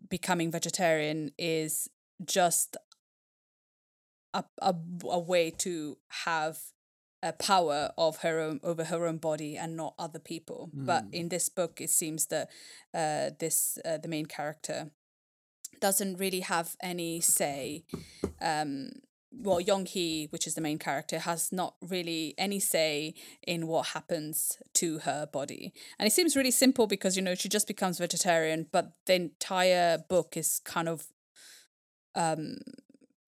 becoming 0.09 0.51
vegetarian 0.51 1.33
is 1.39 1.89
just 2.25 2.77
a, 4.35 4.45
a, 4.61 4.75
a 5.05 5.19
way 5.19 5.51
to 5.51 5.99
have 6.25 6.59
a 7.23 7.33
power 7.33 7.91
of 7.99 8.19
her 8.19 8.41
own 8.41 8.61
over 8.63 8.85
her 8.85 9.07
own 9.07 9.19
body 9.19 9.57
and 9.57 9.77
not 9.77 9.95
other 9.99 10.19
people. 10.19 10.71
But 10.87 11.05
in 11.13 11.29
this 11.29 11.49
book 11.49 11.81
it 11.81 11.91
seems 11.91 12.27
that 12.27 12.49
uh, 12.95 13.31
this 13.39 13.79
uh, 13.85 13.99
the 13.99 14.09
main 14.09 14.27
character 14.27 14.91
doesn't 15.81 16.17
really 16.17 16.41
have 16.41 16.77
any 16.83 17.21
say 17.21 17.85
um 18.41 18.91
well 19.31 19.61
Yeong-hye 19.61 20.27
which 20.31 20.47
is 20.47 20.55
the 20.55 20.61
main 20.61 20.79
character 20.79 21.19
has 21.21 21.53
not 21.53 21.75
really 21.81 22.35
any 22.39 22.59
say 22.59 23.15
in 23.47 23.67
what 23.67 23.89
happens 23.89 24.57
to 24.75 24.99
her 25.01 25.27
body. 25.27 25.73
And 25.99 26.07
it 26.07 26.13
seems 26.13 26.37
really 26.37 26.51
simple 26.51 26.87
because 26.87 27.17
you 27.17 27.23
know 27.23 27.35
she 27.35 27.49
just 27.49 27.67
becomes 27.67 27.99
vegetarian 27.99 28.67
but 28.73 28.93
the 29.07 29.15
entire 29.15 29.99
book 29.99 30.37
is 30.37 30.61
kind 30.65 30.89
of 30.89 31.09
um 32.15 32.57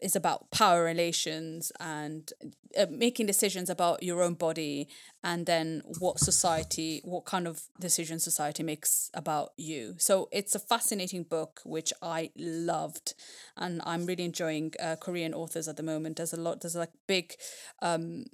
is 0.01 0.17
about 0.17 0.51
power 0.51 0.85
relations 0.85 1.73
and 1.79 2.33
uh, 2.77 2.87
making 2.91 3.27
decisions 3.27 3.69
about 3.69 4.03
your 4.03 4.23
own 4.23 4.35
body 4.35 4.89
and 5.23 5.47
then 5.47 5.83
what 5.99 6.19
society 6.19 7.01
what 7.05 7.25
kind 7.25 7.47
of 7.47 7.63
decisions 7.79 8.25
society 8.25 8.63
makes 8.63 9.11
about 9.15 9.51
you. 9.57 9.95
So 9.99 10.29
it's 10.33 10.55
a 10.55 10.59
fascinating 10.59 11.25
book 11.25 11.61
which 11.65 11.93
i 12.03 12.31
loved 12.37 13.15
and 13.57 13.83
i'm 13.85 14.07
really 14.07 14.25
enjoying 14.25 14.73
uh, 14.81 14.97
korean 14.97 15.35
authors 15.35 15.69
at 15.69 15.77
the 15.77 15.83
moment. 15.83 16.17
There's 16.17 16.33
a 16.33 16.41
lot 16.41 16.61
there's 16.61 16.77
like 16.77 16.93
big 17.07 17.35
um 17.83 18.25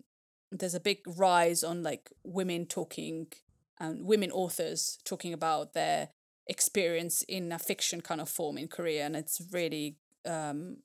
there's 0.53 0.75
a 0.75 0.81
big 0.81 0.99
rise 1.07 1.65
on 1.65 1.83
like 1.83 2.11
women 2.25 2.67
talking 2.67 3.27
and 3.79 4.07
women 4.07 4.31
authors 4.31 4.99
talking 5.05 5.33
about 5.33 5.75
their 5.75 6.09
experience 6.47 7.23
in 7.23 7.51
a 7.53 7.59
fiction 7.59 8.01
kind 8.01 8.21
of 8.21 8.29
form 8.29 8.57
in 8.57 8.69
korea 8.69 9.05
and 9.05 9.17
it's 9.17 9.43
really 9.53 9.97
um 10.25 10.77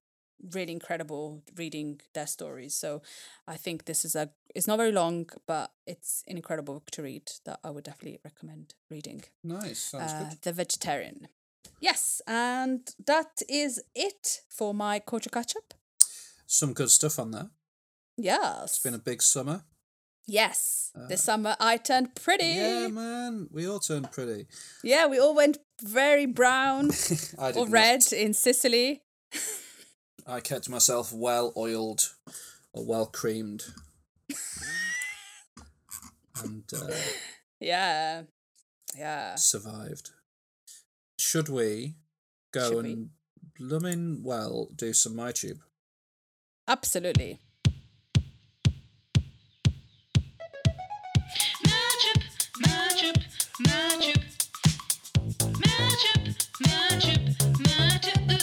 really 0.53 0.71
incredible 0.71 1.43
reading 1.55 2.01
their 2.13 2.27
stories. 2.27 2.73
So 2.75 3.01
I 3.47 3.57
think 3.57 3.85
this 3.85 4.05
is 4.05 4.15
a 4.15 4.29
it's 4.55 4.67
not 4.67 4.77
very 4.77 4.91
long, 4.91 5.29
but 5.47 5.71
it's 5.87 6.23
an 6.27 6.35
incredible 6.37 6.73
book 6.75 6.91
to 6.91 7.03
read 7.03 7.31
that 7.45 7.59
I 7.63 7.69
would 7.69 7.83
definitely 7.85 8.19
recommend 8.23 8.73
reading. 8.89 9.23
Nice. 9.43 9.93
Uh, 9.93 10.25
good. 10.29 10.41
the 10.41 10.53
Vegetarian. 10.53 11.27
Yes, 11.79 12.21
and 12.27 12.81
that 13.07 13.41
is 13.49 13.81
it 13.95 14.41
for 14.49 14.73
my 14.73 14.99
culture 14.99 15.29
catch 15.29 15.55
up. 15.55 15.73
Some 16.45 16.73
good 16.73 16.89
stuff 16.89 17.17
on 17.19 17.31
there. 17.31 17.49
Yes. 18.17 18.63
It's 18.71 18.79
been 18.79 18.93
a 18.93 18.99
big 18.99 19.21
summer. 19.21 19.63
yes. 20.27 20.91
this 21.09 21.23
summer 21.23 21.55
I 21.59 21.77
turned 21.77 22.13
pretty. 22.15 22.45
Yeah, 22.45 22.87
man. 22.87 23.47
We 23.51 23.67
all 23.67 23.79
turned 23.79 24.11
pretty. 24.11 24.47
Yeah, 24.83 25.07
we 25.07 25.19
all 25.19 25.33
went 25.33 25.57
very 25.81 26.25
brown 26.25 26.91
or 27.37 27.53
not. 27.53 27.69
red 27.69 28.13
in 28.13 28.33
Sicily. 28.33 29.01
I 30.27 30.39
kept 30.39 30.69
myself 30.69 31.11
well 31.13 31.51
oiled 31.57 32.13
or 32.73 32.85
well 32.85 33.05
creamed. 33.05 33.63
and 36.43 36.63
uh, 36.73 36.87
Yeah. 37.59 38.23
Yeah. 38.97 39.35
survived. 39.35 40.11
Should 41.19 41.49
we 41.49 41.95
go 42.51 42.69
Should 42.69 42.83
we? 42.85 42.91
and 42.93 43.09
blooming 43.57 44.23
well 44.23 44.69
do 44.75 44.93
some 44.93 45.13
MyTube? 45.13 45.59
Absolutely. 46.67 47.39
Matchup, 51.67 52.21
matchup, 52.63 53.17
matchup. 53.67 54.23
Matchup, 55.61 56.25
matchup, 56.67 57.23
matchup. 57.65 58.40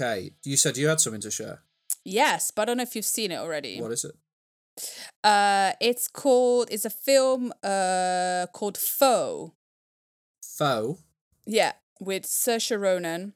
Okay. 0.00 0.32
You 0.44 0.56
said 0.56 0.76
you 0.76 0.88
had 0.88 1.00
something 1.00 1.20
to 1.22 1.30
share. 1.30 1.62
Yes, 2.04 2.50
but 2.50 2.62
I 2.62 2.64
don't 2.66 2.76
know 2.78 2.82
if 2.82 2.96
you've 2.96 3.04
seen 3.04 3.30
it 3.30 3.36
already. 3.36 3.80
What 3.80 3.92
is 3.92 4.04
it? 4.04 4.14
Uh, 5.22 5.72
it's 5.80 6.08
called. 6.08 6.68
It's 6.70 6.84
a 6.84 6.90
film. 6.90 7.52
Uh, 7.62 8.46
called 8.52 8.78
Foe. 8.78 9.54
Foe. 10.42 10.98
Yeah, 11.46 11.72
with 12.00 12.24
Saoirse 12.24 12.80
Ronan. 12.80 13.34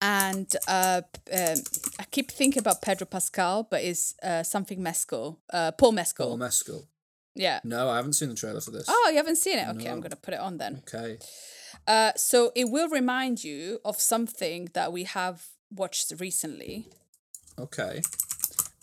And 0.00 0.54
uh, 0.68 1.02
um, 1.32 1.54
I 1.98 2.04
keep 2.10 2.30
thinking 2.30 2.60
about 2.60 2.82
Pedro 2.82 3.06
Pascal, 3.06 3.62
but 3.70 3.82
it's 3.82 4.14
uh, 4.22 4.42
something 4.42 4.82
Mescal. 4.82 5.40
Uh, 5.50 5.70
Paul 5.72 5.92
Mescal. 5.92 6.26
Paul 6.28 6.36
Mescal. 6.38 6.88
yeah. 7.34 7.60
No, 7.64 7.88
I 7.88 7.96
haven't 7.96 8.12
seen 8.14 8.28
the 8.28 8.34
trailer 8.34 8.60
for 8.60 8.70
this. 8.70 8.84
Oh, 8.88 9.08
you 9.10 9.16
haven't 9.16 9.36
seen 9.36 9.58
it? 9.58 9.68
Okay, 9.68 9.88
I'm 9.88 10.00
going 10.00 10.10
to 10.10 10.16
put 10.16 10.34
it 10.34 10.40
on 10.40 10.58
then. 10.58 10.82
Okay. 10.86 11.18
Uh, 11.86 12.12
so 12.16 12.50
it 12.54 12.70
will 12.70 12.88
remind 12.88 13.44
you 13.44 13.80
of 13.84 14.00
something 14.00 14.70
that 14.74 14.92
we 14.92 15.04
have 15.04 15.48
watched 15.70 16.12
recently. 16.18 16.88
Okay. 17.58 18.02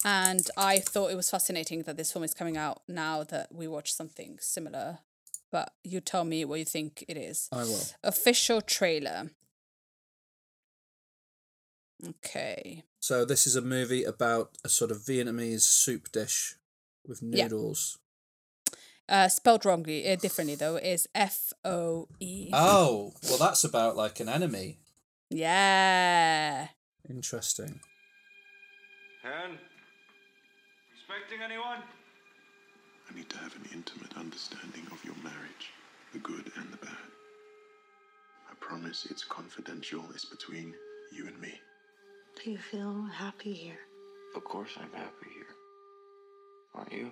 And 0.03 0.49
I 0.57 0.79
thought 0.79 1.11
it 1.11 1.15
was 1.15 1.29
fascinating 1.29 1.83
that 1.83 1.97
this 1.97 2.11
film 2.11 2.23
is 2.23 2.33
coming 2.33 2.57
out 2.57 2.81
now 2.87 3.23
that 3.23 3.53
we 3.53 3.67
watched 3.67 3.95
something 3.95 4.37
similar. 4.39 4.99
But 5.51 5.73
you 5.83 5.99
tell 5.99 6.23
me 6.23 6.45
what 6.45 6.59
you 6.59 6.65
think 6.65 7.03
it 7.07 7.17
is. 7.17 7.49
I 7.51 7.63
will. 7.63 7.83
Official 8.03 8.61
trailer. 8.61 9.31
Okay. 12.07 12.83
So 12.99 13.25
this 13.25 13.45
is 13.45 13.55
a 13.55 13.61
movie 13.61 14.03
about 14.03 14.57
a 14.63 14.69
sort 14.69 14.91
of 14.91 14.97
Vietnamese 14.99 15.61
soup 15.61 16.11
dish 16.11 16.55
with 17.05 17.21
noodles. 17.21 17.99
Uh, 19.11 19.27
spelled 19.27 19.65
wrongly, 19.65 20.09
uh, 20.09 20.15
differently 20.15 20.55
though, 20.55 20.77
is 20.77 21.09
F 21.13 21.51
O 21.65 22.07
E. 22.21 22.49
Oh, 22.53 23.11
well, 23.27 23.37
that's 23.37 23.65
about 23.65 23.97
like 23.97 24.21
an 24.21 24.29
enemy. 24.29 24.79
Yeah. 25.29 26.69
Interesting. 27.09 27.81
Hen? 29.21 29.57
Expecting 30.95 31.41
anyone? 31.43 31.83
I 33.09 33.13
need 33.13 33.29
to 33.31 33.37
have 33.39 33.53
an 33.57 33.67
intimate 33.73 34.15
understanding 34.15 34.87
of 34.93 35.03
your 35.03 35.15
marriage, 35.15 35.73
the 36.13 36.19
good 36.19 36.49
and 36.55 36.71
the 36.71 36.77
bad. 36.77 37.11
I 38.49 38.53
promise 38.61 39.07
it's 39.09 39.25
confidential. 39.25 40.05
It's 40.13 40.23
between 40.23 40.73
you 41.11 41.27
and 41.27 41.37
me. 41.41 41.59
Do 42.41 42.49
you 42.49 42.57
feel 42.57 43.03
happy 43.13 43.51
here? 43.51 43.79
Of 44.37 44.45
course 44.45 44.71
I'm 44.77 44.93
happy 44.93 45.27
here. 45.35 45.53
Aren't 46.75 46.93
you? 46.93 47.11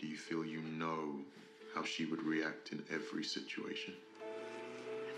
Do 0.00 0.06
you 0.06 0.16
feel 0.16 0.44
you 0.44 0.60
know 0.78 1.20
how 1.74 1.82
she 1.84 2.04
would 2.06 2.22
react 2.22 2.72
in 2.72 2.82
every 2.92 3.24
situation? 3.24 3.94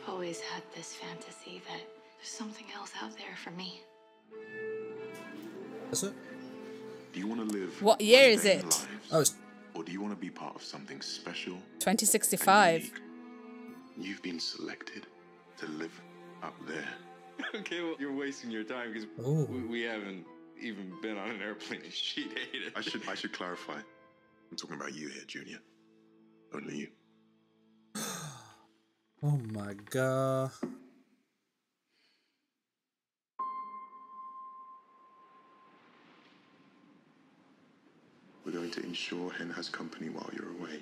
I've 0.02 0.08
always 0.08 0.40
had 0.40 0.62
this 0.74 0.94
fantasy 0.94 1.60
that 1.68 1.80
there's 2.16 2.28
something 2.28 2.66
else 2.74 2.92
out 3.02 3.16
there 3.16 3.36
for 3.42 3.50
me. 3.50 3.80
Is 5.92 6.02
it? 6.04 6.12
Do 7.12 7.20
you 7.20 7.26
want 7.26 7.48
to 7.48 7.56
live 7.56 7.82
What 7.82 8.00
year 8.00 8.28
is 8.28 8.44
it? 8.44 8.62
lives, 8.64 8.86
Oh, 9.10 9.20
it's 9.20 9.34
or 9.74 9.82
do 9.84 9.92
you 9.92 10.00
want 10.00 10.12
to 10.14 10.20
be 10.20 10.30
part 10.30 10.54
of 10.54 10.62
something 10.62 11.00
special? 11.00 11.54
2065. 11.78 12.90
You've 13.96 14.22
been 14.22 14.40
selected 14.40 15.06
to 15.58 15.66
live 15.66 15.92
up 16.42 16.54
there. 16.66 16.88
okay, 17.54 17.80
well, 17.82 17.94
you're 17.98 18.12
wasting 18.12 18.50
your 18.50 18.64
time 18.64 18.92
because 18.92 19.06
we, 19.48 19.60
we 19.60 19.82
haven't 19.82 20.24
even 20.60 20.92
been 21.00 21.16
on 21.16 21.30
an 21.30 21.40
airplane 21.40 21.80
and 21.84 21.92
she 21.92 22.22
hated 22.22 22.72
I 22.76 22.80
should 22.80 23.02
I 23.08 23.14
should 23.14 23.32
clarify. 23.32 23.78
I'm 24.50 24.56
talking 24.56 24.76
about 24.76 24.94
you 24.94 25.08
here, 25.08 25.22
Junior. 25.26 25.58
Only 26.54 26.76
you. 26.76 26.88
oh 29.22 29.38
my 29.52 29.74
god. 29.90 30.50
We're 38.44 38.52
going 38.52 38.70
to 38.70 38.82
ensure 38.82 39.30
Hen 39.30 39.50
has 39.50 39.68
company 39.68 40.08
while 40.08 40.30
you're 40.32 40.50
away. 40.58 40.80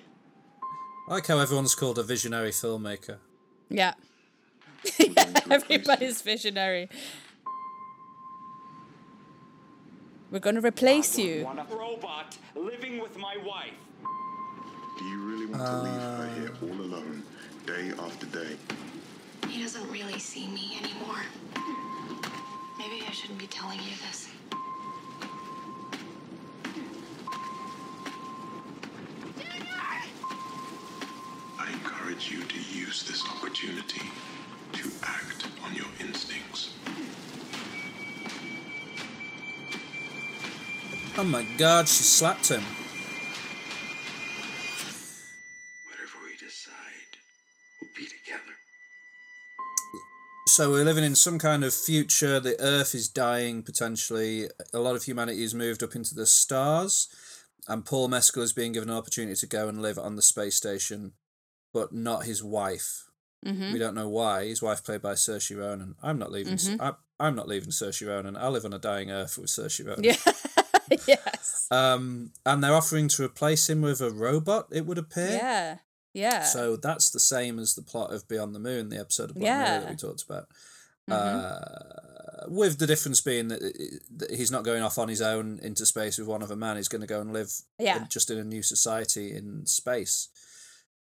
I 1.09 1.15
like 1.15 1.27
how 1.27 1.39
everyone's 1.39 1.75
called 1.75 1.99
a 1.99 2.05
visionary 2.05 2.51
filmmaker. 2.51 3.19
Yeah. 3.69 3.95
We're 5.01 5.09
going 5.09 5.17
to 5.17 5.31
replace 5.47 5.51
Everybody's 5.51 6.23
visionary. 6.23 6.89
We're 10.37 10.41
gonna 10.41 10.61
replace 10.61 11.17
you. 11.19 11.45
Want 11.45 11.61
a 11.61 11.75
robot 11.75 12.37
living 12.55 13.01
with 13.01 13.17
my 13.17 13.39
wife. 13.39 13.73
Do 14.99 15.05
you 15.07 15.19
really 15.23 15.47
want 15.47 15.65
to 15.65 15.83
leave 15.83 15.93
her 15.95 16.29
uh. 16.31 16.35
here 16.35 16.53
all 16.61 16.79
alone, 16.79 17.23
day 17.67 17.91
after 17.99 18.27
day? 18.27 18.57
He 19.49 19.63
doesn't 19.63 19.91
really 19.91 20.19
see 20.19 20.47
me 20.49 20.77
anymore. 20.83 21.23
Maybe 22.79 23.03
I 23.09 23.13
shouldn't 23.13 23.39
be 23.39 23.47
telling 23.47 23.79
you 23.79 23.97
this. 24.07 24.29
I 31.59 31.73
encourage 31.73 32.31
you 32.31 32.43
to 32.43 32.79
use 32.79 33.05
this 33.05 33.25
opportunity 33.27 34.03
to 34.73 34.91
act 35.03 35.47
on 35.65 35.75
your 35.75 35.87
instincts. 35.99 36.75
Oh 41.19 41.25
my 41.25 41.47
god, 41.57 41.89
she 41.89 42.03
slapped 42.03 42.51
him. 42.51 42.61
Whatever 45.87 46.19
we 46.23 46.37
decide, 46.37 47.17
we'll 47.81 47.91
be 47.97 48.03
together. 48.03 48.53
So 50.47 50.71
we're 50.71 50.85
living 50.85 51.05
in 51.05 51.15
some 51.15 51.39
kind 51.39 51.65
of 51.65 51.73
future. 51.73 52.39
The 52.39 52.61
Earth 52.61 52.95
is 52.95 53.09
dying 53.09 53.63
potentially. 53.63 54.49
A 54.75 54.79
lot 54.79 54.95
of 54.95 55.05
humanity 55.05 55.41
has 55.41 55.55
moved 55.55 55.83
up 55.83 55.97
into 55.97 56.15
the 56.15 56.27
stars, 56.27 57.09
and 57.67 57.87
Paul 57.87 58.09
Mescal 58.09 58.43
is 58.43 58.53
being 58.53 58.73
given 58.73 58.91
an 58.91 58.97
opportunity 58.97 59.37
to 59.37 59.47
go 59.47 59.69
and 59.69 59.81
live 59.81 59.99
on 59.99 60.17
the 60.17 60.23
space 60.23 60.57
station, 60.57 61.13
but 61.73 61.95
not 61.95 62.27
his 62.27 62.45
wife. 62.45 63.05
Mm-hmm. 63.43 63.73
We 63.73 63.79
don't 63.79 63.95
know 63.95 64.11
why. 64.11 64.45
His 64.45 64.61
wife, 64.61 64.85
played 64.85 65.01
by 65.01 65.15
Saoirse 65.15 65.59
Ronan. 65.59 65.95
I'm 66.03 66.19
not 66.19 66.31
leaving. 66.31 66.59
I, 66.79 66.93
I'm 67.19 67.35
not 67.35 67.49
leaving 67.49 67.71
Saoirse 67.71 68.07
Ronan. 68.07 68.37
I 68.37 68.49
live 68.49 68.67
on 68.67 68.75
a 68.75 68.79
dying 68.79 69.11
Earth 69.11 69.39
with 69.39 69.49
Saoirse 69.49 69.87
Ronan. 69.87 70.05
Yeah. 70.05 70.17
yes. 71.07 71.67
Um, 71.71 72.31
and 72.45 72.63
they're 72.63 72.75
offering 72.75 73.09
to 73.09 73.25
replace 73.25 73.69
him 73.69 73.83
with 73.83 74.01
a 74.01 74.11
robot. 74.11 74.69
It 74.73 74.87
would 74.87 74.99
appear. 74.99 75.31
Yeah. 75.31 75.77
Yeah. 76.15 76.43
So 76.45 76.77
that's 76.77 77.11
the 77.11 77.21
same 77.21 77.59
as 77.59 77.75
the 77.75 77.83
plot 77.83 78.13
of 78.13 78.27
Beyond 78.29 78.55
the 78.55 78.59
Moon, 78.59 78.89
the 78.89 78.99
episode 78.99 79.31
of 79.31 79.37
Black 79.37 79.59
Mirror 79.69 79.81
that 79.81 79.91
we 79.91 79.97
talked 79.97 80.23
about. 80.23 80.49
Mm-hmm. 81.11 81.13
Uh, 81.13 82.49
with 82.49 82.79
the 82.79 82.87
difference 82.87 83.21
being 83.21 83.49
that, 83.49 83.61
that 84.17 84.31
he's 84.31 84.51
not 84.51 84.65
going 84.65 84.83
off 84.83 84.99
on 84.99 85.09
his 85.09 85.21
own 85.21 85.59
into 85.63 85.85
space 85.85 86.17
with 86.19 86.27
one 86.29 86.43
other 86.43 86.57
man. 86.57 86.77
He's 86.77 86.89
going 86.89 87.01
to 87.03 87.07
go 87.07 87.21
and 87.21 87.33
live 87.33 87.53
Yeah. 87.79 87.99
in- 88.03 88.09
just 88.09 88.31
in 88.31 88.39
a 88.39 88.45
new 88.45 88.63
society 88.63 89.35
in 89.35 89.67
space. 89.67 90.29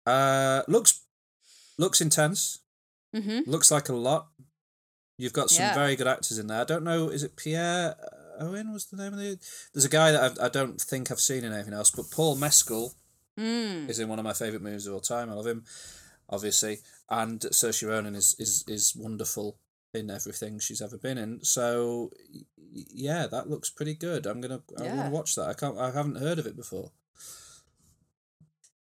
Uh, 0.05 0.63
looks 0.67 1.01
looks 1.77 2.01
intense. 2.01 2.59
mm-hmm. 3.15 3.49
Looks 3.49 3.71
like 3.71 3.89
a 3.89 3.93
lot. 3.95 4.27
You've 5.17 5.33
got 5.33 5.49
some 5.49 5.63
Yeah. 5.65 5.73
very 5.75 5.95
good 5.95 6.07
actors 6.07 6.37
in 6.37 6.47
there. 6.47 6.61
I 6.61 6.63
don't 6.63 6.83
know. 6.83 7.09
Is 7.09 7.23
it 7.23 7.35
Pierre 7.35 7.95
Owen? 8.39 8.71
Was 8.73 8.85
the 8.85 8.97
name 8.97 9.13
of 9.13 9.19
the? 9.19 9.37
There's 9.73 9.85
a 9.85 9.89
guy 9.89 10.11
that 10.11 10.39
I, 10.41 10.45
I 10.45 10.49
don't 10.49 10.79
think 10.79 11.11
I've 11.11 11.19
seen 11.19 11.43
in 11.43 11.53
anything 11.53 11.73
else, 11.73 11.91
but 11.91 12.11
Paul 12.11 12.35
Mescal 12.35 12.93
Mm. 13.37 13.87
is 13.87 13.99
in 13.99 14.09
one 14.09 14.17
of 14.17 14.25
my 14.25 14.33
favourite 14.33 14.63
movies 14.63 14.87
of 14.87 14.95
all 14.95 14.99
time. 14.99 15.29
I 15.29 15.33
love 15.33 15.45
him, 15.45 15.63
obviously. 16.27 16.79
And 17.07 17.39
Saoirse 17.39 17.87
Ronan 17.87 18.15
is, 18.15 18.35
is, 18.39 18.63
is 18.67 18.95
wonderful 18.95 19.59
in 19.93 20.09
everything 20.09 20.57
she's 20.57 20.81
ever 20.81 20.97
been 20.97 21.19
in. 21.19 21.43
So, 21.43 22.09
yeah, 22.73 23.27
that 23.27 23.47
looks 23.47 23.69
pretty 23.69 23.93
good. 23.93 24.25
I'm 24.25 24.41
gonna 24.41 24.63
I 24.77 24.81
want 24.81 24.95
Yeah. 24.95 25.03
to 25.03 25.09
watch 25.11 25.35
that. 25.35 25.47
I 25.49 25.53
can't. 25.53 25.77
I 25.77 25.91
haven't 25.91 26.17
heard 26.17 26.39
of 26.39 26.47
it 26.47 26.55
before. 26.55 26.91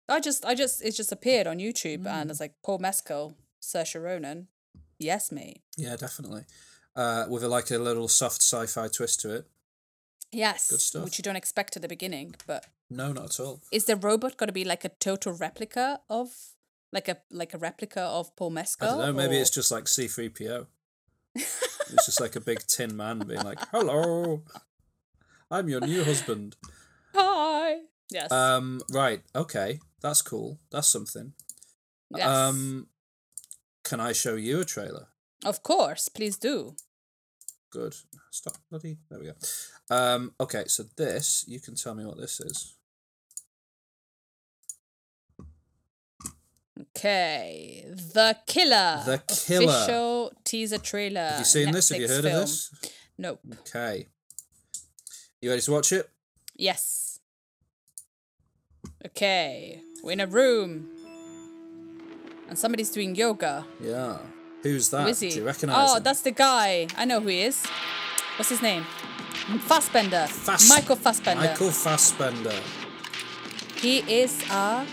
I 0.08 0.20
just, 0.20 0.44
I 0.46 0.56
just, 0.56 0.82
it 0.84 0.92
just 0.96 1.12
appeared 1.12 1.46
on 1.46 1.58
YouTube, 1.60 2.04
Mm. 2.04 2.08
and 2.22 2.32
it's 2.32 2.40
like 2.40 2.56
Paul 2.64 2.80
Mescal, 2.80 3.36
Saoirse 3.62 4.02
Ronan. 4.02 4.48
Yes, 4.98 5.32
mate. 5.32 5.62
Yeah, 5.78 5.96
definitely. 5.96 6.46
Uh, 7.00 7.26
with 7.30 7.44
a, 7.44 7.48
like 7.48 7.72
a 7.72 7.78
little 7.78 8.10
soft 8.10 8.42
sci-fi 8.42 8.88
twist 8.90 9.22
to 9.22 9.34
it. 9.34 9.46
Yes. 10.34 10.70
Good 10.70 10.82
stuff. 10.82 11.06
Which 11.06 11.18
you 11.18 11.24
don't 11.24 11.38
expect 11.38 11.76
at 11.78 11.82
the 11.82 11.88
beginning, 11.88 12.36
but 12.46 12.66
No, 12.90 13.14
not 13.14 13.26
at 13.26 13.40
all. 13.40 13.62
is 13.72 13.86
the 13.86 13.96
robot 13.96 14.36
going 14.38 14.48
to 14.50 14.54
be 14.54 14.66
like 14.66 14.84
a 14.84 14.90
total 14.90 15.32
replica 15.34 16.02
of, 16.10 16.30
like 16.92 17.08
a 17.08 17.18
like 17.32 17.54
a 17.54 17.58
replica 17.58 18.02
of 18.02 18.36
Paul 18.36 18.50
Mescal? 18.50 18.88
I 18.88 18.92
don't 18.92 19.00
know. 19.00 19.14
Maybe 19.14 19.38
or- 19.38 19.42
it's 19.42 19.50
just 19.50 19.72
like 19.72 19.88
C-3PO. 19.88 20.68
it's 21.36 22.06
just 22.06 22.20
like 22.20 22.36
a 22.36 22.42
big 22.42 22.60
tin 22.68 22.98
man 22.98 23.20
being 23.20 23.44
like, 23.44 23.60
"Hello, 23.72 24.44
I'm 25.50 25.70
your 25.70 25.82
new 25.82 26.04
husband." 26.04 26.56
hi. 27.16 27.78
Yes. 28.12 28.32
Um, 28.32 28.82
right. 28.92 29.22
Okay, 29.34 29.80
that's 30.02 30.22
cool. 30.22 30.58
That's 30.72 30.88
something. 30.88 31.34
yes. 32.10 32.28
Um, 32.28 32.88
can 33.84 34.00
I 34.02 34.12
show 34.14 34.36
you 34.36 34.60
a 34.62 34.66
trailer? 34.66 35.08
of 35.46 35.64
course, 35.64 36.10
please 36.10 36.38
do. 36.38 36.76
Good. 37.72 37.96
Stop, 38.32 38.58
bloody. 38.70 38.98
There 39.10 39.20
we 39.20 39.26
go. 39.28 39.34
Um, 39.90 40.34
okay, 40.40 40.64
so 40.68 40.84
this, 40.98 41.46
you 41.48 41.60
can 41.60 41.76
tell 41.76 41.94
me 41.94 42.06
what 42.06 42.18
this 42.18 42.40
is. 42.40 42.74
Okay, 46.96 47.86
The 47.88 48.38
Killer. 48.48 49.04
The 49.06 49.22
Killer. 49.28 49.66
Official 49.66 50.32
teaser 50.44 50.78
trailer. 50.78 51.28
Have 51.30 51.40
you 51.40 51.46
seen 51.46 51.72
this? 51.72 51.90
Have 51.90 52.02
you 52.02 52.08
heard 52.08 52.24
film. 52.24 52.36
of 52.36 52.42
this? 52.42 52.72
No. 53.18 53.38
Okay. 53.62 54.08
You 55.42 55.50
ready 55.50 55.62
to 55.62 55.72
watch 55.72 55.92
it? 55.92 56.10
Yes. 56.56 57.20
Okay, 59.06 59.82
we're 60.04 60.12
in 60.12 60.20
a 60.20 60.28
room, 60.28 60.90
and 62.50 62.58
somebody's 62.58 62.92
doing 62.92 63.16
yoga. 63.16 63.66
Yeah. 63.82 64.18
Who's 64.64 64.90
that? 64.90 65.04
Who 65.04 65.08
is 65.08 65.20
he? 65.20 65.30
Do 65.30 65.38
you 65.38 65.46
recognise 65.46 65.90
oh, 65.90 65.98
him? 65.98 66.04
that's 66.04 66.22
the 66.22 66.32
guy. 66.32 66.88
I 66.98 67.06
know 67.06 67.22
who 67.22 67.30
he 67.30 67.42
is. 67.42 67.66
What's 68.38 68.50
his 68.50 68.62
name? 68.62 68.84
Fassbender. 69.62 70.28
Fass- 70.28 70.70
Michael 70.70 70.96
Fassbender. 70.96 71.48
Michael 71.48 71.72
Fassbender. 71.72 72.60
He 73.78 74.00
is 74.00 74.44
a. 74.50 74.86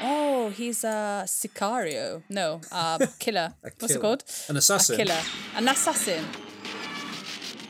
Oh, 0.00 0.50
he's 0.50 0.84
a 0.84 1.24
sicario. 1.26 2.22
No, 2.28 2.60
a 2.70 3.08
killer. 3.18 3.54
A 3.64 3.70
What's 3.78 3.94
it 3.94 4.00
called? 4.00 4.24
An 4.48 4.56
assassin. 4.56 4.94
A 4.94 5.04
killer. 5.04 5.20
An 5.56 5.68
assassin. 5.68 6.24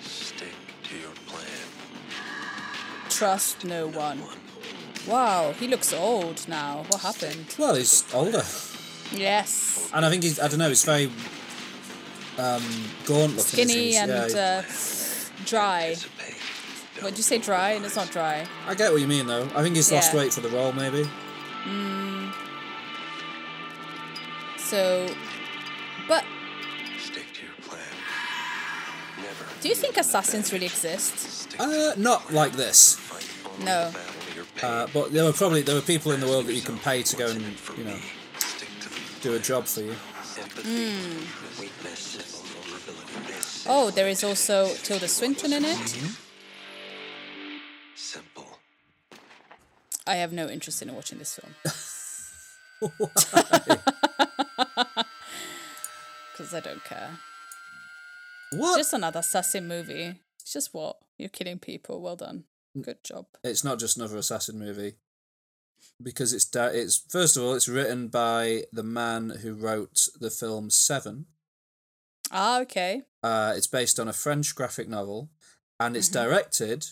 Stick 0.01 0.49
to 0.85 0.99
your 0.99 1.13
plan. 1.27 1.47
Trust 3.09 3.65
no 3.65 3.89
one. 3.89 4.23
Wow, 5.07 5.53
he 5.53 5.69
looks 5.69 5.93
old 5.93 6.47
now. 6.49 6.85
What 6.89 7.01
happened? 7.01 7.55
Well, 7.59 7.77
he's 7.77 8.05
older. 8.13 8.43
Yes. 9.13 9.91
And 9.95 10.05
I 10.05 10.11
think 10.11 10.23
he's, 10.23 10.39
I 10.39 10.49
don't 10.49 10.59
know, 10.59 10.69
he's 10.69 10.85
very 10.85 11.07
um, 12.39 12.63
gaunt 13.07 13.37
looking. 13.37 13.43
Skinny 13.69 13.97
and? 13.97 14.11
Yeah, 14.11 14.63
uh, 14.63 14.63
dry. 15.45 15.91
Dissipate. 15.91 16.35
Would 17.03 17.17
you 17.17 17.23
say 17.23 17.39
dry? 17.39 17.71
And 17.71 17.85
it's 17.85 17.97
not 17.97 18.11
dry. 18.11 18.47
I 18.67 18.75
get 18.75 18.93
what 18.93 19.01
you 19.01 19.07
mean, 19.07 19.27
though. 19.27 19.49
I 19.55 19.63
think 19.63 19.77
he's 19.77 19.91
lost 19.93 20.13
Yeah. 20.13 20.21
weight 20.21 20.33
for 20.35 20.41
the 20.41 20.49
role, 20.49 20.73
maybe. 20.73 21.09
Mm. 21.65 22.33
So, 24.59 25.09
but 26.09 26.25
Stick 26.99 27.25
to 27.35 27.43
your 27.43 27.55
plan. 27.63 27.81
Never. 29.17 29.47
do 29.63 29.69
you 29.69 29.75
think 29.75 29.97
assassins 29.97 30.53
really 30.53 30.67
exist? 30.67 31.57
Uh, 31.59 31.93
not 31.97 32.33
like 32.33 32.53
this. 32.53 32.99
No. 33.61 33.91
the 33.91 33.93
battle 33.99 34.15
you're 34.37 34.45
paid 34.45 34.65
Uh, 34.65 34.87
but 34.93 35.13
there 35.13 35.25
were 35.25 35.33
probably 35.33 35.63
there 35.63 35.75
were 35.75 35.81
people 35.81 36.13
in 36.13 36.21
the 36.21 36.27
world 36.27 36.47
that 36.47 36.55
you 36.55 36.61
can 36.61 36.79
pay 36.79 37.03
to 37.03 37.17
go 37.17 37.29
and 37.29 37.41
you 37.77 37.85
know 37.85 37.97
do 39.23 39.35
a 39.35 39.39
job 39.39 39.67
for 39.67 39.83
you. 39.83 39.95
Mm. 40.63 41.27
Oh, 43.69 43.91
there 43.91 44.09
is 44.09 44.25
also 44.25 44.69
Tilda 44.83 45.09
Swinton 45.09 45.53
in 45.53 45.65
it. 45.65 45.99
Simple. 47.95 48.47
I 50.07 50.15
have 50.17 50.33
no 50.33 50.49
interest 50.49 50.83
in 50.83 50.95
watching 50.95 51.19
this 51.19 51.39
film. 51.39 51.55
Because 56.39 56.55
I 56.55 56.61
don't 56.61 56.85
care. 56.85 57.19
What? 58.53 58.79
Just 58.79 58.93
another 58.93 59.19
assassin 59.21 59.67
movie. 59.67 60.21
It's 60.41 60.53
just 60.53 60.73
what? 60.73 60.97
You're 61.19 61.29
killing 61.29 61.59
people. 61.59 62.01
Well 62.01 62.15
done. 62.15 62.45
Good 62.81 63.03
job. 63.03 63.27
It's 63.43 63.65
not 63.65 63.81
just 63.81 63.97
another 63.97 64.19
assassin 64.19 64.59
movie. 64.59 64.95
Because 66.03 66.33
it's 66.33 66.45
da- 66.45 66.67
it's 66.69 66.97
first 67.09 67.37
of 67.37 67.43
all 67.43 67.55
it's 67.55 67.69
written 67.69 68.09
by 68.09 68.65
the 68.73 68.83
man 68.85 69.31
who 69.43 69.55
wrote 69.55 70.07
the 70.21 70.31
film 70.31 70.71
Seven. 70.71 71.27
Ah, 72.31 72.61
okay. 72.61 73.03
Uh, 73.23 73.55
it's 73.57 73.67
based 73.67 73.99
on 73.99 74.07
a 74.09 74.13
French 74.13 74.55
graphic 74.55 74.89
novel, 74.89 75.31
and 75.81 75.97
it's 75.97 76.09
Mhm. 76.09 76.13
directed. 76.13 76.87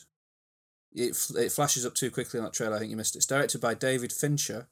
It 0.93 1.17
it 1.37 1.53
flashes 1.53 1.85
up 1.87 1.95
too 1.95 2.11
quickly 2.11 2.39
on 2.41 2.45
that 2.45 2.53
trailer. 2.55 2.77
I 2.77 2.79
think 2.79 2.91
you 2.91 2.97
missed 2.97 3.15
it. 3.15 3.19
It's 3.19 3.27
directed 3.27 3.61
by 3.61 3.75
David 3.75 4.13
Fincher. 4.13 4.69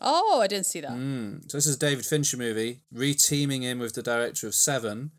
Oh, 0.00 0.40
I 0.40 0.46
didn't 0.46 0.66
see 0.66 0.80
that. 0.80 0.92
Mm. 0.92 1.50
So 1.50 1.56
this 1.58 1.66
is 1.66 1.74
a 1.74 1.78
David 1.78 2.06
Fincher 2.06 2.36
movie, 2.36 2.82
re-teaming 2.92 3.62
him 3.62 3.80
with 3.80 3.94
the 3.94 4.02
director 4.02 4.46
of 4.46 4.54
Seven, 4.54 5.10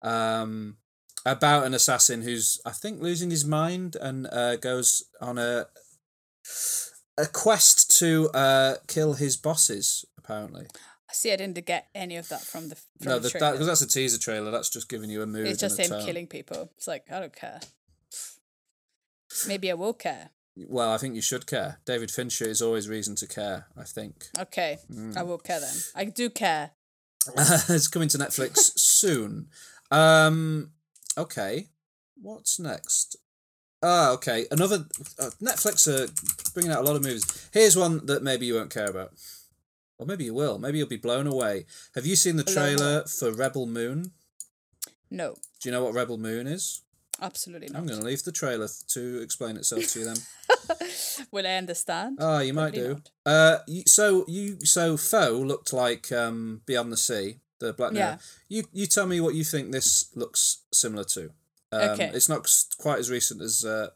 um, 0.00 0.78
about 1.26 1.66
an 1.66 1.74
assassin 1.74 2.22
who's 2.22 2.58
I 2.64 2.70
think 2.72 3.02
losing 3.02 3.30
his 3.30 3.44
mind 3.44 3.94
and 3.96 4.26
uh, 4.28 4.56
goes 4.56 5.04
on 5.20 5.36
a 5.38 5.66
a 7.18 7.26
quest 7.26 7.81
to 7.98 8.30
uh, 8.34 8.74
kill 8.86 9.14
his 9.14 9.36
bosses. 9.36 10.04
Apparently, 10.18 10.66
See, 11.12 11.30
I 11.32 11.36
didn't 11.36 11.66
get 11.66 11.88
any 11.94 12.16
of 12.16 12.28
that 12.30 12.40
from 12.40 12.68
the 12.70 12.74
from 12.76 12.86
no, 13.02 13.18
the 13.18 13.28
the, 13.28 13.38
that 13.38 13.52
because 13.52 13.66
that's 13.66 13.82
a 13.82 13.88
teaser 13.88 14.18
trailer. 14.18 14.50
That's 14.50 14.70
just 14.70 14.88
giving 14.88 15.10
you 15.10 15.22
a 15.22 15.26
mood. 15.26 15.46
it's 15.46 15.60
just 15.60 15.78
him 15.78 15.90
tone. 15.90 16.04
killing 16.04 16.26
people. 16.26 16.70
It's 16.76 16.86
like 16.88 17.04
I 17.10 17.20
don't 17.20 17.34
care. 17.34 17.60
Maybe 19.46 19.70
I 19.70 19.74
will 19.74 19.94
care. 19.94 20.30
Well, 20.56 20.90
I 20.92 20.98
think 20.98 21.14
you 21.14 21.22
should 21.22 21.46
care. 21.46 21.80
David 21.86 22.10
Fincher 22.10 22.44
is 22.44 22.60
always 22.60 22.88
reason 22.88 23.14
to 23.16 23.26
care. 23.26 23.66
I 23.76 23.84
think 23.84 24.26
Okay, 24.38 24.78
Mm. 24.90 25.16
I 25.16 25.22
will 25.22 25.38
care 25.38 25.60
then. 25.60 25.74
I 25.94 26.04
do 26.04 26.28
care. 26.30 26.72
it's 27.36 27.88
coming 27.88 28.08
to 28.08 28.18
Netflix 28.18 28.56
soon. 28.78 29.48
Um, 29.90 30.72
okay, 31.16 31.68
what's 32.20 32.58
next? 32.58 33.16
Ah, 33.82 34.10
okay. 34.12 34.46
Another 34.50 34.86
uh, 35.18 35.30
Netflix 35.42 35.86
are 35.88 36.08
bringing 36.54 36.72
out 36.72 36.80
a 36.82 36.86
lot 36.86 36.96
of 36.96 37.02
movies. 37.02 37.48
Here's 37.52 37.76
one 37.76 38.06
that 38.06 38.22
maybe 38.22 38.46
you 38.46 38.54
won't 38.54 38.72
care 38.72 38.88
about, 38.88 39.12
or 39.98 40.06
maybe 40.06 40.24
you 40.24 40.34
will. 40.34 40.58
Maybe 40.58 40.78
you'll 40.78 40.88
be 40.88 40.96
blown 40.96 41.26
away. 41.26 41.66
Have 41.94 42.06
you 42.06 42.14
seen 42.16 42.36
the 42.36 42.44
trailer 42.44 43.04
for 43.06 43.32
Rebel 43.32 43.66
Moon? 43.66 44.12
No, 45.10 45.34
Do 45.60 45.68
you 45.68 45.72
know 45.72 45.84
what 45.84 45.94
Rebel 45.94 46.16
Moon 46.18 46.46
is? 46.46 46.82
absolutely 47.20 47.68
not. 47.68 47.78
I'm 47.78 47.86
going 47.86 48.00
to 48.00 48.04
leave 48.06 48.24
the 48.24 48.32
trailer 48.32 48.66
to 48.88 49.22
explain 49.22 49.56
itself 49.56 49.86
to 49.88 49.98
you 50.00 50.04
then. 50.06 50.16
Will 51.30 51.46
I 51.46 51.50
understand? 51.54 52.18
Oh, 52.20 52.40
you 52.40 52.52
might 52.54 52.72
Probably 52.74 52.94
do. 52.94 53.02
Uh, 53.24 53.58
so 53.86 54.24
you 54.26 54.58
so 54.64 54.96
Foe 54.96 55.32
looked 55.38 55.72
like 55.72 56.10
um 56.10 56.62
Beyond 56.66 56.90
the 56.92 56.96
Sea, 56.96 57.38
the 57.60 57.72
Black 57.74 57.92
Mirror. 57.92 58.18
Yeah. 58.48 58.58
You 58.58 58.64
you 58.72 58.86
tell 58.86 59.06
me 59.06 59.20
what 59.20 59.34
you 59.34 59.44
think 59.44 59.70
this 59.70 60.10
looks 60.16 60.62
similar 60.72 61.04
to. 61.04 61.30
Um, 61.72 61.90
Okay. 61.90 62.10
It's 62.14 62.28
not 62.28 62.46
quite 62.78 62.98
as 62.98 63.10
recent 63.10 63.40
as 63.40 63.64
uh, 63.64 63.88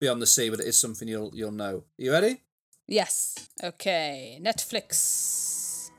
Beyond 0.00 0.22
the 0.22 0.26
Sea, 0.26 0.50
but 0.50 0.60
it 0.60 0.66
is 0.66 0.78
something 0.78 1.08
you'll 1.08 1.32
you'll 1.34 1.50
know. 1.52 1.84
You 1.98 2.12
ready? 2.12 2.42
Yes. 2.86 3.34
Okay. 3.62 4.40
Netflix. 4.42 5.90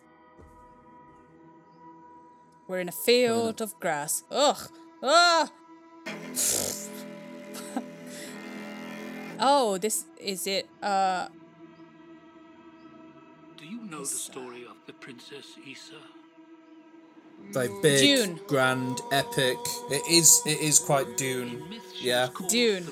We're 2.68 2.80
in 2.80 2.90
a 2.90 2.94
field 2.94 3.62
of 3.62 3.78
grass. 3.80 4.24
Ugh. 4.32 4.70
Ah. 5.04 5.50
oh, 9.40 9.78
this 9.78 10.06
is 10.20 10.48
it. 10.48 10.70
Uh. 10.82 11.28
Do 13.58 13.66
you 13.66 13.82
know 13.84 14.00
the 14.02 14.06
story 14.06 14.64
of 14.64 14.78
the 14.86 14.94
Princess 14.94 15.58
Issa? 15.70 16.02
Very 17.52 17.70
big, 17.82 18.18
Dune. 18.18 18.40
grand, 18.48 19.02
epic. 19.12 19.58
It 19.90 20.04
is 20.10 20.42
it 20.46 20.60
is 20.60 20.80
quite 20.80 21.18
Dune. 21.18 21.64
Yeah. 22.00 22.30
Dune. 22.50 22.88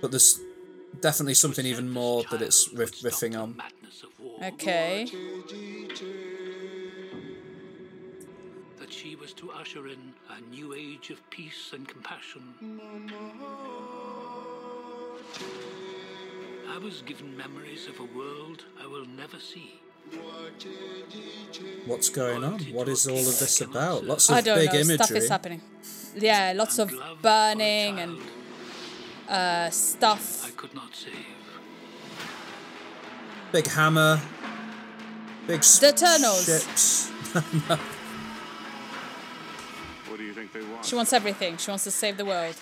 But 0.00 0.10
there's 0.12 0.40
definitely 1.00 1.34
something 1.34 1.66
even 1.66 1.90
more 1.90 2.24
that 2.30 2.40
it's 2.42 2.72
riff- 2.72 3.00
riffing 3.02 3.38
on. 3.40 3.60
Okay. 4.42 5.06
That 8.78 8.92
she 8.92 9.16
was 9.16 9.32
to 9.34 9.50
usher 9.50 9.88
in 9.88 10.14
a 10.30 10.40
new 10.54 10.74
age 10.74 11.10
of 11.10 11.18
peace 11.30 11.72
and 11.72 11.86
compassion. 11.88 12.54
I 16.68 16.78
was 16.78 17.02
given 17.02 17.36
memories 17.36 17.86
of 17.86 17.98
a 18.00 18.04
world 18.18 18.64
I 18.82 18.86
will 18.86 19.06
never 19.06 19.38
see. 19.38 19.80
What's 21.86 22.08
going 22.08 22.42
on? 22.44 22.58
What 22.72 22.88
is 22.88 23.06
all 23.06 23.18
of 23.18 23.38
this 23.38 23.60
about? 23.60 24.04
Lots 24.04 24.28
of 24.30 24.36
I 24.36 24.40
don't 24.40 24.58
big 24.58 24.72
know. 24.72 24.78
imagery. 24.80 24.96
Stuff 25.06 25.10
is 25.16 25.28
happening. 25.28 25.60
Yeah, 26.16 26.52
lots 26.56 26.78
of 26.78 26.92
burning 27.20 27.98
and 28.00 28.18
uh, 29.28 29.70
stuff. 29.70 30.46
I 30.46 30.50
could 30.52 30.74
not 30.74 30.94
save. 30.94 31.12
Big 33.52 33.66
hammer. 33.66 34.20
Big 35.46 35.58
s- 35.58 35.78
The 35.78 35.88
Eternals. 35.90 36.44
ships. 36.46 37.10
What 40.08 40.18
do 40.18 40.24
you 40.24 40.32
think 40.32 40.52
they 40.52 40.62
want? 40.62 40.84
She 40.84 40.94
wants 40.94 41.12
everything. 41.12 41.56
She 41.56 41.70
wants 41.70 41.82
to 41.84 41.90
save 41.90 42.16
the 42.16 42.24
world. 42.24 42.54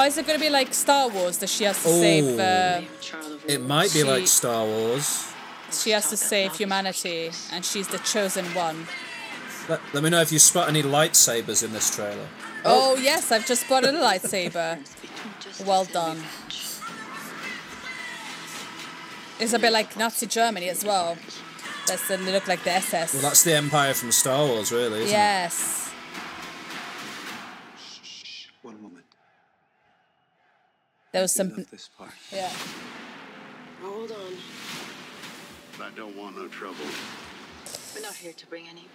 Oh, 0.00 0.04
is 0.04 0.16
it 0.16 0.28
going 0.28 0.38
to 0.38 0.44
be 0.44 0.48
like 0.48 0.72
Star 0.72 1.08
Wars 1.08 1.38
that 1.38 1.48
she 1.48 1.64
has 1.64 1.82
to 1.82 1.88
save? 1.88 2.38
Uh, 2.38 2.82
It 3.48 3.60
might 3.60 3.92
be 3.92 4.04
like 4.04 4.28
Star 4.28 4.64
Wars. 4.64 5.26
she 5.72 5.90
has 5.90 6.08
to 6.10 6.16
save 6.16 6.54
humanity, 6.54 7.32
and 7.50 7.64
she's 7.64 7.88
the 7.88 7.98
chosen 7.98 8.44
one. 8.54 8.86
Let, 9.68 9.80
let 9.92 10.04
me 10.04 10.10
know 10.10 10.20
if 10.20 10.30
you 10.30 10.38
spot 10.38 10.68
any 10.68 10.84
lightsabers 10.84 11.64
in 11.64 11.72
this 11.72 11.94
trailer. 11.94 12.28
Oh, 12.64 12.94
yes, 12.94 13.32
I've 13.32 13.44
just 13.44 13.66
spotted 13.66 13.92
a 13.92 13.98
lightsaber. 13.98 14.78
Well 15.66 15.84
done. 15.86 16.22
It's 19.40 19.52
a 19.52 19.58
bit 19.58 19.72
like 19.72 19.96
Nazi 19.96 20.26
Germany 20.26 20.68
as 20.68 20.84
well. 20.84 21.16
That's 21.88 22.06
the 22.06 22.18
they 22.18 22.32
look 22.32 22.46
like 22.46 22.62
the 22.62 22.72
SS. 22.72 23.14
Well, 23.14 23.22
that's 23.22 23.42
the 23.42 23.54
Empire 23.54 23.94
from 23.94 24.12
Star 24.12 24.46
Wars, 24.46 24.70
really, 24.70 24.98
isn't 25.00 25.08
it? 25.08 25.10
yes. 25.10 25.90
One 28.62 28.80
moment. 28.80 29.04
There 31.12 31.22
was 31.22 31.32
some. 31.32 31.64
This 31.70 31.88
part. 31.96 32.10
Yeah. 32.32 32.50
Hold 33.82 34.10
on. 34.12 34.34
I 35.80 35.90
don't 35.96 36.16
want 36.16 36.36
no 36.36 36.48
trouble. 36.48 36.76
We're 37.94 38.02
not 38.02 38.14
here 38.14 38.32
to 38.32 38.46
bring 38.46 38.68
any. 38.68 38.86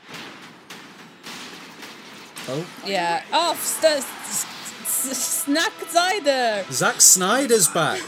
Oh, 2.49 2.65
Yeah. 2.85 3.23
Oh, 3.31 3.55
st- 3.55 3.99
s- 3.99 4.45
s- 4.81 5.43
Snack 5.45 5.71
Zider! 5.89 6.69
Zack 6.71 6.99
Snyder's 6.99 7.69
back. 7.69 8.01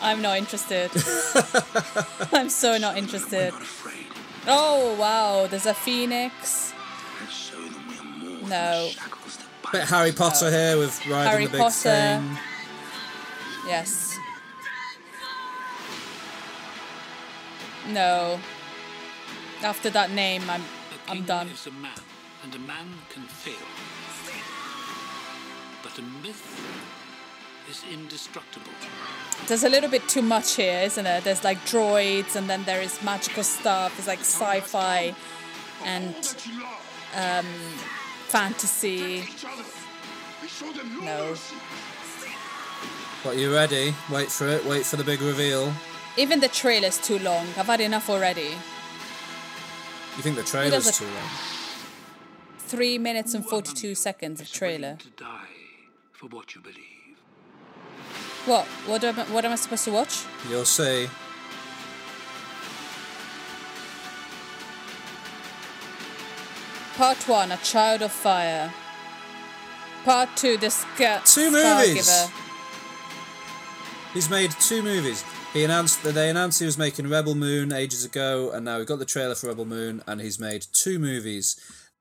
I'm 0.00 0.22
not 0.22 0.38
interested. 0.38 0.90
I'm 2.32 2.48
so 2.48 2.78
not 2.78 2.96
interested. 2.96 3.52
Oh, 4.46 4.94
wow. 4.98 5.46
There's 5.48 5.66
a 5.66 5.74
phoenix. 5.74 6.72
No. 8.48 8.88
Bit 9.72 9.82
Harry 9.84 10.12
Potter 10.12 10.50
here 10.50 10.78
with 10.78 10.98
riding 11.06 11.30
Harry 11.30 11.44
the 11.46 11.52
big 11.52 11.60
Potter. 11.60 11.72
thing. 11.90 12.38
Yes. 13.66 14.18
No. 17.88 18.38
After 19.62 19.90
that 19.90 20.10
name, 20.10 20.42
I'm 20.48 20.62
I'm 21.08 21.22
done. 21.22 21.48
is 21.48 21.66
a 21.66 21.70
man, 21.70 21.92
and 22.42 22.54
a 22.54 22.58
man 22.58 22.86
can 23.10 23.22
fail. 23.24 23.54
But 25.82 25.98
a 25.98 26.02
myth 26.02 26.44
is 27.70 27.84
indestructible. 27.92 28.72
There's 29.46 29.64
a 29.64 29.68
little 29.68 29.90
bit 29.90 30.08
too 30.08 30.22
much 30.22 30.56
here, 30.56 30.82
isn't 30.84 31.04
there? 31.04 31.20
There's 31.20 31.44
like 31.44 31.58
droids, 31.66 32.36
and 32.36 32.48
then 32.50 32.64
there 32.64 32.82
is 32.82 33.02
magical 33.02 33.44
stuff. 33.44 33.98
It's 33.98 34.08
like 34.08 34.20
sci-fi 34.20 35.14
and 35.84 36.14
um, 37.14 37.46
fantasy. 38.28 39.24
No. 41.02 41.34
What, 43.26 43.38
you 43.38 43.52
ready? 43.52 43.92
Wait 44.08 44.30
for 44.30 44.46
it. 44.46 44.64
Wait 44.66 44.86
for 44.86 44.94
the 44.94 45.02
big 45.02 45.20
reveal. 45.20 45.72
Even 46.16 46.38
the 46.38 46.46
trailer's 46.46 46.96
too 46.96 47.18
long. 47.18 47.44
I've 47.56 47.66
had 47.66 47.80
enough 47.80 48.08
already. 48.08 48.54
You 50.16 50.22
think 50.22 50.36
the 50.36 50.44
trailer's 50.44 50.86
it? 50.86 50.94
too 50.94 51.06
long? 51.06 51.28
Three 52.58 52.98
minutes 52.98 53.34
and 53.34 53.44
42 53.44 53.96
seconds 53.96 54.40
of 54.40 54.52
trailer. 54.52 54.98
To 55.00 55.10
die 55.10 55.48
for 56.12 56.28
what 56.28 56.54
you 56.54 56.60
believe. 56.60 57.18
What? 58.44 58.64
What 58.86 59.02
am 59.02 59.18
I, 59.18 59.24
what 59.24 59.44
am 59.44 59.50
I 59.50 59.56
supposed 59.56 59.82
to 59.86 59.90
watch? 59.90 60.22
You'll 60.48 60.64
see. 60.64 61.08
Part 66.96 67.28
one, 67.28 67.50
A 67.50 67.56
Child 67.56 68.02
of 68.02 68.12
Fire. 68.12 68.72
Part 70.04 70.28
two, 70.36 70.56
The 70.58 70.70
Sca- 70.70 71.22
Two 71.24 71.50
movies. 71.50 72.08
Scargiver. 72.08 72.45
He's 74.16 74.30
made 74.30 74.50
two 74.52 74.82
movies. 74.82 75.22
He 75.52 75.62
announced 75.62 76.02
that 76.02 76.14
they 76.14 76.30
announced 76.30 76.58
he 76.58 76.64
was 76.64 76.78
making 76.78 77.10
Rebel 77.10 77.34
Moon 77.34 77.70
ages 77.70 78.02
ago, 78.02 78.50
and 78.50 78.64
now 78.64 78.78
we've 78.78 78.86
got 78.86 78.98
the 78.98 79.04
trailer 79.04 79.34
for 79.34 79.48
Rebel 79.48 79.66
Moon, 79.66 80.02
and 80.06 80.22
he's 80.22 80.38
made 80.38 80.64
two 80.72 80.98
movies. 80.98 81.60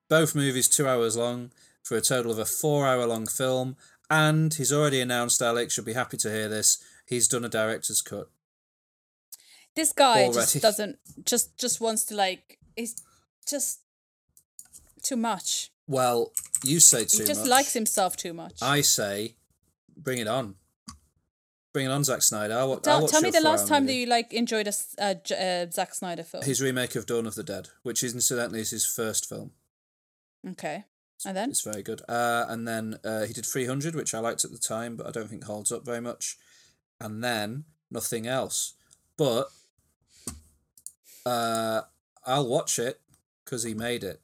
Both 0.10 0.34
movies 0.34 0.70
two 0.70 0.88
hours 0.88 1.18
long, 1.18 1.52
for 1.84 1.98
a 1.98 2.02
total 2.02 2.32
of 2.32 2.40
a 2.40 2.46
four-hour-long 2.46 3.28
film. 3.28 3.76
And 4.10 4.54
he's 4.54 4.72
already 4.72 5.02
announced, 5.02 5.42
Alex, 5.42 5.76
you'll 5.76 5.86
be 5.86 5.92
happy 5.92 6.16
to 6.16 6.32
hear 6.32 6.48
this. 6.48 6.82
He's 7.06 7.28
done 7.28 7.44
a 7.44 7.50
director's 7.50 8.02
cut. 8.02 8.30
This 9.76 9.92
guy 9.92 10.24
Already. 10.24 10.36
just 10.36 10.62
doesn't 10.62 11.00
just 11.26 11.58
just 11.60 11.82
wants 11.82 12.06
to 12.06 12.16
like 12.16 12.60
it's 12.78 12.96
just 13.46 13.82
too 15.04 15.18
much. 15.18 15.70
Well, 15.86 16.32
you 16.64 16.80
say 16.80 17.04
too 17.04 17.24
he 17.24 17.26
just 17.26 17.42
much. 17.42 17.50
likes 17.50 17.74
himself 17.74 18.16
too 18.16 18.34
much. 18.34 18.62
I 18.62 18.80
say, 18.80 19.36
bring 19.98 20.20
it 20.20 20.30
on. 20.30 20.56
Bring 21.76 21.88
it 21.88 21.92
on, 21.92 22.06
Zack 22.06 22.22
Snyder. 22.22 22.54
I'll, 22.58 22.70
wa- 22.70 22.80
I'll 22.88 23.06
tell 23.06 23.20
me 23.22 23.32
the 23.32 23.42
last 23.42 23.68
time 23.68 23.86
that 23.86 23.94
you 23.94 24.06
like 24.06 24.32
enjoyed 24.32 24.66
a 24.66 24.74
uh, 24.98 25.14
J- 25.16 25.64
uh, 25.68 25.70
Zack 25.70 25.94
Snyder 25.94 26.24
film. 26.24 26.42
His 26.46 26.62
remake 26.62 26.96
of 26.96 27.06
Dawn 27.06 27.26
of 27.28 27.36
the 27.36 27.44
Dead, 27.44 27.68
which 27.84 28.02
is 28.02 28.14
incidentally 28.14 28.62
is 28.62 28.70
his 28.72 28.86
first 28.86 29.28
film. 29.28 29.52
okay, 30.52 30.86
and 31.26 31.36
then 31.36 31.50
It's 31.50 31.64
very 31.64 31.84
good. 31.84 32.02
Uh, 32.08 32.46
and 32.48 32.66
then 32.66 32.98
uh, 33.04 33.26
he 33.26 33.34
did 33.34 33.46
300, 33.46 33.94
which 33.94 34.14
I 34.14 34.20
liked 34.20 34.46
at 34.46 34.52
the 34.54 34.58
time, 34.58 34.96
but 34.96 35.06
I 35.06 35.12
don't 35.12 35.28
think 35.30 35.44
holds 35.44 35.70
up 35.70 35.84
very 35.86 36.00
much. 36.00 36.38
And 37.02 37.22
then 37.22 37.66
nothing 37.92 38.26
else. 38.26 38.76
But 39.18 39.48
uh, 41.26 41.82
I'll 42.26 42.48
watch 42.48 42.80
it 42.80 43.02
because 43.44 43.64
he 43.64 43.74
made 43.74 44.06
it. 44.06 44.22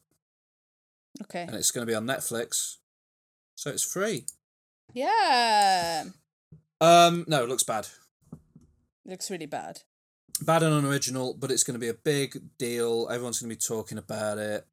okay, 1.24 1.42
And 1.42 1.56
it's 1.56 1.72
going 1.72 1.86
to 1.86 1.92
be 1.92 1.96
on 1.96 2.06
Netflix. 2.08 2.78
So 3.56 3.70
it's 3.72 3.84
free. 3.84 4.24
yeah, 4.94 6.06
Um, 6.82 7.26
no, 7.28 7.44
it 7.44 7.50
looks 7.50 7.64
bad. 7.64 7.88
looks 9.06 9.30
really 9.30 9.46
bad. 9.46 9.82
Bad 10.42 10.64
and 10.64 10.74
unoriginal, 10.74 11.36
but 11.36 11.52
it's 11.52 11.64
going 11.64 11.76
to 11.76 11.80
be 11.80 11.88
a 11.90 11.94
big 11.94 12.58
deal. 12.58 13.08
Everyone's 13.10 13.40
going 13.40 13.50
to 13.52 13.56
be 13.56 13.60
talking 13.60 13.98
about 14.00 14.40
it. 14.40 14.66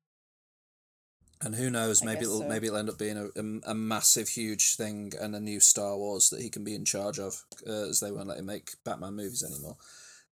And 1.42 1.54
who 1.54 1.70
knows? 1.70 2.02
I 2.02 2.06
Maybe 2.06 2.22
it'll 2.22 2.40
so. 2.40 2.48
maybe 2.48 2.66
it'll 2.66 2.78
end 2.78 2.88
up 2.88 2.98
being 2.98 3.16
a, 3.16 3.26
a, 3.26 3.70
a 3.70 3.74
massive, 3.74 4.28
huge 4.28 4.74
thing 4.76 5.12
and 5.20 5.36
a 5.36 5.40
new 5.40 5.60
Star 5.60 5.96
Wars 5.96 6.30
that 6.30 6.40
he 6.40 6.48
can 6.50 6.64
be 6.64 6.74
in 6.74 6.84
charge 6.84 7.18
of, 7.20 7.44
uh, 7.66 7.88
as 7.90 8.00
they 8.00 8.10
won't 8.10 8.26
let 8.26 8.38
him 8.38 8.46
make 8.46 8.70
Batman 8.84 9.14
movies 9.14 9.44
anymore. 9.44 9.76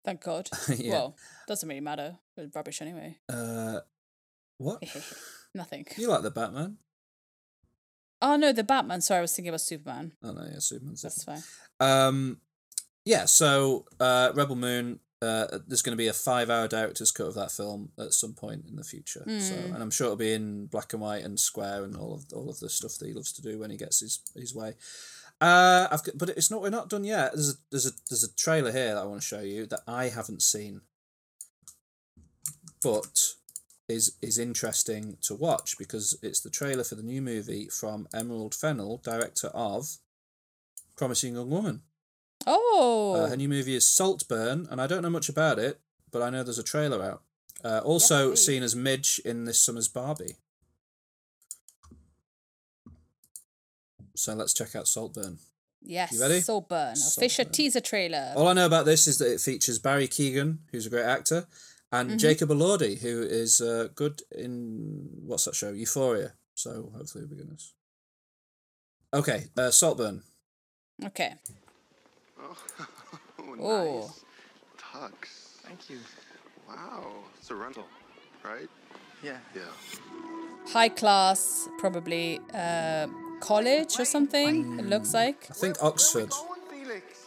Thank 0.05 0.23
God. 0.23 0.49
Yeah. 0.77 0.93
Well, 0.93 1.17
doesn't 1.47 1.69
really 1.69 1.81
matter. 1.81 2.17
It's 2.37 2.55
rubbish 2.57 2.81
anyway. 2.83 3.19
Uh, 3.29 3.81
what? 4.59 4.83
Nothing. 5.55 5.87
You 5.97 6.09
like 6.09 6.23
the 6.23 6.31
Batman? 6.31 6.79
Oh 8.29 8.37
no, 8.37 8.53
the 8.53 8.65
Batman. 8.65 9.01
Sorry, 9.01 9.19
I 9.19 9.23
was 9.23 9.35
thinking 9.35 9.51
about 9.51 9.61
Superman. 9.61 10.13
Oh 10.23 10.33
no, 10.33 10.43
yeah, 10.43 10.59
Superman's 10.59 11.03
That's 11.03 11.17
different. 11.25 11.45
fine. 11.79 11.89
Um, 11.89 12.41
yeah. 13.05 13.25
So, 13.27 13.85
uh, 14.01 14.33
Rebel 14.35 14.57
Moon. 14.57 15.01
Uh, 15.23 15.59
there's 15.67 15.81
going 15.81 15.97
to 15.97 16.03
be 16.05 16.09
a 16.09 16.13
five-hour 16.13 16.69
director's 16.69 17.11
cut 17.11 17.27
of 17.27 17.35
that 17.35 17.51
film 17.51 17.89
at 17.99 18.13
some 18.13 18.35
point 18.35 18.67
in 18.69 18.77
the 18.77 18.85
future. 18.85 19.25
So, 19.27 19.55
Mm. 19.55 19.75
and 19.75 19.83
I'm 19.83 19.91
sure 19.91 20.05
it'll 20.09 20.17
be 20.17 20.35
in 20.35 20.67
black 20.67 20.93
and 20.93 21.01
white 21.01 21.25
and 21.25 21.41
square 21.41 21.85
and 21.85 21.97
all 21.97 22.13
of 22.15 22.27
all 22.35 22.51
of 22.51 22.61
the 22.61 22.69
stuff 22.69 22.99
that 22.99 23.07
he 23.07 23.15
loves 23.15 23.33
to 23.33 23.43
do 23.43 23.59
when 23.59 23.71
he 23.71 23.79
gets 23.79 24.01
his 24.01 24.21
his 24.35 24.55
way. 24.55 24.75
Uh, 25.41 25.89
I've 25.91 26.05
got, 26.05 26.19
but 26.19 26.29
it's 26.31 26.51
not. 26.51 26.61
We're 26.61 26.69
not 26.71 26.91
done 26.91 27.05
yet. 27.05 27.33
There's 27.33 27.49
a 27.51 27.55
there's 27.71 27.87
a 27.87 27.93
there's 28.11 28.25
a 28.25 28.35
trailer 28.35 28.73
here 28.73 28.95
that 28.95 29.01
I 29.03 29.07
want 29.07 29.21
to 29.23 29.27
show 29.27 29.41
you 29.41 29.65
that 29.67 29.81
I 29.89 30.09
haven't 30.11 30.43
seen, 30.43 30.83
but 32.83 33.35
is 33.89 34.17
is 34.21 34.39
interesting 34.39 35.17
to 35.23 35.35
watch 35.35 35.77
because 35.79 36.19
it's 36.23 36.41
the 36.41 36.51
trailer 36.51 36.85
for 36.85 36.97
the 36.97 37.03
new 37.03 37.23
movie 37.23 37.69
from 37.69 38.09
Emerald 38.13 38.55
Fennell, 38.55 38.99
director 38.99 39.49
of 39.49 39.99
Promising 40.97 41.35
Young 41.35 41.51
Woman. 41.51 41.83
Oh, 42.47 43.15
Uh, 43.19 43.29
her 43.29 43.37
new 43.37 43.49
movie 43.49 43.75
is 43.75 43.89
Saltburn, 43.89 44.67
and 44.71 44.81
I 44.81 44.87
don't 44.87 45.03
know 45.03 45.11
much 45.11 45.29
about 45.29 45.59
it, 45.59 45.81
but 46.11 46.23
I 46.23 46.31
know 46.31 46.43
there's 46.43 46.59
a 46.59 46.63
trailer 46.63 47.03
out. 47.03 47.23
Uh, 47.65 47.81
also 47.85 48.31
please. 48.31 48.45
seen 48.45 48.63
as 48.63 48.77
Midge 48.77 49.21
in 49.25 49.45
this 49.45 49.59
summer's 49.59 49.89
Barbie. 49.89 50.37
So 54.15 54.35
let's 54.35 54.55
check 54.55 54.75
out 54.75 54.89
Saltburn. 54.89 55.39
yes. 55.83 56.13
you 56.13 56.21
ready? 56.21 56.41
Saltburn. 56.41 56.93
Official 56.93 57.45
Saltburn. 57.45 57.53
teaser 57.53 57.81
trailer. 57.81 58.33
All 58.37 58.49
I 58.49 58.53
know 58.55 58.67
about 58.67 58.87
this 58.87 59.07
is 59.07 59.19
that 59.19 59.33
it 59.33 59.41
features 59.41 59.79
Barry 59.79 60.09
Keoghan, 60.09 60.59
who's 60.73 60.87
a 60.87 60.91
great 60.91 61.05
actor, 61.05 61.47
and 62.01 62.11
Mhm. 62.11 62.19
Jacob 62.19 62.51
Elordi, 62.51 62.99
who 63.01 63.23
is 63.23 63.61
uh, 63.61 63.89
good 63.95 64.23
in 64.31 65.09
what's 65.29 65.45
that 65.45 65.55
show? 65.55 65.73
Euphoria. 65.73 66.35
So 66.55 66.91
hopefully 66.97 67.25
we'll 67.25 67.37
be 67.37 67.45
good. 67.45 67.61
Okay, 69.13 69.41
uh, 69.57 69.71
Saltburn. 69.71 70.23
Okay. 71.05 71.35
Oh, 73.49 73.55
Oh. 73.61 74.01
nice. 74.01 74.25
Tux. 74.79 75.13
Thank 75.67 75.89
you. 75.91 75.99
Wow. 76.69 77.25
It's 77.39 77.51
a 77.51 77.55
rental, 77.55 77.85
right? 78.45 78.69
Yeah. 79.23 79.39
Yeah. 79.55 79.73
High 80.73 80.89
class, 80.91 81.69
probably 81.79 82.41
uh, 82.53 83.07
college 83.41 83.99
or 84.01 84.05
something. 84.05 84.79
It 84.81 84.87
looks 84.87 85.15
like 85.15 85.47
I 85.51 85.55
think 85.55 85.77
Oxford. 85.83 86.33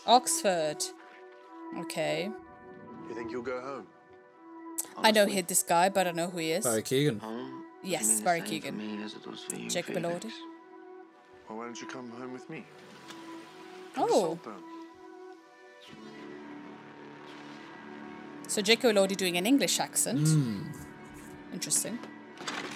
Oxford. 0.06 0.84
Okay. 1.78 2.30
You 3.08 3.16
think 3.16 3.32
you'll 3.32 3.42
go 3.56 3.60
home? 3.62 3.88
I 5.04 5.12
know 5.12 5.26
hit 5.26 5.48
this 5.48 5.64
guy, 5.64 5.90
but 5.90 6.02
I 6.02 6.04
don't 6.06 6.16
know 6.16 6.30
who 6.30 6.40
he 6.40 6.52
is. 6.52 6.64
Barry 6.66 6.84
Keoghan. 6.84 7.22
Yes, 7.84 8.22
Barry 8.22 8.42
Keoghan. 8.42 9.70
Jacob 9.70 9.96
Elordi. 9.96 10.32
Well, 11.48 11.58
why 11.58 11.66
don't 11.66 11.80
you 11.82 11.88
come 11.88 12.10
home 12.12 12.34
with 12.34 12.50
me? 12.50 12.66
Oh, 13.98 14.38
so 18.48 18.64
Jacob 18.64 18.96
Elordi 18.96 19.16
doing 19.16 19.38
an 19.38 19.46
English 19.46 19.80
accent. 19.80 20.28
Hmm. 20.28 20.64
Interesting. 21.54 22.00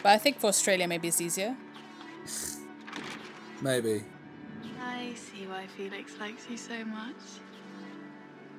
But 0.04 0.10
I 0.10 0.18
think 0.20 0.40
for 0.40 0.48
Australia 0.48 0.88
maybe 0.88 1.08
it's 1.08 1.20
easier. 1.20 1.56
Maybe. 3.60 4.04
I 4.80 5.14
see 5.16 5.48
why 5.48 5.66
Felix 5.76 6.14
likes 6.20 6.46
you 6.50 6.58
so 6.58 6.86
much. 6.86 7.16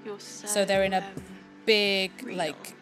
You're 0.05 0.19
so. 0.19 0.47
So 0.47 0.65
they're 0.65 0.83
in 0.83 0.93
a 0.93 0.99
um, 0.99 1.23
big 1.65 2.11
like 2.33 2.75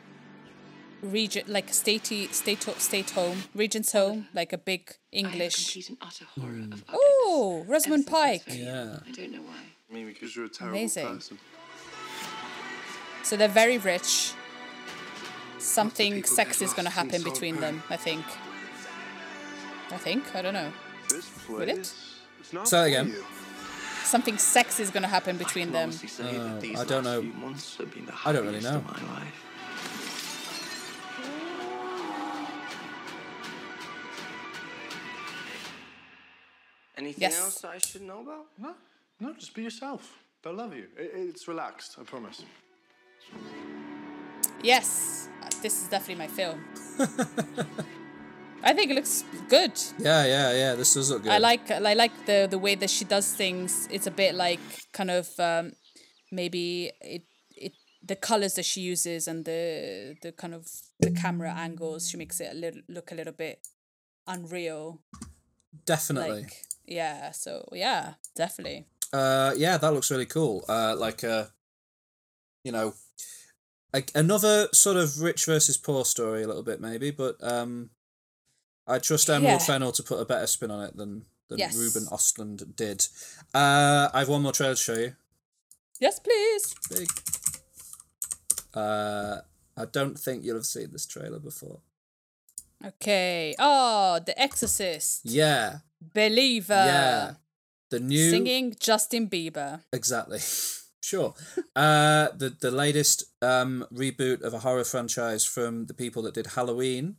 region, 1.02 1.44
like 1.48 1.68
statey 1.70 2.32
state 2.32 2.64
ho- 2.64 2.74
state 2.78 3.10
home, 3.10 3.44
regent's 3.54 3.92
home, 3.92 4.28
like 4.34 4.52
a 4.52 4.58
big 4.58 4.92
English. 5.10 5.56
complete 5.74 5.88
and 5.90 5.98
utter 6.00 6.24
horror 6.38 6.66
of 6.72 6.84
Oh, 6.92 7.64
Rosamund 7.68 8.06
Pike. 8.06 8.42
Yeah. 8.48 9.00
I 9.06 9.10
don't 9.10 9.32
know 9.32 9.42
why. 9.42 9.62
Maybe 9.90 10.12
because 10.12 10.34
you're 10.34 10.46
a 10.46 10.48
terrible 10.48 10.78
Amazing. 10.78 11.06
person. 11.06 11.38
So 13.22 13.36
they're 13.36 13.48
very 13.48 13.78
rich. 13.78 14.32
Something 15.58 16.14
people 16.14 16.30
sex 16.30 16.60
is 16.62 16.72
going 16.72 16.86
to 16.90 16.96
lost 16.96 16.98
in 16.98 17.04
happen 17.10 17.22
between 17.22 17.60
them, 17.60 17.82
I 17.90 17.96
think. 17.96 18.24
I 19.90 19.96
think. 19.96 20.34
I 20.34 20.42
don't 20.42 20.54
know. 20.54 20.72
This 21.08 21.30
Will 21.48 21.60
it? 21.60 21.66
place 21.74 22.52
not 22.52 22.66
Say 22.68 22.78
that 22.78 22.86
again. 23.00 23.14
Something 24.04 24.36
sex 24.38 24.80
is 24.80 24.90
going 24.90 25.02
to 25.04 25.08
happen 25.08 25.36
between 25.36 25.72
them. 25.72 25.90
Oh, 26.20 26.60
I 26.76 26.84
don't 26.84 27.04
know. 27.04 27.24
I 28.24 28.32
don't 28.32 28.44
really 28.46 28.60
know. 28.60 28.82
Anything 37.02 37.22
Yes. 37.22 37.40
else 37.40 37.64
I 37.64 37.78
should 37.78 38.02
know 38.02 38.20
about? 38.20 38.46
No, 38.64 38.74
no, 39.18 39.34
just 39.34 39.54
be 39.54 39.62
yourself. 39.62 40.02
They'll 40.40 40.54
love 40.54 40.72
you. 40.72 40.86
It, 40.96 41.10
it's 41.14 41.48
relaxed, 41.48 41.96
I 42.00 42.04
promise. 42.04 42.44
Yes, 44.62 45.28
this 45.62 45.82
is 45.82 45.88
definitely 45.88 46.20
my 46.26 46.28
film. 46.28 46.58
I 48.62 48.72
think 48.72 48.92
it 48.92 48.94
looks 48.94 49.24
good. 49.48 49.72
Yeah, 49.98 50.24
yeah, 50.24 50.52
yeah. 50.52 50.74
This 50.76 50.94
does 50.94 51.10
look 51.10 51.24
good. 51.24 51.32
I 51.32 51.38
like 51.38 51.70
I 51.72 51.94
like 51.94 52.14
the 52.26 52.46
the 52.48 52.58
way 52.58 52.76
that 52.76 52.90
she 52.90 53.04
does 53.04 53.34
things. 53.34 53.88
It's 53.90 54.06
a 54.06 54.12
bit 54.12 54.36
like 54.36 54.60
kind 54.92 55.10
of 55.10 55.28
um, 55.40 55.72
maybe 56.30 56.92
it 57.00 57.22
it 57.56 57.72
the 58.10 58.14
colors 58.14 58.54
that 58.54 58.64
she 58.64 58.80
uses 58.80 59.26
and 59.26 59.44
the 59.44 60.14
the 60.22 60.30
kind 60.30 60.54
of 60.54 60.68
the 61.00 61.10
camera 61.10 61.52
angles. 61.52 62.08
She 62.08 62.16
makes 62.16 62.40
it 62.40 62.50
a 62.52 62.54
little 62.54 62.82
look 62.88 63.10
a 63.10 63.16
little 63.16 63.32
bit 63.34 63.58
unreal. 64.28 65.00
Definitely. 65.84 66.42
Like 66.42 66.52
yeah, 66.86 67.30
so 67.32 67.68
yeah, 67.72 68.14
definitely. 68.34 68.86
Uh, 69.12 69.52
yeah, 69.56 69.76
that 69.78 69.92
looks 69.92 70.10
really 70.10 70.26
cool. 70.26 70.64
Uh, 70.68 70.94
like 70.96 71.22
uh, 71.24 71.44
you 72.64 72.72
know, 72.72 72.94
a, 73.92 74.02
another 74.14 74.68
sort 74.72 74.96
of 74.96 75.20
rich 75.20 75.44
versus 75.46 75.76
poor 75.76 76.04
story, 76.04 76.42
a 76.42 76.46
little 76.46 76.62
bit 76.62 76.80
maybe, 76.80 77.10
but 77.10 77.36
um, 77.42 77.90
I 78.86 78.98
trust 78.98 79.28
Emerald 79.28 79.60
Yeah. 79.60 79.66
Fennell 79.66 79.92
to 79.92 80.02
put 80.02 80.20
a 80.20 80.24
better 80.24 80.46
spin 80.46 80.70
on 80.70 80.82
it 80.84 80.96
than 80.96 81.26
than 81.48 81.58
Yes. 81.58 81.76
Ruben 81.76 82.08
Östlund 82.10 82.74
did. 82.76 83.06
Uh, 83.52 84.08
I've 84.14 84.28
one 84.28 84.42
more 84.42 84.52
trailer 84.52 84.74
to 84.74 84.80
show 84.80 84.94
you. 84.94 85.16
Yes, 86.00 86.18
please. 86.18 86.74
Big. 86.90 87.08
Uh, 88.74 89.38
I 89.76 89.84
don't 89.84 90.18
think 90.18 90.44
you'll 90.44 90.56
have 90.56 90.66
seen 90.66 90.90
this 90.92 91.06
trailer 91.06 91.38
before. 91.38 91.80
Okay. 92.84 93.54
Oh, 93.58 94.20
The 94.24 94.38
Exorcist. 94.40 95.22
Yeah, 95.24 95.78
Believer. 96.14 96.74
yeah. 96.74 97.32
The 97.90 98.00
new 98.00 98.30
Singing 98.30 98.74
Justin 98.80 99.28
Bieber. 99.28 99.80
exactly. 99.92 100.38
sure. 101.02 101.34
Uh, 101.76 102.28
the 102.34 102.56
the 102.60 102.70
latest 102.70 103.24
um 103.42 103.84
reboot 103.92 104.40
of 104.42 104.54
a 104.54 104.60
horror 104.60 104.84
franchise 104.84 105.44
from 105.44 105.86
the 105.86 105.94
people 105.94 106.22
that 106.22 106.34
did 106.34 106.46
Halloween, 106.48 107.16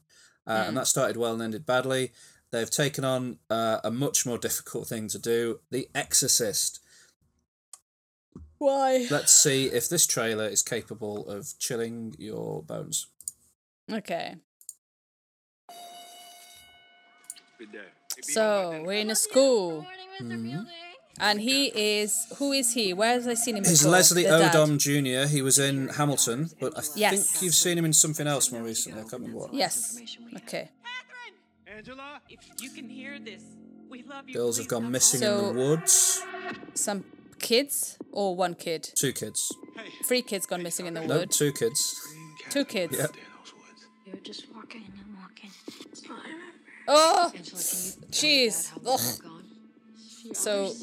uh, 0.47 0.65
and 0.67 0.75
that 0.77 0.87
started 0.87 1.15
well 1.17 1.33
and 1.33 1.41
ended 1.43 1.65
badly. 1.65 2.11
They've 2.51 2.69
taken 2.69 3.03
on 3.05 3.37
uh, 3.49 3.79
a 3.83 3.91
much 3.91 4.25
more 4.25 4.37
difficult 4.37 4.87
thing 4.87 5.07
to 5.09 5.19
do, 5.19 5.59
The 5.71 5.89
Exorcist. 5.95 6.79
Why? 8.59 9.07
Let's 9.09 9.33
see 9.33 9.65
if 9.65 9.89
this 9.89 10.05
trailer 10.07 10.47
is 10.47 10.61
capable 10.61 11.27
of 11.27 11.53
chilling 11.59 12.15
your 12.17 12.61
bones. 12.63 13.07
Okay. 13.91 14.35
Good 15.67 15.75
day. 15.75 17.43
So 18.21 18.83
we're 18.85 18.99
in 18.99 19.09
a 19.09 19.15
school. 19.15 19.85
Hmm. 20.19 20.59
And 21.19 21.39
he 21.41 21.67
is 21.67 22.25
who 22.37 22.51
is 22.53 22.73
he? 22.73 22.93
Where 22.93 23.13
have 23.13 23.27
I 23.27 23.35
seen 23.35 23.55
him? 23.57 23.63
He's? 23.63 23.85
Leslie 23.85 24.23
The 24.23 24.29
dad. 24.29 24.53
Odom 24.55 24.77
Jr. 24.79 25.27
He 25.31 25.41
was 25.43 25.59
in 25.59 25.89
Hamilton, 25.89 26.49
but 26.59 26.75
I 26.77 26.81
Yes. 26.95 27.29
think 27.31 27.43
you've 27.43 27.53
seen 27.55 27.77
him 27.77 27.85
in 27.85 27.93
something 27.93 28.25
else 28.27 28.51
more 28.51 28.63
recently. 28.63 28.99
I 28.99 29.03
can't 29.03 29.13
remember 29.21 29.37
what. 29.39 29.53
Yes. 29.53 29.99
Okay. 30.37 30.69
Angela? 31.67 32.19
If 32.29 32.39
you 32.61 32.69
can 32.71 32.89
hear 32.89 33.19
this, 33.19 33.43
we 33.89 34.01
love 34.03 34.27
you. 34.27 34.33
Girls 34.35 34.57
have 34.57 34.67
gone 34.67 34.89
missing 34.91 35.19
So- 35.19 35.49
in 35.49 35.55
the 35.55 35.61
woods. 35.63 36.21
Some 36.73 37.03
kids 37.39 37.97
or 38.11 38.35
one 38.35 38.55
kid? 38.55 38.83
Two 38.95 39.13
kids. 39.13 39.51
Three 40.05 40.21
kids 40.23 40.45
gone 40.47 40.63
missing 40.63 40.85
in 40.87 40.93
the 40.95 41.01
No, 41.05 41.19
woods. 41.19 41.37
two 41.37 41.51
kids. 41.53 41.79
Two 42.49 42.65
kids. 42.65 42.95
Yeah. 42.97 43.07
You're 44.07 44.15
just 44.17 44.45
walking 44.53 44.85
and 44.99 45.15
walking. 45.21 45.51
I 46.87 46.91
remember. 46.91 47.21
Oh, 47.25 47.31
Angela, 47.35 47.61
can 47.61 48.29
you 48.29 48.49
jeez. 48.49 48.69
tell 48.69 48.79
me 48.81 48.89
about 48.89 48.99
how 49.23 49.29
long 49.29 49.43
Ugh. 50.29 50.35
So 50.35 50.73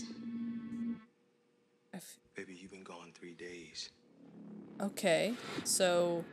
Baby, 2.36 2.54
you've 2.60 2.70
been 2.70 2.82
gone 2.84 3.12
three 3.14 3.34
days. 3.34 3.90
okay. 4.80 5.34
So 5.64 6.24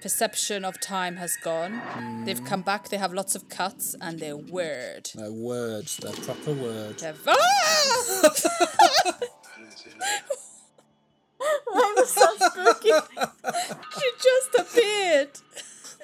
perception 0.00 0.64
of 0.64 0.80
time 0.80 1.16
has 1.16 1.36
gone. 1.42 2.24
They've 2.24 2.44
come 2.44 2.62
back. 2.62 2.88
They 2.88 2.98
have 2.98 3.12
lots 3.12 3.34
of 3.34 3.48
cuts 3.48 3.94
and 4.00 4.18
they're 4.20 4.36
weird. 4.36 5.10
No 5.16 5.32
words. 5.32 5.96
They're 5.96 6.12
proper 6.12 6.52
words. 6.52 7.02
They're 7.02 7.14
ah! 7.26 8.30
I'm 11.74 12.06
so 12.06 12.26
spooky. 12.38 12.92
she 13.98 14.10
just 14.22 14.54
appeared. 14.58 15.30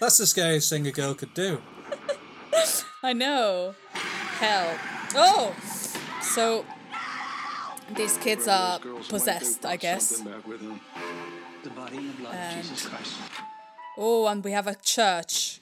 That's 0.00 0.18
the 0.18 0.26
scariest 0.26 0.70
thing 0.70 0.86
a 0.86 0.92
girl 0.92 1.14
could 1.14 1.34
do. 1.34 1.60
I 3.06 3.12
know. 3.12 3.76
Hell. 4.40 4.76
Oh! 5.14 5.54
So, 6.20 6.66
these 7.94 8.16
kids 8.16 8.48
are 8.48 8.80
possessed, 9.08 9.64
I 9.64 9.76
guess. 9.76 10.18
And 10.18 10.26
the 11.62 11.70
blood 11.70 11.92
And- 11.92 12.58
of 12.58 12.62
Jesus 12.62 12.88
Christ. 12.88 13.14
Oh, 13.96 14.26
and 14.26 14.42
we 14.42 14.50
have 14.50 14.66
a 14.66 14.74
church. 14.74 15.60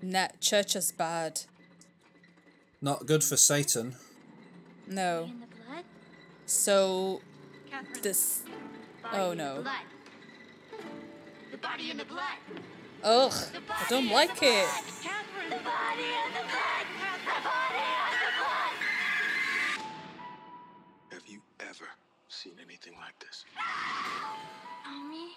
Nah, 0.00 0.28
church 0.40 0.74
is 0.76 0.92
bad. 0.92 1.42
Not 2.80 3.04
good 3.04 3.22
for 3.22 3.36
Satan. 3.36 3.96
No. 4.86 5.24
In 5.24 5.40
the 5.40 5.46
blood? 5.46 5.84
So, 6.46 7.20
this. 8.00 8.44
Oh 9.12 9.34
no. 9.34 9.62
The 11.50 11.58
body 11.58 11.90
in 11.90 11.98
the 11.98 12.06
blood. 12.06 12.38
Ugh, 13.02 13.32
I 13.70 13.86
don't 13.88 14.08
like 14.10 14.42
it. 14.42 14.66
Catherine, 15.02 15.50
The 15.50 15.56
body 15.64 16.04
in 16.04 16.32
the 16.36 16.44
blood. 16.52 16.86
The 17.24 17.40
body 17.42 17.84
in 18.04 18.12
the 18.24 18.32
blood. 18.38 18.76
Have 21.12 21.26
you 21.26 21.40
ever 21.60 21.88
seen 22.28 22.52
anything 22.62 22.94
like 23.00 23.18
this? 23.20 23.44
Mommy? 24.86 25.28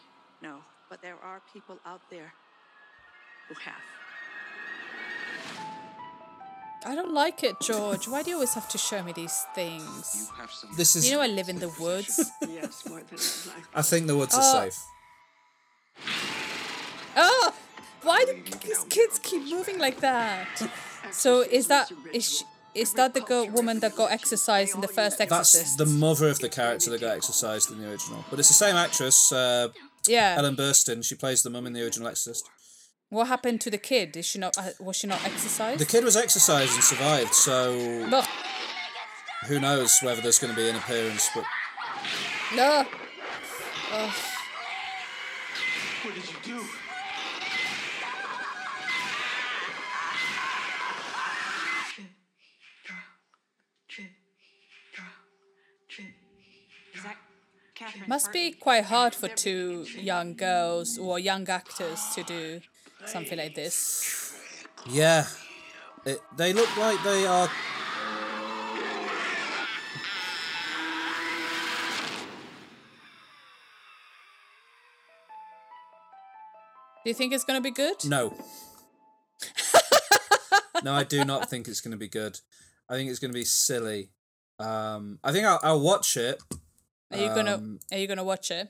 No, 0.41 0.57
but 0.89 1.01
there 1.01 1.15
are 1.23 1.41
people 1.53 1.77
out 1.85 2.01
there 2.09 2.33
who 3.47 3.55
have. 3.55 3.75
I 6.85 6.95
don't 6.95 7.13
like 7.13 7.43
it, 7.43 7.55
George. 7.61 8.09
Why 8.09 8.23
do 8.23 8.29
you 8.31 8.35
always 8.35 8.53
have 8.55 8.67
to 8.69 8.77
show 8.77 9.01
me 9.03 9.13
these 9.13 9.45
things? 9.55 10.29
This 10.75 10.97
is. 10.97 11.05
You 11.09 11.15
know 11.15 11.21
I 11.21 11.27
live 11.27 11.47
in 11.47 11.59
the 11.59 11.69
woods. 11.79 12.19
Yes, 12.41 12.83
more 12.89 12.99
than 12.99 13.17
I'd 13.17 13.47
like. 13.55 13.65
I 13.73 13.81
think 13.83 14.07
the 14.07 14.17
woods 14.17 14.35
are 14.35 14.41
Oh. 14.43 14.63
safe. 14.69 14.77
Oh, 17.15 17.53
why 18.01 18.25
do 18.25 18.41
these 18.61 18.83
kids 18.89 19.19
keep 19.19 19.43
moving 19.43 19.79
like 19.79 19.99
that? 20.01 20.47
So 21.11 21.41
is 21.41 21.67
that 21.67 21.91
is 22.13 22.37
she, 22.37 22.45
is 22.73 22.93
that 22.93 23.13
the 23.13 23.21
girl 23.21 23.47
woman 23.49 23.79
that 23.81 23.95
got 23.95 24.11
exorcised 24.11 24.73
in 24.75 24.81
the 24.81 24.87
first 24.87 25.17
That's 25.19 25.75
the 25.75 25.85
mother 25.85 26.27
of 26.27 26.39
the 26.39 26.49
character 26.49 26.89
that 26.89 27.01
got 27.01 27.15
exorcised 27.15 27.71
in 27.71 27.79
the 27.79 27.89
original. 27.89 28.25
But 28.29 28.39
it's 28.39 28.47
the 28.47 28.53
same 28.55 28.75
actress, 28.75 29.31
uh, 29.31 29.69
yeah. 30.07 30.35
Ellen 30.37 30.55
Burstyn. 30.55 31.03
She 31.05 31.15
plays 31.15 31.43
the 31.43 31.49
mum 31.49 31.67
in 31.67 31.73
the 31.73 31.83
original 31.83 32.07
Exorcist. 32.07 32.49
What 33.09 33.27
happened 33.27 33.61
to 33.61 33.69
the 33.69 33.77
kid? 33.77 34.17
Is 34.17 34.25
she 34.25 34.39
not? 34.39 34.57
Uh, 34.57 34.69
was 34.79 34.95
she 34.95 35.07
not 35.07 35.23
exorcised? 35.23 35.79
The 35.79 35.85
kid 35.85 36.03
was 36.03 36.17
exorcised 36.17 36.73
and 36.73 36.83
survived, 36.83 37.33
so 37.35 38.07
No. 38.07 38.23
who 39.47 39.59
knows 39.59 39.99
whether 40.01 40.19
there's 40.21 40.39
going 40.39 40.51
to 40.51 40.57
be 40.59 40.67
an 40.67 40.75
appearance. 40.75 41.29
But 41.35 41.45
No. 42.55 42.85
Ugh. 43.91 44.13
Must 58.07 58.31
be 58.31 58.51
quite 58.51 58.85
hard 58.85 59.15
for 59.15 59.27
two 59.27 59.85
young 59.97 60.35
girls 60.35 60.97
or 60.97 61.19
young 61.19 61.47
actors 61.49 61.99
to 62.15 62.23
do 62.23 62.61
something 63.05 63.37
like 63.37 63.55
this. 63.55 64.35
yeah, 64.89 65.25
it, 66.05 66.19
they 66.37 66.53
look 66.53 66.75
like 66.77 67.01
they 67.03 67.25
are. 67.25 67.49
Do 77.03 77.09
you 77.09 77.13
think 77.13 77.33
it's 77.33 77.43
gonna 77.43 77.61
be 77.61 77.71
good? 77.71 78.05
No. 78.05 78.33
no, 80.83 80.93
I 80.93 81.03
do 81.03 81.23
not 81.23 81.49
think 81.49 81.67
it's 81.67 81.81
going 81.81 81.91
to 81.91 81.97
be 81.97 82.07
good. 82.07 82.39
I 82.89 82.95
think 82.95 83.09
it's 83.09 83.19
going 83.19 83.31
to 83.31 83.37
be 83.37 83.45
silly. 83.45 84.11
Um, 84.59 85.19
I 85.23 85.31
think 85.31 85.45
I'll, 85.45 85.59
I'll 85.63 85.79
watch 85.79 86.17
it. 86.17 86.41
Are 87.11 87.17
you 87.17 87.27
gonna 87.27 87.55
Um, 87.55 87.79
Are 87.91 87.97
you 87.97 88.07
gonna 88.07 88.23
watch 88.23 88.51
it? 88.51 88.69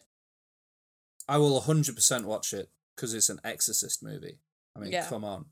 I 1.27 1.38
will 1.38 1.61
100% 1.61 2.26
watch 2.26 2.53
it 2.53 2.69
because 2.95 3.14
it's 3.14 3.30
an 3.30 3.39
Exorcist 3.43 4.03
movie. 4.03 4.39
I 4.76 4.80
mean, 4.80 4.91
Yeah. 4.91 5.07
come 5.07 5.23
on. 5.23 5.45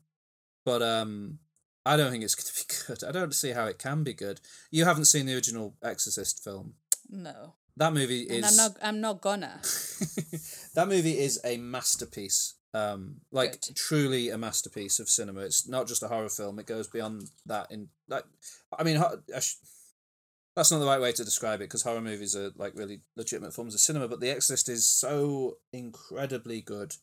But 0.64 0.82
um, 0.82 1.38
I 1.86 1.96
don't 1.96 2.10
think 2.10 2.22
it's 2.24 2.34
going 2.34 2.46
to 2.54 2.66
be 2.66 2.84
good. 3.00 3.08
I 3.08 3.12
don't 3.12 3.34
see 3.34 3.50
how 3.52 3.64
it 3.66 3.78
can 3.78 4.04
be 4.04 4.12
good. 4.12 4.40
You 4.70 4.84
haven't 4.84 5.06
seen 5.06 5.26
the 5.26 5.34
original 5.34 5.74
Exorcist 5.82 6.44
film. 6.44 6.74
No. 7.08 7.54
That 7.78 7.94
movie 7.94 8.28
And 8.28 8.44
is 8.44 8.50
I'm 8.50 8.56
not. 8.56 8.76
I'm 8.82 9.00
not 9.00 9.20
gonna. 9.22 9.60
that 10.74 10.88
movie 10.88 11.18
is 11.18 11.40
a 11.42 11.56
masterpiece. 11.56 12.54
Um, 12.74 13.22
like 13.30 13.62
Good. 13.66 13.76
truly 13.76 14.28
a 14.30 14.36
masterpiece 14.38 14.98
of 14.98 15.08
cinema. 15.08 15.40
It's 15.40 15.66
not 15.66 15.86
just 15.86 16.02
a 16.02 16.08
horror 16.08 16.28
film. 16.28 16.58
It 16.58 16.66
goes 16.66 16.86
beyond 16.86 17.30
that. 17.46 17.70
In 17.72 17.88
like, 18.08 18.24
I 18.78 18.82
mean, 18.82 18.96
ho- 18.96 19.20
I 19.34 19.40
sh- 19.40 19.56
that's 20.54 20.70
not 20.70 20.78
the 20.78 20.86
right 20.86 21.00
way 21.00 21.12
to 21.12 21.24
describe 21.24 21.60
it 21.60 21.64
because 21.64 21.82
horror 21.82 22.00
movies 22.00 22.36
are 22.36 22.50
like 22.56 22.72
really 22.74 23.00
legitimate 23.16 23.54
forms 23.54 23.74
of 23.74 23.80
cinema. 23.80 24.08
But 24.08 24.20
The 24.20 24.30
Exorcist 24.30 24.68
is 24.68 24.86
so 24.86 25.58
incredibly 25.72 26.60
good, 26.60 26.96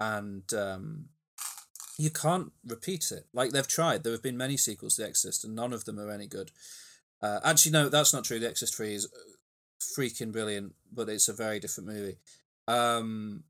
and 0.00 0.42
um, 0.54 1.06
you 1.98 2.10
can't 2.10 2.52
repeat 2.66 3.10
it. 3.10 3.24
Like 3.32 3.50
they've 3.50 3.68
tried. 3.68 4.02
There 4.02 4.12
have 4.12 4.22
been 4.22 4.36
many 4.36 4.56
sequels 4.56 4.96
to 4.96 5.02
The 5.02 5.08
Exorcist, 5.08 5.44
and 5.44 5.54
none 5.54 5.72
of 5.72 5.84
them 5.84 5.98
are 5.98 6.10
any 6.10 6.26
good. 6.26 6.50
Uh, 7.22 7.40
actually, 7.44 7.72
no, 7.72 7.88
that's 7.88 8.14
not 8.14 8.24
true. 8.24 8.38
The 8.38 8.48
Exorcist 8.48 8.76
Three 8.76 8.94
is 8.94 9.08
freaking 9.80 10.32
brilliant, 10.32 10.74
but 10.92 11.08
it's 11.08 11.28
a 11.28 11.34
very 11.34 11.60
different 11.60 11.88
movie. 11.88 12.16
Um, 12.68 13.44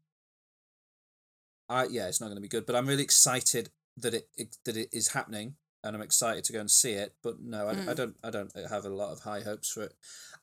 I 1.68 1.84
yeah, 1.84 2.08
it's 2.08 2.20
not 2.20 2.28
going 2.28 2.36
to 2.36 2.42
be 2.42 2.48
good, 2.48 2.66
but 2.66 2.76
I'm 2.76 2.86
really 2.86 3.02
excited 3.02 3.70
that 3.96 4.14
it, 4.14 4.28
it 4.36 4.56
that 4.64 4.76
it 4.76 4.88
is 4.92 5.08
happening, 5.08 5.54
and 5.86 5.96
I'm 5.96 6.02
excited 6.02 6.44
to 6.44 6.52
go 6.52 6.60
and 6.60 6.70
see 6.70 6.92
it. 6.92 7.14
But 7.22 7.40
no, 7.40 7.66
I, 7.68 7.70
I 7.70 7.74
Mm. 7.74 7.96
don't 7.96 8.16
I 8.24 8.30
don't 8.30 8.52
have 8.70 8.84
a 8.84 8.88
lot 8.90 9.12
of 9.12 9.20
high 9.20 9.40
hopes 9.40 9.70
for 9.70 9.82
it. 9.84 9.94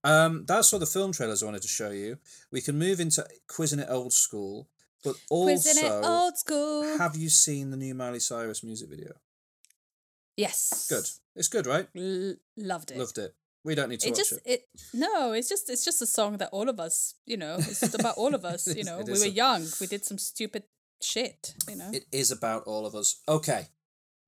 Um, 0.03 0.45
that's 0.47 0.73
all 0.73 0.79
the 0.79 0.85
film 0.85 1.11
trailers 1.13 1.41
I 1.43 1.45
wanted 1.45 1.61
to 1.61 1.67
show 1.67 1.91
you. 1.91 2.17
We 2.51 2.61
can 2.61 2.77
move 2.77 2.99
into 2.99 3.25
quizzing 3.47 3.79
it 3.79 3.87
old 3.89 4.13
school, 4.13 4.67
but 5.03 5.15
also 5.29 6.01
old 6.03 6.37
school. 6.37 6.97
have 6.97 7.15
you 7.15 7.29
seen 7.29 7.69
the 7.71 7.77
new 7.77 7.93
Miley 7.95 8.19
Cyrus 8.19 8.63
music 8.63 8.89
video? 8.89 9.11
yes. 10.37 10.87
Good. 10.89 11.05
It's 11.35 11.47
good, 11.47 11.67
right? 11.67 11.87
L- 11.95 12.35
loved 12.57 12.91
it. 12.91 12.97
Loved 12.97 13.17
it. 13.17 13.33
We 13.65 13.75
don't 13.75 13.89
need 13.89 14.01
to 14.01 14.07
it 14.07 14.11
watch 14.11 14.17
just 14.17 14.31
it. 14.33 14.41
it 14.45 14.61
no 14.93 15.31
it's 15.31 15.47
just 15.47 15.69
it's 15.69 15.85
just 15.85 16.01
a 16.01 16.05
song 16.05 16.35
that 16.39 16.49
all 16.51 16.67
of 16.67 16.81
us 16.81 17.15
you 17.25 17.37
know 17.37 17.55
it's 17.57 17.79
just 17.79 17.95
about 17.95 18.17
all 18.17 18.35
of 18.35 18.43
us 18.53 18.67
you 18.75 18.83
know 18.83 18.97
we 19.07 19.13
were 19.13 19.23
a- 19.25 19.29
young 19.29 19.65
we 19.79 19.87
did 19.87 20.03
some 20.03 20.17
stupid 20.17 20.63
shit 21.01 21.53
you 21.69 21.77
know 21.77 21.89
It 21.93 22.03
is 22.11 22.29
about 22.29 22.63
all 22.65 22.85
of 22.85 22.93
us. 22.93 23.21
Okay. 23.25 23.67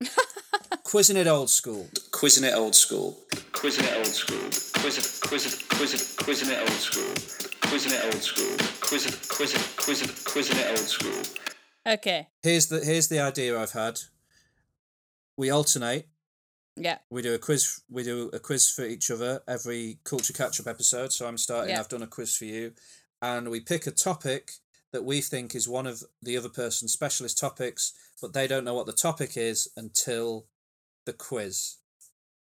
Quizzing 0.86 1.16
it 1.16 1.26
old 1.26 1.50
school. 1.50 1.88
Quizzing 2.12 2.44
it 2.44 2.54
old 2.54 2.72
school. 2.72 3.18
Quizzing 3.50 3.84
it 3.86 3.96
old 3.96 4.06
school. 4.06 4.38
Quiz 4.38 4.96
it, 4.96 5.28
quiz 5.28 5.44
it, 5.44 5.68
quiz 5.68 5.94
it, 5.94 6.24
quizzing 6.24 6.48
it 6.48 6.60
old 6.60 6.78
school. 6.78 7.12
Quizzing 7.68 7.92
it 7.92 8.04
old 8.04 8.22
school. 8.22 8.56
Quiz 8.80 9.06
it, 9.06 9.28
quiz 9.28 9.54
it, 9.56 9.76
quiz 9.76 10.02
it, 10.02 10.24
quizzing 10.24 10.56
it 10.56 10.68
old 10.68 10.78
school. 10.78 11.22
okay 11.84 12.28
Here's 12.40 12.68
the 12.68 12.84
here's 12.84 13.08
the 13.08 13.18
idea 13.18 13.58
I've 13.58 13.72
had. 13.72 13.98
We 15.36 15.50
alternate. 15.50 16.06
yeah 16.76 16.98
We 17.10 17.20
do 17.20 17.34
a 17.34 17.38
quiz. 17.38 17.82
We 17.90 18.04
do 18.04 18.30
a 18.32 18.38
quiz 18.38 18.70
for 18.70 18.84
each 18.84 19.10
other 19.10 19.42
every 19.48 19.98
culture 20.04 20.32
catch 20.32 20.60
up 20.60 20.68
episode. 20.68 21.12
So 21.12 21.26
I'm 21.26 21.36
starting. 21.36 21.70
Yeah. 21.70 21.80
I've 21.80 21.88
done 21.88 22.04
a 22.04 22.06
quiz 22.06 22.36
for 22.36 22.44
you, 22.44 22.74
and 23.20 23.50
we 23.50 23.58
pick 23.58 23.88
a 23.88 23.90
topic 23.90 24.52
that 24.92 25.04
we 25.04 25.20
think 25.20 25.56
is 25.56 25.68
one 25.68 25.88
of 25.88 26.04
the 26.22 26.36
other 26.36 26.48
person's 26.48 26.92
specialist 26.92 27.38
topics, 27.38 27.92
but 28.22 28.34
they 28.34 28.46
don't 28.46 28.64
know 28.64 28.74
what 28.74 28.86
the 28.86 28.92
topic 28.92 29.36
is 29.36 29.66
until 29.76 30.46
the 31.06 31.12
quiz. 31.12 31.76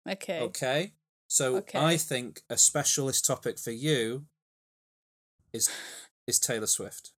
okay 0.07 0.41
Okay. 0.41 0.93
So 1.27 1.55
Okay. 1.57 1.79
I 1.79 1.97
think 1.97 2.41
a 2.49 2.57
specialist 2.57 3.25
topic 3.25 3.57
for 3.57 3.71
you 3.71 4.25
is 5.53 5.69
is 6.27 6.39
Taylor 6.39 6.67
Swift. 6.67 7.11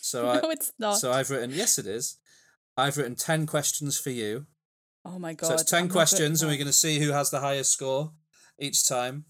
So 0.00 0.28
I 0.32 0.40
no 0.40 0.50
it's 0.50 0.72
not 0.78 0.98
so 0.98 1.10
I've 1.12 1.30
written 1.30 1.50
yes 1.50 1.78
it 1.78 1.86
is. 1.86 2.18
I've 2.76 2.96
written 2.96 3.16
ten 3.16 3.46
questions 3.46 3.98
for 3.98 4.10
you. 4.10 4.46
oh 5.04 5.18
my 5.18 5.32
god 5.34 5.46
so 5.48 5.54
it's 5.54 5.64
ten 5.64 5.84
I'm 5.84 5.88
questions, 5.88 6.42
and 6.42 6.50
we're 6.50 6.58
going 6.58 6.66
to 6.66 6.72
see 6.72 7.00
who 7.00 7.10
has 7.12 7.30
the 7.30 7.40
highest 7.40 7.72
score 7.72 8.12
each 8.58 8.86
time. 8.86 9.24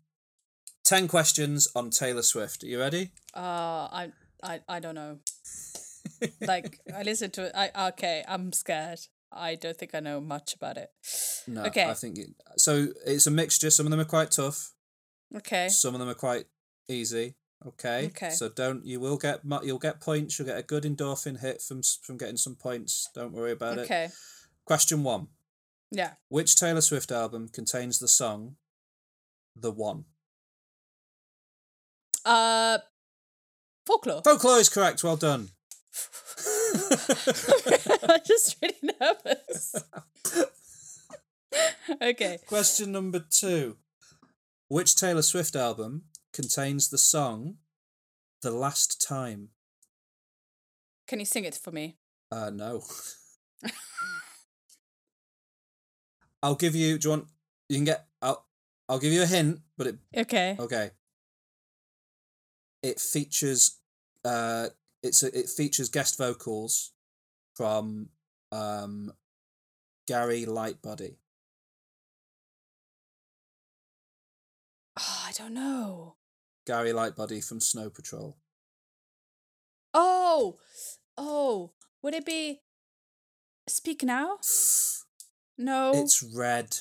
Ten 0.84 1.06
questions 1.08 1.68
on 1.74 1.90
Taylor 1.90 2.22
Swift. 2.22 2.62
Are 2.64 2.66
you 2.66 2.78
ready? 2.80 3.12
uh 3.34 3.86
I 4.00 4.12
I 4.42 4.60
I 4.68 4.80
don't 4.80 4.94
know 4.94 5.18
like 6.40 6.80
I 6.94 7.02
listened 7.02 7.32
to 7.34 7.42
it 7.46 7.52
I 7.54 7.88
okay 7.90 8.24
I'm 8.28 8.52
scared 8.52 9.00
I 9.34 9.54
don't 9.54 9.76
think 9.76 9.94
I 9.94 10.00
know 10.00 10.20
much 10.20 10.54
about 10.54 10.76
it 10.76 10.90
No. 11.46 11.64
okay 11.64 11.84
I 11.88 11.94
think 11.94 12.18
it, 12.18 12.28
so. 12.56 12.88
It's 13.06 13.26
a 13.26 13.30
mixture. 13.30 13.70
Some 13.70 13.86
of 13.86 13.90
them 13.90 14.00
are 14.00 14.04
quite 14.04 14.30
tough. 14.30 14.72
okay 15.36 15.68
Some 15.68 15.94
of 15.94 16.00
them 16.00 16.08
are 16.08 16.14
quite 16.14 16.46
easy. 16.88 17.34
Okay. 17.66 18.06
Okay. 18.06 18.30
So 18.30 18.48
don't 18.48 18.84
you 18.84 18.98
will 19.00 19.16
get 19.16 19.40
you'll 19.62 19.78
get 19.78 20.00
points. 20.00 20.38
You'll 20.38 20.48
get 20.48 20.58
a 20.58 20.62
good 20.62 20.84
endorphin 20.84 21.40
hit 21.40 21.62
from 21.62 21.82
from 22.02 22.16
getting 22.18 22.36
some 22.36 22.56
points. 22.56 23.08
Don't 23.14 23.32
worry 23.32 23.52
about 23.52 23.78
it. 23.78 23.82
okay 23.82 24.08
Question 24.64 25.02
one: 25.04 25.28
yeah 25.90 26.12
Which 26.28 26.54
Taylor 26.56 26.80
Swift 26.80 27.10
album 27.12 27.48
contains 27.48 27.98
the 27.98 28.08
song 28.08 28.56
"The 29.56 29.70
One"? 29.70 30.04
uh 32.24 32.78
folklore 33.86 34.22
Folklore 34.22 34.58
is 34.58 34.68
correct. 34.68 35.02
Well 35.04 35.16
done. 35.16 35.48
I'm 38.12 38.20
just 38.26 38.56
really 38.60 38.94
nervous. 39.00 39.74
okay. 42.02 42.38
Question 42.46 42.92
number 42.92 43.20
two: 43.20 43.78
Which 44.68 44.94
Taylor 44.96 45.22
Swift 45.22 45.56
album 45.56 46.02
contains 46.32 46.90
the 46.90 46.98
song 46.98 47.56
"The 48.42 48.50
Last 48.50 49.00
Time"? 49.06 49.48
Can 51.08 51.20
you 51.20 51.24
sing 51.24 51.44
it 51.44 51.54
for 51.54 51.70
me? 51.70 51.96
Uh, 52.30 52.50
no. 52.50 52.82
I'll 56.42 56.54
give 56.54 56.74
you. 56.74 56.98
Do 56.98 57.08
you 57.08 57.10
want? 57.10 57.28
You 57.68 57.76
can 57.76 57.84
get. 57.84 58.06
I'll. 58.20 58.44
I'll 58.88 58.98
give 58.98 59.12
you 59.12 59.22
a 59.22 59.26
hint, 59.26 59.60
but 59.78 59.86
it. 59.86 59.96
Okay. 60.14 60.56
Okay. 60.58 60.90
It 62.82 63.00
features. 63.00 63.78
Uh, 64.22 64.68
it's 65.02 65.22
a, 65.22 65.38
it 65.38 65.48
features 65.48 65.88
guest 65.88 66.18
vocals 66.18 66.92
from 67.54 68.08
um, 68.50 69.12
Gary 70.06 70.44
Lightbody. 70.46 71.16
Oh, 74.98 75.24
I 75.26 75.32
don't 75.32 75.54
know. 75.54 76.16
Gary 76.66 76.90
Lightbody 76.90 77.46
from 77.46 77.60
Snow 77.60 77.90
Patrol. 77.90 78.36
Oh, 79.94 80.58
oh, 81.18 81.72
would 82.02 82.14
it 82.14 82.24
be 82.24 82.60
Speak 83.68 84.02
Now? 84.02 84.38
No. 85.58 85.92
It's 85.94 86.22
red. 86.22 86.76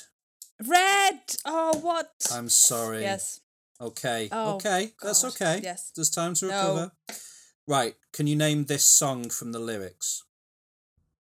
Red. 0.65 1.19
Oh, 1.45 1.77
what? 1.79 2.11
I'm 2.31 2.49
sorry. 2.49 3.01
Yes. 3.01 3.41
Okay. 3.79 4.29
Oh, 4.31 4.55
okay. 4.55 4.91
That's 5.01 5.23
okay. 5.25 5.59
Yes. 5.63 5.91
There's 5.95 6.09
time 6.09 6.33
to 6.35 6.47
No. 6.47 6.51
recover. 6.51 6.91
Right. 7.67 7.95
Can 8.13 8.27
you 8.27 8.35
name 8.35 8.65
this 8.65 8.85
song 8.85 9.29
from 9.29 9.51
the 9.51 9.59
lyrics? 9.59 10.23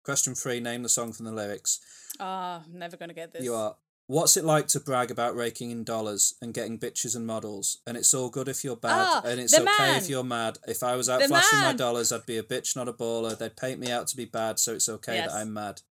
Question 0.10 0.34
three. 0.34 0.60
Name 0.60 0.82
the 0.82 0.90
song 0.90 1.14
from 1.14 1.28
the 1.28 1.32
lyrics. 1.32 1.80
Ah, 2.20 2.64
I'm 2.66 2.80
never 2.80 2.98
gonna 2.98 3.14
get 3.14 3.32
this. 3.32 3.44
You 3.44 3.54
are. 3.54 3.76
What's 4.08 4.38
it 4.38 4.44
like 4.44 4.66
to 4.70 4.80
brag 4.80 5.12
about 5.12 5.36
raking 5.36 5.70
in 5.70 5.84
dollars 5.84 6.34
and 6.42 6.52
getting 6.52 6.80
bitches 6.80 7.16
and 7.16 7.28
models? 7.28 7.78
And 7.86 7.96
it's 7.96 8.12
all 8.12 8.32
good 8.32 8.48
if 8.48 8.64
you're 8.64 8.76
bad, 8.76 8.92
Ah, 9.08 9.22
and 9.24 9.40
it's 9.40 9.54
okay 9.54 9.66
man. 9.66 9.98
if 9.98 10.10
you're 10.10 10.24
mad. 10.24 10.58
If 10.68 10.82
I 10.82 10.96
was 10.96 11.10
out 11.10 11.22
The 11.22 11.28
flashing 11.28 11.60
my 11.60 11.74
dollars, 11.74 12.12
I'd 12.12 12.26
be 12.26 12.38
a 12.38 12.42
bitch, 12.44 12.76
not 12.76 12.88
a 12.88 12.94
baller. 12.94 13.38
They'd 13.38 13.56
paint 13.56 13.80
me 13.80 13.92
out 13.92 14.08
to 14.08 14.18
be 14.18 14.26
bad, 14.26 14.58
so 14.58 14.74
it's 14.74 14.90
okay 14.90 15.18
Yes. 15.18 15.32
that 15.32 15.38
I'm 15.38 15.54
mad. 15.54 15.84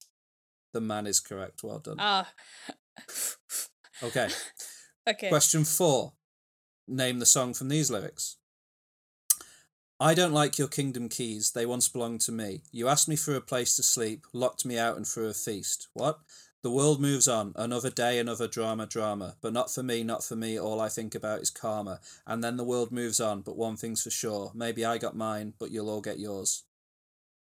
The 0.73 0.81
man 0.81 1.07
is 1.07 1.21
correct. 1.21 1.63
Well 1.63 1.79
done. 1.79 1.99
Ah. 2.01 2.29
Okay. 4.03 4.31
okay. 5.09 5.29
Question 5.29 5.63
four. 5.63 6.15
Name 6.89 7.21
the 7.21 7.27
song 7.27 7.55
from 7.55 7.69
these 7.69 7.89
lyrics. 7.89 8.38
I 10.01 10.15
don't 10.15 10.33
like 10.33 10.59
your 10.59 10.69
kingdom 10.69 11.09
keys. 11.09 11.51
They 11.51 11.67
once 11.67 11.89
belonged 11.89 12.21
to 12.23 12.33
me. 12.33 12.63
You 12.71 12.89
asked 12.89 13.09
me 13.09 13.17
for 13.17 13.35
a 13.35 13.41
place 13.41 13.75
to 13.77 13.83
sleep, 13.83 14.27
locked 14.33 14.65
me 14.65 14.79
out 14.79 14.97
and 14.97 15.07
threw 15.07 15.29
a 15.29 15.35
feast. 15.35 15.89
What? 15.93 16.21
The 16.63 16.71
world 16.71 17.01
moves 17.01 17.27
on. 17.27 17.53
Another 17.57 17.91
day, 17.91 18.19
another 18.19 18.49
drama, 18.49 18.87
drama. 18.87 19.37
But 19.41 19.53
not 19.53 19.73
for 19.73 19.83
me, 19.83 20.05
not 20.05 20.25
for 20.25 20.37
me. 20.37 20.59
All 20.59 20.81
I 20.81 20.89
think 20.89 21.15
about 21.15 21.41
is 21.41 21.51
karma. 21.51 22.01
And 22.27 22.43
then 22.43 22.57
the 22.57 22.65
world 22.65 22.93
moves 22.93 23.21
on. 23.21 23.43
But 23.43 23.57
one 23.57 23.77
thing's 23.77 24.03
for 24.03 24.11
sure. 24.11 24.53
Maybe 24.55 24.85
I 24.85 24.99
got 24.99 25.17
mine, 25.17 25.55
but 25.59 25.71
you'll 25.71 25.91
all 25.91 26.01
get 26.01 26.19
yours. 26.19 26.65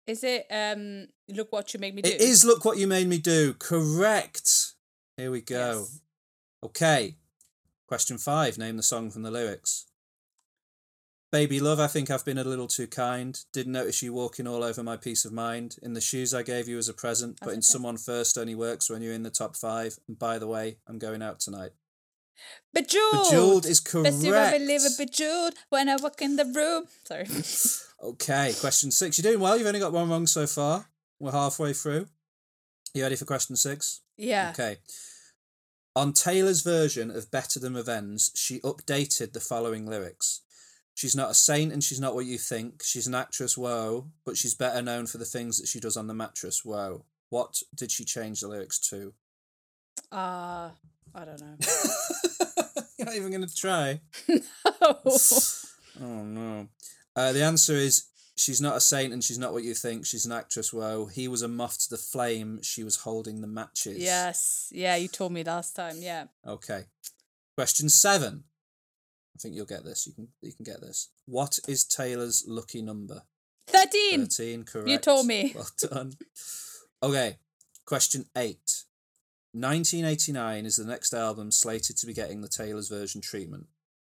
Is 0.07 0.24
it 0.24 0.47
um? 0.51 1.09
Look 1.29 1.53
what 1.53 1.73
you 1.73 1.81
made 1.81 1.95
me 1.95 2.03
do. 2.03 2.11
It 2.11 2.20
is 2.20 2.45
Look 2.45 2.65
What 2.65 2.79
You 2.79 2.87
Made 2.87 3.07
Me 3.07 3.19
Do. 3.19 3.55
Correct. 3.55 4.73
Here 5.16 5.31
we 5.31 5.41
go. 5.41 5.81
Yes. 5.81 6.01
Okay. 6.65 7.16
Question 7.87 8.19
five. 8.19 8.59
Name 8.59 8.77
the 8.77 8.83
song 8.83 9.11
from 9.11 9.23
the 9.23 9.31
lyrics. 9.31 9.87
Baby 11.33 11.61
love, 11.61 11.81
I 11.81 11.87
think 11.87 12.11
I've 12.11 12.27
been 12.27 12.37
a 12.37 12.45
little 12.45 12.69
too 12.69 12.87
kind. 12.87 13.41
Didn't 13.55 13.73
notice 13.73 14.03
you 14.03 14.13
walking 14.13 14.47
all 14.47 14.63
over 14.63 14.83
my 14.83 14.99
peace 14.99 15.25
of 15.25 15.33
mind. 15.33 15.77
In 15.83 15.95
the 15.95 16.01
shoes 16.01 16.35
I 16.35 16.43
gave 16.43 16.69
you 16.69 16.77
as 16.77 16.91
a 16.91 16.95
present, 16.95 17.39
but 17.43 17.55
in 17.55 17.63
someone 17.63 17.97
first 17.97 18.37
only 18.37 18.55
works 18.55 18.91
when 18.91 19.01
you're 19.01 19.15
in 19.15 19.23
the 19.23 19.31
top 19.31 19.57
five. 19.57 19.97
And 20.07 20.19
by 20.19 20.39
the 20.39 20.47
way, 20.47 20.77
I'm 20.87 20.99
going 20.99 21.23
out 21.23 21.41
tonight. 21.41 21.71
Bejeweled. 22.75 23.31
Bejeweled 23.31 23.67
is 23.67 23.81
Best 23.81 24.23
you 24.23 24.35
ever 24.35 24.51
correct. 24.51 24.65
live 24.65 24.83
a 24.83 24.91
bejeweled 24.99 25.55
when 25.71 25.89
I 25.89 25.97
walk 25.97 26.21
in 26.21 26.37
the 26.37 26.45
room. 26.45 26.85
Sorry. 27.05 27.27
Okay, 28.03 28.53
question 28.59 28.91
six. 28.91 29.17
You're 29.17 29.31
doing 29.31 29.41
well. 29.41 29.57
You've 29.57 29.69
only 29.69 29.79
got 29.79 29.93
one 29.93 30.11
wrong 30.11 30.27
so 30.27 30.45
far. 30.45 30.87
We're 31.21 31.31
halfway 31.31 31.73
through. 31.73 32.09
You 32.95 33.05
ready 33.05 33.15
for 33.15 33.27
question 33.27 33.55
six? 33.55 34.01
Yeah. 34.17 34.51
Okay. 34.51 34.79
On 35.95 36.13
Taylor's 36.13 36.63
version 36.63 37.13
of 37.13 37.31
Better 37.31 37.61
Than 37.61 37.75
Revenge, 37.75 38.31
she 38.35 38.59
updated 38.63 39.35
the 39.35 39.39
following 39.41 39.87
lyrics. 39.87 40.41
She's 40.94 41.16
not 41.16 41.31
a 41.31 41.35
saint 41.35 41.73
and 41.73 41.82
she's 41.82 42.01
not 42.01 42.14
what 42.14 42.27
you 42.27 42.39
think. 42.39 42.82
She's 42.85 43.06
an 43.06 43.14
actress, 43.14 43.56
whoa, 43.56 44.09
but 44.24 44.36
she's 44.36 44.55
better 44.55 44.82
known 44.82 45.06
for 45.06 45.19
the 45.19 45.24
things 45.24 45.59
that 45.59 45.66
she 45.69 45.81
does 45.81 45.97
on 45.97 46.06
the 46.06 46.14
mattress, 46.14 46.64
whoa. 46.64 47.05
What 47.31 47.62
did 47.74 47.90
she 47.90 48.05
change 48.05 48.40
the 48.40 48.48
lyrics 48.48 48.78
to? 48.90 49.14
Uh, 50.12 50.70
I 51.14 51.24
don't 51.24 51.40
know. 51.40 51.56
You're 52.98 53.06
not 53.06 53.16
even 53.16 53.31
going 53.31 53.47
to 53.47 53.55
try. 53.55 54.01
Oh. 54.85 55.19
Oh 56.01 56.24
no. 56.24 56.69
Uh, 57.14 57.32
the 57.32 57.43
answer 57.43 57.74
is 57.74 58.06
she's 58.35 58.60
not 58.62 58.77
a 58.77 58.81
saint 58.81 59.12
and 59.12 59.23
she's 59.23 59.39
not 59.39 59.52
what 59.52 59.62
you 59.62 59.74
think. 59.74 60.06
She's 60.06 60.24
an 60.24 60.32
actress. 60.32 60.73
Whoa. 60.73 61.05
He 61.06 61.28
was 61.28 61.43
a 61.43 61.48
muff 61.48 61.77
to 61.78 61.90
the 61.90 61.98
flame. 61.98 62.60
She 62.62 62.82
was 62.82 62.97
holding 62.97 63.43
the 63.43 63.47
matches. 63.47 63.98
yes. 63.98 64.69
Yeah, 64.73 64.97
you 64.97 65.09
told 65.09 65.32
me 65.32 65.44
last 65.44 65.77
time. 65.77 65.97
Yeah. 65.98 66.24
Okay. 66.47 66.85
Question 67.56 67.90
seven. 67.90 68.44
I 69.43 69.48
think 69.48 69.56
you'll 69.56 69.66
get 69.66 69.82
this. 69.85 70.06
You 70.06 70.12
can 70.12 70.28
you 70.40 70.52
can 70.52 70.62
get 70.64 70.81
this. 70.81 71.09
What 71.27 71.59
is 71.66 71.82
Taylor's 71.85 72.44
lucky 72.47 72.81
number? 72.81 73.23
13. 73.66 74.20
Thirteen. 74.27 74.62
Correct. 74.64 74.89
You 74.89 74.98
told 74.98 75.27
me. 75.27 75.52
Well 75.56 75.69
done. 75.90 76.12
Okay. 77.02 77.39
Question 77.85 78.27
eight. 78.36 78.85
1989 79.52 80.64
is 80.64 80.77
the 80.77 80.85
next 80.85 81.12
album 81.12 81.51
slated 81.51 81.97
to 81.98 82.06
be 82.06 82.14
getting 82.14 82.40
the 82.40 82.48
Taylor's 82.48 82.89
version 82.89 83.20
treatment. 83.20 83.66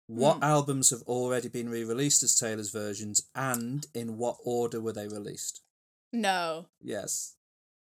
What 0.07 0.37
Hmm. 0.37 0.43
albums 0.43 0.89
have 0.91 1.01
already 1.03 1.49
been 1.49 1.67
re-released 1.69 2.23
as 2.23 2.35
Taylor's 2.39 2.69
versions, 2.71 3.21
and 3.35 3.85
in 3.93 4.17
what 4.17 4.37
order 4.45 4.79
were 4.79 4.93
they 4.93 5.07
released? 5.09 5.61
No. 6.13 6.67
Yes. 6.81 7.35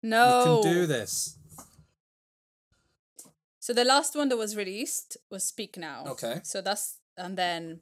No. 0.02 0.56
You 0.56 0.62
can 0.64 0.72
do 0.74 0.86
this. 0.86 1.36
So 3.60 3.72
the 3.72 3.84
last 3.84 4.16
one 4.16 4.28
that 4.30 4.36
was 4.36 4.56
released 4.56 5.16
was 5.30 5.44
Speak 5.44 5.76
Now. 5.76 6.04
Okay. 6.08 6.40
So 6.42 6.60
that's 6.60 6.96
and 7.20 7.36
then 7.36 7.80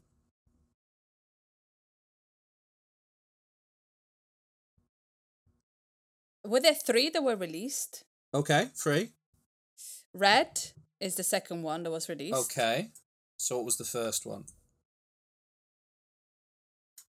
were 6.44 6.60
there 6.60 6.74
three 6.74 7.09
that 7.10 7.23
were 7.23 7.36
released? 7.36 8.05
Okay, 8.35 8.69
three. 8.74 9.10
Red 10.12 10.60
is 11.01 11.15
the 11.15 11.23
second 11.23 11.62
one 11.62 11.85
that 11.85 11.90
was 11.90 12.09
released. 12.09 12.52
Okay. 12.52 12.90
So 13.36 13.56
what 13.56 13.66
was 13.66 13.77
the 13.77 13.85
first 13.85 14.27
one? 14.27 14.44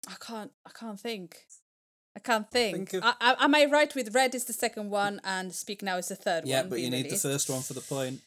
I 0.07 0.15
can't. 0.19 0.51
I 0.65 0.69
can't 0.69 0.99
think. 0.99 1.45
I 2.15 2.19
can't 2.19 2.49
think. 2.51 2.89
Think 2.89 3.03
of- 3.03 3.15
I, 3.19 3.35
I, 3.39 3.45
am 3.45 3.55
I 3.55 3.65
right 3.65 3.93
with 3.95 4.13
Red 4.13 4.35
is 4.35 4.45
the 4.45 4.53
second 4.53 4.89
one 4.89 5.21
and 5.23 5.53
Speak 5.53 5.81
Now 5.81 5.97
is 5.97 6.09
the 6.09 6.15
third 6.15 6.45
Yeah, 6.45 6.57
one? 6.57 6.65
Yeah, 6.65 6.69
but 6.69 6.79
you 6.79 6.89
being 6.89 7.03
need 7.03 7.11
the 7.11 7.17
first 7.17 7.49
one 7.49 7.61
for 7.61 7.73
the 7.73 7.81
point. 7.81 8.21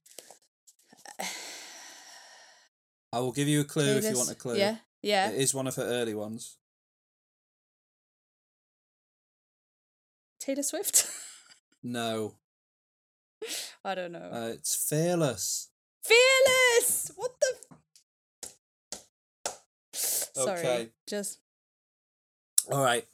I 3.13 3.21
will 3.21 3.33
give 3.33 3.49
you 3.49 3.61
a 3.61 3.65
clue 3.65 3.97
if 3.99 4.05
you 4.05 4.17
want 4.17 4.31
a 4.31 4.35
clue. 4.35 4.57
Yeah, 4.57 4.77
yeah. 5.03 5.31
It 5.31 5.41
is 5.41 5.55
one 5.55 5.67
of 5.67 5.75
her 5.77 5.83
early 5.85 6.15
ones. 6.15 6.57
Taylor 10.41 10.63
Swift. 10.63 11.09
No, 11.85 12.37
I 13.85 13.97
don't 13.97 14.13
know. 14.13 14.31
uh, 14.33 14.51
it's 14.55 14.77
Fearless. 14.89 15.71
Fearless. 16.05 17.11
What 17.17 17.33
the? 17.41 17.57
Sorry. 19.93 20.61
Okay. 20.61 20.89
Just 21.09 21.41
All 22.71 22.85
right. 22.85 23.05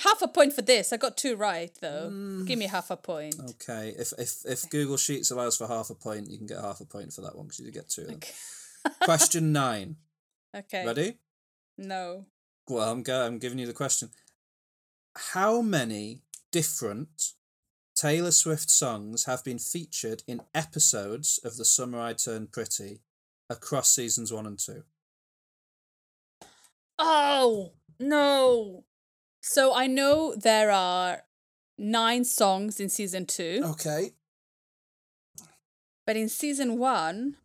half 0.00 0.20
a 0.20 0.28
point 0.28 0.52
for 0.52 0.60
this. 0.60 0.92
I 0.92 0.98
got 0.98 1.16
two 1.16 1.34
right 1.34 1.70
though. 1.80 2.10
Mm. 2.12 2.46
Give 2.46 2.58
me 2.58 2.66
half 2.66 2.90
a 2.90 2.96
point. 2.98 3.36
Okay. 3.40 3.94
If 3.98 4.12
if 4.18 4.44
if 4.44 4.68
Google 4.68 4.98
Sheets 4.98 5.30
allows 5.30 5.56
for 5.56 5.66
half 5.66 5.88
a 5.88 5.94
point, 5.94 6.28
you 6.28 6.36
can 6.36 6.46
get 6.46 6.60
half 6.60 6.82
a 6.82 6.84
point 6.84 7.14
for 7.14 7.22
that 7.22 7.34
one 7.34 7.46
because 7.46 7.60
you 7.60 7.72
get 7.72 7.88
two. 7.88 8.02
of 8.02 8.08
them. 8.08 8.16
Okay. 8.16 8.34
Question 9.02 9.52
nine. 9.52 9.96
Okay. 10.56 10.84
Ready? 10.86 11.18
No. 11.78 12.26
Well, 12.68 12.90
I'm 12.90 13.02
go- 13.02 13.26
I'm 13.26 13.38
giving 13.38 13.58
you 13.58 13.66
the 13.66 13.72
question. 13.72 14.10
How 15.32 15.60
many 15.60 16.22
different 16.52 17.32
Taylor 17.94 18.30
Swift 18.30 18.70
songs 18.70 19.24
have 19.24 19.44
been 19.44 19.58
featured 19.58 20.22
in 20.26 20.42
episodes 20.54 21.38
of 21.44 21.56
The 21.56 21.64
Summer 21.64 22.00
I 22.00 22.12
Turned 22.14 22.52
Pretty 22.52 23.00
across 23.48 23.90
seasons 23.90 24.32
one 24.32 24.46
and 24.46 24.58
two? 24.58 24.84
Oh 26.98 27.72
no. 27.98 28.84
So 29.42 29.74
I 29.74 29.86
know 29.86 30.34
there 30.34 30.70
are 30.70 31.22
nine 31.78 32.24
songs 32.24 32.78
in 32.78 32.88
season 32.90 33.24
two, 33.26 33.62
Okay. 33.64 34.10
but 36.06 36.14
in 36.16 36.28
season 36.28 36.78
one, 36.78 37.36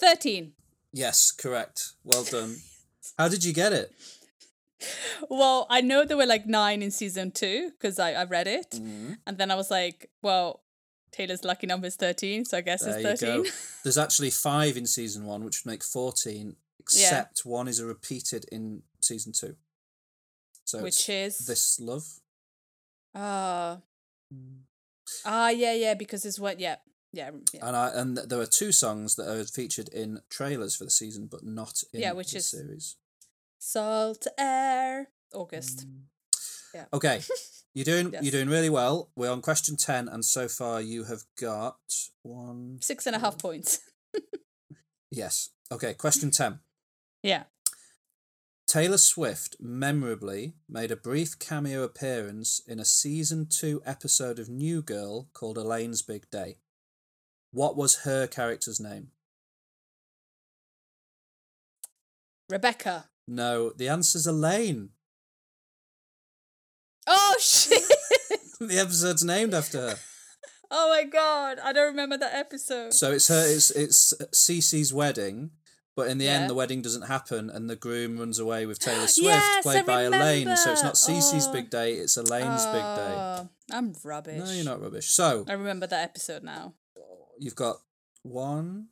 13. 0.00 0.52
Yes, 0.92 1.30
correct. 1.30 1.92
Well 2.04 2.24
done. 2.24 2.56
How 3.18 3.28
did 3.28 3.44
you 3.44 3.52
get 3.52 3.72
it? 3.72 3.92
Well, 5.28 5.66
I 5.68 5.82
know 5.82 6.04
there 6.04 6.16
were 6.16 6.26
like 6.26 6.46
nine 6.46 6.82
in 6.82 6.90
season 6.90 7.32
two 7.32 7.70
because 7.70 7.98
I, 7.98 8.12
I 8.12 8.24
read 8.24 8.46
it. 8.46 8.70
Mm-hmm. 8.72 9.12
And 9.26 9.38
then 9.38 9.50
I 9.50 9.54
was 9.54 9.70
like, 9.70 10.10
well, 10.22 10.62
Taylor's 11.12 11.44
lucky 11.44 11.66
number 11.66 11.86
is 11.86 11.96
13, 11.96 12.44
so 12.44 12.56
I 12.56 12.60
guess 12.62 12.82
There 12.82 12.98
it's 12.98 13.22
you 13.22 13.28
13. 13.28 13.42
go. 13.42 13.50
There's 13.84 13.98
actually 13.98 14.30
five 14.30 14.76
in 14.76 14.86
season 14.86 15.24
one, 15.26 15.44
which 15.44 15.64
would 15.64 15.70
make 15.70 15.84
14, 15.84 16.56
except 16.78 17.44
one 17.44 17.68
is 17.68 17.78
a 17.78 17.86
repeated 17.86 18.46
in 18.50 18.82
season 19.00 19.32
two. 19.32 19.56
So 20.64 20.82
Which 20.82 21.08
is? 21.08 21.38
This 21.38 21.80
Love. 21.80 22.06
Ah. 23.14 23.78
Ah, 25.26 25.48
yeah, 25.50 25.74
yeah, 25.74 25.94
because 25.94 26.24
it's 26.24 26.38
what, 26.38 26.60
yeah. 26.60 26.76
Yeah, 27.12 27.30
yeah. 27.52 27.66
And 27.66 27.76
I 27.76 27.88
and 27.94 28.16
there 28.16 28.40
are 28.40 28.46
two 28.46 28.70
songs 28.72 29.16
that 29.16 29.28
are 29.28 29.44
featured 29.44 29.88
in 29.88 30.20
trailers 30.30 30.76
for 30.76 30.84
the 30.84 30.90
season, 30.90 31.26
but 31.30 31.44
not 31.44 31.82
in 31.92 32.00
Yeah, 32.00 32.12
which 32.12 32.32
the 32.32 32.38
is- 32.38 32.48
series. 32.50 32.96
Salt 33.58 34.26
Air, 34.38 35.08
August. 35.34 35.86
Mm. 35.88 36.02
Yeah. 36.74 36.84
Okay, 36.92 37.20
you're 37.74 37.84
doing 37.84 38.10
Yes. 38.12 38.22
you're 38.22 38.30
doing 38.32 38.48
really 38.48 38.70
well. 38.70 39.10
We're 39.16 39.30
on 39.32 39.42
question 39.42 39.76
ten, 39.76 40.08
and 40.08 40.24
so 40.24 40.46
far 40.48 40.80
you 40.80 41.04
have 41.04 41.22
got 41.40 41.78
one. 42.22 42.78
Six 42.80 43.06
and 43.06 43.16
a 43.16 43.18
half 43.18 43.38
points. 43.38 43.80
Yes. 45.12 45.50
Okay, 45.72 45.94
question 45.94 46.30
ten. 46.30 46.60
Yeah. 47.22 47.44
Taylor 48.68 48.98
Swift 48.98 49.56
memorably 49.58 50.54
made 50.68 50.92
a 50.92 50.96
brief 50.96 51.36
cameo 51.40 51.82
appearance 51.82 52.60
in 52.66 52.78
a 52.78 52.84
season 52.84 53.46
two 53.50 53.82
episode 53.84 54.38
of 54.38 54.48
New 54.48 54.82
Girl 54.82 55.28
called 55.32 55.58
Elaine's 55.58 56.02
Big 56.02 56.30
Day. 56.30 56.58
What 57.52 57.76
was 57.76 58.00
her 58.02 58.26
character's 58.26 58.80
name? 58.80 59.08
Rebecca. 62.48 63.06
No, 63.26 63.70
the 63.76 63.88
answer's 63.88 64.26
Elaine. 64.26 64.90
Oh, 67.06 67.36
shit. 67.40 67.82
the 68.60 68.78
episode's 68.78 69.24
named 69.24 69.54
after 69.54 69.80
her. 69.80 69.96
oh 70.70 70.88
my 70.88 71.04
god. 71.04 71.58
I 71.62 71.72
don't 71.72 71.88
remember 71.88 72.16
that 72.18 72.34
episode. 72.34 72.92
So 72.92 73.12
it's 73.12 73.28
her. 73.28 73.44
It's 73.46 73.70
it's 73.70 74.12
Cece's 74.32 74.92
wedding, 74.92 75.50
but 75.96 76.08
in 76.08 76.18
the 76.18 76.24
Yeah. 76.26 76.40
end, 76.40 76.50
the 76.50 76.54
wedding 76.54 76.82
doesn't 76.82 77.02
happen, 77.02 77.50
and 77.50 77.70
the 77.70 77.76
groom 77.76 78.18
runs 78.18 78.38
away 78.38 78.66
with 78.66 78.78
Taylor 78.80 79.06
Swift, 79.06 79.24
Yes, 79.28 79.62
played 79.62 79.78
I 79.78 79.82
by 79.82 80.02
Elaine. 80.02 80.56
So 80.56 80.72
it's 80.72 80.82
not 80.82 80.94
Cece's 80.94 81.46
Oh. 81.48 81.52
big 81.52 81.70
day; 81.70 81.94
it's 81.94 82.16
Elaine's 82.16 82.64
big 82.66 82.74
day. 82.74 83.14
Oh, 83.16 83.48
I'm 83.72 83.92
rubbish. 84.04 84.38
No, 84.44 84.50
you're 84.52 84.64
not 84.64 84.82
rubbish. 84.82 85.10
So 85.10 85.44
I 85.48 85.52
remember 85.52 85.86
that 85.86 86.02
episode 86.04 86.42
now. 86.42 86.74
You've 87.40 87.56
got 87.56 87.76
one, 88.22 88.88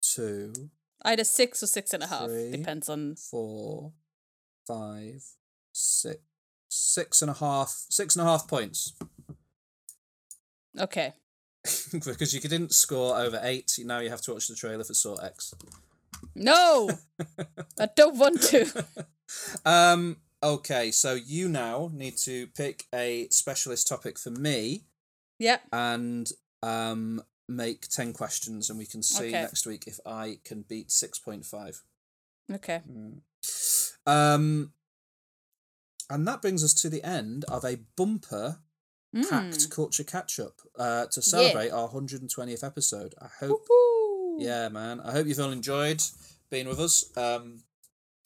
two, 0.00 0.52
Either 1.04 1.24
six 1.24 1.62
or 1.62 1.66
six 1.66 1.92
and 1.92 2.02
a 2.02 2.06
half. 2.06 2.28
Three. 2.28 2.50
Depends 2.52 2.88
on. 2.88 3.16
four, 3.16 3.92
five, 4.68 5.24
six, 5.72 6.20
six 6.68 7.22
and 7.22 7.30
a 7.30 7.34
half, 7.34 7.68
six 7.90 8.14
and 8.16 8.22
a 8.26 8.30
half 8.30 8.46
points. 8.46 8.92
Okay. 10.78 11.12
because 11.92 12.32
you 12.34 12.40
didn't 12.40 12.72
score 12.72 13.16
over 13.18 13.40
eight, 13.42 13.72
now 13.84 13.98
you 13.98 14.10
have 14.10 14.20
to 14.22 14.32
watch 14.32 14.48
the 14.48 14.54
trailer 14.54 14.84
for 14.84 14.94
Saw 14.94 15.16
X. 15.16 15.54
No! 16.34 16.90
I 17.78 17.88
don't 17.96 18.16
want 18.18 18.42
to. 18.42 18.84
Um. 19.64 20.18
Okay, 20.42 20.90
so 20.90 21.14
you 21.14 21.48
now 21.48 21.90
need 21.94 22.18
to 22.18 22.48
pick 22.48 22.84
a 22.94 23.28
specialist 23.30 23.88
topic 23.88 24.18
for 24.18 24.28
me 24.30 24.82
Yeah. 25.38 25.58
and 25.72 26.30
um 26.62 27.22
make 27.56 27.88
ten 27.88 28.12
questions, 28.12 28.68
and 28.70 28.78
we 28.78 28.86
can 28.86 29.02
see 29.02 29.28
Okay. 29.28 29.42
next 29.42 29.66
week 29.66 29.84
if 29.86 29.98
I 30.06 30.38
can 30.44 30.62
beat 30.62 30.90
six 30.90 31.18
point 31.18 31.44
five. 31.46 31.82
Okay. 32.52 32.82
Um. 34.06 34.72
And 36.10 36.28
that 36.28 36.42
brings 36.42 36.62
us 36.62 36.74
to 36.74 36.90
the 36.90 37.02
end 37.02 37.44
of 37.48 37.64
a 37.64 37.76
bumper 37.96 38.58
packed 39.30 39.58
Mm. 39.60 39.70
culture 39.70 40.04
catch 40.04 40.38
up 40.40 40.60
uh, 40.78 41.06
to 41.06 41.22
celebrate 41.22 41.70
our 41.70 41.88
120th 41.88 42.62
episode. 42.64 43.14
I 43.20 43.28
hope 43.40 43.66
Woo. 43.70 44.36
Yeah, 44.40 44.68
man. 44.68 45.00
I 45.00 45.12
hope 45.12 45.26
you've 45.26 45.38
all 45.40 45.50
enjoyed 45.52 46.02
being 46.50 46.66
with 46.68 46.80
us. 46.80 47.14
Um, 47.16 47.62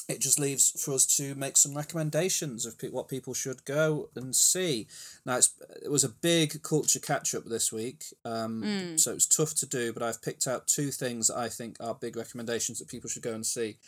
it 0.09 0.20
just 0.20 0.39
leaves 0.39 0.70
for 0.83 0.95
us 0.95 1.05
to 1.16 1.35
make 1.35 1.57
some 1.57 1.74
recommendations 1.77 2.65
of 2.65 2.78
pe- 2.78 2.91
what 2.91 3.09
people 3.09 3.35
should 3.35 3.65
go 3.65 4.09
and 4.15 4.37
see. 4.37 4.87
Now, 5.24 5.37
it's, 5.39 5.51
it 5.83 5.91
was 5.91 6.05
a 6.05 6.09
big 6.09 6.62
culture 6.62 7.01
catch 7.01 7.35
up 7.35 7.45
this 7.47 7.73
week, 7.73 8.05
um, 8.24 8.62
Mm. 8.62 9.01
so 9.01 9.11
it 9.11 9.15
was 9.15 9.27
tough 9.27 9.55
to 9.57 9.66
do, 9.66 9.93
but 9.93 10.03
I've 10.05 10.23
picked 10.23 10.47
out 10.47 10.69
two 10.69 10.91
things 10.93 11.27
that 11.27 11.37
I 11.39 11.49
think 11.49 11.77
are 11.81 11.95
big 11.95 12.16
recommendations 12.16 12.78
that 12.78 12.89
people 12.89 13.11
should 13.11 13.23
go 13.23 13.35
and 13.35 13.45
see. 13.45 13.78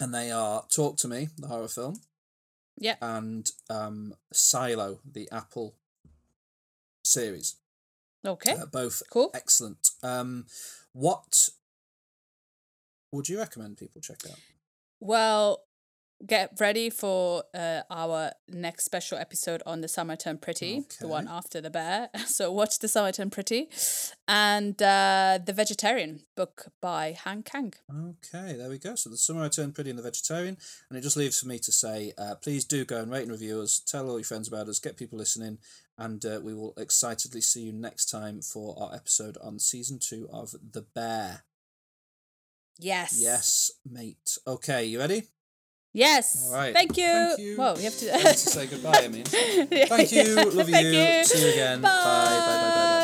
And 0.00 0.12
they 0.14 0.30
are 0.30 0.64
Talk 0.68 0.96
to 0.98 1.08
Me, 1.08 1.28
the 1.38 1.46
horror 1.48 1.68
film, 1.68 2.00
Yeah. 2.76 2.96
and 3.00 3.50
um, 3.70 4.14
Silo, 4.32 5.00
the 5.10 5.28
Apple 5.32 5.76
series. 7.04 7.56
Okay. 8.26 8.52
Uh, 8.52 8.66
both 8.66 9.02
Cool. 9.10 9.30
excellent. 9.34 9.90
Um, 10.02 10.46
what 10.92 11.48
would 13.12 13.28
you 13.28 13.38
recommend 13.38 13.76
people 13.78 14.00
check 14.00 14.22
out? 14.28 14.38
Well, 15.04 15.60
get 16.26 16.56
ready 16.58 16.88
for 16.88 17.42
uh, 17.52 17.82
our 17.90 18.30
next 18.48 18.86
special 18.86 19.18
episode 19.18 19.62
on 19.66 19.82
the 19.82 19.86
Summer 19.86 20.16
Turn 20.16 20.38
Pretty, 20.38 20.86
the 20.98 21.08
one 21.08 21.28
after 21.28 21.60
the 21.60 21.68
bear. 21.68 22.08
So 22.26 22.50
watch 22.50 22.78
the 22.78 22.88
Summer 22.88 23.12
Turn 23.12 23.28
Pretty, 23.28 23.68
and 24.26 24.80
uh, 24.80 25.40
the 25.44 25.52
Vegetarian 25.52 26.22
book 26.38 26.68
by 26.80 27.18
Han 27.22 27.42
Kang. 27.42 27.74
Okay, 27.94 28.54
there 28.56 28.70
we 28.70 28.78
go. 28.78 28.94
So 28.94 29.10
the 29.10 29.18
summer 29.18 29.44
I 29.44 29.48
turned 29.50 29.74
pretty 29.74 29.90
and 29.90 29.98
the 29.98 30.02
vegetarian, 30.02 30.56
and 30.88 30.98
it 30.98 31.02
just 31.02 31.18
leaves 31.18 31.38
for 31.38 31.48
me 31.48 31.58
to 31.58 31.70
say, 31.70 32.14
uh, 32.16 32.36
please 32.36 32.64
do 32.64 32.86
go 32.86 33.02
and 33.02 33.12
rate 33.12 33.24
and 33.24 33.32
review 33.32 33.60
us, 33.60 33.78
tell 33.78 34.08
all 34.08 34.18
your 34.18 34.24
friends 34.24 34.48
about 34.48 34.68
us, 34.68 34.78
get 34.78 34.96
people 34.96 35.18
listening, 35.18 35.58
and 35.98 36.24
uh, 36.24 36.40
we 36.42 36.54
will 36.54 36.72
excitedly 36.78 37.42
see 37.42 37.64
you 37.64 37.72
next 37.74 38.06
time 38.06 38.40
for 38.40 38.74
our 38.80 38.94
episode 38.94 39.36
on 39.42 39.58
season 39.58 39.98
two 39.98 40.30
of 40.32 40.54
The 40.72 40.80
Bear. 40.80 41.42
Yes. 42.78 43.18
Yes, 43.20 43.70
mate. 43.90 44.38
Okay, 44.46 44.86
you 44.86 44.98
ready? 44.98 45.22
Yes. 45.92 46.48
All 46.48 46.54
right. 46.58 46.74
Thank 46.74 46.96
you. 46.96 47.06
Thank 47.06 47.38
you. 47.38 47.56
Well, 47.56 47.76
we 47.76 47.84
have 47.84 47.96
to. 47.98 48.10
To 48.10 48.34
say 48.36 48.66
goodbye. 48.66 49.02
I 49.04 49.08
mean, 49.08 49.24
Yeah, 49.70 49.86
thank 49.86 50.10
you. 50.10 50.22
yeah. 50.22 50.42
Love 50.42 50.68
Thank 50.68 50.86
you. 50.86 51.00
you. 51.00 51.24
See 51.24 51.46
you 51.46 51.52
again. 51.52 51.80
Bye. 51.82 51.88
Bye. 51.88 52.38
Bye. 52.38 52.74
Bye. 52.74 53.00